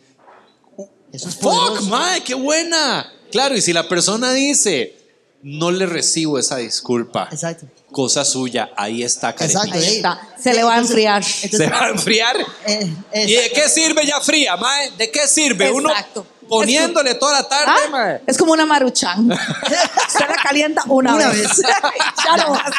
Eso 1.12 1.28
es 1.28 1.34
fuck, 1.34 1.42
poderoso. 1.52 1.88
mae, 1.90 2.22
qué 2.22 2.34
buena. 2.34 3.10
Claro, 3.32 3.56
y 3.56 3.60
si 3.60 3.72
la 3.72 3.88
persona 3.88 4.32
dice, 4.32 4.94
no 5.42 5.70
le 5.70 5.86
recibo 5.86 6.38
esa 6.38 6.56
disculpa, 6.56 7.28
Exacto. 7.32 7.66
cosa 7.90 8.24
suya, 8.24 8.70
ahí 8.76 9.02
está, 9.02 9.34
Karen. 9.34 9.50
Exacto. 9.56 9.74
Ahí 9.76 9.96
está. 9.96 10.20
Se 10.40 10.54
le 10.54 10.62
va 10.62 10.74
a 10.74 10.78
Entonces- 10.78 10.90
enfriar. 10.90 11.24
Se 11.24 11.46
entonces, 11.46 11.72
va 11.72 11.84
a 11.84 11.88
enfriar. 11.90 12.36
eh, 12.66 12.94
eh, 13.12 13.24
¿Y 13.28 13.34
de 13.34 13.50
qué 13.52 13.68
sirve 13.68 14.06
ya 14.06 14.20
fría, 14.20 14.56
mae? 14.56 14.90
¿De 14.92 15.10
qué 15.10 15.26
sirve? 15.26 15.70
Uno 15.70 15.90
Exacto. 15.90 16.24
poniéndole 16.48 17.14
toda 17.16 17.42
la 17.42 17.48
tarde, 17.48 17.72
¿Ah? 17.86 17.90
mae. 17.90 18.22
Es 18.26 18.38
como 18.38 18.52
una 18.52 18.66
maruchan. 18.66 19.28
Se 20.08 20.20
la 20.20 20.36
calienta 20.42 20.84
una, 20.86 21.14
Una 21.16 21.28
vez. 21.28 21.48
vez. 21.48 21.62
ya 22.24 22.36
no 22.36 22.50
más. 22.54 22.72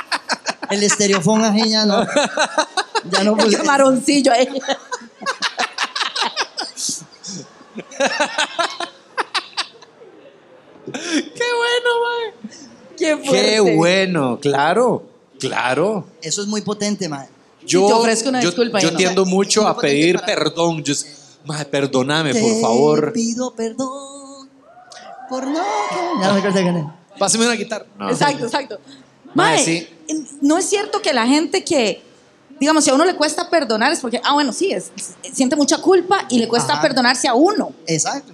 El 0.69 0.83
estereofón 0.83 1.43
ajá, 1.43 1.65
ya 1.65 1.85
no. 1.85 2.07
Ya 3.11 3.23
no. 3.23 3.37
El 3.37 3.57
camaroncillo 3.57 4.31
ahí. 4.31 4.47
Qué 10.93 11.43
bueno, 11.57 11.89
mae. 12.03 12.57
Qué 12.97 13.17
fuerte. 13.17 13.51
Qué 13.51 13.59
bueno, 13.75 14.39
claro, 14.39 15.03
claro. 15.39 16.05
Eso 16.21 16.41
es 16.41 16.47
muy 16.47 16.61
potente, 16.61 17.09
man. 17.09 17.27
Yo, 17.65 17.87
te 17.87 17.93
ofrezco 17.93 18.29
una 18.29 18.41
yo, 18.41 18.49
disculpa, 18.49 18.79
yo 18.79 18.87
yo 18.87 18.91
no. 18.91 18.97
tiendo 18.97 19.25
mucho 19.25 19.67
a 19.67 19.77
pedir 19.77 20.15
para- 20.19 20.25
perdón. 20.27 20.83
Yo, 20.83 20.93
mae, 21.45 21.65
perdóname, 21.65 22.33
por 22.33 22.41
Te 22.41 22.61
favor. 22.61 23.13
pido 23.13 23.53
perdón 23.55 24.49
por 25.29 25.47
no. 25.47 25.53
que- 25.89 26.21
Ya 26.21 26.27
no 26.27 26.33
me 26.33 26.39
acuerdo 26.39 26.57
de 26.59 26.63
qué. 26.65 26.85
Pásame 27.17 27.45
una 27.45 27.55
guitarra. 27.55 27.85
No. 27.97 28.09
Exacto, 28.09 28.45
exacto. 28.45 28.79
Mae, 29.33 29.55
Mae, 29.55 29.65
sí. 29.65 29.87
no 30.41 30.57
es 30.57 30.65
cierto 30.65 31.01
que 31.01 31.13
la 31.13 31.25
gente 31.25 31.63
que, 31.63 32.01
digamos, 32.59 32.83
si 32.83 32.89
a 32.89 32.93
uno 32.93 33.05
le 33.05 33.15
cuesta 33.15 33.49
perdonar 33.49 33.91
es 33.91 33.99
porque, 33.99 34.21
ah, 34.23 34.33
bueno, 34.33 34.51
sí, 34.53 34.71
es, 34.73 34.91
siente 35.31 35.55
mucha 35.55 35.79
culpa 35.79 36.25
y 36.29 36.37
le 36.39 36.47
cuesta 36.47 36.73
Ajá. 36.73 36.81
perdonarse 36.81 37.27
a 37.27 37.33
uno. 37.33 37.71
Porque 37.87 38.33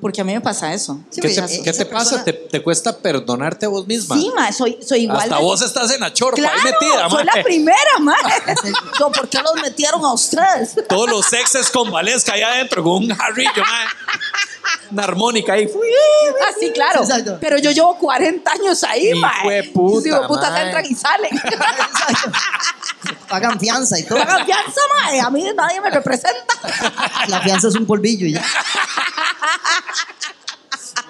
Porque 0.00 0.20
a 0.20 0.24
mí 0.24 0.34
me 0.34 0.40
pasa 0.40 0.74
eso. 0.74 1.00
Sí, 1.10 1.20
¿Qué 1.20 1.28
porque 1.28 1.62
te, 1.62 1.72
qué 1.72 1.86
pasa? 1.86 2.22
¿Te, 2.22 2.32
te 2.32 2.62
cuesta 2.62 2.96
perdonarte 2.98 3.66
a 3.66 3.68
vos 3.70 3.86
misma? 3.86 4.16
Sí, 4.16 4.30
soy, 4.56 4.78
soy 4.86 5.02
igual. 5.04 5.22
Hasta 5.22 5.36
de- 5.36 5.42
vos 5.42 5.62
estás 5.62 5.90
en 5.92 6.00
la 6.00 6.12
chorpa 6.12 6.36
Claro, 6.36 6.58
ahí 6.58 6.64
metida, 6.72 7.08
soy 7.10 7.24
la 7.24 7.42
primera. 7.42 7.78
Yo, 8.98 9.10
¿Por 9.12 9.28
qué 9.28 9.38
los 9.42 9.54
metieron 9.62 10.04
a 10.04 10.12
ustedes? 10.12 10.74
Todos 10.88 11.08
los 11.08 11.32
exes 11.32 11.70
con 11.70 11.90
Valesca 11.90 12.34
allá 12.34 12.52
adentro 12.52 12.82
con 12.82 13.04
un 13.04 13.08
jarrillo, 13.14 13.50
mae. 13.62 13.86
Una 14.90 15.02
armónica 15.04 15.54
ahí. 15.54 15.66
Ah, 16.46 16.52
sí, 16.60 16.70
claro. 16.72 17.02
Exacto. 17.02 17.38
Pero 17.40 17.58
yo 17.58 17.70
llevo 17.70 17.96
40 17.98 18.50
años 18.52 18.84
ahí, 18.84 19.08
Hijo 19.08 19.20
mae. 19.20 19.50
de 19.62 19.62
puta, 19.70 20.02
Sí, 20.02 20.08
hijo 20.10 20.36
de 20.36 20.50
mae. 20.50 20.62
entran 20.66 20.84
y 20.86 20.94
salen. 20.94 21.36
Exacto. 21.44 22.30
Pagan 23.28 23.58
fianza 23.58 23.98
y 23.98 24.04
todo. 24.04 24.18
Pagan 24.18 24.44
fianza, 24.46 24.80
mae. 25.04 25.20
A 25.20 25.30
mí 25.30 25.44
nadie 25.54 25.80
me 25.80 25.90
representa. 25.90 26.54
La 27.28 27.40
fianza 27.40 27.68
es 27.68 27.74
un 27.74 27.86
polvillo 27.86 28.26
y 28.26 28.32
ya. 28.32 28.44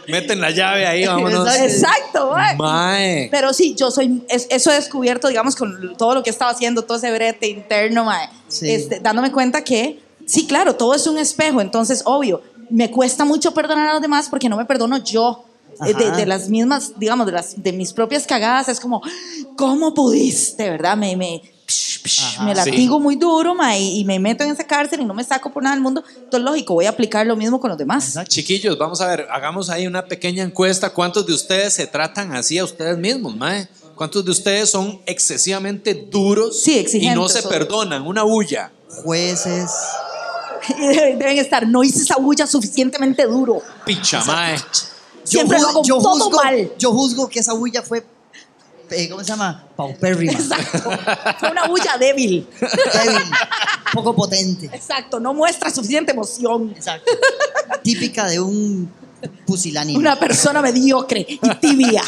Meten 0.08 0.40
la 0.40 0.50
llave 0.50 0.86
ahí, 0.86 1.04
vámonos. 1.06 1.52
Exacto. 1.56 2.30
Mae. 2.32 2.56
Mae. 2.56 3.28
Pero 3.30 3.52
sí, 3.52 3.74
yo 3.74 3.90
soy, 3.90 4.24
es- 4.28 4.46
eso 4.50 4.70
he 4.70 4.74
descubierto, 4.74 5.26
digamos, 5.28 5.56
con 5.56 5.96
todo 5.96 6.14
lo 6.14 6.22
que 6.22 6.30
he 6.30 6.32
estado 6.32 6.50
haciendo, 6.52 6.82
todo 6.82 6.96
ese 6.98 7.10
brete 7.12 7.48
interno, 7.48 8.04
mae, 8.04 8.28
Sí. 8.48 8.70
este, 8.70 9.00
dándome 9.00 9.32
cuenta 9.32 9.64
que, 9.64 10.00
sí, 10.26 10.46
claro, 10.46 10.76
todo 10.76 10.94
es 10.94 11.06
un 11.08 11.18
espejo, 11.18 11.60
entonces, 11.60 12.02
obvio, 12.04 12.42
me 12.70 12.90
cuesta 12.90 13.24
mucho 13.24 13.52
perdonar 13.52 13.88
a 13.88 13.92
los 13.94 14.02
demás 14.02 14.28
porque 14.28 14.48
no 14.48 14.56
me 14.56 14.64
perdono 14.64 14.98
yo. 14.98 15.44
Eh, 15.86 15.92
De, 15.92 16.10
de 16.12 16.24
las 16.24 16.48
mismas, 16.48 16.92
digamos, 16.98 17.26
de, 17.26 17.32
las, 17.32 17.62
de 17.62 17.70
mis 17.72 17.92
propias 17.92 18.26
cagadas, 18.26 18.68
es 18.70 18.80
como, 18.80 19.02
¿cómo 19.56 19.92
pudiste, 19.92 20.70
verdad? 20.70 20.96
Me, 20.96 21.16
me, 21.16 21.42
psh, 21.66 22.02
psh, 22.02 22.20
Ajá. 22.36 22.44
me 22.44 22.54
latigo 22.54 23.00
muy 23.00 23.16
duro, 23.16 23.54
mae, 23.54 23.80
y, 23.80 24.00
y 24.00 24.04
me 24.04 24.18
meto 24.18 24.44
en 24.44 24.50
esa 24.50 24.64
cárcel 24.64 25.00
y 25.00 25.04
no 25.04 25.14
me 25.14 25.24
saco 25.24 25.52
por 25.52 25.62
nada 25.62 25.74
del 25.74 25.82
mundo. 25.82 26.02
Entonces, 26.16 26.40
lógico, 26.40 26.74
voy 26.74 26.86
a 26.86 26.90
aplicar 26.90 27.26
lo 27.26 27.36
mismo 27.36 27.60
con 27.60 27.68
los 27.70 27.78
demás. 27.78 28.06
Exacto. 28.08 28.30
Chiquillos, 28.30 28.78
vamos 28.78 29.00
a 29.00 29.06
ver, 29.08 29.26
hagamos 29.30 29.68
ahí 29.70 29.86
una 29.86 30.04
pequeña 30.06 30.42
encuesta. 30.44 30.90
¿Cuántos 30.90 31.26
de 31.26 31.34
ustedes 31.34 31.72
se 31.74 31.86
tratan 31.86 32.34
así 32.34 32.58
a 32.58 32.64
ustedes 32.64 32.96
mismos, 32.98 33.34
mae? 33.36 33.68
¿Cuántos 33.94 34.24
de 34.24 34.30
ustedes 34.30 34.68
son 34.70 35.00
excesivamente 35.06 35.94
duros 35.94 36.60
Sí, 36.62 36.86
y 36.94 37.08
no 37.10 37.28
se 37.28 37.40
son- 37.42 37.50
perdonan? 37.50 38.06
Una 38.06 38.22
bulla. 38.22 38.70
Jueces. 39.02 39.70
Deben 40.78 41.38
estar, 41.38 41.66
no 41.66 41.82
hice 41.84 42.00
esa 42.02 42.16
bulla 42.16 42.46
suficientemente 42.46 43.24
duro. 43.24 43.62
Picha, 43.84 44.22
mae. 44.24 44.56
Siempre 45.24 45.58
ju- 45.58 45.62
lo 45.62 45.68
hago 45.68 45.82
todo 45.82 46.00
juzgo, 46.00 46.30
mal. 46.30 46.72
Yo 46.78 46.92
juzgo 46.92 47.28
que 47.28 47.40
esa 47.40 47.52
bulla 47.52 47.82
fue. 47.82 48.04
Eh, 48.90 49.08
¿Cómo 49.08 49.22
se 49.22 49.28
llama? 49.28 49.64
Paupérrima. 49.76 50.32
Exacto. 50.32 50.90
Fue 51.38 51.50
una 51.50 51.66
bulla 51.66 51.96
débil. 51.98 52.48
Débil. 52.60 53.22
poco 53.92 54.14
potente. 54.14 54.66
Exacto, 54.72 55.20
no 55.20 55.34
muestra 55.34 55.70
suficiente 55.70 56.12
emoción. 56.12 56.72
Exacto. 56.76 57.10
Típica 57.82 58.26
de 58.26 58.40
un 58.40 58.90
pusilánime. 59.46 59.98
Una 59.98 60.16
persona 60.16 60.60
mediocre 60.62 61.26
y 61.28 61.54
tibia. 61.60 62.02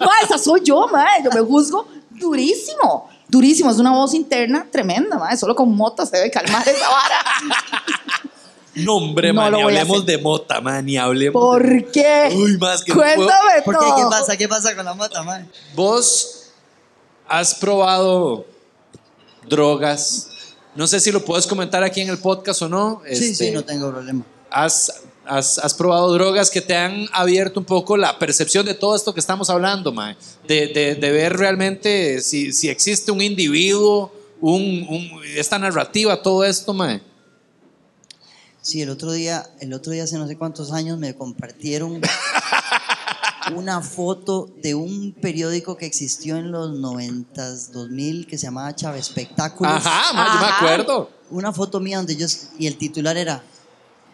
no, 0.00 0.10
esa 0.24 0.38
soy 0.38 0.62
yo, 0.64 0.86
mae. 0.88 1.22
Yo 1.22 1.30
me 1.30 1.40
juzgo 1.40 1.86
durísimo. 2.10 3.08
Durísimo. 3.28 3.70
Es 3.70 3.78
una 3.78 3.92
voz 3.92 4.14
interna 4.14 4.66
tremenda, 4.70 5.18
mae. 5.18 5.36
Solo 5.36 5.54
con 5.54 5.74
mota 5.74 6.06
se 6.06 6.16
debe 6.16 6.30
calmar 6.30 6.66
esa 6.68 6.88
vara. 6.88 7.24
No, 8.84 8.96
hombre, 8.96 9.28
No 9.32 9.40
man, 9.42 9.52
ni 9.52 9.62
hablemos 9.62 10.04
de 10.06 10.18
mota, 10.18 10.60
man, 10.60 10.84
ni 10.84 10.96
hablemos. 10.96 11.32
de- 11.34 11.46
¿Por 11.84 11.90
qué? 11.92 12.30
Uy, 12.34 12.56
más 12.58 12.82
que 12.82 12.92
no 12.92 12.98
puedo- 12.98 13.14
Cuéntame 13.16 13.62
¿Por 13.64 13.78
qué? 13.78 13.84
todo. 13.86 13.96
¿Qué 13.96 14.02
pasa? 14.10 14.36
¿Qué 14.36 14.48
pasa 14.48 14.74
con 14.76 14.84
la 14.84 14.94
mota, 14.94 15.22
man? 15.22 15.50
Vos 15.74 16.50
has 17.28 17.54
probado 17.54 18.44
drogas. 19.48 20.28
No 20.74 20.86
sé 20.86 21.00
si 21.00 21.10
lo 21.10 21.24
puedes 21.24 21.46
comentar 21.46 21.82
aquí 21.82 22.00
en 22.00 22.08
el 22.08 22.18
podcast 22.18 22.62
o 22.62 22.68
no. 22.68 23.02
Sí, 23.06 23.12
Este, 23.30 23.34
sí, 23.46 23.50
no 23.50 23.64
tengo 23.64 23.90
problema. 23.90 24.24
has, 24.50 25.02
has, 25.26 25.58
has 25.58 25.74
probado 25.74 26.12
drogas 26.12 26.50
que 26.50 26.60
te 26.60 26.76
han 26.76 27.06
abierto 27.12 27.58
un 27.60 27.66
poco 27.66 27.96
la 27.96 28.18
percepción 28.18 28.64
de 28.64 28.74
todo 28.74 28.94
esto 28.94 29.12
que 29.12 29.20
estamos 29.20 29.50
hablando, 29.50 29.92
mae. 29.92 30.16
De, 30.46 30.68
de, 30.68 30.94
de 30.94 31.10
ver 31.12 31.36
realmente 31.36 32.20
si, 32.20 32.52
si 32.52 32.68
existe 32.68 33.10
un 33.10 33.20
individuo, 33.20 34.12
un, 34.40 34.86
un- 34.88 35.20
esta 35.36 35.58
narrativa, 35.58 36.22
todo 36.22 36.44
esto, 36.44 36.72
mae. 36.72 37.00
Sí, 38.68 38.82
el 38.82 38.90
otro 38.90 39.12
día, 39.12 39.48
el 39.60 39.72
otro 39.72 39.92
día 39.94 40.04
hace 40.04 40.18
no 40.18 40.26
sé 40.26 40.36
cuántos 40.36 40.72
años 40.72 40.98
me 40.98 41.14
compartieron 41.14 42.02
una 43.56 43.80
foto 43.80 44.50
de 44.62 44.74
un 44.74 45.14
periódico 45.14 45.78
que 45.78 45.86
existió 45.86 46.36
en 46.36 46.52
los 46.52 46.78
90, 46.78 47.50
2000 47.72 48.26
que 48.26 48.36
se 48.36 48.44
llamaba 48.44 48.76
Chávez 48.76 49.08
Espectáculos. 49.08 49.72
Ajá, 49.72 50.34
yo 50.34 50.40
me 50.42 50.52
acuerdo. 50.52 51.10
Una 51.30 51.50
foto 51.50 51.80
mía 51.80 51.96
donde 51.96 52.14
yo 52.14 52.26
y 52.58 52.66
el 52.66 52.76
titular 52.76 53.16
era 53.16 53.42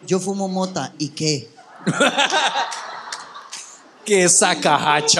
Yo 0.06 0.20
fumo 0.20 0.46
mota 0.46 0.94
y 0.98 1.08
qué? 1.08 1.50
Qué. 4.04 4.28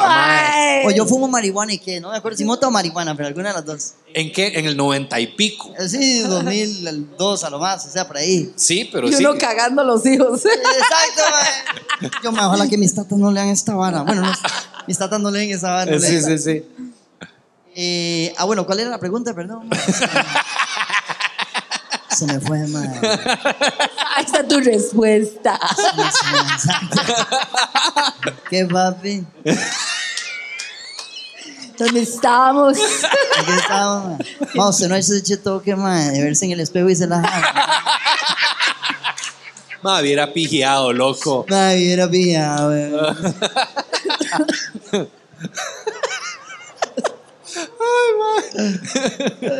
Ay. 0.04 0.86
O 0.86 0.90
yo 0.92 1.06
fumo 1.06 1.26
marihuana 1.26 1.72
y 1.72 1.78
qué, 1.78 2.00
no 2.00 2.10
me 2.10 2.18
acuerdo 2.18 2.38
si 2.38 2.44
mota 2.44 2.68
o 2.68 2.70
marihuana, 2.70 3.16
pero 3.16 3.26
alguna 3.26 3.48
de 3.48 3.54
las 3.54 3.64
dos. 3.64 3.94
¿En 4.16 4.30
qué? 4.32 4.52
En 4.58 4.64
el 4.66 4.76
noventa 4.76 5.18
y 5.18 5.26
pico. 5.26 5.72
Sí, 5.88 6.20
2002 6.20 7.44
a 7.44 7.50
lo 7.50 7.58
más, 7.58 7.84
o 7.84 7.90
sea, 7.90 8.06
por 8.06 8.16
ahí. 8.16 8.52
Sí, 8.56 8.88
pero 8.92 9.08
y 9.08 9.12
sí. 9.12 9.24
uno 9.24 9.36
cagando 9.38 9.82
a 9.82 9.84
los 9.84 10.06
hijos. 10.06 10.44
Exacto, 10.44 11.22
mae. 12.00 12.10
Yo 12.22 12.30
me 12.32 12.40
ojalá 12.44 12.68
que 12.68 12.78
mis 12.78 12.94
tatas 12.94 13.18
no 13.18 13.30
lean 13.32 13.48
esta 13.48 13.74
vara. 13.74 14.02
Bueno, 14.02 14.22
no, 14.22 14.32
mis 14.86 14.96
tatas 14.98 15.20
no 15.20 15.30
leen 15.32 15.50
esa 15.50 15.70
vara. 15.72 15.90
no 15.92 15.98
Sí, 15.98 16.12
leen. 16.12 16.24
sí, 16.24 16.38
sí. 16.38 16.62
Eh, 17.74 18.32
ah, 18.36 18.44
bueno, 18.44 18.64
¿cuál 18.66 18.78
era 18.80 18.90
la 18.90 18.98
pregunta? 19.00 19.34
Perdón. 19.34 19.68
Se 22.10 22.26
me 22.26 22.38
fue, 22.38 22.64
madre. 22.68 23.00
Ahí 24.14 24.24
está 24.24 24.46
tu 24.46 24.60
respuesta. 24.60 25.58
¿Qué 28.48 28.64
papi? 28.66 29.24
¿Dónde 31.78 32.02
estamos? 32.02 32.78
Aquí 33.38 33.50
estamos, 33.58 34.06
mae. 34.18 34.18
Vamos, 34.54 34.74
usted 34.76 34.88
no 34.88 34.94
ha 34.94 34.98
hecho 34.98 35.14
ese 35.14 35.36
toque, 35.36 35.74
madre, 35.74 36.10
de 36.18 36.22
verse 36.24 36.44
en 36.44 36.52
el 36.52 36.60
espejo 36.60 36.88
y 36.88 36.96
se 36.96 37.06
la 37.06 37.20
jala. 37.20 37.82
Me 39.82 40.00
hubiera 40.00 40.32
pijeado, 40.32 40.92
loco. 40.92 41.44
Madre, 41.48 41.76
hubiera 41.78 42.08
pillado, 42.10 42.68
weón. 42.70 43.16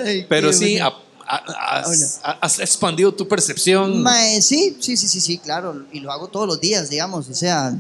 Ay, 0.05 0.27
Pero 0.29 0.49
qué 0.49 0.55
sí, 0.55 0.73
bueno. 0.79 0.87
a- 1.27 1.37
a- 1.37 1.79
has, 1.81 2.21
has 2.41 2.59
expandido 2.61 3.13
tu 3.13 3.27
percepción. 3.27 4.03
Mae, 4.03 4.41
sí, 4.43 4.77
sí, 4.81 4.97
sí, 4.97 5.09
sí, 5.09 5.21
sí, 5.21 5.39
claro. 5.39 5.85
Y 5.93 6.01
lo 6.01 6.13
hago 6.13 6.29
todos 6.29 6.47
los 6.47 6.61
días, 6.61 6.91
digamos. 6.91 7.29
O 7.29 7.35
sea, 7.35 7.73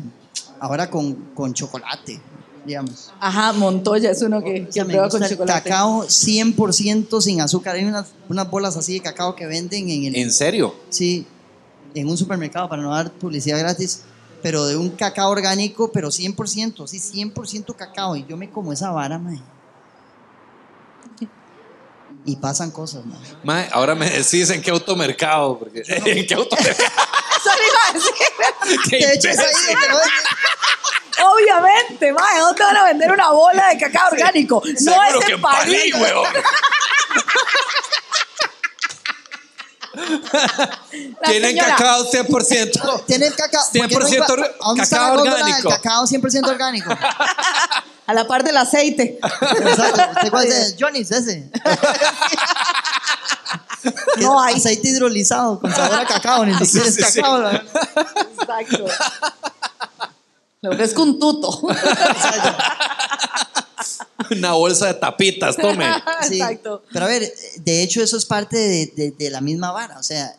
ahora 0.61 0.90
con, 0.90 1.15
con 1.35 1.52
chocolate, 1.55 2.20
digamos. 2.65 3.11
Ajá, 3.20 3.53
Montoya 3.53 4.11
es 4.11 4.23
uno 4.23 4.43
que, 4.43 4.62
O 4.62 4.66
que 4.66 4.73
sea, 4.73 4.85
me 4.85 4.91
prueba 4.91 5.07
gusta 5.07 5.19
con 5.19 5.24
el 5.24 5.31
chocolate. 5.31 5.70
cacao 5.70 6.05
100% 6.07 7.20
sin 7.20 7.41
azúcar. 7.41 7.77
Hay 7.77 7.85
unas, 7.85 8.09
unas 8.28 8.51
bolas 8.51 8.77
así 8.77 8.95
de 8.95 9.01
cacao 9.01 9.35
que 9.35 9.47
venden 9.47 9.89
en 9.91 10.05
el... 10.07 10.16
¿En 10.16 10.32
serio? 10.32 10.74
Sí, 10.91 11.27
en 11.95 12.09
un 12.09 12.16
supermercado 12.16 12.69
para 12.69 12.82
no 12.82 12.91
dar 12.91 13.11
publicidad 13.12 13.59
gratis. 13.59 14.03
Pero 14.43 14.66
de 14.66 14.77
un 14.77 14.91
cacao 14.91 15.31
orgánico, 15.31 15.91
pero 15.91 16.09
100%, 16.09 16.86
sí, 16.86 16.99
100% 16.99 17.74
cacao. 17.77 18.15
Y 18.16 18.27
yo 18.27 18.36
me 18.36 18.51
como 18.51 18.73
esa 18.73 18.91
vara, 18.91 19.19
mae. 19.19 19.41
Y 22.27 22.36
pasan 22.36 22.70
cosas, 22.70 23.05
mae. 23.07 23.19
Mae, 23.43 23.69
ahora 23.73 23.95
me 23.95 24.09
decís 24.09 24.51
en 24.51 24.62
qué 24.62 24.70
automercado. 24.70 25.59
Porque, 25.59 25.82
¿En 25.86 26.27
qué 26.27 26.35
automercado? 26.35 26.74
Eso 27.36 27.51
le 27.59 27.66
iba 27.66 27.78
a 27.89 27.93
decir. 27.93 28.12
Qué 28.91 28.97
De 29.07 29.15
hecho, 29.15 29.28
es 29.28 29.39
ahí 29.39 29.45
Obviamente, 31.23 32.12
mae, 32.12 32.39
¿dónde 32.41 32.62
van 32.65 32.77
a 32.77 32.85
vender 32.85 33.12
una 33.12 33.31
bola 33.31 33.69
de 33.69 33.78
cacao 33.78 34.09
orgánico? 34.12 34.62
No 34.65 35.03
es 35.03 35.15
que 35.24 35.24
en 35.27 35.32
en 35.35 35.41
Palí, 35.41 35.77
París. 35.93 35.95
weón. 35.97 36.27
Tienen 41.24 41.51
señora, 41.51 41.77
cacao 41.77 42.05
100%. 42.11 43.05
Tiene 43.07 43.27
el 43.27 43.35
cacao. 43.36 43.62
¿por 43.73 43.89
qué 43.89 43.95
no 43.97 44.01
100% 44.07 44.12
iba- 44.15 44.27
or- 44.28 44.45
¿A 44.61 44.66
dónde 44.66 44.82
está 44.82 44.97
cacao 44.99 45.20
orgánico. 45.23 45.69
Cacao 45.70 46.07
100% 46.07 46.49
orgánico. 46.49 46.91
A 48.07 48.12
la 48.12 48.27
par 48.27 48.43
del 48.45 48.57
aceite. 48.57 49.19
Exacto. 49.23 50.03
¿Usted 50.16 50.31
cuál 50.31 50.47
es? 50.47 50.74
Johnny's, 50.78 51.11
ese. 51.11 51.49
No 54.16 54.41
hay. 54.41 54.55
Aceite 54.57 54.89
hidrolizado 54.89 55.61
con 55.61 55.70
sabor 55.74 55.99
a 56.01 56.07
cacao, 56.07 56.47
ni 56.47 56.55
siquiera 56.55 56.91
Sí, 56.91 57.01
es 57.03 57.07
sí, 57.12 57.20
cacao. 57.20 57.39
la- 57.43 57.62
Exacto. 58.41 58.86
Le 60.65 60.70
ofrezco 60.70 61.03
un 61.03 61.19
tuto. 61.19 61.61
Una 64.31 64.53
bolsa 64.53 64.86
de 64.86 64.95
tapitas, 64.95 65.57
tome. 65.57 65.85
Sí. 66.28 66.36
Exacto. 66.41 66.82
Pero 66.93 67.05
a 67.05 67.09
ver, 67.09 67.31
de 67.62 67.82
hecho 67.82 68.03
eso 68.03 68.16
es 68.16 68.24
parte 68.24 68.57
de, 68.57 68.86
de- 68.97 69.11
de 69.11 69.31
la 69.31 69.41
misma 69.43 69.70
vara. 69.73 69.99
O 69.99 70.03
sea, 70.03 70.35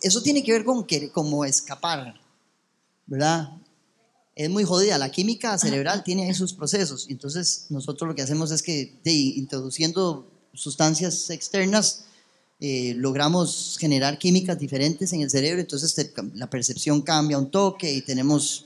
eso 0.00 0.22
tiene 0.22 0.42
que 0.42 0.52
ver 0.52 0.64
con 0.64 0.84
que, 0.84 1.10
como 1.10 1.44
escapar, 1.44 2.14
¿verdad? 3.06 3.50
Es 4.34 4.48
muy 4.48 4.64
jodida. 4.64 4.96
La 4.96 5.10
química 5.10 5.58
cerebral 5.58 6.02
tiene 6.04 6.30
esos 6.30 6.54
procesos. 6.54 7.06
Entonces 7.10 7.66
nosotros 7.68 8.08
lo 8.08 8.14
que 8.14 8.22
hacemos 8.22 8.50
es 8.50 8.62
que 8.62 8.98
de, 9.04 9.12
introduciendo 9.12 10.26
sustancias 10.54 11.28
externas, 11.30 12.04
eh, 12.60 12.94
logramos 12.96 13.76
generar 13.78 14.18
químicas 14.18 14.58
diferentes 14.58 15.12
en 15.12 15.20
el 15.20 15.28
cerebro. 15.30 15.60
Entonces 15.60 15.94
te- 15.94 16.10
la 16.34 16.48
percepción 16.48 17.02
cambia 17.02 17.36
un 17.36 17.50
toque 17.50 17.92
y 17.92 18.00
tenemos 18.00 18.65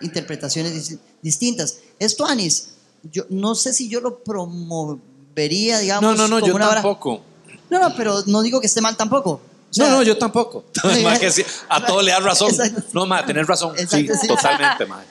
interpretaciones 0.00 0.72
dis- 0.74 0.98
distintas. 1.22 1.78
Esto, 1.98 2.26
Anis, 2.26 2.68
yo 3.12 3.24
no 3.30 3.54
sé 3.54 3.72
si 3.72 3.88
yo 3.88 4.00
lo 4.00 4.18
promovería, 4.22 5.78
digamos. 5.78 6.02
No, 6.02 6.14
no, 6.16 6.40
no, 6.40 6.46
yo 6.46 6.52
vara- 6.54 6.74
tampoco. 6.74 7.22
No, 7.70 7.78
no, 7.80 7.94
pero 7.96 8.22
no 8.26 8.42
digo 8.42 8.60
que 8.60 8.66
esté 8.66 8.80
mal 8.80 8.96
tampoco. 8.96 9.40
O 9.70 9.74
sea, 9.74 9.88
No, 9.88 9.96
no, 9.98 10.02
yo 10.02 10.16
tampoco. 10.16 10.64
Ma, 11.04 11.18
que 11.18 11.30
sí, 11.30 11.42
a 11.68 11.84
todo 11.84 12.00
le 12.00 12.12
das 12.12 12.22
razón. 12.22 12.48
Exacto. 12.50 12.82
No, 12.94 13.04
ma, 13.06 13.24
tenés 13.26 13.46
razón. 13.46 13.74
Sí, 13.76 13.82
Exacto, 13.82 14.14
sí. 14.22 14.26
totalmente, 14.26 14.86
ma. 14.86 15.04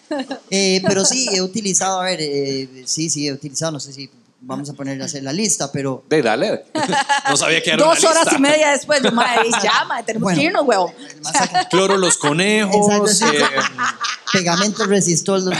eh, 0.50 0.82
pero 0.86 1.04
sí, 1.06 1.26
he 1.32 1.40
utilizado, 1.40 2.00
a 2.00 2.04
ver, 2.04 2.18
eh, 2.20 2.82
sí, 2.86 3.08
sí, 3.08 3.26
he 3.26 3.32
utilizado, 3.32 3.72
no 3.72 3.80
sé 3.80 3.92
si 3.94 4.10
vamos 4.44 4.68
a 4.70 4.72
poner 4.74 5.00
a 5.00 5.04
hacer 5.06 5.22
la 5.22 5.32
lista, 5.32 5.70
pero 5.72 6.04
De, 6.08 6.20
dale. 6.22 6.64
No 7.28 7.36
sabía 7.36 7.62
que 7.62 7.70
era 7.70 7.84
Dos 7.84 8.00
una 8.00 8.10
horas 8.10 8.24
lista. 8.24 8.38
y 8.38 8.40
media 8.42 8.70
después, 8.70 9.02
yo, 9.02 9.12
madre, 9.12 9.48
ya, 9.62 9.84
madre, 9.84 10.02
tenemos 10.04 10.24
Bueno. 10.24 10.38
que 10.38 10.44
irnos, 10.46 10.62
huevo. 10.66 10.92
Cloro 11.70 11.96
los 11.96 12.16
conejos. 12.18 13.22
Eh, 13.22 13.44
pegamento 14.32 14.84
resistol 14.86 15.44
del 15.44 15.54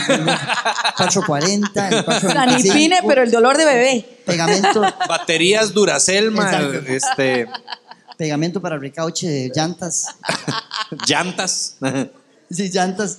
440, 0.96 1.88
el 1.88 2.04
425, 2.04 2.32
Sanipine, 2.72 3.00
pero 3.06 3.22
el 3.22 3.30
dolor 3.30 3.56
de 3.56 3.64
bebé. 3.64 4.22
pegamento, 4.26 4.82
baterías 5.08 5.72
Duracell, 5.72 6.30
ma, 6.30 6.44
Exacto. 6.50 6.78
este, 6.88 7.46
pegamento 8.16 8.60
para 8.60 8.78
recauche 8.78 9.28
de 9.28 9.52
llantas. 9.54 10.06
llantas. 11.06 11.76
Sí, 12.50 12.70
llantas. 12.70 13.18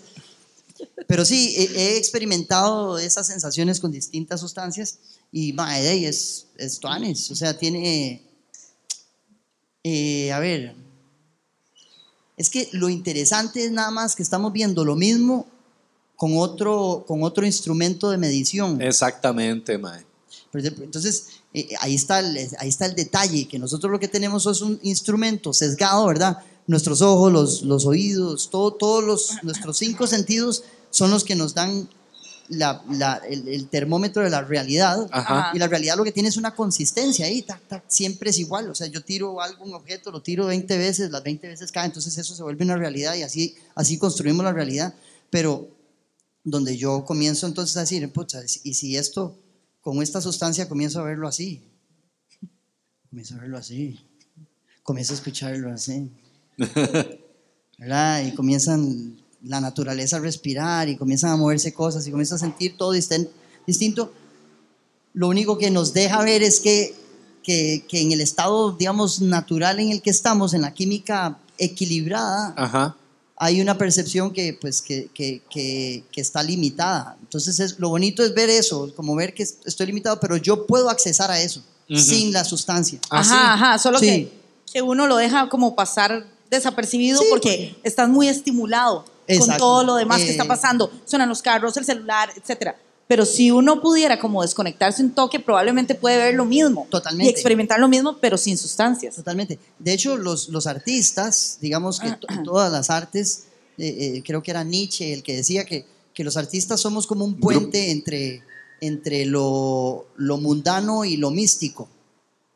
Pero 1.08 1.24
sí, 1.26 1.56
he, 1.58 1.64
he 1.94 1.98
experimentado 1.98 2.98
esas 2.98 3.28
sensaciones 3.28 3.80
con 3.80 3.92
distintas 3.92 4.40
sustancias 4.42 4.98
y 5.34 5.52
mae, 5.52 5.90
ey, 5.90 6.06
es, 6.06 6.46
es 6.58 6.80
tuanis. 6.80 7.32
O 7.32 7.36
sea, 7.36 7.58
tiene. 7.58 8.22
eh, 9.84 10.32
a 10.32 10.40
ver. 10.40 10.76
Es 12.38 12.50
que 12.50 12.70
lo 12.72 12.88
interesante 12.88 13.66
es 13.66 13.72
nada 13.72 13.92
más 13.92 14.16
que 14.16 14.24
estamos 14.24 14.54
viendo 14.54 14.86
lo 14.86 14.96
mismo 14.96 15.48
con 16.16 16.38
otro, 16.38 17.04
con 17.08 17.24
otro 17.24 17.46
instrumento 17.46 18.12
de 18.12 18.18
medición. 18.18 18.80
Exactamente, 18.82 19.78
ma. 19.78 20.04
Por 20.52 20.62
ejemplo, 20.62 20.84
entonces, 20.84 21.28
eh, 21.54 21.70
ahí, 21.80 21.96
está 21.96 22.20
el, 22.20 22.38
ahí 22.60 22.70
está 22.70 22.86
el 22.86 22.96
detalle, 22.96 23.48
que 23.48 23.58
nosotros 23.58 23.92
lo 23.92 24.00
que 24.00 24.08
tenemos 24.08 24.46
es 24.46 24.62
un 24.62 24.80
instrumento 24.84 25.52
sesgado, 25.52 26.06
¿verdad? 26.06 26.38
Nuestros 26.68 27.02
ojos, 27.02 27.32
los, 27.32 27.62
los 27.64 27.86
oídos, 27.88 28.50
todo, 28.52 28.72
todos 28.72 29.04
los, 29.04 29.44
nuestros 29.44 29.78
cinco 29.78 30.06
sentidos 30.06 30.64
son 30.92 31.10
los 31.10 31.24
que 31.24 31.36
nos 31.36 31.56
dan 31.56 31.90
la- 32.50 32.84
la- 32.92 33.22
el, 33.28 33.48
el 33.48 33.68
termómetro 33.70 34.24
de 34.24 34.30
la 34.30 34.42
realidad. 34.42 35.08
Ajá. 35.12 35.52
Y 35.54 35.60
la 35.60 35.68
realidad 35.68 35.96
lo 35.98 36.04
que 36.04 36.12
tiene 36.12 36.30
es 36.30 36.38
una 36.38 36.54
consistencia 36.56 37.26
ahí, 37.26 37.42
tac, 37.42 37.62
tac, 37.68 37.84
siempre 37.88 38.30
es 38.30 38.38
igual. 38.40 38.70
O 38.70 38.76
sea, 38.76 38.88
yo 38.88 39.02
tiro 39.04 39.42
algo, 39.42 39.64
un 39.66 39.74
objeto, 39.74 40.12
lo 40.12 40.22
tiro 40.22 40.46
20 40.48 40.78
veces, 40.78 41.10
las 41.12 41.24
20 41.24 41.48
veces 41.48 41.72
cae, 41.72 41.86
entonces 41.86 42.18
eso 42.18 42.36
se 42.36 42.44
vuelve 42.44 42.64
una 42.66 42.76
realidad 42.78 43.16
y 43.16 43.24
así, 43.24 43.56
así 43.76 43.98
construimos 43.98 44.44
la 44.46 44.52
realidad. 44.54 44.94
Pero 45.30 45.70
donde 46.44 46.78
yo 46.78 47.06
comienzo 47.06 47.48
entonces 47.48 47.78
a 47.78 47.82
decir, 47.82 48.08
pucha, 48.12 48.42
y 48.64 48.74
si 48.74 48.98
esto, 48.98 49.38
con 49.82 50.02
esta 50.02 50.22
sustancia 50.22 50.68
comienzo 50.68 51.00
a 51.00 51.04
verlo 51.04 51.28
así, 51.28 51.62
comienzo 53.10 53.36
a 53.36 53.40
verlo 53.40 53.58
así, 53.58 54.00
comienzo 54.84 55.14
a 55.14 55.16
escucharlo 55.16 55.72
así, 55.72 56.10
¿verdad? 57.78 58.26
Y 58.26 58.34
comienzan 58.34 59.18
la 59.44 59.60
naturaleza 59.62 60.18
a 60.18 60.20
respirar 60.20 60.88
y 60.90 60.96
comienzan 60.96 61.32
a 61.32 61.36
moverse 61.38 61.74
cosas 61.74 62.08
y 62.08 62.12
comienzan 62.12 62.38
a 62.38 62.40
sentir 62.40 62.78
todo 62.78 62.94
disten- 62.94 63.30
distinto. 63.68 64.12
Lo 65.14 65.28
único 65.28 65.58
que 65.58 65.70
nos 65.70 65.94
deja 65.94 66.22
ver 66.24 66.42
es 66.44 66.60
que, 66.60 66.96
que, 67.44 67.86
que 67.88 68.02
en 68.02 68.12
el 68.12 68.22
estado, 68.22 68.72
digamos, 68.72 69.22
natural 69.22 69.80
en 69.80 69.92
el 69.92 70.02
que 70.02 70.10
estamos, 70.10 70.54
en 70.54 70.62
la 70.62 70.74
química 70.74 71.38
equilibrada, 71.58 72.54
Ajá. 72.58 72.96
hay 73.36 73.62
una 73.62 73.78
percepción 73.78 74.32
que, 74.32 74.58
pues, 74.60 74.82
que, 74.82 75.10
que, 75.14 75.42
que, 75.50 76.04
que 76.12 76.22
está 76.22 76.42
limitada. 76.42 77.18
Entonces, 77.22 77.60
es, 77.60 77.80
lo 77.80 77.90
bonito 77.90 78.24
es 78.24 78.34
ver 78.34 78.50
eso, 78.50 78.92
como 78.96 79.16
ver 79.16 79.34
que 79.34 79.44
estoy 79.44 79.86
limitado, 79.88 80.20
pero 80.20 80.38
yo 80.38 80.66
puedo 80.66 80.90
accesar 80.90 81.30
a 81.32 81.42
eso 81.42 81.62
sin 81.96 82.32
la 82.32 82.44
sustancia. 82.46 82.98
Ah, 83.10 83.20
Ajá, 83.20 83.24
sí. 83.30 83.36
ajá, 83.42 83.78
solo 83.78 84.00
Sí. 84.00 84.06
que, 84.06 84.32
que 84.72 84.82
uno 84.82 85.06
lo 85.06 85.18
deja 85.18 85.50
como 85.50 85.76
pasar 85.76 86.26
desapercibido 86.50 87.20
Sí, 87.22 87.28
porque 87.30 87.76
estás 87.84 88.08
muy 88.10 88.28
estimulado 88.30 89.06
con 89.28 89.36
Exacto. 89.36 89.58
todo 89.58 89.84
lo 89.84 89.96
demás 89.96 90.22
que 90.22 90.28
Eh. 90.28 90.32
está 90.32 90.46
pasando. 90.46 90.92
Suenan 91.06 91.30
los 91.30 91.42
carros, 91.42 91.76
el 91.78 91.86
celular, 91.86 92.30
etcétera. 92.36 92.78
Pero 93.08 93.26
si 93.26 93.52
uno 93.52 93.82
pudiera 93.82 94.18
como 94.18 94.42
desconectarse 94.42 95.04
un 95.04 95.12
toque, 95.12 95.40
probablemente 95.40 95.94
puede 95.94 96.18
ver 96.18 96.36
lo 96.36 96.46
mismo. 96.46 96.88
Totalmente. 96.90 97.30
Y 97.30 97.34
experimentar 97.34 97.80
lo 97.80 97.88
mismo, 97.90 98.18
pero 98.20 98.38
sin 98.38 98.58
sustancias. 98.58 99.16
Totalmente. 99.16 99.60
De 99.78 99.94
hecho, 99.94 100.16
los, 100.18 100.48
los 100.50 100.68
artistas, 100.68 101.58
digamos 101.62 102.00
que 102.00 102.12
to- 102.14 102.28
todas 102.46 102.72
las 102.72 102.90
artes, 102.90 103.44
eh, 103.78 103.88
eh, 104.18 104.24
creo 104.26 104.42
que 104.42 104.52
era 104.52 104.64
Nietzsche 104.64 105.14
el 105.14 105.22
que 105.22 105.36
decía 105.36 105.66
que, 105.66 105.86
que 106.14 106.24
los 106.24 106.38
artistas 106.38 106.80
somos 106.80 107.06
como 107.06 107.26
un 107.26 107.40
puente 107.40 107.92
entre, 107.92 108.42
entre 108.80 109.26
lo, 109.26 110.06
lo 110.16 110.38
mundano 110.38 111.04
y 111.06 111.18
lo 111.18 111.30
místico. 111.30 111.90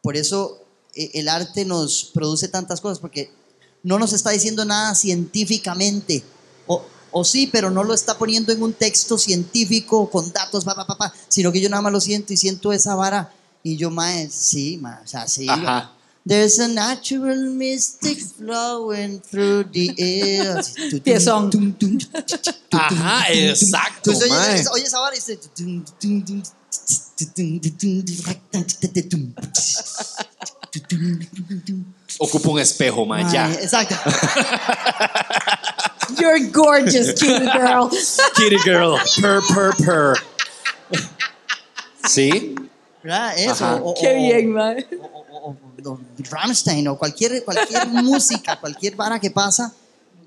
Por 0.02 0.15
eso 0.15 0.60
eh, 0.95 1.11
el 1.15 1.27
arte 1.27 1.65
nos 1.65 2.06
produce 2.14 2.48
tantas 2.48 2.80
cosas, 2.80 2.99
porque 2.99 3.30
no 3.84 3.99
nos 3.99 4.14
está 4.14 4.30
diciendo 4.31 4.64
nada 4.64 4.95
científicamente. 4.95 6.23
O, 7.11 7.23
sí, 7.23 7.47
pero 7.51 7.69
no 7.71 7.84
lo 7.84 7.93
está 7.93 8.17
poniendo 8.17 8.51
en 8.51 8.61
un 8.63 8.73
texto 8.73 9.17
científico 9.17 10.09
con 10.09 10.31
datos, 10.31 10.63
pa, 10.65 10.75
pa, 10.75 10.85
pa, 10.85 10.97
pa, 10.97 11.13
sino 11.27 11.51
que 11.51 11.59
yo 11.61 11.69
nada 11.69 11.81
más 11.81 11.91
lo 11.91 12.01
siento 12.01 12.34
y 12.34 12.38
siento 12.38 12.71
esa 12.73 12.95
vara. 12.95 13.31
Y 13.63 13.75
yo, 13.77 13.89
mae, 13.91 14.29
sí, 14.29 14.77
mae, 14.81 15.03
o 15.03 15.07
sea, 15.07 15.27
sí. 15.27 15.47
Ajá. 15.49 15.91
There's 16.27 16.59
a 16.59 16.67
natural 16.67 17.38
mystic 17.51 18.19
flowing 18.19 19.21
through 19.21 19.71
the 19.71 19.93
air. 19.97 20.61
Piezón. 21.01 21.49
Ajá, 22.71 23.31
exacto, 23.31 24.11
Entonces, 24.11 24.29
oye, 24.31 24.39
mae. 24.39 24.59
esa- 24.59 24.71
oye 24.71 24.84
esa 24.84 24.99
vara 24.99 25.15
y 25.15 25.19
dice... 25.19 25.39
Ocupa 32.19 32.49
un 32.49 32.59
espejo, 32.59 33.05
man, 33.05 33.31
ya. 33.31 33.47
Mae, 33.47 33.63
Exacto. 33.63 33.95
You're 36.19 36.39
gorgeous, 36.51 37.13
kitty 37.13 37.45
girl. 37.45 37.89
Kitty 38.35 38.57
girl, 38.63 38.97
purr, 39.19 39.41
purr, 39.47 39.73
purr. 39.77 40.15
¿Sí? 42.07 42.55
¿Verdad? 43.03 43.38
Eso. 43.38 43.65
Ajá. 43.65 43.75
o- 43.75 43.91
o- 43.91 43.95
Qué 43.99 44.13
bien, 44.15 44.51
man. 44.51 44.77
o, 45.01 45.05
o- 45.05 45.49
o- 45.49 45.91
o 45.91 45.99
Rammstein 46.29 46.88
o 46.88 46.97
cualquier, 46.97 47.43
cualquier 47.43 47.88
música, 48.03 48.59
cualquier 48.59 48.95
vara 48.95 49.19
que 49.19 49.31
pasa, 49.31 49.73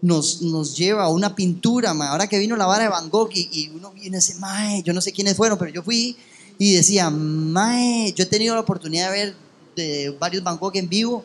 nos, 0.02 0.40
nos 0.42 0.76
lleva 0.76 1.04
a 1.04 1.08
una 1.10 1.34
pintura. 1.34 1.92
ma. 1.94 2.10
Ahora 2.10 2.26
que 2.26 2.38
vino 2.38 2.56
la 2.56 2.66
vara 2.66 2.84
de 2.84 2.90
Van 2.90 3.08
Gogh 3.10 3.30
y, 3.34 3.48
y 3.52 3.68
uno 3.70 3.90
viene 3.92 4.16
y 4.16 4.20
dice, 4.20 4.34
mae, 4.36 4.82
yo 4.82 4.92
no 4.92 5.00
sé 5.00 5.12
quiénes 5.12 5.36
fueron, 5.36 5.58
pero 5.58 5.70
yo 5.70 5.82
fui 5.82 6.16
y 6.58 6.74
decía, 6.74 7.08
mae, 7.10 8.12
yo 8.12 8.24
he 8.24 8.26
tenido 8.26 8.54
la 8.54 8.60
oportunidad 8.60 9.10
de 9.10 9.18
ver 9.18 9.34
de 9.76 10.16
varios 10.18 10.42
Van 10.42 10.58
Gogh 10.58 10.76
en 10.76 10.88
vivo 10.88 11.24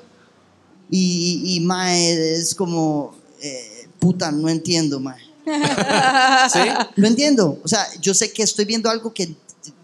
y, 0.89 1.55
y 1.55 1.59
mae, 1.61 2.35
es 2.37 2.53
como, 2.55 3.15
eh, 3.41 3.74
puta, 3.99 4.31
no 4.31 4.49
entiendo, 4.49 4.99
mae. 4.99 5.19
¿Sí? 6.51 6.59
No 6.95 7.07
entiendo. 7.07 7.59
O 7.63 7.67
sea, 7.67 7.85
yo 8.01 8.13
sé 8.13 8.31
que 8.33 8.43
estoy 8.43 8.65
viendo 8.65 8.89
algo 8.89 9.13
que. 9.13 9.35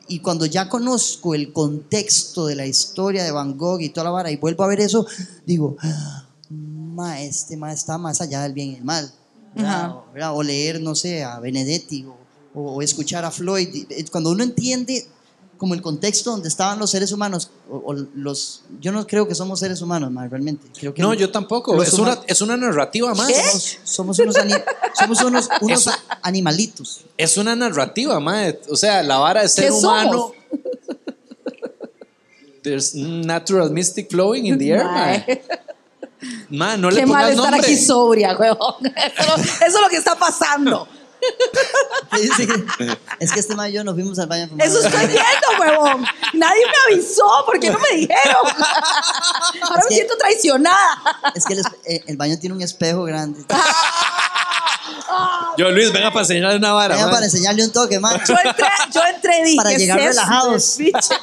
Y 0.08 0.20
cuando 0.20 0.46
ya 0.46 0.68
conozco 0.68 1.36
el 1.36 1.54
contexto 1.54 2.46
de 2.46 2.56
la 2.56 2.66
historia 2.66 3.24
de 3.24 3.32
Van 3.32 3.58
Gogh 3.58 3.80
y 3.82 3.90
toda 3.90 4.06
la 4.06 4.10
vara 4.12 4.32
y 4.32 4.36
vuelvo 4.38 4.64
a 4.64 4.68
ver 4.68 4.82
eso, 4.82 5.06
digo, 5.46 5.78
"Ah, 5.82 6.26
ma, 6.50 7.22
este 7.22 7.56
ma 7.56 7.72
está 7.72 7.98
más 7.98 8.20
allá 8.20 8.42
del 8.42 8.54
bien 8.54 8.72
y 8.72 8.76
el 8.76 8.84
mal. 8.84 9.12
O, 9.56 10.04
¿verdad? 10.14 10.36
O 10.36 10.44
leer, 10.44 10.82
no 10.82 10.96
sé, 10.96 11.24
a 11.24 11.40
Benedetti 11.40 12.06
o, 12.06 12.16
o 12.54 12.82
escuchar 12.82 13.24
a 13.26 13.32
Floyd. 13.32 13.86
Eh, 13.90 14.06
Cuando 14.12 14.32
uno 14.32 14.44
entiende 14.44 15.06
como 15.62 15.76
el 15.76 15.82
contexto 15.84 16.32
donde 16.32 16.48
estaban 16.50 16.80
los 16.80 16.90
seres 16.90 17.12
humanos, 17.12 17.52
o, 17.70 17.84
o 17.86 17.94
los, 18.16 18.64
yo 18.80 18.92
no 18.92 19.06
creo 19.06 19.28
que 19.28 19.36
somos 19.36 19.60
seres 19.60 19.80
humanos, 19.84 20.10
ma, 20.10 20.28
realmente. 20.28 20.66
Creo 20.80 20.92
que 20.92 21.04
No, 21.04 21.14
yo 21.14 21.30
tampoco. 21.30 21.80
Es 21.84 21.94
una, 21.94 22.18
es 22.26 22.42
una 22.42 22.58
narrativa 22.58 23.14
más. 23.14 23.32
Somos, 23.32 23.78
somos 23.84 24.18
unos, 24.20 24.38
ani- 24.38 24.56
somos 25.00 25.22
unos, 25.22 25.48
animalitos. 26.24 27.02
Es 27.16 27.38
una 27.38 27.56
narrativa, 27.56 28.20
mae. 28.20 28.60
O 28.72 28.76
sea, 28.76 29.04
la 29.04 29.20
vara 29.20 29.44
de 29.44 29.50
ser 29.50 29.66
¿Qué 29.66 29.72
humano. 29.72 30.32
There's 32.64 32.96
natural 32.96 33.70
mystic 33.70 34.10
flowing 34.10 34.48
in 34.48 34.58
the 34.58 34.72
air. 34.72 34.84
Mae. 34.84 35.44
Mae, 36.50 36.76
no 36.80 36.90
le 36.90 37.02
Qué 37.02 37.06
mal 37.06 37.22
pongas 37.22 37.30
estar 37.36 37.52
nombre. 37.52 37.68
aquí 37.72 37.78
sobria, 37.78 38.36
huevón. 38.36 38.86
Eso 38.88 39.66
es 39.68 39.74
lo 39.74 39.90
que 39.90 39.98
está 39.98 40.16
pasando. 40.16 40.88
Dice 42.22 42.48
que- 42.48 42.98
es 43.19 43.31
que 43.31 43.39
este 43.39 43.56
mayo 43.56 43.72
y 43.72 43.76
yo 43.76 43.84
nos 43.84 43.93
fuimos 43.95 44.18
al 44.19 44.27
baño. 44.27 44.49
Eso 44.60 44.80
estoy 44.85 45.07
viendo, 45.07 45.48
huevón. 45.60 46.06
Nadie 46.34 46.64
me 46.65 46.93
avisó. 46.95 47.43
¿Por 47.45 47.60
qué 47.60 47.69
no 47.69 47.80
me 47.80 47.98
dijeron? 47.98 48.35
Ahora 48.35 49.80
Es 49.80 49.84
me 49.85 49.89
que- 49.89 49.95
siento 49.95 50.18
traicionada. 50.18 51.31
Es 51.35 51.45
que 51.45 51.53
el, 51.53 51.60
eh, 51.85 52.03
el 52.07 52.18
baño 52.18 52.38
tiene 52.39 52.56
un 52.56 52.61
espejo 52.61 53.03
grande. 53.03 53.43
Yo, 55.57 55.69
Luis, 55.72 55.91
venga 55.93 56.10
para 56.10 56.22
enseñarle 56.22 56.57
una 56.57 56.73
vara. 56.73 56.95
Venga 56.95 57.10
para 57.11 57.26
enseñarle 57.26 57.64
un 57.64 57.72
toque, 57.72 57.99
man. 57.99 58.19
Yo 58.27 58.35
entré, 58.43 58.68
yo 58.93 59.02
entré 59.06 59.43
dije, 59.43 59.57
Para 59.57 59.69
¿qué 59.69 59.76
es 59.76 59.81
llegar 59.81 59.99
relajados. 59.99 60.77
Biche, 60.77 61.15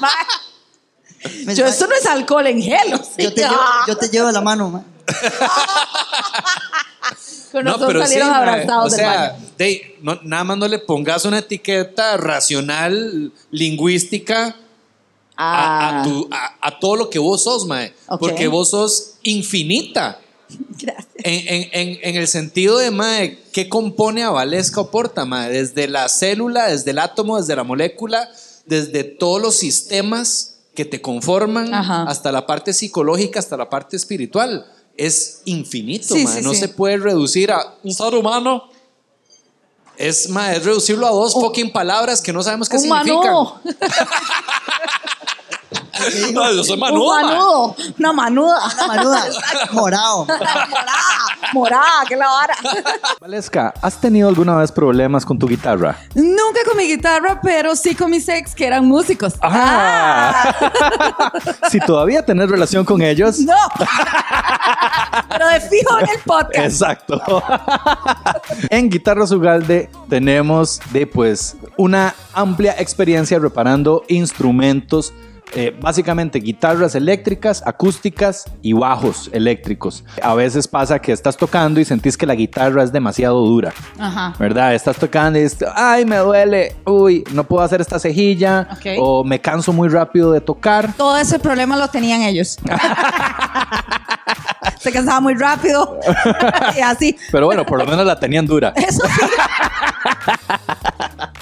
Yo, 1.54 1.66
esto 1.66 1.86
no 1.86 1.94
es 1.94 2.06
alcohol 2.06 2.46
en 2.46 2.62
gel. 2.62 2.94
¿o 2.94 2.98
sí? 2.98 3.22
yo, 3.24 3.34
te 3.34 3.42
llevo, 3.42 3.60
yo 3.86 3.96
te 3.96 4.08
llevo 4.08 4.30
la 4.30 4.40
mano, 4.40 4.70
man. 4.70 4.84
Con 7.52 7.64
No, 7.64 7.78
pero 7.86 8.06
sí, 8.06 8.18
abrazados 8.20 8.92
o 8.92 8.96
del 8.96 9.04
sea, 9.04 9.30
baño. 9.32 9.44
de- 9.56 9.96
no- 10.02 10.20
nada 10.22 10.44
más 10.44 10.58
no 10.58 10.68
le 10.68 10.78
pongas 10.78 11.24
una 11.24 11.38
etiqueta 11.38 12.16
racional, 12.16 13.32
lingüística 13.50 14.56
a, 15.36 15.98
Ah, 15.98 16.00
a 16.00 16.02
tu- 16.04 16.28
a- 16.30 16.56
a 16.60 16.78
todo 16.78 16.96
lo 16.96 17.10
que 17.10 17.18
vos 17.18 17.42
sos, 17.44 17.66
mae. 17.66 17.92
Ok. 18.08 18.18
Porque 18.20 18.48
vos 18.48 18.70
sos 18.70 19.14
infinita. 19.22 20.20
gracias. 20.80 21.06
En, 21.22 21.48
en- 21.48 21.68
en- 21.72 21.98
en 22.02 22.16
el 22.16 22.26
sentido 22.26 22.78
de, 22.78 22.90
mae, 22.90 23.38
¿qué 23.52 23.68
compone 23.68 24.22
a 24.24 24.30
Valesca 24.30 24.80
Oporta, 24.80 25.24
mae? 25.26 25.50
Desde 25.50 25.86
la 25.88 26.08
célula, 26.08 26.68
desde 26.68 26.90
el 26.92 26.98
átomo, 26.98 27.38
desde 27.38 27.54
la 27.54 27.64
molécula, 27.64 28.28
desde 28.64 29.04
todos 29.04 29.40
los 29.42 29.54
sistemas 29.56 30.54
que 30.74 30.84
te 30.86 31.00
conforman, 31.02 31.74
Ajá. 31.74 32.04
hasta 32.04 32.32
la 32.32 32.46
parte 32.46 32.72
psicológica, 32.72 33.38
hasta 33.38 33.56
la 33.58 33.68
parte 33.68 33.96
espiritual. 33.96 34.64
Es 34.98 35.40
infinito, 35.46 36.14
Sí, 36.14 36.24
mae. 36.24 36.36
sí, 36.38 36.42
no 36.42 36.52
sí. 36.52 36.60
se 36.60 36.68
puede 36.68 36.98
reducir 36.98 37.50
a 37.52 37.74
un 37.82 37.94
ser 37.94 38.14
humano. 38.14 38.68
Es, 39.96 40.28
mae, 40.28 40.56
es 40.56 40.64
reducirlo 40.64 41.06
a 41.06 41.10
dos 41.10 41.32
fucking 41.32 41.72
palabras 41.72 42.20
que 42.20 42.32
no 42.32 42.42
sabemos 42.42 42.68
qué 42.68 42.76
Un 42.76 42.82
significan. 42.82 43.34
No, 46.32 46.52
yo 46.52 46.64
soy 46.64 46.74
Un 46.74 46.80
manudo, 46.80 47.14
mae. 47.14 47.24
manudo. 47.24 47.76
Una 47.98 48.12
manuda. 48.12 48.58
Una 48.74 48.86
manuda, 48.86 49.24
morado. 49.72 50.26
morada. 50.26 50.94
Morada, 51.52 52.04
que 52.06 52.16
la 52.16 52.26
vara. 52.28 52.54
Valesca, 53.20 53.72
¿has 53.80 54.00
tenido 54.00 54.28
alguna 54.28 54.56
vez 54.56 54.70
problemas 54.70 55.24
con 55.24 55.38
tu 55.38 55.46
guitarra? 55.48 55.96
Nunca 56.14 56.60
con 56.66 56.76
mi 56.76 56.84
guitarra, 56.84 57.40
pero 57.42 57.74
sí 57.74 57.94
con 57.94 58.10
mis 58.10 58.28
ex 58.28 58.54
que 58.54 58.66
eran 58.66 58.84
músicos. 58.86 59.34
Ah. 59.42 60.54
si 61.70 61.80
todavía 61.80 62.24
tenés 62.24 62.50
relación 62.50 62.84
con 62.84 63.00
ellos. 63.02 63.38
No. 63.40 63.54
Pero 65.30 65.48
de 65.48 65.60
fijo 65.60 65.98
en 66.00 66.08
el 66.08 66.18
podcast. 66.24 66.58
Exacto. 66.58 67.42
en 68.70 68.90
Guitarras 68.90 69.30
Ugalde 69.30 69.90
tenemos 70.08 70.80
de 70.92 71.06
pues 71.06 71.56
una 71.76 72.14
amplia 72.34 72.74
experiencia 72.78 73.38
reparando 73.38 74.04
instrumentos 74.08 75.12
eh, 75.54 75.76
básicamente 75.80 76.38
guitarras 76.40 76.94
eléctricas, 76.94 77.62
acústicas 77.66 78.44
y 78.62 78.72
bajos 78.72 79.30
eléctricos. 79.32 80.04
A 80.22 80.34
veces 80.34 80.68
pasa 80.68 80.98
que 80.98 81.12
estás 81.12 81.36
tocando 81.36 81.80
y 81.80 81.84
sentís 81.84 82.16
que 82.16 82.26
la 82.26 82.34
guitarra 82.34 82.82
es 82.82 82.92
demasiado 82.92 83.40
dura, 83.44 83.72
Ajá. 83.98 84.34
¿verdad? 84.38 84.74
Estás 84.74 84.96
tocando 84.96 85.38
y 85.38 85.42
dices, 85.42 85.66
ay, 85.74 86.04
me 86.04 86.16
duele, 86.16 86.76
uy, 86.84 87.24
no 87.32 87.44
puedo 87.44 87.62
hacer 87.64 87.80
esta 87.80 87.98
cejilla, 87.98 88.68
Ok. 88.72 88.86
o 88.98 89.24
me 89.24 89.40
canso 89.40 89.72
muy 89.72 89.88
rápido 89.88 90.32
de 90.32 90.40
tocar. 90.40 90.92
Todo 90.94 91.16
ese 91.16 91.38
problema 91.38 91.76
lo 91.76 91.88
tenían 91.88 92.22
ellos. 92.22 92.58
Se 94.78 94.92
cansaba 94.92 95.20
muy 95.20 95.34
rápido. 95.34 95.98
y 96.76 96.80
así. 96.80 97.16
Pero 97.32 97.46
bueno, 97.46 97.64
por 97.66 97.78
lo 97.78 97.86
menos 97.86 98.06
la 98.06 98.18
tenían 98.18 98.46
dura, 98.46 98.72
Eso 98.76 99.02
sí. 99.06 99.22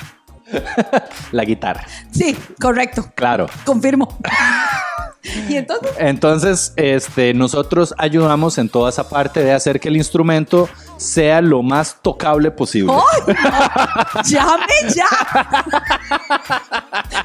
la 1.32 1.44
guitarra, 1.44 1.85
Sí, 2.10 2.36
correcto. 2.60 3.06
claro. 3.14 3.47
Confirmo. 3.64 4.18
y 5.48 5.56
entonces, 5.56 5.93
Entonces, 5.98 6.73
este, 6.77 7.32
nosotros 7.35 7.93
ayudamos 7.98 8.59
en 8.59 8.68
toda 8.68 8.90
esa 8.90 9.09
parte 9.09 9.43
de 9.43 9.52
hacer 9.52 9.81
que 9.81 9.89
el 9.89 9.97
instrumento 9.97 10.68
sea 10.98 11.40
lo 11.40 11.62
más 11.62 11.97
tocable 12.01 12.51
posible. 12.52 12.93
no! 12.93 13.02
¡Llame 14.24 14.64
ya! 14.94 15.06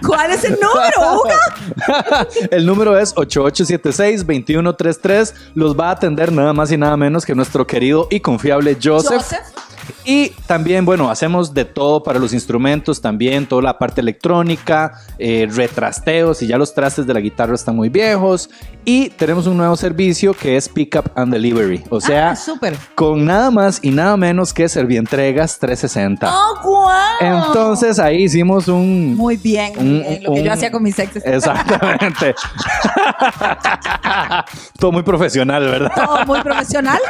¿Cuál 0.06 0.32
es 0.32 0.44
el 0.44 0.58
número, 0.60 1.22
Uga? 1.24 1.40
El 2.50 2.66
número 2.66 2.98
es 2.98 3.14
8876-2133. 3.16 5.34
Los 5.54 5.80
va 5.80 5.90
a 5.90 5.92
atender 5.92 6.32
nada 6.32 6.54
más 6.54 6.72
y 6.72 6.78
nada 6.78 6.98
menos 6.98 7.24
que 7.26 7.36
nuestro 7.36 7.68
querido 7.68 8.08
y 8.10 8.20
confiable 8.20 8.76
Joseph. 8.82 9.22
Joseph. 9.22 9.46
Y 10.06 10.30
también, 10.48 10.86
bueno, 10.86 11.10
hacemos 11.10 11.54
de 11.54 11.66
todo 11.66 12.04
para 12.04 12.20
los 12.20 12.34
instrumentos, 12.34 13.02
también 13.02 13.46
toda 13.46 13.62
la 13.62 13.78
parte 13.78 14.02
electrónica, 14.02 14.94
eh, 15.20 15.48
retrasteos, 15.52 16.42
y 16.42 16.48
ya 16.48 16.58
los 16.58 16.74
trastes 16.74 17.06
de 17.08 17.14
la 17.14 17.20
guitarra 17.20 17.56
están 17.56 17.76
muy 17.76 17.90
viejos. 17.90 18.50
Y 18.84 19.10
tenemos 19.12 19.46
un 19.48 19.58
nuevo 19.58 19.76
servicio 19.76 20.34
que 20.34 20.58
es 20.58 20.68
Pickup 20.68 21.12
and 21.16 21.32
Delivery. 21.32 21.84
O 21.90 22.02
sea, 22.02 22.32
Ah, 22.32 22.36
con 22.96 23.26
nada 23.26 23.52
más 23.52 23.80
y 23.84 23.92
nada 23.92 24.18
menos 24.18 24.54
que 24.54 24.68
Servientregas 24.70 25.60
360. 25.60 26.32
¡Oh, 26.34 26.60
guau! 26.64 27.48
Entonces 27.48 28.00
ahí 28.00 28.24
hicimos 28.24 28.68
un... 28.68 29.16
Muy 29.16 29.38
bien, 29.38 29.74
un- 29.78 30.02
bien, 30.02 30.24
lo 30.24 30.34
que 30.34 30.44
yo 30.44 30.54
hacía 30.54 30.72
con 30.72 30.82
mis 30.84 30.98
exes. 30.98 31.24
Exactamente. 31.26 32.34
Todo 34.80 34.92
muy 34.92 35.04
profesional, 35.04 35.64
¿verdad? 35.66 35.92
Todo 35.96 36.26
muy 36.26 36.42
profesional. 36.42 37.00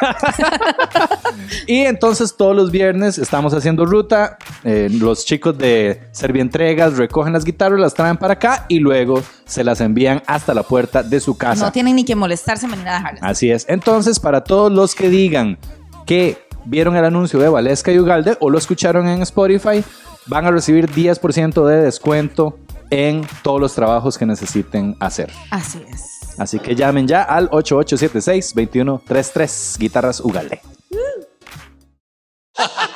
Y 1.68 1.82
entonces 1.82 2.36
todos 2.36 2.56
los 2.56 2.71
viernes 2.72 3.18
estamos 3.18 3.54
haciendo 3.54 3.86
ruta. 3.86 4.38
eh, 4.64 4.90
los 4.92 5.26
chicos 5.26 5.58
de 5.58 6.02
Servientregas 6.12 6.98
recogen 6.98 7.34
las 7.34 7.46
guitarras, 7.46 7.80
las 7.80 7.94
traen 7.94 8.18
para 8.18 8.34
acá 8.34 8.66
y 8.70 8.80
luego 8.80 9.22
se 9.46 9.64
las 9.64 9.82
envían 9.82 10.22
hasta 10.26 10.54
la 10.54 10.64
puerta 10.64 11.04
de 11.04 11.20
su 11.20 11.38
casa. 11.38 11.66
No 11.66 11.72
tienen 11.72 11.96
ni 11.96 12.06
que 12.06 12.16
molestarse 12.16 12.68
ni 12.68 12.78
nada 12.78 12.98
dejarlas. 13.00 13.24
Así 13.24 13.52
es. 13.52 13.66
Entonces, 13.70 14.20
para 14.20 14.44
todos 14.44 14.72
los 14.72 14.96
que 14.96 15.10
digan 15.10 15.58
que 16.06 16.38
vieron 16.66 16.96
el 16.96 17.06
anuncio 17.06 17.40
de 17.40 17.50
Valesca 17.50 17.92
y 17.92 18.00
Ugalde 18.00 18.38
o 18.40 18.50
lo 18.50 18.58
escucharon 18.58 19.08
en 19.08 19.22
Spotify, 19.22 19.84
van 20.28 20.46
a 20.46 20.52
recibir 20.52 20.90
10% 20.90 21.66
de 21.66 21.82
descuento 21.82 22.58
en 22.90 23.26
todos 23.44 23.60
los 23.60 23.74
trabajos 23.74 24.18
que 24.18 24.26
necesiten 24.26 24.96
hacer. 25.00 25.32
Así 25.50 25.82
es. 25.92 26.02
Así 26.38 26.60
que 26.60 26.76
llamen 26.76 27.08
ya 27.08 27.24
al 27.24 27.50
8876-2133 27.50 29.78
Guitarras 29.78 30.20
Ugalde. 30.22 30.62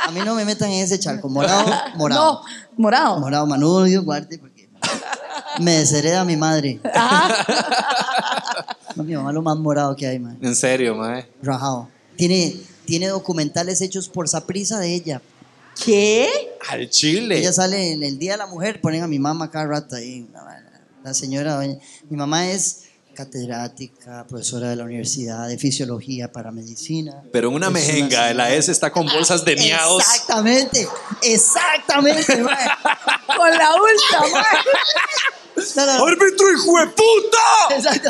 A 0.07 0.11
mí 0.11 0.19
no 0.25 0.35
me 0.35 0.45
metan 0.45 0.69
en 0.71 0.83
ese 0.83 0.99
charco. 0.99 1.29
Morado, 1.29 1.65
morado. 1.95 2.23
No, 2.23 2.41
morado. 2.77 3.19
Morado, 3.19 3.45
manudo, 3.47 3.83
Dios 3.83 4.03
guarde, 4.03 4.37
porque 4.37 4.69
me 5.59 5.71
deshereda 5.79 6.23
mi 6.25 6.35
madre. 6.37 6.79
No, 8.95 9.03
mi 9.03 9.15
mamá 9.15 9.31
lo 9.31 9.41
más 9.41 9.57
morado 9.57 9.95
que 9.95 10.07
hay, 10.07 10.19
man. 10.19 10.37
En 10.41 10.55
serio, 10.55 10.95
mae. 10.95 11.27
Rajado. 11.41 11.89
Tiene, 12.15 12.55
tiene 12.85 13.07
documentales 13.07 13.81
hechos 13.81 14.07
por 14.09 14.27
Saprisa 14.29 14.79
de 14.79 14.93
ella. 14.93 15.21
¿Qué? 15.83 16.29
Al 16.69 16.89
chile. 16.89 17.37
Ella 17.39 17.51
sale 17.51 17.91
en 17.91 18.03
el 18.03 18.17
Día 18.17 18.33
de 18.33 18.37
la 18.37 18.47
Mujer, 18.47 18.79
ponen 18.79 19.03
a 19.03 19.07
mi 19.07 19.19
mamá 19.19 19.51
cada 19.51 19.65
rato 19.67 19.95
ahí. 19.97 20.27
La, 20.31 20.63
la 21.03 21.13
señora, 21.13 21.55
doña- 21.57 21.77
mi 22.09 22.15
mamá 22.15 22.47
es 22.49 22.84
catedrática, 23.15 24.27
profesora 24.27 24.69
de 24.69 24.75
la 24.75 24.83
universidad 24.83 25.47
de 25.47 25.57
fisiología 25.57 26.31
para 26.31 26.51
medicina. 26.51 27.23
Pero 27.31 27.49
una 27.49 27.71
mejenga 27.71 28.27
de 28.27 28.35
la 28.35 28.53
S 28.53 28.71
está 28.71 28.91
con 28.91 29.07
bolsas 29.07 29.43
de 29.43 29.55
miados. 29.55 30.03
Exactamente, 30.03 30.87
exactamente, 31.23 32.37
mae. 32.37 32.67
Con 33.25 33.49
la 33.49 33.69
ultra, 33.75 34.19
mae. 34.31 34.57
No, 35.75 35.85
no, 35.85 35.97
no. 35.97 36.05
¡Árbitro, 36.05 36.51
hijo 36.51 36.79
de 36.79 36.87
puta! 36.87 37.75
Exacto. 37.75 38.09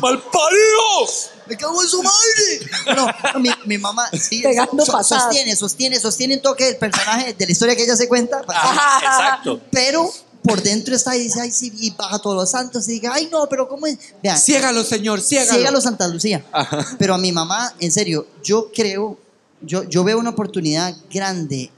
¡Malparido! 0.00 1.06
¡Me 1.46 1.56
cago 1.56 1.82
en 1.82 1.88
su 1.88 2.02
madre! 2.02 2.96
No, 2.96 3.06
no, 3.34 3.40
mi, 3.40 3.50
mi 3.66 3.78
mamá 3.78 4.08
sí, 4.12 4.42
Pegando 4.42 4.84
sostiene, 4.84 5.54
sostiene, 5.54 6.00
sostiene 6.00 6.34
un 6.36 6.42
toque 6.42 6.64
del 6.64 6.76
personaje 6.76 7.34
de 7.34 7.46
la 7.46 7.52
historia 7.52 7.76
que 7.76 7.84
ella 7.84 7.96
se 7.96 8.08
cuenta. 8.08 8.42
Ajá, 8.48 8.98
exacto. 8.98 9.60
Pero 9.70 10.10
por 10.46 10.62
dentro 10.62 10.94
está 10.94 11.16
y 11.16 11.20
dice, 11.20 11.40
ay, 11.40 11.50
sí, 11.50 11.72
y 11.78 11.90
baja 11.90 12.18
todos 12.18 12.36
los 12.36 12.50
santos 12.50 12.88
y 12.88 12.92
diga, 12.92 13.12
ay, 13.14 13.28
no, 13.30 13.48
pero 13.48 13.68
¿cómo 13.68 13.86
es? 13.86 13.98
Vean, 14.22 14.38
Ciégalo, 14.38 14.84
señor, 14.84 15.20
ciégalo. 15.20 15.52
ciégalo 15.52 15.80
Santa 15.80 16.08
Lucía. 16.08 16.44
Pero 16.98 17.14
a 17.14 17.18
mi 17.18 17.32
mamá, 17.32 17.74
en 17.80 17.90
serio, 17.92 18.26
yo 18.42 18.70
creo, 18.74 19.18
yo, 19.60 19.82
yo 19.84 20.04
veo 20.04 20.18
una 20.18 20.30
oportunidad 20.30 20.94
grande 21.10 21.70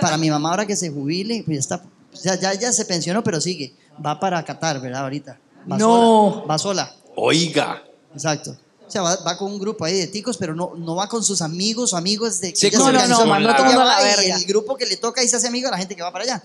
para 0.00 0.16
mi 0.16 0.30
mamá 0.30 0.50
ahora 0.50 0.66
que 0.66 0.76
se 0.76 0.90
jubile, 0.90 1.42
pues 1.44 1.56
ya 1.56 1.60
está, 1.60 1.82
sea, 2.12 2.34
ya, 2.40 2.54
ya 2.54 2.72
se 2.72 2.84
pensionó, 2.84 3.22
pero 3.22 3.40
sigue. 3.40 3.74
Va 4.04 4.18
para 4.18 4.44
Qatar, 4.44 4.80
¿verdad? 4.80 5.02
Ahorita. 5.02 5.38
Va 5.70 5.78
No. 5.78 6.32
sola, 6.32 6.46
va 6.46 6.58
sola. 6.58 6.96
Oiga. 7.16 7.82
Exacto. 8.12 8.56
O 8.86 8.90
sea, 8.90 9.02
va, 9.02 9.16
va 9.16 9.36
con 9.38 9.50
un 9.50 9.58
grupo 9.58 9.84
ahí 9.84 9.96
de 9.96 10.06
ticos, 10.06 10.36
pero 10.36 10.54
no, 10.54 10.72
no 10.76 10.94
va 10.94 11.08
con 11.08 11.24
sus 11.24 11.40
amigos 11.42 11.92
o 11.92 11.96
amigos 11.96 12.40
de 12.40 12.52
que 12.52 12.56
Sí, 12.58 12.70
no, 12.76 12.92
no, 12.92 13.00
Ella 13.00 13.08
todo 13.56 13.64
mundo 13.64 13.80
a 13.80 13.84
la 13.84 14.00
verga. 14.00 14.36
El 14.36 14.44
grupo 14.44 14.76
que 14.76 14.86
le 14.86 14.96
toca 14.96 15.22
y 15.22 15.28
se 15.28 15.36
hace 15.36 15.48
amigo 15.48 15.66
de 15.68 15.72
la 15.72 15.78
gente 15.78 15.96
que 15.96 16.02
va 16.02 16.12
para 16.12 16.24
allá. 16.24 16.42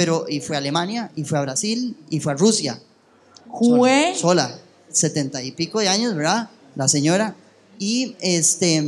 Pero, 0.00 0.24
y 0.26 0.40
fue 0.40 0.56
a 0.56 0.60
Alemania, 0.60 1.12
y 1.14 1.24
fue 1.24 1.36
a 1.36 1.42
Brasil, 1.42 1.94
y 2.08 2.20
fue 2.20 2.32
a 2.32 2.34
Rusia. 2.34 2.80
Jue. 3.48 4.14
Sola. 4.16 4.58
Setenta 4.88 5.42
y 5.42 5.52
pico 5.52 5.78
de 5.78 5.90
años, 5.90 6.14
¿verdad? 6.14 6.48
La 6.74 6.88
señora. 6.88 7.36
Y 7.78 8.16
este. 8.22 8.82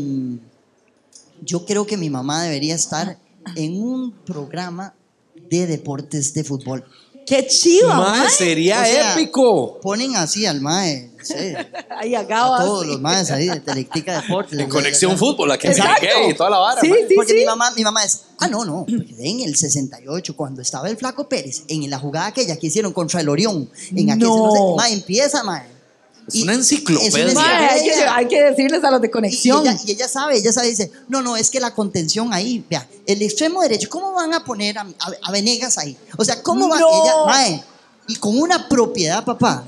Yo 1.43 1.67
creo 1.67 1.87
que 1.87 1.99
mi 1.99 2.09
mamá 2.09 2.45
debería 2.45 2.75
estar 2.75 3.19
en 3.57 3.83
un 3.83 4.13
programa 4.25 4.95
de 5.51 5.67
deportes 5.67 6.33
de 6.33 6.45
fútbol. 6.45 6.83
¡Qué 7.27 7.47
chiva, 7.47 7.95
Mae, 7.97 8.21
mae! 8.21 8.31
sería 8.31 8.83
O 8.83 8.85
sea, 8.85 9.13
épico. 9.15 9.81
Ponen 9.81 10.17
así 10.17 10.45
al 10.47 10.61
mae, 10.61 11.11
sé, 11.23 11.57
Ahí 11.99 12.15
a 12.15 12.21
acaba. 12.21 12.59
todos 12.65 12.87
los 12.87 13.01
maes 13.01 13.31
ahí 13.31 13.47
de 13.47 13.61
Telectica 13.61 14.21
Deportes. 14.21 14.59
En 14.59 14.69
Conexión 14.69 15.17
Fútbol, 15.17 15.49
la 15.49 15.59
que 15.59 15.69
gay 15.69 16.31
y 16.31 16.35
toda 16.35 16.51
la 16.51 16.59
vara. 16.59 16.81
Sí, 16.81 16.89
mae. 16.89 17.07
sí, 17.09 17.15
Porque 17.15 17.33
sí. 17.33 17.39
mi 17.39 17.45
mamá, 17.45 17.71
mi 17.77 17.85
mamá 17.85 18.05
es, 18.05 18.23
ah, 18.39 18.49
no, 18.49 18.65
no, 18.65 18.85
porque 18.87 19.15
en 19.21 19.41
el 19.41 19.55
68, 19.57 20.37
cuando 20.37 20.63
estaba 20.63 20.89
el 20.91 20.97
Flaco 20.97 21.29
Pérez, 21.29 21.63
en 21.69 21.89
la 21.89 21.99
jugada 21.99 22.27
aquella 22.27 22.57
que 22.59 22.67
hicieron 22.67 22.93
contra 22.93 23.21
el 23.21 23.29
Orión, 23.29 23.71
en 23.95 24.11
aquel, 24.11 24.27
No. 24.29 24.47
no 24.47 24.53
sé, 24.53 24.61
ma, 24.77 24.89
empieza, 24.91 25.43
ma. 25.45 25.65
Es 26.29 26.37
una 26.43 26.55
enciclopedia. 26.55 27.27
Es 27.27 27.33
una 27.33 27.41
Mae, 27.43 27.55
hay, 27.55 27.69
que, 27.69 27.75
enciclopedia. 27.89 28.15
hay 28.17 28.29
que 28.29 28.43
decirles 28.43 28.85
a 28.85 28.91
los 28.91 29.01
de 29.01 29.07
Y, 29.07 29.11
y 29.11 29.13
conexión. 29.13 29.61
ella, 29.67 29.77
y 29.85 29.91
ella 29.93 30.09
sabe, 30.09 30.37
ella 30.37 30.53
sabe, 30.53 30.69
dice, 30.69 30.91
no, 31.09 31.23
no, 31.23 31.37
es 31.37 31.51
que 31.51 31.61
la 31.61 31.75
contención 31.75 32.33
ahí, 32.33 32.65
vea, 32.71 32.89
el 33.07 33.23
extremo 33.23 33.61
derecho, 33.63 33.89
¿cómo 33.89 34.13
van 34.13 34.33
a 34.35 34.45
poner 34.45 34.79
a, 34.79 34.83
a- 34.83 35.13
a 35.29 35.33
Venegas 35.33 35.79
ahí? 35.79 35.97
O 36.17 36.25
sea, 36.25 36.43
¿cómo 36.43 36.69
va 36.69 36.79
No. 36.79 36.89
ella, 36.89 37.13
mae, 37.27 37.65
y 38.09 38.17
con 38.17 38.39
una 38.39 38.69
propiedad, 38.69 39.25
papá. 39.25 39.65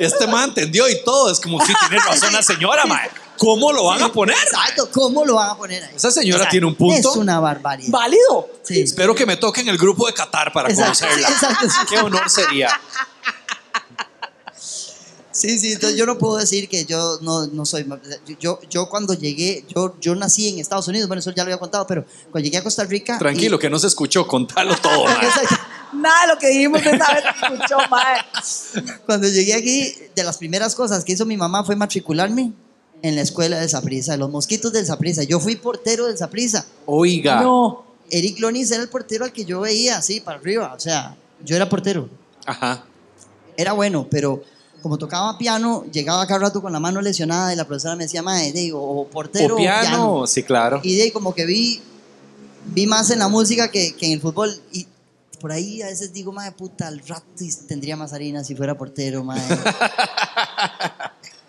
Este 0.00 0.26
man 0.26 0.48
entendió 0.48 0.88
y 0.88 1.02
todo. 1.04 1.30
Es 1.30 1.38
como 1.40 1.64
si 1.64 1.72
tiene 1.88 2.02
razón 2.04 2.32
la 2.32 2.42
señora, 2.42 2.84
mae. 2.86 3.08
¿Cómo 3.38 3.72
lo 3.72 3.84
van 3.84 4.02
a 4.02 4.12
poner? 4.12 4.36
Exacto, 4.36 4.90
¿cómo 4.92 5.24
lo 5.24 5.36
van 5.36 5.50
a 5.50 5.56
poner 5.56 5.82
ahí? 5.84 5.94
Esa 5.96 6.10
señora 6.10 6.46
tiene 6.50 6.66
un 6.66 6.74
punto. 6.74 7.10
Es 7.10 7.16
una 7.16 7.40
barbaridad. 7.40 7.88
¿Válido? 7.90 8.50
Sí. 8.62 8.80
Espero 8.82 9.14
que 9.14 9.24
me 9.24 9.36
toque 9.38 9.62
en 9.62 9.68
el 9.68 9.78
grupo 9.78 10.06
de 10.06 10.12
Qatar 10.12 10.52
para 10.52 10.68
Exacto, 10.68 11.06
conocerla. 11.06 11.28
exacto. 11.34 11.66
Qué 11.88 11.98
honor 12.00 12.28
sería. 12.28 12.68
Sí, 15.40 15.58
sí, 15.58 15.72
entonces 15.72 15.98
yo 15.98 16.04
no 16.04 16.18
puedo 16.18 16.36
decir 16.36 16.68
que 16.68 16.84
yo 16.84 17.18
no, 17.22 17.46
no 17.46 17.64
soy... 17.64 17.86
Yo, 18.38 18.60
yo, 18.68 18.90
cuando 18.90 19.14
llegué, 19.14 19.64
yo, 19.74 19.96
yo 19.98 20.14
nací 20.14 20.50
en 20.50 20.58
Estados 20.58 20.86
Unidos, 20.86 21.08
bueno, 21.08 21.20
eso 21.20 21.30
ya 21.30 21.44
lo 21.44 21.48
había 21.48 21.58
contado, 21.58 21.86
pero 21.86 22.04
cuando 22.30 22.44
llegué 22.44 22.58
a 22.58 22.62
Costa 22.62 22.84
Rica... 22.84 23.18
Tranquilo, 23.18 23.58
que 23.58 23.70
no 23.70 23.78
se 23.78 23.86
escuchó. 23.86 24.26
Contalo 24.26 24.76
todo. 24.76 25.06
Nada 25.94 26.26
de 26.26 26.34
lo 26.34 26.38
que 26.38 26.48
dijimos 26.48 26.82
esa 26.82 27.14
vez 27.14 27.24
se 27.24 27.54
escuchó, 27.54 27.78
mae. 27.88 28.20
Cuando 29.06 29.28
llegué 29.28 29.54
aquí, 29.54 29.94
de 30.14 30.24
las 30.24 30.36
primeras 30.36 30.74
cosas 30.74 31.04
que 31.04 31.12
hizo 31.12 31.24
mi 31.24 31.38
mamá 31.38 31.64
fue 31.64 31.74
matricularme 31.74 32.52
en 33.00 33.16
la 33.16 33.22
escuela 33.22 33.58
de 33.58 34.16
los 34.18 34.30
mosquitos 34.30 34.74
del 34.74 34.84
Saprissa. 34.84 35.22
Yo 35.22 35.40
fui 35.40 35.56
portero 35.56 36.06
del 36.06 36.18
Saprissa. 36.18 36.66
Oiga. 36.84 37.40
No. 37.40 37.86
Eric 38.10 38.40
Lonis 38.40 38.70
era 38.72 38.82
el 38.82 38.90
portero 38.90 39.24
al 39.24 39.32
que 39.32 39.46
yo 39.46 39.60
veía 39.60 39.96
así 39.96 40.20
para 40.20 40.38
arriba, 40.38 40.74
o 40.76 40.80
sea, 40.80 41.16
yo 41.42 41.56
era 41.56 41.66
portero. 41.66 42.10
Ajá. 42.44 42.84
Era 43.56 43.72
bueno, 43.72 44.06
pero 44.10 44.42
como 44.82 44.98
tocaba 44.98 45.36
piano, 45.38 45.84
llegaba 45.92 46.26
cada 46.26 46.40
rato 46.40 46.60
con 46.62 46.72
la 46.72 46.80
mano 46.80 47.00
lesionada 47.00 47.52
y 47.52 47.56
la 47.56 47.66
profesora 47.66 47.96
me 47.96 48.04
decía, 48.04 48.22
mae, 48.22 48.52
digo, 48.52 48.82
o 48.82 49.06
portero 49.08 49.54
O 49.54 49.58
piano. 49.58 50.26
Sí, 50.26 50.42
claro. 50.42 50.80
Y 50.82 50.96
de 50.96 51.02
ahí 51.04 51.10
como 51.10 51.34
que 51.34 51.46
vi, 51.46 51.80
vi 52.66 52.86
más 52.86 53.10
en 53.10 53.18
la 53.18 53.28
música 53.28 53.70
que, 53.70 53.94
que 53.94 54.06
en 54.06 54.12
el 54.12 54.20
fútbol. 54.20 54.54
Y 54.72 54.86
por 55.40 55.52
ahí 55.52 55.82
a 55.82 55.86
veces 55.86 56.12
digo, 56.12 56.32
madre 56.32 56.52
puta, 56.52 56.88
al 56.88 57.00
rato 57.00 57.24
tendría 57.66 57.96
más 57.96 58.12
harina 58.12 58.44
si 58.44 58.54
fuera 58.54 58.76
portero, 58.76 59.24
madre. 59.24 59.42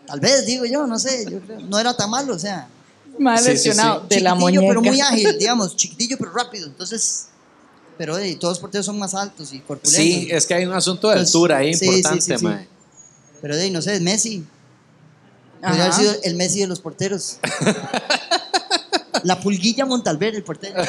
Tal 0.07 0.19
vez, 0.19 0.45
digo 0.45 0.65
yo, 0.65 0.87
no 0.87 0.99
sé, 0.99 1.25
yo 1.29 1.39
creo, 1.39 1.59
no 1.61 1.79
era 1.79 1.95
tan 1.95 2.09
malo, 2.09 2.35
o 2.35 2.39
sea, 2.39 2.67
Más 3.19 3.39
Sí, 3.41 3.45
sí, 3.45 3.51
lesionado 3.53 4.05
sí. 4.09 4.15
de 4.15 4.21
la 4.21 4.35
muñeca. 4.35 4.65
pero 4.67 4.81
muy 4.81 4.99
ágil, 4.99 5.37
digamos, 5.39 5.75
chiquitillo 5.75 6.17
pero 6.17 6.31
rápido, 6.31 6.67
entonces, 6.67 7.27
pero 7.97 8.17
eh, 8.17 8.35
todos 8.35 8.53
los 8.53 8.59
porteros 8.59 8.85
son 8.85 8.99
más 8.99 9.13
altos 9.13 9.53
y 9.53 9.59
corpulentos. 9.59 9.93
Sí, 9.93 10.27
es 10.31 10.45
que 10.45 10.53
hay 10.53 10.65
un 10.65 10.73
asunto 10.73 11.07
de 11.07 11.13
Entonces, 11.13 11.35
altura 11.35 11.57
ahí 11.57 11.73
sí, 11.73 11.79
sí, 11.79 11.85
importante, 11.85 12.21
sí, 12.21 12.37
sí. 12.37 12.43
mae. 12.45 12.67
Pero 13.41 13.55
de 13.55 13.63
ahí, 13.63 13.71
no 13.71 13.81
sé, 13.81 13.99
Messi. 13.99 14.43
Podría 15.61 15.83
haber 15.85 15.93
sido 15.93 16.15
el 16.23 16.35
Messi 16.35 16.59
de 16.59 16.67
los 16.67 16.79
porteros. 16.79 17.37
La 19.23 19.39
pulguilla 19.39 19.85
Montalver, 19.85 20.33
el 20.35 20.43
portero. 20.43 20.83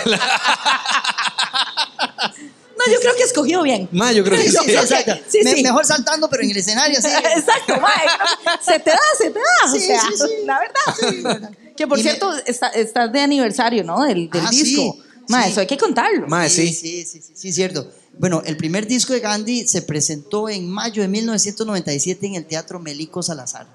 No, 2.75 2.93
yo 2.93 2.99
creo 3.01 3.15
que 3.15 3.23
escogió 3.23 3.63
bien. 3.63 3.89
Mae, 3.93 4.15
yo 4.15 4.25
creo 4.25 4.37
que 4.39 4.51
Sí, 4.51 4.57
sí. 4.57 4.65
sí, 4.65 4.73
exacto. 4.73 5.13
Sí, 5.29 5.39
Me- 5.45 5.55
sí. 5.55 5.63
Mejor 5.63 5.85
saltando, 5.87 6.29
pero 6.29 6.43
en 6.43 6.51
el 6.51 6.57
escenario, 6.57 7.01
sí. 7.01 7.07
Exacto, 7.37 7.81
mae. 7.81 8.59
Se 8.65 8.79
te 8.81 8.91
da, 8.91 8.99
se 9.19 9.31
te 9.31 9.39
da. 9.39 9.71
Sí, 9.71 9.77
o 9.77 9.81
sea, 9.81 10.01
sí, 10.01 10.07
sí. 10.17 10.47
la 10.47 10.59
verdad. 10.59 11.51
Que 11.77 11.87
por 11.87 11.99
Y 11.99 12.03
me- 12.03 12.11
cierto, 12.11 12.33
está- 12.47 12.69
estás 12.69 13.13
de 13.13 13.21
aniversario, 13.21 13.85
¿no? 13.85 14.03
Del, 14.03 14.29
del 14.31 14.47
Ah, 14.47 14.49
sí, 14.51 14.63
disco. 14.65 14.97
Mae, 15.29 15.45
sí. 15.47 15.51
eso 15.53 15.61
hay 15.61 15.67
que 15.67 15.77
contarlo. 15.77 16.27
Mae, 16.27 16.51
sí. 16.51 16.73
Sí, 16.73 17.05
sí, 17.05 17.21
sí, 17.23 17.33
sí, 17.37 17.53
cierto. 17.53 17.89
Bueno, 18.19 18.43
el 18.45 18.57
primer 18.57 18.87
disco 18.87 19.13
de 19.13 19.21
Gandhi 19.21 19.67
se 19.67 19.83
presentó 19.83 20.49
en 20.49 20.69
mayo 20.69 21.03
de 21.03 21.09
1997 21.09 22.27
en 22.27 22.35
el 22.35 22.47
Teatro 22.47 22.79
Melico 22.79 23.23
Salazar. 23.23 23.67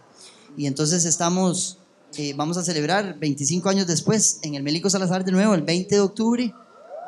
Y 0.56 0.68
entonces 0.68 1.06
estamos, 1.06 1.78
eh, 2.18 2.34
vamos 2.36 2.58
a 2.58 2.64
celebrar 2.64 3.18
25 3.20 3.70
años 3.70 3.88
después 3.88 4.40
en 4.44 4.56
el 4.56 4.64
Melico 4.64 4.90
Salazar 4.90 5.26
de 5.26 5.32
nuevo, 5.32 5.54
el 5.54 5.64
20 5.64 5.96
de 5.96 6.02
octubre. 6.02 6.54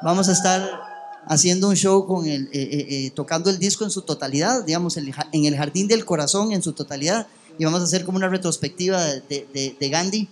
Vamos 0.01 0.27
a 0.27 0.31
estar 0.31 0.89
haciendo 1.29 1.69
un 1.69 1.75
show 1.75 2.05
con 2.05 2.27
el, 2.27 2.45
eh, 2.45 2.49
eh, 2.53 2.87
eh, 2.89 3.11
tocando 3.11 3.49
el 3.49 3.59
disco 3.59 3.83
en 3.83 3.91
su 3.91 4.01
totalidad, 4.01 4.65
digamos, 4.65 4.97
en 4.97 5.45
el 5.45 5.55
Jardín 5.55 5.87
del 5.87 6.03
Corazón 6.03 6.51
en 6.51 6.63
su 6.63 6.73
totalidad. 6.73 7.27
Y 7.57 7.65
vamos 7.65 7.81
a 7.81 7.83
hacer 7.83 8.03
como 8.03 8.17
una 8.17 8.29
retrospectiva 8.29 9.03
de 9.03 9.89
Gandhi 9.91 10.27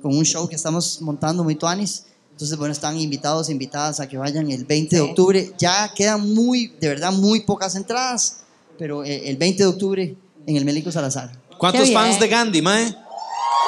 con 0.00 0.16
un 0.16 0.24
show 0.24 0.48
que 0.48 0.56
estamos 0.56 1.02
montando 1.02 1.44
muy 1.44 1.54
tuanis. 1.56 2.04
Entonces, 2.38 2.56
bueno, 2.56 2.70
están 2.70 2.96
invitados 2.96 3.48
e 3.48 3.52
invitadas 3.52 3.98
a 3.98 4.08
que 4.08 4.16
vayan 4.16 4.48
el 4.48 4.64
20 4.64 4.94
de 4.94 5.02
Sí. 5.02 5.08
octubre. 5.08 5.50
Ya 5.58 5.92
quedan 5.92 6.32
muy, 6.34 6.68
de 6.80 6.86
verdad, 6.86 7.10
muy 7.10 7.40
pocas 7.40 7.74
entradas, 7.74 8.42
pero 8.78 9.02
eh, 9.02 9.28
el 9.28 9.36
20 9.36 9.64
de 9.64 9.68
octubre 9.68 10.14
en 10.46 10.56
el 10.56 10.64
Melico 10.64 10.92
Salazar. 10.92 11.32
¿Cuántos 11.58 11.92
fans 11.92 12.20
de 12.20 12.28
Gandhi, 12.28 12.62
mae? 12.62 12.94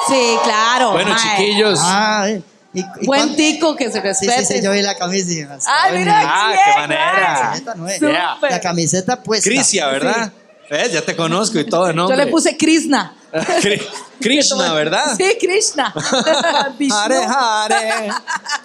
Sí, 0.07 0.37
claro. 0.45 0.93
Bueno, 0.93 1.09
mae. 1.13 1.19
chiquillos. 1.37 1.79
Ah, 1.81 2.29
eh. 2.29 2.41
¿Y, 2.73 2.79
y 2.79 3.05
Buen 3.05 3.35
tico 3.35 3.75
que 3.75 3.87
se 3.91 3.95
Sí, 3.95 3.99
respete. 3.99 4.45
sí, 4.45 4.53
sí, 4.53 4.61
yo 4.63 4.71
vi 4.71 4.81
la 4.81 4.95
Ay, 4.97 5.91
hoy 5.91 5.99
mira, 5.99 6.21
Ah, 6.23 6.53
qué 6.53 6.79
manera. 6.79 7.03
La 7.03 7.39
camiseta 7.41 7.75
no 7.75 7.87
es. 7.89 8.01
La 8.01 8.61
camiseta 8.61 9.21
puesta. 9.21 9.49
Crisia, 9.49 9.87
¿verdad? 9.87 10.31
¿Ves? 10.69 10.93
Ya 10.93 11.01
te 11.01 11.13
conozco 11.17 11.59
y 11.59 11.65
todo, 11.65 11.91
¿no? 11.91 12.07
Yo 12.09 12.15
le 12.15 12.27
puse 12.27 12.55
Krishna. 12.55 13.17
Krishna, 14.19 14.73
¿verdad? 14.73 15.15
Sí, 15.17 15.37
Krishna. 15.39 15.93
Hare 16.91 17.25
Hare, 17.25 18.11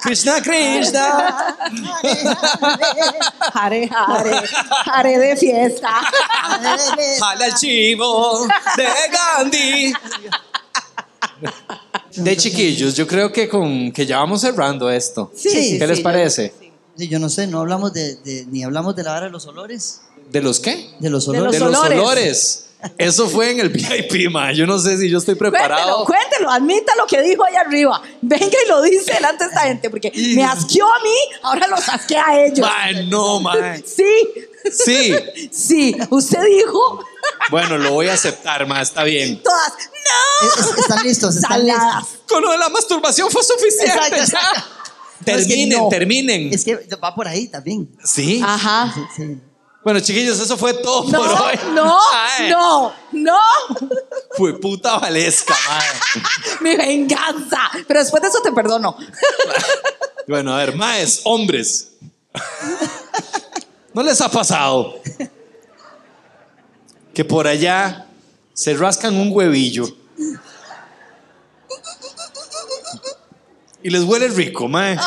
Krishna 0.03 0.41
Krishna. 0.43 1.57
Hare, 3.55 3.89
hare, 3.89 4.43
hare 4.87 5.19
de 5.19 5.37
fiesta. 5.37 5.91
Jale 7.21 7.45
al 7.45 7.55
chivo 7.55 8.47
de 8.77 8.87
Gandhi. 9.13 9.93
De 12.17 12.37
chiquillos, 12.37 12.95
yo 12.95 13.07
creo 13.07 13.31
que 13.33 13.49
con 13.49 13.93
que 13.93 14.05
ya 14.07 14.19
vamos 14.19 14.41
cerrando 14.41 14.91
esto. 14.91 15.31
Sí, 15.37 15.49
¿Qué 15.51 15.63
sí, 15.63 15.79
les 15.87 15.99
yo- 15.99 16.03
parece? 16.03 16.53
Sí, 16.97 17.09
Yo 17.09 17.19
no 17.19 17.29
sé, 17.29 17.47
no 17.47 17.61
hablamos 17.61 17.93
de, 17.93 18.17
de- 18.17 18.47
ni 18.47 18.65
hablamos 18.65 18.97
de 18.97 19.03
la 19.05 19.13
vara 19.13 19.27
de 19.27 19.33
los 19.33 19.47
olores. 19.47 20.01
¿De 20.31 20.41
los 20.41 20.59
qué? 20.61 20.91
De 20.99 21.11
los 21.11 21.27
De 21.27 21.39
olores. 21.39 21.61
los 21.61 21.71
de 21.71 21.79
los 21.95 22.03
olores. 22.05 22.66
Eso 22.99 23.29
fue 23.29 23.51
en 23.51 23.61
el 23.61 23.69
VIP, 23.71 24.31
ma. 24.31 24.53
Yo 24.53 24.67
no 24.67 24.79
sé 24.79 24.99
si 24.99 25.09
yo 25.09 25.19
estoy 25.19 25.37
Cuéntelo, 25.37 25.65
preparado. 25.67 26.05
cuéntelo, 26.05 26.51
admita 26.51 26.93
lo 26.97 27.07
que 27.07 27.21
dijo 27.23 27.45
allá 27.45 27.61
arriba. 27.61 28.03
Venga 28.23 28.47
y 28.65 28.69
lo 28.69 28.83
dice 28.83 29.13
delante 29.15 29.45
de 29.45 29.51
esta 29.51 29.63
gente, 29.63 29.91
porque 29.91 30.13
me 30.35 30.45
asqueó 30.45 30.87
a 30.87 30.99
mí, 31.03 31.15
ahora 31.43 31.67
los 31.69 31.89
asqué 31.89 32.17
a 32.17 32.45
ellos. 32.45 32.61
Ma, 32.61 32.93
no, 33.09 33.41
ma. 33.41 33.55
Sí, 33.85 34.05
Sí. 34.73 35.15
sí, 35.53 35.97
usted 36.11 36.43
dijo 36.45 37.05
Bueno, 37.51 37.79
lo 37.79 37.93
voy 37.93 38.09
a 38.09 38.15
aceptar, 38.15 38.67
ma. 38.67 38.83
Está 38.83 39.05
bien. 39.05 39.41
todas, 39.43 39.73
no, 39.79 40.49
Es- 40.49 40.71
es- 40.73 40.79
están 40.79 41.03
listos, 41.05 41.37
están 41.37 41.61
saladas. 41.67 42.03
listos. 42.03 42.19
Con 42.29 42.43
lo 42.43 42.51
de 42.51 42.59
la 42.59 42.69
masturbación 42.69 43.31
fue 43.31 43.43
suficiente. 43.45 43.87
Exacto, 43.95 44.17
exacto. 44.23 44.61
No, 45.27 45.33
es 45.33 45.43
que 45.47 45.49
Terminen, 45.49 45.79
no. 45.79 45.89
terminen. 45.89 46.53
Es 46.53 46.65
que 46.65 46.77
va 47.03 47.15
por 47.15 47.27
ahí 47.27 47.49
también. 47.49 47.89
Sí. 48.05 48.41
Ajá. 48.45 48.93
Sí, 48.95 49.01
sí. 49.17 49.41
Bueno, 49.87 50.01
chiquillos, 50.01 50.41
eso 50.41 50.57
fue 50.57 50.75
todo 50.75 51.05
No, 51.05 51.19
por 51.21 51.29
hoy. 51.29 51.59
no, 51.73 52.01
Ay, 52.13 52.51
no, 52.51 52.93
no, 53.13 53.39
Fue 54.37 54.59
puta 54.59 54.99
valesca, 54.99 55.55
ma. 55.69 55.81
mi 56.61 56.75
venganza. 56.75 57.71
Pero 57.87 58.01
después 58.01 58.21
de 58.21 58.29
eso 58.29 58.41
te 58.43 58.51
perdono. 58.51 58.97
Bueno, 60.27 60.53
a 60.53 60.59
ver, 60.59 60.75
maes, 60.75 61.21
hombres. 61.23 61.93
¿No 63.95 64.03
les 64.03 64.21
ha 64.21 64.29
pasado 64.29 64.97
que 67.15 67.25
por 67.25 67.47
allá 67.47 68.09
se 68.53 68.75
rascan 68.75 69.15
un 69.15 69.31
huevillo 69.31 69.87
y 73.85 73.91
les 73.91 74.03
huele 74.03 74.27
rico, 74.27 74.67
mae? 74.67 74.99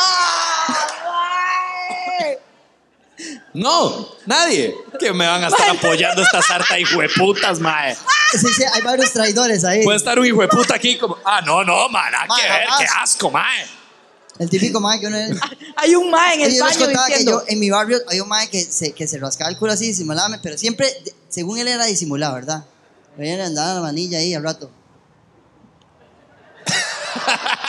No, 3.54 4.08
nadie. 4.26 4.76
Que 5.00 5.12
me 5.12 5.26
van 5.26 5.44
a 5.44 5.48
estar 5.48 5.70
apoyando 5.70 6.22
esta 6.22 6.42
sarta 6.42 6.76
de 6.76 6.82
hijueputas, 6.82 7.60
mae. 7.60 7.96
Sí, 8.32 8.48
sí, 8.56 8.64
hay 8.72 8.82
varios 8.82 9.12
traidores 9.12 9.66
ahí. 9.66 9.84
Puede 9.84 9.98
estar 9.98 10.20
un 10.20 10.26
hijueputa 10.26 10.76
aquí 10.76 10.98
como, 10.98 11.18
ah, 11.26 11.42
no, 11.42 11.64
no, 11.64 11.90
man, 11.90 12.12
que 12.12 12.28
Mae, 12.28 12.50
ver, 12.50 12.68
qué 12.78 12.86
asco, 13.02 13.32
mae. 13.32 13.66
El 14.38 14.50
típico 14.50 14.80
mae 14.80 15.00
que 15.00 15.08
uno... 15.08 15.18
Hay 15.76 15.96
un 15.96 16.10
ma 16.10 16.34
en 16.34 16.42
el 16.42 16.56
yo 16.56 16.66
les 16.66 16.78
baño 16.78 16.86
contaba 16.86 17.08
que 17.08 17.26
yo 17.26 17.44
en 17.46 17.60
mi 17.60 17.70
barrio 17.70 18.00
había 18.08 18.24
un 18.24 18.30
mae 18.30 18.50
que 18.50 18.64
se, 18.64 18.94
que 18.94 19.06
se 19.06 19.18
rascaba 19.18 19.50
el 19.50 19.58
culo 19.58 19.74
así 19.74 19.88
disimuladamente, 19.88 20.42
pero 20.42 20.58
siempre, 20.58 20.88
según 21.28 21.58
él 21.58 21.68
era 21.68 21.86
disimulado, 21.86 22.36
¿verdad? 22.36 22.64
Pero 23.18 23.34
él 23.34 23.42
andaba 23.42 23.74
la 23.74 23.82
manilla 23.82 24.20
ahí 24.20 24.34
al 24.34 24.44
rato. 24.44 24.72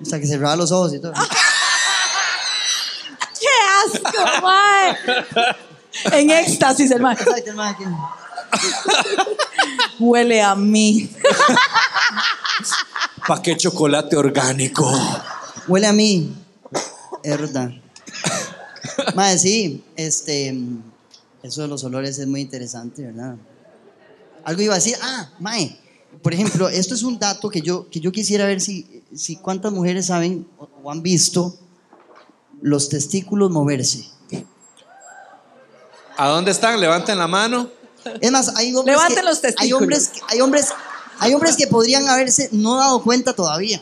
O 0.00 0.04
sea, 0.04 0.20
que 0.20 0.26
cerraba 0.28 0.54
los 0.54 0.70
ojos 0.70 0.94
y 0.94 1.00
todo. 1.00 1.12
¡Qué 3.92 4.18
asco, 4.18 4.42
mae! 4.46 4.96
En 6.20 6.30
éxtasis, 6.30 6.90
el 6.90 7.00
mae. 7.00 7.14
Exacto, 7.14 7.50
el 7.50 7.56
mae 7.56 7.74
que- 7.76 7.84
Huele 9.98 10.42
a 10.42 10.54
mí. 10.54 11.10
¿Pa' 13.26 13.42
qué 13.42 13.56
chocolate 13.56 14.16
orgánico? 14.16 14.90
Huele 15.66 15.86
a 15.86 15.92
mí. 15.92 16.34
Es 17.22 17.38
verdad. 17.38 17.70
Mae, 19.14 19.38
sí, 19.38 19.84
este. 19.96 20.56
Eso 21.42 21.62
de 21.62 21.68
los 21.68 21.84
olores 21.84 22.18
es 22.18 22.26
muy 22.26 22.40
interesante, 22.40 23.02
¿verdad? 23.02 23.36
Algo 24.44 24.62
iba 24.62 24.74
a 24.74 24.76
decir. 24.78 24.96
Ah, 25.02 25.30
Mae. 25.38 25.78
Por 26.22 26.32
ejemplo, 26.34 26.68
esto 26.68 26.94
es 26.94 27.02
un 27.02 27.18
dato 27.18 27.48
que 27.50 27.60
yo, 27.60 27.88
que 27.90 28.00
yo 28.00 28.10
quisiera 28.10 28.44
ver 28.46 28.60
si, 28.60 29.02
si 29.14 29.36
cuántas 29.36 29.72
mujeres 29.72 30.06
saben 30.06 30.48
o, 30.58 30.68
o 30.82 30.90
han 30.90 31.02
visto 31.02 31.56
los 32.62 32.88
testículos 32.88 33.50
moverse. 33.50 34.04
¿A 36.16 36.28
dónde 36.28 36.50
están? 36.50 36.80
Levanten 36.80 37.16
la 37.18 37.28
mano. 37.28 37.70
Es 38.20 38.30
más, 38.32 38.56
hay 38.56 38.74
hombres. 38.74 38.96
Levanten 38.96 39.16
que, 39.18 39.22
los 39.22 39.36
Hay 39.36 39.42
testículos. 39.42 39.80
hombres, 39.82 40.08
que- 40.08 40.20
hay, 40.28 40.40
hombres, 40.40 40.66
hay 41.20 41.34
hombres 41.34 41.56
que 41.56 41.66
podrían 41.68 42.08
haberse 42.08 42.48
no 42.52 42.76
dado 42.78 43.02
cuenta 43.02 43.34
todavía. 43.34 43.80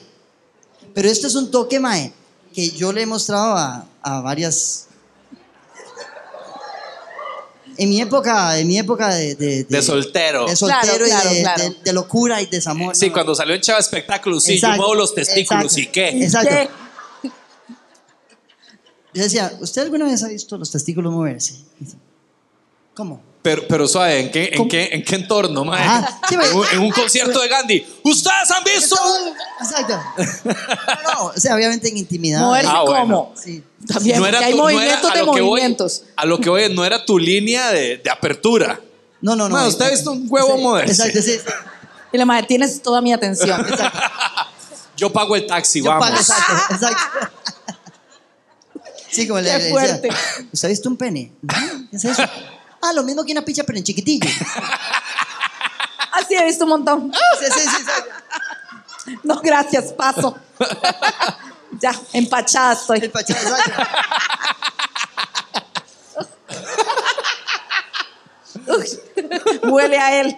Pero 0.94 1.08
esto 1.08 1.26
es 1.26 1.34
un 1.34 1.50
toque, 1.50 1.80
Mae, 1.80 2.12
que 2.54 2.70
yo 2.70 2.92
le 2.92 3.02
he 3.02 3.06
mostrado 3.06 3.54
a, 3.56 3.86
a 4.02 4.20
varias. 4.20 4.86
En 7.78 7.90
mi 7.90 8.00
época, 8.00 8.58
en 8.58 8.66
mi 8.66 8.78
época 8.78 9.14
de, 9.14 9.34
de, 9.34 9.64
De 9.64 9.82
soltero. 9.82 10.46
de 10.46 10.56
soltero 10.56 11.04
Claro, 11.04 11.06
y 11.06 11.10
claro, 11.10 11.30
de, 11.30 11.42
claro. 11.42 11.62
de- 11.62 11.76
de 11.84 11.92
locura 11.92 12.40
y 12.40 12.46
desamor. 12.46 12.96
Sí, 12.96 13.08
¿no? 13.08 13.12
cuando 13.12 13.34
salió 13.34 13.54
en 13.54 13.60
Chava 13.60 13.78
Espectáculo, 13.80 14.40
sí, 14.40 14.54
Exacto, 14.54 14.76
yo 14.76 14.80
muevo 14.82 14.94
los 14.94 15.14
testículos 15.14 15.76
exacto. 15.76 15.80
y 15.80 15.86
qué. 15.88 16.08
Exacto. 16.24 16.48
¿Qué? 16.50 16.70
Yo 19.16 19.22
decía, 19.22 19.52
¿usted 19.60 19.82
alguna 19.82 20.04
vez 20.04 20.22
ha 20.22 20.28
visto 20.28 20.56
los 20.58 20.70
testículos 20.70 21.12
moverse? 21.12 21.54
¿Cómo? 22.94 23.20
Pero, 23.42 23.62
pero 23.68 23.86
suave, 23.86 24.20
¿en 24.20 24.30
qué, 24.30 24.46
en 24.52 24.56
¿Cómo? 24.58 24.68
qué, 24.68 24.88
en 24.92 25.04
qué 25.04 25.14
entorno, 25.16 25.64
mae? 25.64 25.80
Ajá, 25.82 26.18
sí, 26.28 26.36
mae. 26.36 26.48
en, 26.50 26.56
un, 26.56 26.66
en 26.72 26.78
un 26.80 26.90
concierto 26.90 27.40
de 27.40 27.48
Gandhi. 27.48 27.86
¿Ustedes 28.02 28.50
han 28.50 28.64
visto? 28.64 28.96
Exacto. 29.60 30.00
No, 30.44 31.12
no, 31.12 31.24
o 31.26 31.32
sea, 31.40 31.54
obviamente 31.54 31.88
en 31.88 31.96
intimidad. 31.98 32.40
Moverse 32.40 32.68
Ah, 32.70 32.82
bueno. 32.82 33.32
Sí. 33.36 33.62
También, 33.86 34.18
No 34.20 34.26
era 34.26 34.38
hay 34.40 34.50
tu- 34.52 34.56
no 34.58 34.68
era- 34.68 34.78
movimientos 34.78 35.10
a 35.10 35.14
de 35.14 35.22
voy- 35.22 35.40
movimientos. 35.42 36.02
a 36.16 36.24
lo 36.26 36.40
que 36.40 36.50
voy, 36.50 36.74
no 36.74 36.84
era 36.84 37.04
tu 37.04 37.18
línea 37.18 37.70
de, 37.72 37.98
de 37.98 38.10
apertura. 38.10 38.80
No, 39.20 39.36
no, 39.36 39.48
no. 39.48 39.54
Ma, 39.56 39.66
¿usted 39.68 39.84
ha 39.86 39.90
visto 39.90 40.10
un 40.12 40.26
huevo 40.28 40.56
Sí, 40.56 40.62
moverse? 40.62 40.92
Exacto, 41.08 41.22
sí. 41.22 41.38
Y 42.12 42.18
la 42.18 42.24
madre, 42.26 42.46
tienes 42.46 42.82
toda 42.82 43.00
mi 43.00 43.12
atención. 43.12 43.64
Yo 44.96 45.12
pago 45.12 45.36
el 45.36 45.46
taxi, 45.46 45.80
Yo 45.82 45.90
vamos. 45.90 46.06
pago, 46.08 46.16
exacto, 46.20 46.74
exacto. 46.74 47.28
Sí, 49.10 49.26
como 49.26 49.40
le 49.40 49.70
fuerte. 49.70 50.08
decía, 50.08 50.46
¿usted 50.52 50.68
ha 50.68 50.70
visto 50.70 50.88
un 50.88 50.96
pene? 50.96 51.32
¿Qué 51.90 51.96
es 51.96 52.04
eso? 52.04 52.22
Ah, 52.82 52.92
lo 52.92 53.02
mismo 53.02 53.24
que 53.24 53.32
una 53.32 53.44
picha, 53.44 53.64
pero 53.64 53.78
en 53.78 53.84
chiquitillo. 53.84 54.28
Así 56.12 56.34
he 56.34 56.44
visto 56.44 56.64
un 56.64 56.70
montón. 56.70 57.12
Sí, 57.40 57.46
sí, 57.52 57.60
sí. 57.60 57.84
sí. 59.04 59.18
No, 59.22 59.40
gracias, 59.40 59.92
paso. 59.92 60.36
ya, 61.80 61.92
empachada 62.12 62.72
estoy. 62.74 63.10
Huele 69.62 69.98
a 69.98 70.20
él. 70.20 70.36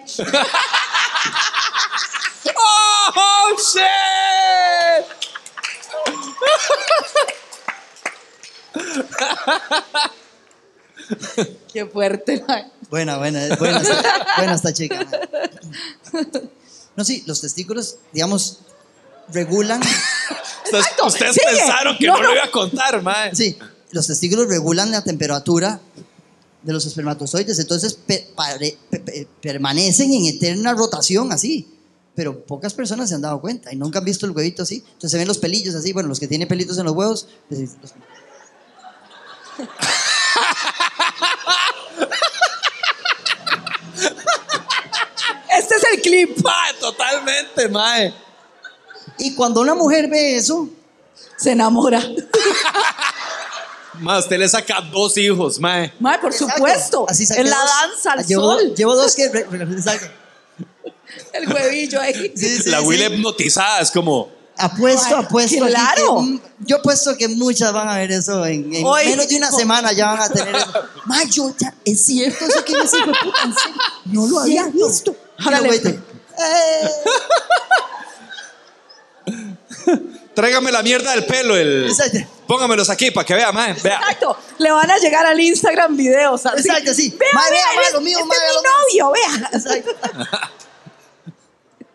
¡Oh, 2.55 3.55
shit! 3.57 5.05
Qué 11.73 11.85
fuerte. 11.85 12.43
mae. 12.47 12.65
Buena, 12.89 13.17
buena, 13.17 13.55
buena, 13.57 13.77
esta- 13.79 14.25
buena 14.37 14.53
esta 14.55 14.73
chica. 14.73 15.07
man. 16.13 16.29
No, 16.95 17.03
sí, 17.03 17.23
los 17.25 17.41
testículos, 17.41 17.97
digamos, 18.13 18.59
regulan. 19.29 19.79
Ustedes, 19.81 20.83
Exacto, 20.85 21.07
ustedes 21.07 21.37
pensaron 21.43 21.97
que 21.97 22.07
No, 22.07 22.17
no, 22.17 22.23
lo 22.23 22.33
iba 22.33 22.43
a 22.43 22.51
contar, 22.51 23.01
mae. 23.01 23.33
Sí, 23.35 23.57
los 23.91 24.07
testículos 24.07 24.47
regulan 24.47 24.91
la 24.91 25.03
temperatura 25.03 25.79
de 26.61 26.73
los 26.73 26.85
espermatozoides, 26.85 27.57
entonces 27.59 27.93
pe- 27.93 28.27
pare- 28.35 28.77
pe- 28.89 28.99
pe- 28.99 29.27
permanecen 29.41 30.13
en 30.13 30.25
eterna 30.25 30.73
rotación 30.73 31.31
así. 31.31 31.75
Pero 32.15 32.43
pocas 32.43 32.73
personas 32.73 33.07
se 33.07 33.15
han 33.15 33.21
dado 33.21 33.39
cuenta 33.39 33.71
y 33.71 33.77
nunca 33.77 33.99
han 33.99 34.05
visto 34.05 34.25
el 34.25 34.33
huevito 34.33 34.63
así. 34.63 34.83
Entonces 34.85 35.11
se 35.11 35.17
ven 35.17 35.27
los 35.27 35.37
pelillos 35.37 35.73
así. 35.73 35.93
Bueno, 35.93 36.09
los 36.09 36.19
que 36.19 36.27
tienen 36.27 36.49
pelitos 36.49 36.77
en 36.77 36.83
los 36.83 36.93
huevos. 36.93 37.27
pues, 37.47 37.61
los- 37.81 37.93
Este 45.57 45.75
es 45.75 45.83
el 45.93 46.01
clip. 46.01 46.37
Mae, 46.43 46.73
totalmente, 46.79 47.67
mae. 47.69 48.13
Y 49.17 49.33
cuando 49.35 49.61
una 49.61 49.75
mujer 49.75 50.07
ve 50.09 50.35
eso, 50.37 50.69
Se 51.37 51.51
enamora. 51.51 52.01
Mae, 53.99 54.19
usted 54.19 54.37
le 54.37 54.47
saca 54.47 54.79
dos 54.81 55.17
hijos, 55.17 55.59
mae. 55.59 55.93
Mae, 55.99 56.19
por 56.19 56.31
Exacto. 56.31 56.53
supuesto. 56.55 57.05
Así 57.09 57.25
saqué 57.25 57.41
en 57.41 57.49
la 57.49 57.57
dos. 57.57 57.69
danza, 57.81 58.13
al 58.13 58.25
llevo, 58.25 58.43
sol. 58.43 58.73
Llevo 58.75 58.95
dos 58.95 59.15
que. 59.15 59.25
El 61.33 61.51
huevillo 61.51 61.99
ahí. 61.99 62.31
Sí, 62.35 62.59
sí, 62.61 62.69
la 62.69 62.79
sí. 62.79 62.85
Will 62.85 63.01
hipnotizada 63.01 63.81
es 63.81 63.91
como. 63.91 64.31
Apuesto, 64.59 65.15
apuesto. 65.17 65.65
claro. 65.65 66.17
que, 66.23 66.39
yo 66.59 66.77
apuesto 66.77 67.15
que 67.17 67.27
muchas 67.29 67.71
van 67.73 67.87
a 67.87 67.97
ver 67.97 68.11
eso 68.11 68.45
en, 68.45 68.73
en 68.75 68.85
Hoy- 68.85 69.05
menos 69.07 69.27
de 69.27 69.37
una 69.37 69.51
semana 69.51 69.91
ya 69.93 70.07
van 70.11 70.21
a 70.21 70.29
tener 70.29 70.55
eso. 70.55 70.73
Ma, 71.05 71.23
yo 71.23 71.53
ya, 71.57 71.73
es 71.85 72.05
cierto 72.05 72.45
eso 72.45 72.63
que 72.65 72.73
me 72.73 72.81
dijo, 72.83 72.97
puta, 73.23 73.41
en 73.45 73.53
serio, 73.55 73.77
no 74.05 74.27
lo 74.27 74.39
había 74.39 74.65
visto. 74.67 75.15
Órale. 75.45 75.75
Y 75.75 75.81
luego, 75.81 75.99
eh, 76.39 76.89
Tráigame 80.33 80.71
la 80.71 80.81
mierda 80.83 81.11
del 81.11 81.25
pelo, 81.25 81.55
el. 81.57 81.85
Exacto. 81.89 82.19
Póngamelos 82.47 82.89
aquí 82.89 83.11
para 83.11 83.25
que 83.25 83.33
vea, 83.35 83.51
mae. 83.51 83.73
Vea. 83.73 83.97
Exacto. 83.99 84.37
Le 84.57 84.71
van 84.71 84.89
a 84.89 84.97
llegar 84.97 85.25
al 85.25 85.39
Instagram 85.39 85.95
videos 85.97 86.45
así. 86.45 86.67
Exacto, 86.67 86.93
sí. 86.93 87.15
Vea, 87.19 87.29
Mae, 87.33 87.51
vea, 87.51 87.61
vea, 87.65 87.75
mae, 87.75 87.83
este- 87.85 87.93
lo 87.95 88.01
mío, 88.01 88.17
este 88.19 88.27
mae, 88.29 88.37
es 88.37 88.53
lo 88.55 88.61
mi 88.61 88.67
novio, 88.97 89.11
vea. 89.11 89.49
exacto. 89.53 89.91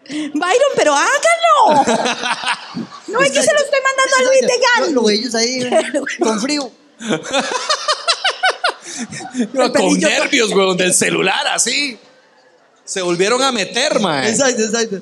Byron, 0.09 0.72
pero 0.76 0.94
hágalo. 0.94 1.85
No 3.06 3.20
es 3.20 3.31
que 3.31 3.43
se 3.43 3.52
lo 3.52 3.59
estoy 3.60 3.78
mandando 3.81 4.16
a 4.16 4.22
Luis 4.22 4.40
de 4.40 4.47
Lo- 4.48 4.62
Gandhi. 4.81 4.93
Lo 4.94 5.10
ellos 5.10 5.35
ahí 5.36 5.70
con 6.20 6.40
frío. 6.40 6.72
Con 9.55 9.72
pelillo- 9.72 10.09
nervios, 10.09 10.51
weón, 10.52 10.76
del 10.76 10.94
celular, 10.94 11.47
así. 11.48 11.98
Se 12.85 13.01
volvieron 13.01 13.40
a 13.43 13.51
meter, 13.51 13.98
mae. 13.98 14.28
Exacto, 14.31 14.62
exacto. 14.62 15.01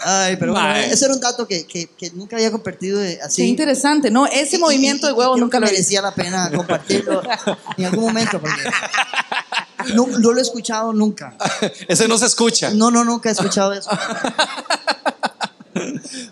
Ay, 0.00 0.36
pero 0.36 0.52
bueno, 0.52 0.74
ese 0.74 1.04
era 1.04 1.14
un 1.14 1.20
dato 1.20 1.46
que, 1.46 1.64
que, 1.64 1.86
que 1.96 2.10
nunca 2.10 2.34
había 2.36 2.50
compartido 2.50 3.00
así. 3.22 3.42
Qué 3.42 3.48
interesante, 3.48 4.10
¿no? 4.10 4.26
Ese 4.26 4.56
Y- 4.56 4.58
movimiento 4.58 5.06
y- 5.06 5.10
de 5.10 5.12
huevo 5.12 5.32
y 5.32 5.34
creo 5.36 5.44
nunca 5.44 5.60
lo 5.60 5.66
merecía 5.66 6.02
la 6.02 6.12
pena 6.12 6.50
compartirlo 6.52 7.22
en 7.76 7.84
algún 7.84 8.04
momento 8.04 8.40
porque 8.40 8.62
no, 9.94 10.06
no 10.06 10.32
lo 10.32 10.38
he 10.38 10.42
escuchado 10.42 10.92
nunca. 10.92 11.36
Ese 11.88 12.06
no 12.08 12.18
se 12.18 12.26
escucha. 12.26 12.70
No, 12.70 12.90
no, 12.90 13.04
nunca 13.04 13.28
he 13.28 13.32
escuchado 13.32 13.72
eso. 13.72 13.90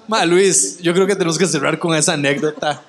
Ma, 0.09 0.25
Luis, 0.25 0.79
yo 0.79 0.93
creo 0.95 1.07
que 1.07 1.15
tenemos 1.15 1.39
que 1.39 1.47
cerrar 1.47 1.79
con 1.79 1.95
esa 1.95 2.15
anécdota. 2.15 2.83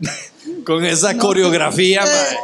con 0.66 0.84
esa 0.84 1.16
coreografía, 1.16 2.02
mae. 2.02 2.36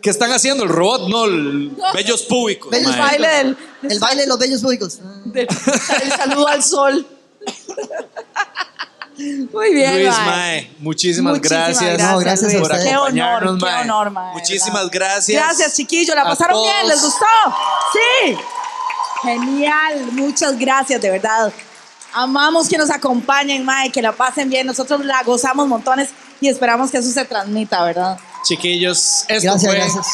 ¿Qué 0.00 0.10
están 0.10 0.30
haciendo? 0.32 0.64
El 0.64 0.68
robot, 0.68 1.08
no, 1.08 1.24
el 1.24 1.72
bellos 1.94 2.22
públicos. 2.24 2.70
Bellos 2.70 2.92
El 2.92 2.98
mae. 2.98 3.08
baile 3.18 3.28
del, 3.28 3.56
El 3.90 3.98
baile 3.98 4.22
de 4.22 4.28
los 4.28 4.38
bellos 4.38 4.60
públicos. 4.60 4.98
del- 5.24 5.48
el 6.02 6.10
saludo 6.12 6.46
al 6.48 6.62
sol. 6.62 7.06
Muy 9.16 9.74
bien, 9.74 9.94
Luis, 9.94 10.08
mae. 10.18 10.26
mae, 10.26 10.70
muchísimas, 10.80 11.34
Muchísimas 11.36 11.40
gracias, 11.40 11.98
No, 12.00 12.18
gracias 12.18 12.52
Luis. 12.52 12.54
a 12.56 12.58
por 12.60 12.72
ustedes. 12.72 12.84
Qué 12.90 12.96
honor, 12.96 13.42
acompañarnos, 13.44 13.58
qué 13.64 13.70
mae. 13.70 13.82
honor, 13.82 14.10
mae, 14.10 14.32
Muchísimas 14.34 14.90
¿verdad? 14.90 14.90
gracias. 14.92 15.42
Gracias, 15.42 15.74
chiquillos. 15.76 16.16
¿La 16.16 16.24
pasaron 16.24 16.60
bien? 16.62 16.74
todos. 16.82 16.88
¿Les 16.88 17.02
gustó? 17.02 17.26
Sí. 17.92 18.36
Genial. 19.22 20.06
Muchas 20.12 20.58
gracias, 20.58 21.00
de 21.00 21.10
verdad. 21.10 21.52
Amamos 22.12 22.68
que 22.68 22.76
nos 22.78 22.90
acompañen, 22.90 23.64
Mae, 23.64 23.90
que 23.90 24.00
la 24.02 24.12
pasen 24.12 24.48
bien. 24.50 24.66
Nosotros 24.66 25.04
la 25.04 25.22
gozamos 25.22 25.66
montones 25.66 26.10
y 26.40 26.48
esperamos 26.48 26.90
que 26.90 26.98
eso 26.98 27.10
se 27.10 27.24
transmita, 27.24 27.82
¿verdad? 27.84 28.18
Chiquillos, 28.44 29.24
esto 29.28 29.50
Gracias, 29.50 29.64
fue 29.64 29.74
gracias. 29.76 30.06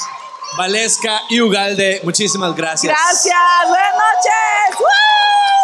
Valesca 0.56 1.20
y 1.28 1.40
Ugalde. 1.40 2.00
Muchísimas 2.04 2.54
gracias. 2.56 2.92
Gracias. 2.94 3.34
Buenas 3.68 3.92
noches. 3.94 4.78
¡Woo! 4.78 5.59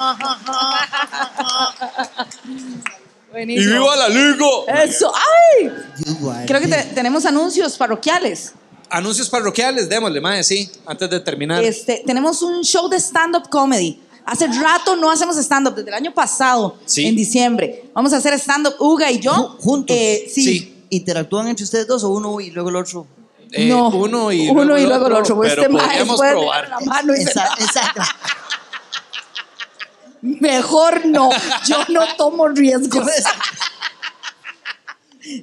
¡Y 2.44 3.32
Buenísimo. 3.32 3.72
viva 3.74 3.96
la 3.96 4.08
Ligo! 4.08 4.66
Eso. 4.68 5.12
¡Ay! 5.14 5.70
Creo 6.46 6.60
que 6.60 6.68
te- 6.68 6.84
tenemos 6.94 7.24
anuncios 7.26 7.76
parroquiales. 7.76 8.52
Anuncios 8.88 9.28
parroquiales, 9.30 9.88
démosle, 9.88 10.20
mae, 10.20 10.42
sí, 10.42 10.68
antes 10.84 11.08
de 11.10 11.20
terminar. 11.20 11.62
Este, 11.62 12.02
tenemos 12.04 12.42
un 12.42 12.62
show 12.64 12.88
de 12.88 12.96
stand-up 12.98 13.48
comedy. 13.48 14.00
Hace 14.26 14.48
rato 14.48 14.96
no 14.96 15.10
hacemos 15.12 15.36
stand-up, 15.36 15.76
desde 15.76 15.90
el 15.90 15.94
año 15.94 16.12
pasado, 16.12 16.76
Sí. 16.86 17.06
en 17.06 17.14
diciembre. 17.14 17.84
Vamos 17.94 18.12
a 18.12 18.16
hacer 18.16 18.34
stand-up, 18.34 18.74
Uga 18.80 19.08
y 19.10 19.20
yo. 19.20 19.32
Ju- 19.32 19.56
juntos. 19.60 19.96
Eh, 19.96 20.28
sí. 20.32 20.42
Sí. 20.44 20.76
¿Interactúan 20.90 21.46
entre 21.46 21.62
ustedes 21.64 21.86
dos 21.86 22.02
o 22.02 22.08
uno 22.10 22.40
y 22.40 22.50
luego 22.50 22.70
el 22.70 22.76
otro? 22.76 23.06
Eh, 23.52 23.68
no. 23.68 23.90
uno 23.90 24.32
y 24.32 24.48
uno 24.48 24.64
luego 24.64 24.78
y 24.78 24.82
el 24.82 24.88
luego 24.88 25.06
el 25.06 25.12
otro, 25.12 25.22
otro. 25.22 25.36
Pues 25.36 25.50
pero 25.50 25.62
este 25.62 25.72
mae 25.72 25.84
podríamos 25.86 26.16
puede 26.16 26.30
probar. 26.32 26.68
la 26.68 26.80
mano 26.80 27.14
y 27.16 27.20
Exacto. 27.20 27.64
Mejor 30.22 31.06
no. 31.06 31.30
Yo 31.66 31.76
no 31.88 32.06
tomo 32.16 32.48
riesgos. 32.48 33.10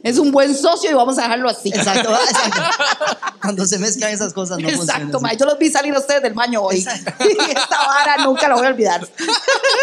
Es 0.03 0.17
un 0.17 0.31
buen 0.31 0.55
socio 0.57 0.89
y 0.89 0.93
vamos 0.95 1.17
a 1.19 1.21
dejarlo 1.23 1.47
así. 1.49 1.69
Exacto, 1.69 2.09
exacto. 2.11 2.61
Cuando 3.39 3.65
se 3.65 3.77
mezclan 3.77 4.11
esas 4.11 4.33
cosas 4.33 4.57
no 4.57 4.67
Exacto, 4.67 5.19
mae. 5.19 5.37
Yo 5.37 5.45
los 5.45 5.57
vi 5.59 5.69
salir 5.69 5.93
a 5.93 5.99
ustedes 5.99 6.23
del 6.23 6.33
baño 6.33 6.61
hoy. 6.61 6.77
Exacto. 6.79 7.23
Y 7.29 7.51
esta 7.51 7.77
vara 7.85 8.25
nunca 8.25 8.47
la 8.47 8.55
voy 8.55 8.65
a 8.65 8.69
olvidar. 8.69 9.07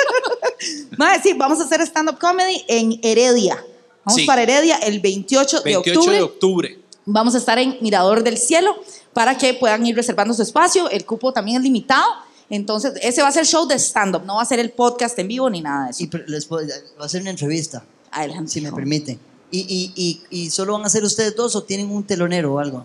Mae, 0.98 1.22
sí, 1.22 1.32
vamos 1.34 1.60
a 1.60 1.64
hacer 1.64 1.80
stand-up 1.82 2.18
comedy 2.18 2.64
en 2.68 2.98
Heredia. 3.02 3.64
Vamos 4.04 4.20
Sí. 4.20 4.26
para 4.26 4.42
Heredia 4.42 4.76
el 4.78 4.98
28, 5.00 5.62
28 5.62 5.90
de 5.90 5.96
octubre. 5.96 6.16
de 6.16 6.22
octubre. 6.22 6.78
Vamos 7.06 7.34
a 7.34 7.38
estar 7.38 7.58
en 7.58 7.78
Mirador 7.80 8.22
del 8.24 8.36
Cielo 8.36 8.76
para 9.12 9.38
que 9.38 9.54
puedan 9.54 9.86
ir 9.86 9.94
reservando 9.94 10.34
su 10.34 10.42
espacio. 10.42 10.90
El 10.90 11.06
cupo 11.06 11.32
también 11.32 11.58
es 11.58 11.62
limitado. 11.62 12.04
Entonces, 12.50 12.92
ese 13.02 13.22
va 13.22 13.28
a 13.28 13.32
ser 13.32 13.46
show 13.46 13.66
de 13.66 13.76
stand-up, 13.78 14.22
no 14.24 14.36
va 14.36 14.42
a 14.42 14.46
ser 14.46 14.58
el 14.60 14.70
podcast 14.70 15.18
en 15.18 15.28
vivo 15.28 15.48
ni 15.50 15.60
nada 15.62 15.86
de 15.86 15.90
eso. 15.92 16.02
Y 16.04 16.10
les 16.30 16.44
puedo, 16.46 16.66
va 17.00 17.06
a 17.06 17.08
ser 17.08 17.22
una 17.22 17.30
entrevista, 17.30 17.84
Adelante. 18.10 18.50
si 18.52 18.60
me 18.60 18.70
permiten. 18.72 19.18
¿Y, 19.50 19.60
y, 19.60 19.92
y, 20.30 20.44
¿Y 20.44 20.50
solo 20.50 20.72
van 20.74 20.84
a 20.84 20.88
ser 20.88 21.04
ustedes 21.04 21.34
dos 21.36 21.54
o 21.56 21.62
tienen 21.62 21.90
un 21.90 22.04
telonero 22.04 22.54
o 22.54 22.58
algo? 22.58 22.84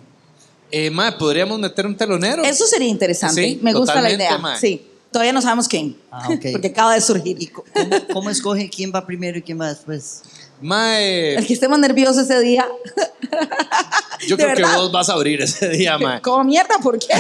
Eh, 0.72 0.90
mae, 0.92 1.12
¿podríamos 1.14 1.60
meter 1.60 1.86
un 1.88 1.98
telonero? 1.98 2.44
Eso 2.44 2.66
sería 2.68 2.88
interesante. 2.88 3.44
Sí, 3.44 3.60
me 3.62 3.74
gusta 3.74 4.00
la 4.02 4.12
idea. 4.12 4.38
mae. 4.38 4.58
Sí. 4.60 4.86
Todavía 5.12 5.34
no 5.34 5.42
sabemos 5.42 5.68
quién. 5.68 5.98
Ah, 6.12 6.28
ok. 6.30 6.46
Porque 6.52 6.68
acaba 6.68 6.94
de 6.94 7.02
surgir. 7.02 7.38
¿Y 7.42 7.48
cómo, 7.48 7.66
cómo 8.14 8.30
escoge 8.30 8.70
quién 8.70 8.92
va 8.94 9.04
primero 9.06 9.40
y 9.40 9.42
quién 9.42 9.60
va 9.60 9.68
después? 9.70 10.22
Mae, 10.62 11.36
El 11.36 11.48
que 11.48 11.54
esté 11.54 11.68
más 11.68 11.80
nervioso 11.80 12.22
ese 12.22 12.40
día. 12.42 12.68
yo 14.28 14.38
¿De 14.38 14.44
creo 14.44 14.56
que 14.56 14.62
verdad? 14.62 14.78
vos 14.78 14.92
vas 14.92 15.10
a 15.10 15.14
abrir 15.14 15.42
ese 15.42 15.70
día, 15.70 15.98
mae. 15.98 16.22
Como 16.22 16.44
mierda, 16.44 16.78
¿por 16.84 17.00
qué? 17.00 17.08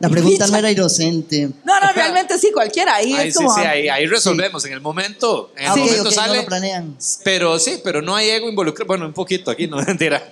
La 0.00 0.08
pregunta 0.08 0.46
no 0.48 0.56
era 0.56 0.70
inocente. 0.70 1.50
No, 1.64 1.78
no, 1.78 1.92
realmente 1.92 2.38
sí, 2.38 2.50
cualquiera. 2.52 2.94
Ahí 2.96 3.12
Ahí 3.12 3.28
es 3.28 3.34
sí, 3.34 3.44
como. 3.44 3.54
sí, 3.54 3.60
ahí, 3.60 3.88
ahí 3.88 4.06
resolvemos 4.06 4.64
en 4.64 4.72
el 4.72 4.80
momento. 4.80 5.52
En 5.56 5.64
el 5.64 5.70
Ah, 5.70 5.76
momento 5.76 6.10
sale. 6.10 6.34
no 6.36 6.40
lo 6.42 6.46
planean. 6.46 6.96
Pero 7.22 7.58
sí, 7.58 7.80
pero 7.84 8.00
no 8.02 8.16
hay 8.16 8.30
ego 8.30 8.48
involucrado. 8.48 8.86
Bueno, 8.86 9.06
un 9.06 9.12
poquito 9.12 9.50
aquí, 9.50 9.66
no 9.68 9.76
mentira. 9.86 10.26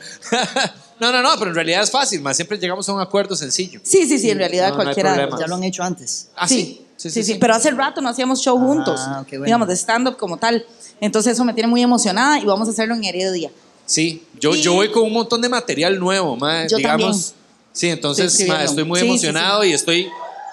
no, 0.98 1.12
no, 1.12 1.22
no, 1.22 1.30
pero 1.38 1.50
en 1.50 1.54
realidad 1.54 1.82
es 1.82 1.90
fácil, 1.90 2.20
más 2.22 2.36
siempre 2.36 2.58
llegamos 2.58 2.88
a 2.88 2.92
un 2.94 3.00
acuerdo 3.00 3.36
sencillo. 3.36 3.80
Sí, 3.84 4.06
sí, 4.06 4.18
sí, 4.18 4.30
en 4.30 4.38
realidad 4.38 4.70
No, 4.70 4.76
no 4.78 4.82
cualquiera. 4.84 5.12
problema. 5.14 5.38
Ya 5.38 5.46
lo 5.46 5.54
han 5.56 5.64
hecho 5.64 5.82
antes. 5.82 6.28
¿Ah, 6.34 6.48
Sí. 6.48 6.54
sí? 6.54 6.62
Sí, 6.96 7.10
Sí, 7.10 7.10
sí, 7.10 7.22
sí, 7.26 7.32
sí. 7.34 7.38
pero 7.38 7.54
hace 7.54 7.70
rato 7.70 8.00
no 8.00 8.08
hacíamos 8.08 8.40
show 8.40 8.58
juntos, 8.58 9.00
Ah, 9.04 9.22
qué 9.28 9.36
bueno. 9.36 9.44
digamos, 9.46 9.68
de 9.68 9.74
stand-up 9.76 10.16
como 10.16 10.36
tal. 10.38 10.66
Entonces 11.00 11.34
eso 11.34 11.44
me 11.44 11.54
tiene 11.54 11.68
muy 11.68 11.80
emocionada 11.80 12.40
y 12.40 12.44
vamos 12.44 12.66
a 12.66 12.72
hacerlo 12.72 12.94
en 12.96 13.04
Heredia. 13.04 13.52
Sí, 13.86 14.24
yo, 14.40 14.54
Y- 14.56 14.62
yo 14.62 14.72
voy 14.72 14.90
con 14.90 15.04
un 15.04 15.12
montón 15.12 15.40
de 15.40 15.48
material 15.48 15.98
nuevo, 16.00 16.36
Yo 16.68 16.76
digamos. 16.78 17.26
también. 17.34 17.38
Sí, 17.72 17.88
entonces 17.88 18.38
Estoy 18.40 18.84
muy 18.84 19.00
emocionado 19.00 19.64
y 19.64 19.72
estoy 19.72 20.08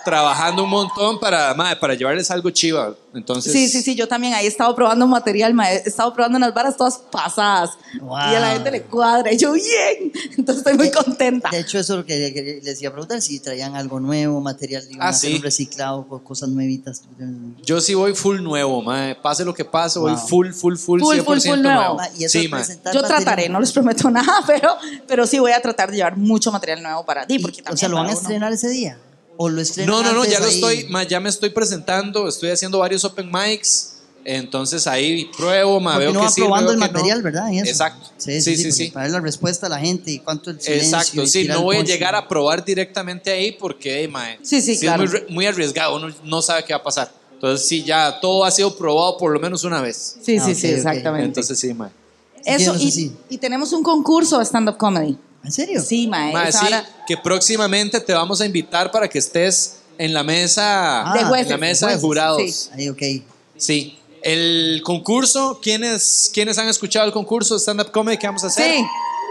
trabajando 0.06 0.64
un 0.64 0.70
montón 0.70 1.20
para, 1.20 1.54
mae, 1.56 1.76
para 1.76 1.96
llevarles 1.96 2.32
algo 2.32 2.50
chiva. 2.52 2.96
Entonces, 3.14 3.52
Sí, 3.54 3.70
sí, 3.70 3.82
sí, 3.82 3.96
yo 3.96 4.08
también 4.08 4.34
ahí 4.34 4.46
he 4.46 4.48
estado 4.50 4.76
probando 4.76 5.08
material, 5.08 5.54
ma, 5.54 5.72
he 5.72 5.78
estado 5.78 6.14
probando 6.14 6.38
unas 6.38 6.54
varas 6.54 6.76
todas 6.78 6.98
pasadas. 6.98 7.72
Wow. 8.02 8.18
Y 8.18 8.36
a 8.36 8.40
la 8.42 8.52
gente 8.54 8.72
le 8.72 8.82
cuadra. 8.84 9.32
Y 9.34 9.38
yo, 9.38 9.54
bien. 9.54 10.12
Entonces 10.38 10.58
estoy 10.58 10.74
muy 10.78 10.92
contenta. 10.92 11.50
De 11.50 11.60
hecho, 11.60 11.80
eso 11.80 11.94
es 11.94 11.98
lo 12.00 12.06
que, 12.06 12.62
les 12.64 12.82
iba 12.82 12.90
a 12.90 12.94
preguntar, 12.94 13.22
si 13.22 13.40
traían 13.40 13.76
algo 13.76 14.00
nuevo, 14.00 14.40
material, 14.42 14.84
iban 14.90 15.08
Ah, 15.08 15.14
sí. 15.14 15.40
reciclado, 15.40 16.06
co- 16.08 16.24
cosas 16.24 16.50
nuevitas. 16.50 17.04
Yo 17.64 17.80
sí 17.82 17.94
voy 17.94 18.14
full 18.16 18.42
nuevo, 18.42 18.82
mae. 18.82 19.16
Pase 19.16 19.44
lo 19.46 19.54
que 19.54 19.66
pase, 19.66 19.98
voy 20.00 20.12
Wow. 20.12 20.28
full, 20.28 20.52
full, 20.52 20.76
full, 20.76 21.00
Full, 21.02 21.16
100% 21.16 21.24
full, 21.24 21.40
full 21.40 21.62
nuevo. 21.62 21.80
nuevo. 21.82 21.98
Ah, 22.02 22.10
y 22.18 22.26
eso 22.26 22.38
Sí, 22.40 22.50
Yo 22.94 23.02
trataré, 23.02 23.48
no 23.50 23.60
les 23.60 23.72
prometo 23.72 24.10
nada, 24.12 24.44
pero, 24.46 24.76
pero 25.08 25.26
sí 25.26 25.40
voy 25.40 25.52
a 25.54 25.62
tratar 25.62 25.90
de 25.90 25.98
llevar 25.98 26.18
mucho 26.18 26.52
material 26.52 26.84
nuevo 26.84 27.06
para 27.06 27.26
ti. 27.26 27.36
Y- 27.36 27.40
Porque 27.40 27.62
o 27.62 27.64
también 27.64 27.78
sea, 27.80 27.90
¿lo 27.90 27.96
van 27.96 28.06
a 28.06 28.08
para 28.10 28.20
uno- 28.20 28.22
estrenar 28.28 28.52
ese 28.54 28.68
día? 28.70 28.98
¿O 29.38 29.50
lo 29.50 29.62
estrenan 29.62 29.90
No, 29.96 30.04
no, 30.04 30.14
no, 30.14 30.26
ya 30.26 30.40
lo 30.40 30.48
estoy, 30.48 30.86
ma, 30.90 31.04
ya 31.04 31.20
me 31.20 31.30
estoy 31.30 31.50
presentando, 31.50 32.28
estoy 32.28 32.50
haciendo 32.52 32.80
varios 32.80 33.04
open 33.04 33.30
mics, 33.32 33.92
entonces 34.24 34.88
ahí 34.88 35.30
pruebo, 35.38 35.80
ma, 35.80 35.92
Porque 35.94 36.00
veo 36.06 36.12
uno 36.12 36.20
que 36.22 36.26
va 36.26 36.32
sirve, 36.32 36.48
probando 36.48 36.72
veo 36.72 36.74
el 36.76 36.80
que 36.82 36.88
no. 36.88 36.94
material, 36.94 37.22
¿verdad? 37.22 37.54
Eso. 37.54 37.66
Exacto. 37.66 38.10
Sí, 38.18 38.42
sí, 38.42 38.56
Sí, 38.56 38.56
sí. 38.58 38.64
sí, 38.64 38.86
sí. 38.86 38.92
Para 38.92 39.04
ver 39.06 39.12
la 39.12 39.20
respuesta 39.20 39.68
a 39.68 39.70
la 39.70 39.80
gente 39.80 40.12
y 40.12 40.20
cuánto 40.20 40.50
el 40.52 40.60
silencio. 40.62 40.98
Exacto, 40.98 41.28
sí, 41.28 41.48
no 41.48 41.62
voy 41.64 41.78
a 41.78 41.84
llegar 41.84 42.14
¿no? 42.14 42.20
a 42.20 42.28
probar 42.28 42.64
directamente 42.66 43.32
ahí 43.32 43.52
porque, 43.52 44.00
hey, 44.02 44.08
mae, 44.08 44.40
Sí, 44.42 44.62
sí, 44.62 44.72
es 44.74 44.80
claro. 44.80 45.04
muy, 45.04 45.12
re- 45.12 45.26
muy 45.30 45.46
arriesgado, 45.46 45.96
uno 45.98 46.14
no 46.24 46.42
sabe 46.42 46.64
qué 46.64 46.74
va 46.74 46.80
a 46.80 46.84
pasar. 46.84 47.12
Entonces, 47.34 47.68
sí, 47.68 47.84
ya 47.84 48.20
todo 48.22 48.46
ha 48.46 48.52
sido 48.52 48.76
probado 48.78 49.18
por 49.18 49.32
lo 49.32 49.40
menos 49.40 49.64
una 49.66 49.82
vez. 49.82 50.16
Sí, 50.24 50.38
Ah, 50.40 50.46
sí, 50.46 50.52
ok, 50.54 50.58
sí, 50.58 50.68
exactamente. 50.70 51.26
Entonces, 51.28 51.60
sí, 51.60 51.74
mae. 51.74 51.90
Eso, 52.46 52.76
y, 52.80 52.92
sí. 52.92 53.12
y 53.30 53.38
tenemos 53.38 53.74
un 53.74 53.84
concurso 53.84 54.40
de 54.40 54.46
stand-up 54.46 54.78
comedy. 54.78 55.18
¿En 55.46 55.52
serio? 55.52 55.82
Sí, 55.82 56.08
mae. 56.08 56.34
Mae, 56.34 56.52
sí, 56.52 56.60
vara- 56.62 56.86
que 57.08 57.16
próximamente 57.18 58.00
te 58.00 58.14
vamos 58.14 58.42
a 58.42 58.46
invitar 58.46 58.92
para 58.92 59.08
que 59.08 59.20
estés 59.20 59.78
en 59.98 60.14
la 60.14 60.24
mesa, 60.24 61.12
De 61.14 61.22
en 61.22 61.28
jueces, 61.28 61.50
la 61.50 61.58
mesa 61.58 61.86
de 61.88 61.94
de, 61.94 62.00
jueces, 62.00 62.02
jurados. 62.02 62.42
sí. 62.42 62.70
Ahí, 62.74 62.90
ok. 62.90 63.02
Sí. 63.58 64.00
El 64.22 64.82
concurso, 64.84 65.60
¿quiénes, 65.62 66.32
¿quiénes 66.34 66.58
han 66.58 66.68
escuchado 66.68 67.06
el 67.06 67.14
concurso 67.14 67.54
de 67.54 67.60
stand-up 67.60 67.92
comedy 67.92 68.18
que 68.18 68.26
vamos 68.28 68.44
a 68.44 68.48
hacer? 68.48 68.72
Sí. 68.80 68.84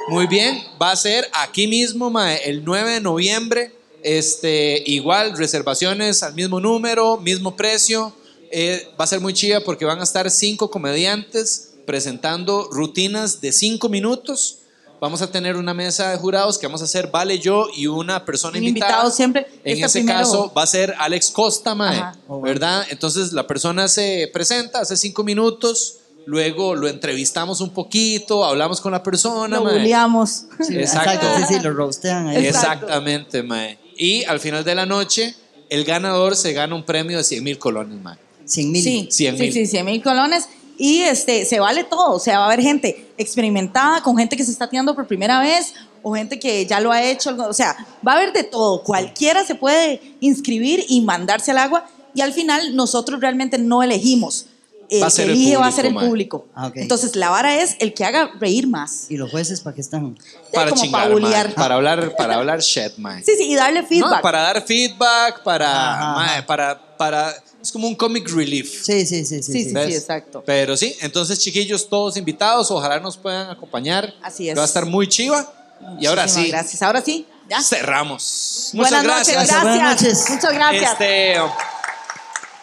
Muy 0.09 0.27
bien, 0.27 0.62
va 0.81 0.93
a 0.93 0.97
ser 0.97 1.28
aquí 1.32 1.66
mismo, 1.66 2.11
mae, 2.11 2.36
el 2.49 2.65
9 2.65 2.93
de 2.93 3.01
noviembre. 3.01 3.74
Este, 4.03 4.82
igual, 4.86 5.36
reservaciones 5.36 6.23
al 6.23 6.35
mismo 6.35 6.61
número, 6.61 7.16
mismo 7.16 7.57
precio. 7.57 8.15
Eh, 8.53 8.86
va 9.01 9.05
a 9.05 9.09
ser 9.09 9.20
muy 9.20 9.32
chida 9.32 9.61
porque 9.65 9.85
van 9.86 9.99
a 10.01 10.05
estar 10.05 10.31
cinco 10.31 10.70
comediantes 10.70 11.70
presentando 11.86 12.69
rutinas 12.70 13.41
de 13.41 13.51
cinco 13.53 13.89
minutos. 13.89 14.59
Vamos 15.00 15.20
a 15.20 15.30
tener 15.30 15.56
una 15.56 15.74
mesa 15.74 16.10
de 16.10 16.16
jurados 16.16 16.56
que 16.56 16.66
vamos 16.66 16.80
a 16.80 16.84
hacer 16.84 17.08
Vale, 17.10 17.38
yo 17.38 17.66
y 17.76 17.86
una 17.86 18.24
persona 18.24 18.56
Un 18.58 18.64
invitada. 18.64 18.92
invitado 18.92 19.10
siempre. 19.10 19.46
En 19.64 19.74
Este 19.74 19.86
ese 19.86 19.98
primero- 20.00 20.18
caso 20.20 20.52
va 20.56 20.62
a 20.62 20.66
ser 20.66 20.94
Alex 20.98 21.30
Costa, 21.30 21.74
mae, 21.74 21.98
Ajá. 21.98 22.16
Oh, 22.26 22.38
bueno. 22.38 22.42
¿verdad? 22.54 22.86
Entonces 22.90 23.32
la 23.32 23.46
persona 23.46 23.88
se 23.88 24.30
presenta, 24.32 24.80
hace 24.80 24.96
cinco 24.96 25.22
minutos, 25.24 25.96
luego 26.26 26.74
lo 26.74 26.88
entrevistamos 26.88 27.60
un 27.60 27.70
poquito, 27.70 28.44
hablamos 28.46 28.80
con 28.80 28.92
la 28.92 29.02
persona, 29.02 29.56
Lo 29.58 29.64
mae. 29.64 29.78
bulleamos. 29.80 30.44
Sí, 30.66 30.76
Exacto. 30.78 31.26
Sí, 31.38 31.54
sí, 31.54 31.60
lo 31.60 31.72
roastean 31.74 32.28
ahí. 32.28 32.46
Exacto. 32.46 32.86
Exactamente, 32.86 33.42
mae. 33.42 33.78
Y 33.98 34.24
al 34.24 34.40
final 34.40 34.64
de 34.64 34.74
la 34.74 34.86
noche, 34.86 35.34
el 35.68 35.84
ganador 35.84 36.34
se 36.34 36.52
gana 36.54 36.74
un 36.74 36.84
premio 36.84 37.18
de 37.18 37.24
100 37.24 37.44
mil 37.44 37.58
colones, 37.58 38.00
mae. 38.00 38.16
100 38.46 38.72
mil. 38.72 38.82
Sí, 38.82 39.08
100 39.10 39.36
sí, 39.38 39.52
sí, 39.52 39.66
100 39.66 39.84
mil 39.84 40.02
colones. 40.02 40.48
Y 40.76 41.02
este, 41.02 41.44
se 41.44 41.60
vale 41.60 41.84
todo. 41.84 42.14
O 42.14 42.18
sea, 42.18 42.38
va 42.38 42.44
a 42.44 42.48
haber 42.48 42.60
gente 42.60 43.06
experimentada 43.16 44.02
con 44.02 44.16
gente 44.16 44.36
que 44.36 44.44
se 44.44 44.51
está 44.51 44.68
tirando 44.68 44.94
por 44.94 45.06
primera 45.06 45.40
vez 45.40 45.74
o 46.02 46.14
gente 46.14 46.38
que 46.38 46.66
ya 46.66 46.80
lo 46.80 46.92
ha 46.92 47.02
hecho. 47.02 47.36
O 47.48 47.52
sea, 47.52 47.76
va 48.06 48.12
a 48.12 48.16
haber 48.16 48.32
de 48.32 48.44
todo. 48.44 48.82
Cualquiera 48.82 49.44
se 49.44 49.55
puede 49.55 50.01
inscribir 50.20 50.84
y 50.88 51.01
mandarse 51.01 51.51
al 51.51 51.59
agua. 51.59 51.86
Y 52.14 52.20
al 52.20 52.32
final, 52.32 52.76
nosotros 52.76 53.20
realmente 53.20 53.59
no 53.59 53.82
elegimos. 53.82 54.46
El 54.90 55.02
Va 55.02 55.06
a 55.06 55.09
que 55.09 55.16
ser 55.16 55.30
el 55.30 55.36
elige 55.36 55.56
va 55.56 55.66
a 55.66 55.72
ser 55.72 55.86
el 55.86 55.94
público. 55.94 56.46
Ah. 56.55 56.70
Entonces, 56.74 57.16
la 57.16 57.30
vara 57.30 57.56
es 57.56 57.76
el 57.78 57.94
que 57.94 58.05
haga 58.05 58.32
reír 58.38 58.68
más. 58.68 59.10
¿Y 59.10 59.16
los 59.16 59.30
jueces 59.30 59.60
para 59.60 59.74
qué 59.74 59.80
están? 59.80 60.16
Para 60.52 60.70
como 60.70 60.82
chingar, 60.82 61.55
para 61.55 61.74
hablar, 61.74 62.14
para 62.16 62.36
hablar 62.36 62.60
shit, 62.60 62.96
mae. 62.98 63.22
Sí, 63.24 63.32
sí, 63.36 63.51
y 63.51 63.55
darle 63.55 63.82
No, 63.82 63.88
feedback. 63.88 64.22
para 64.22 64.42
dar 64.42 64.62
feedback, 64.62 65.42
para, 65.42 66.14
mae, 66.14 66.42
para, 66.42 66.96
para, 66.96 67.34
es 67.65 67.73
como 67.73 67.89
un 67.89 67.95
comic 67.95 68.28
relief. 68.31 68.85
Sí, 68.85 69.07
sí, 69.07 69.24
sí, 69.24 69.43
sí. 69.43 69.53
Sí, 69.53 69.70
sí. 69.70 69.78
exacto. 69.78 70.43
Pero 70.45 70.77
sí, 70.77 70.95
entonces 71.01 71.39
chiquillos, 71.39 71.89
todos 71.89 72.16
invitados, 72.19 72.70
ojalá 72.70 73.01
nos 73.01 73.16
puedan 73.16 73.49
acompañar. 73.49 74.12
Así 74.23 74.51
es. 74.51 74.57
Va 74.57 74.62
a 74.62 74.66
estar 74.66 74.85
muy 74.85 75.09
chiva. 75.09 75.51
Y 75.99 76.07
ahora 76.07 76.23
Muchísimas 76.23 76.45
sí, 76.47 76.51
Gracias. 76.51 76.82
Ahora 76.82 77.01
sí, 77.03 77.27
ya. 77.49 77.62
cerramos. 77.62 78.70
Muchas 78.74 78.91
Buenas 78.91 79.05
gracias. 79.05 79.36
noches, 79.36 79.51
gracias. 79.51 79.62
Buenas 79.62 80.03
noches. 80.03 80.31
Muchas 80.31 80.53
gracias. 80.53 80.93
Este, 80.93 81.36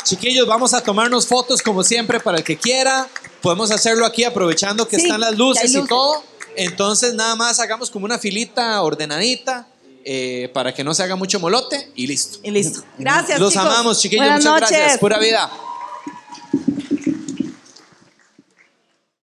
chiquillos, 0.03 0.47
vamos 0.47 0.73
a 0.75 0.81
tomarnos 0.81 1.25
fotos 1.25 1.63
como 1.63 1.83
siempre 1.83 2.19
para 2.19 2.37
el 2.37 2.43
que 2.43 2.57
quiera. 2.57 3.07
Podemos 3.41 3.71
hacerlo 3.71 4.05
aquí 4.05 4.23
aprovechando 4.23 4.87
que 4.87 4.97
Sí, 4.97 5.03
están 5.03 5.19
las 5.19 5.35
luces, 5.35 5.73
y 5.73 5.83
todo. 5.87 6.23
Entonces 6.55 7.15
nada 7.15 7.35
más 7.35 7.59
hagamos 7.59 7.89
como 7.89 8.05
una 8.05 8.19
filita 8.19 8.79
ordenadita 8.83 9.67
eh, 10.03 10.49
para 10.53 10.73
que 10.73 10.83
no 10.83 10.93
se 10.93 11.03
haga 11.03 11.15
mucho 11.15 11.39
molote 11.39 11.91
y 11.95 12.07
listo. 12.07 12.39
Y 12.43 12.51
listo. 12.51 12.83
Gracias. 12.97 13.39
Los 13.39 13.55
amamos, 13.55 14.01
chiquillos. 14.01 14.25
Muchas 14.25 14.57
gracias. 14.57 14.97
Pura 14.97 15.19
vida. 15.19 15.49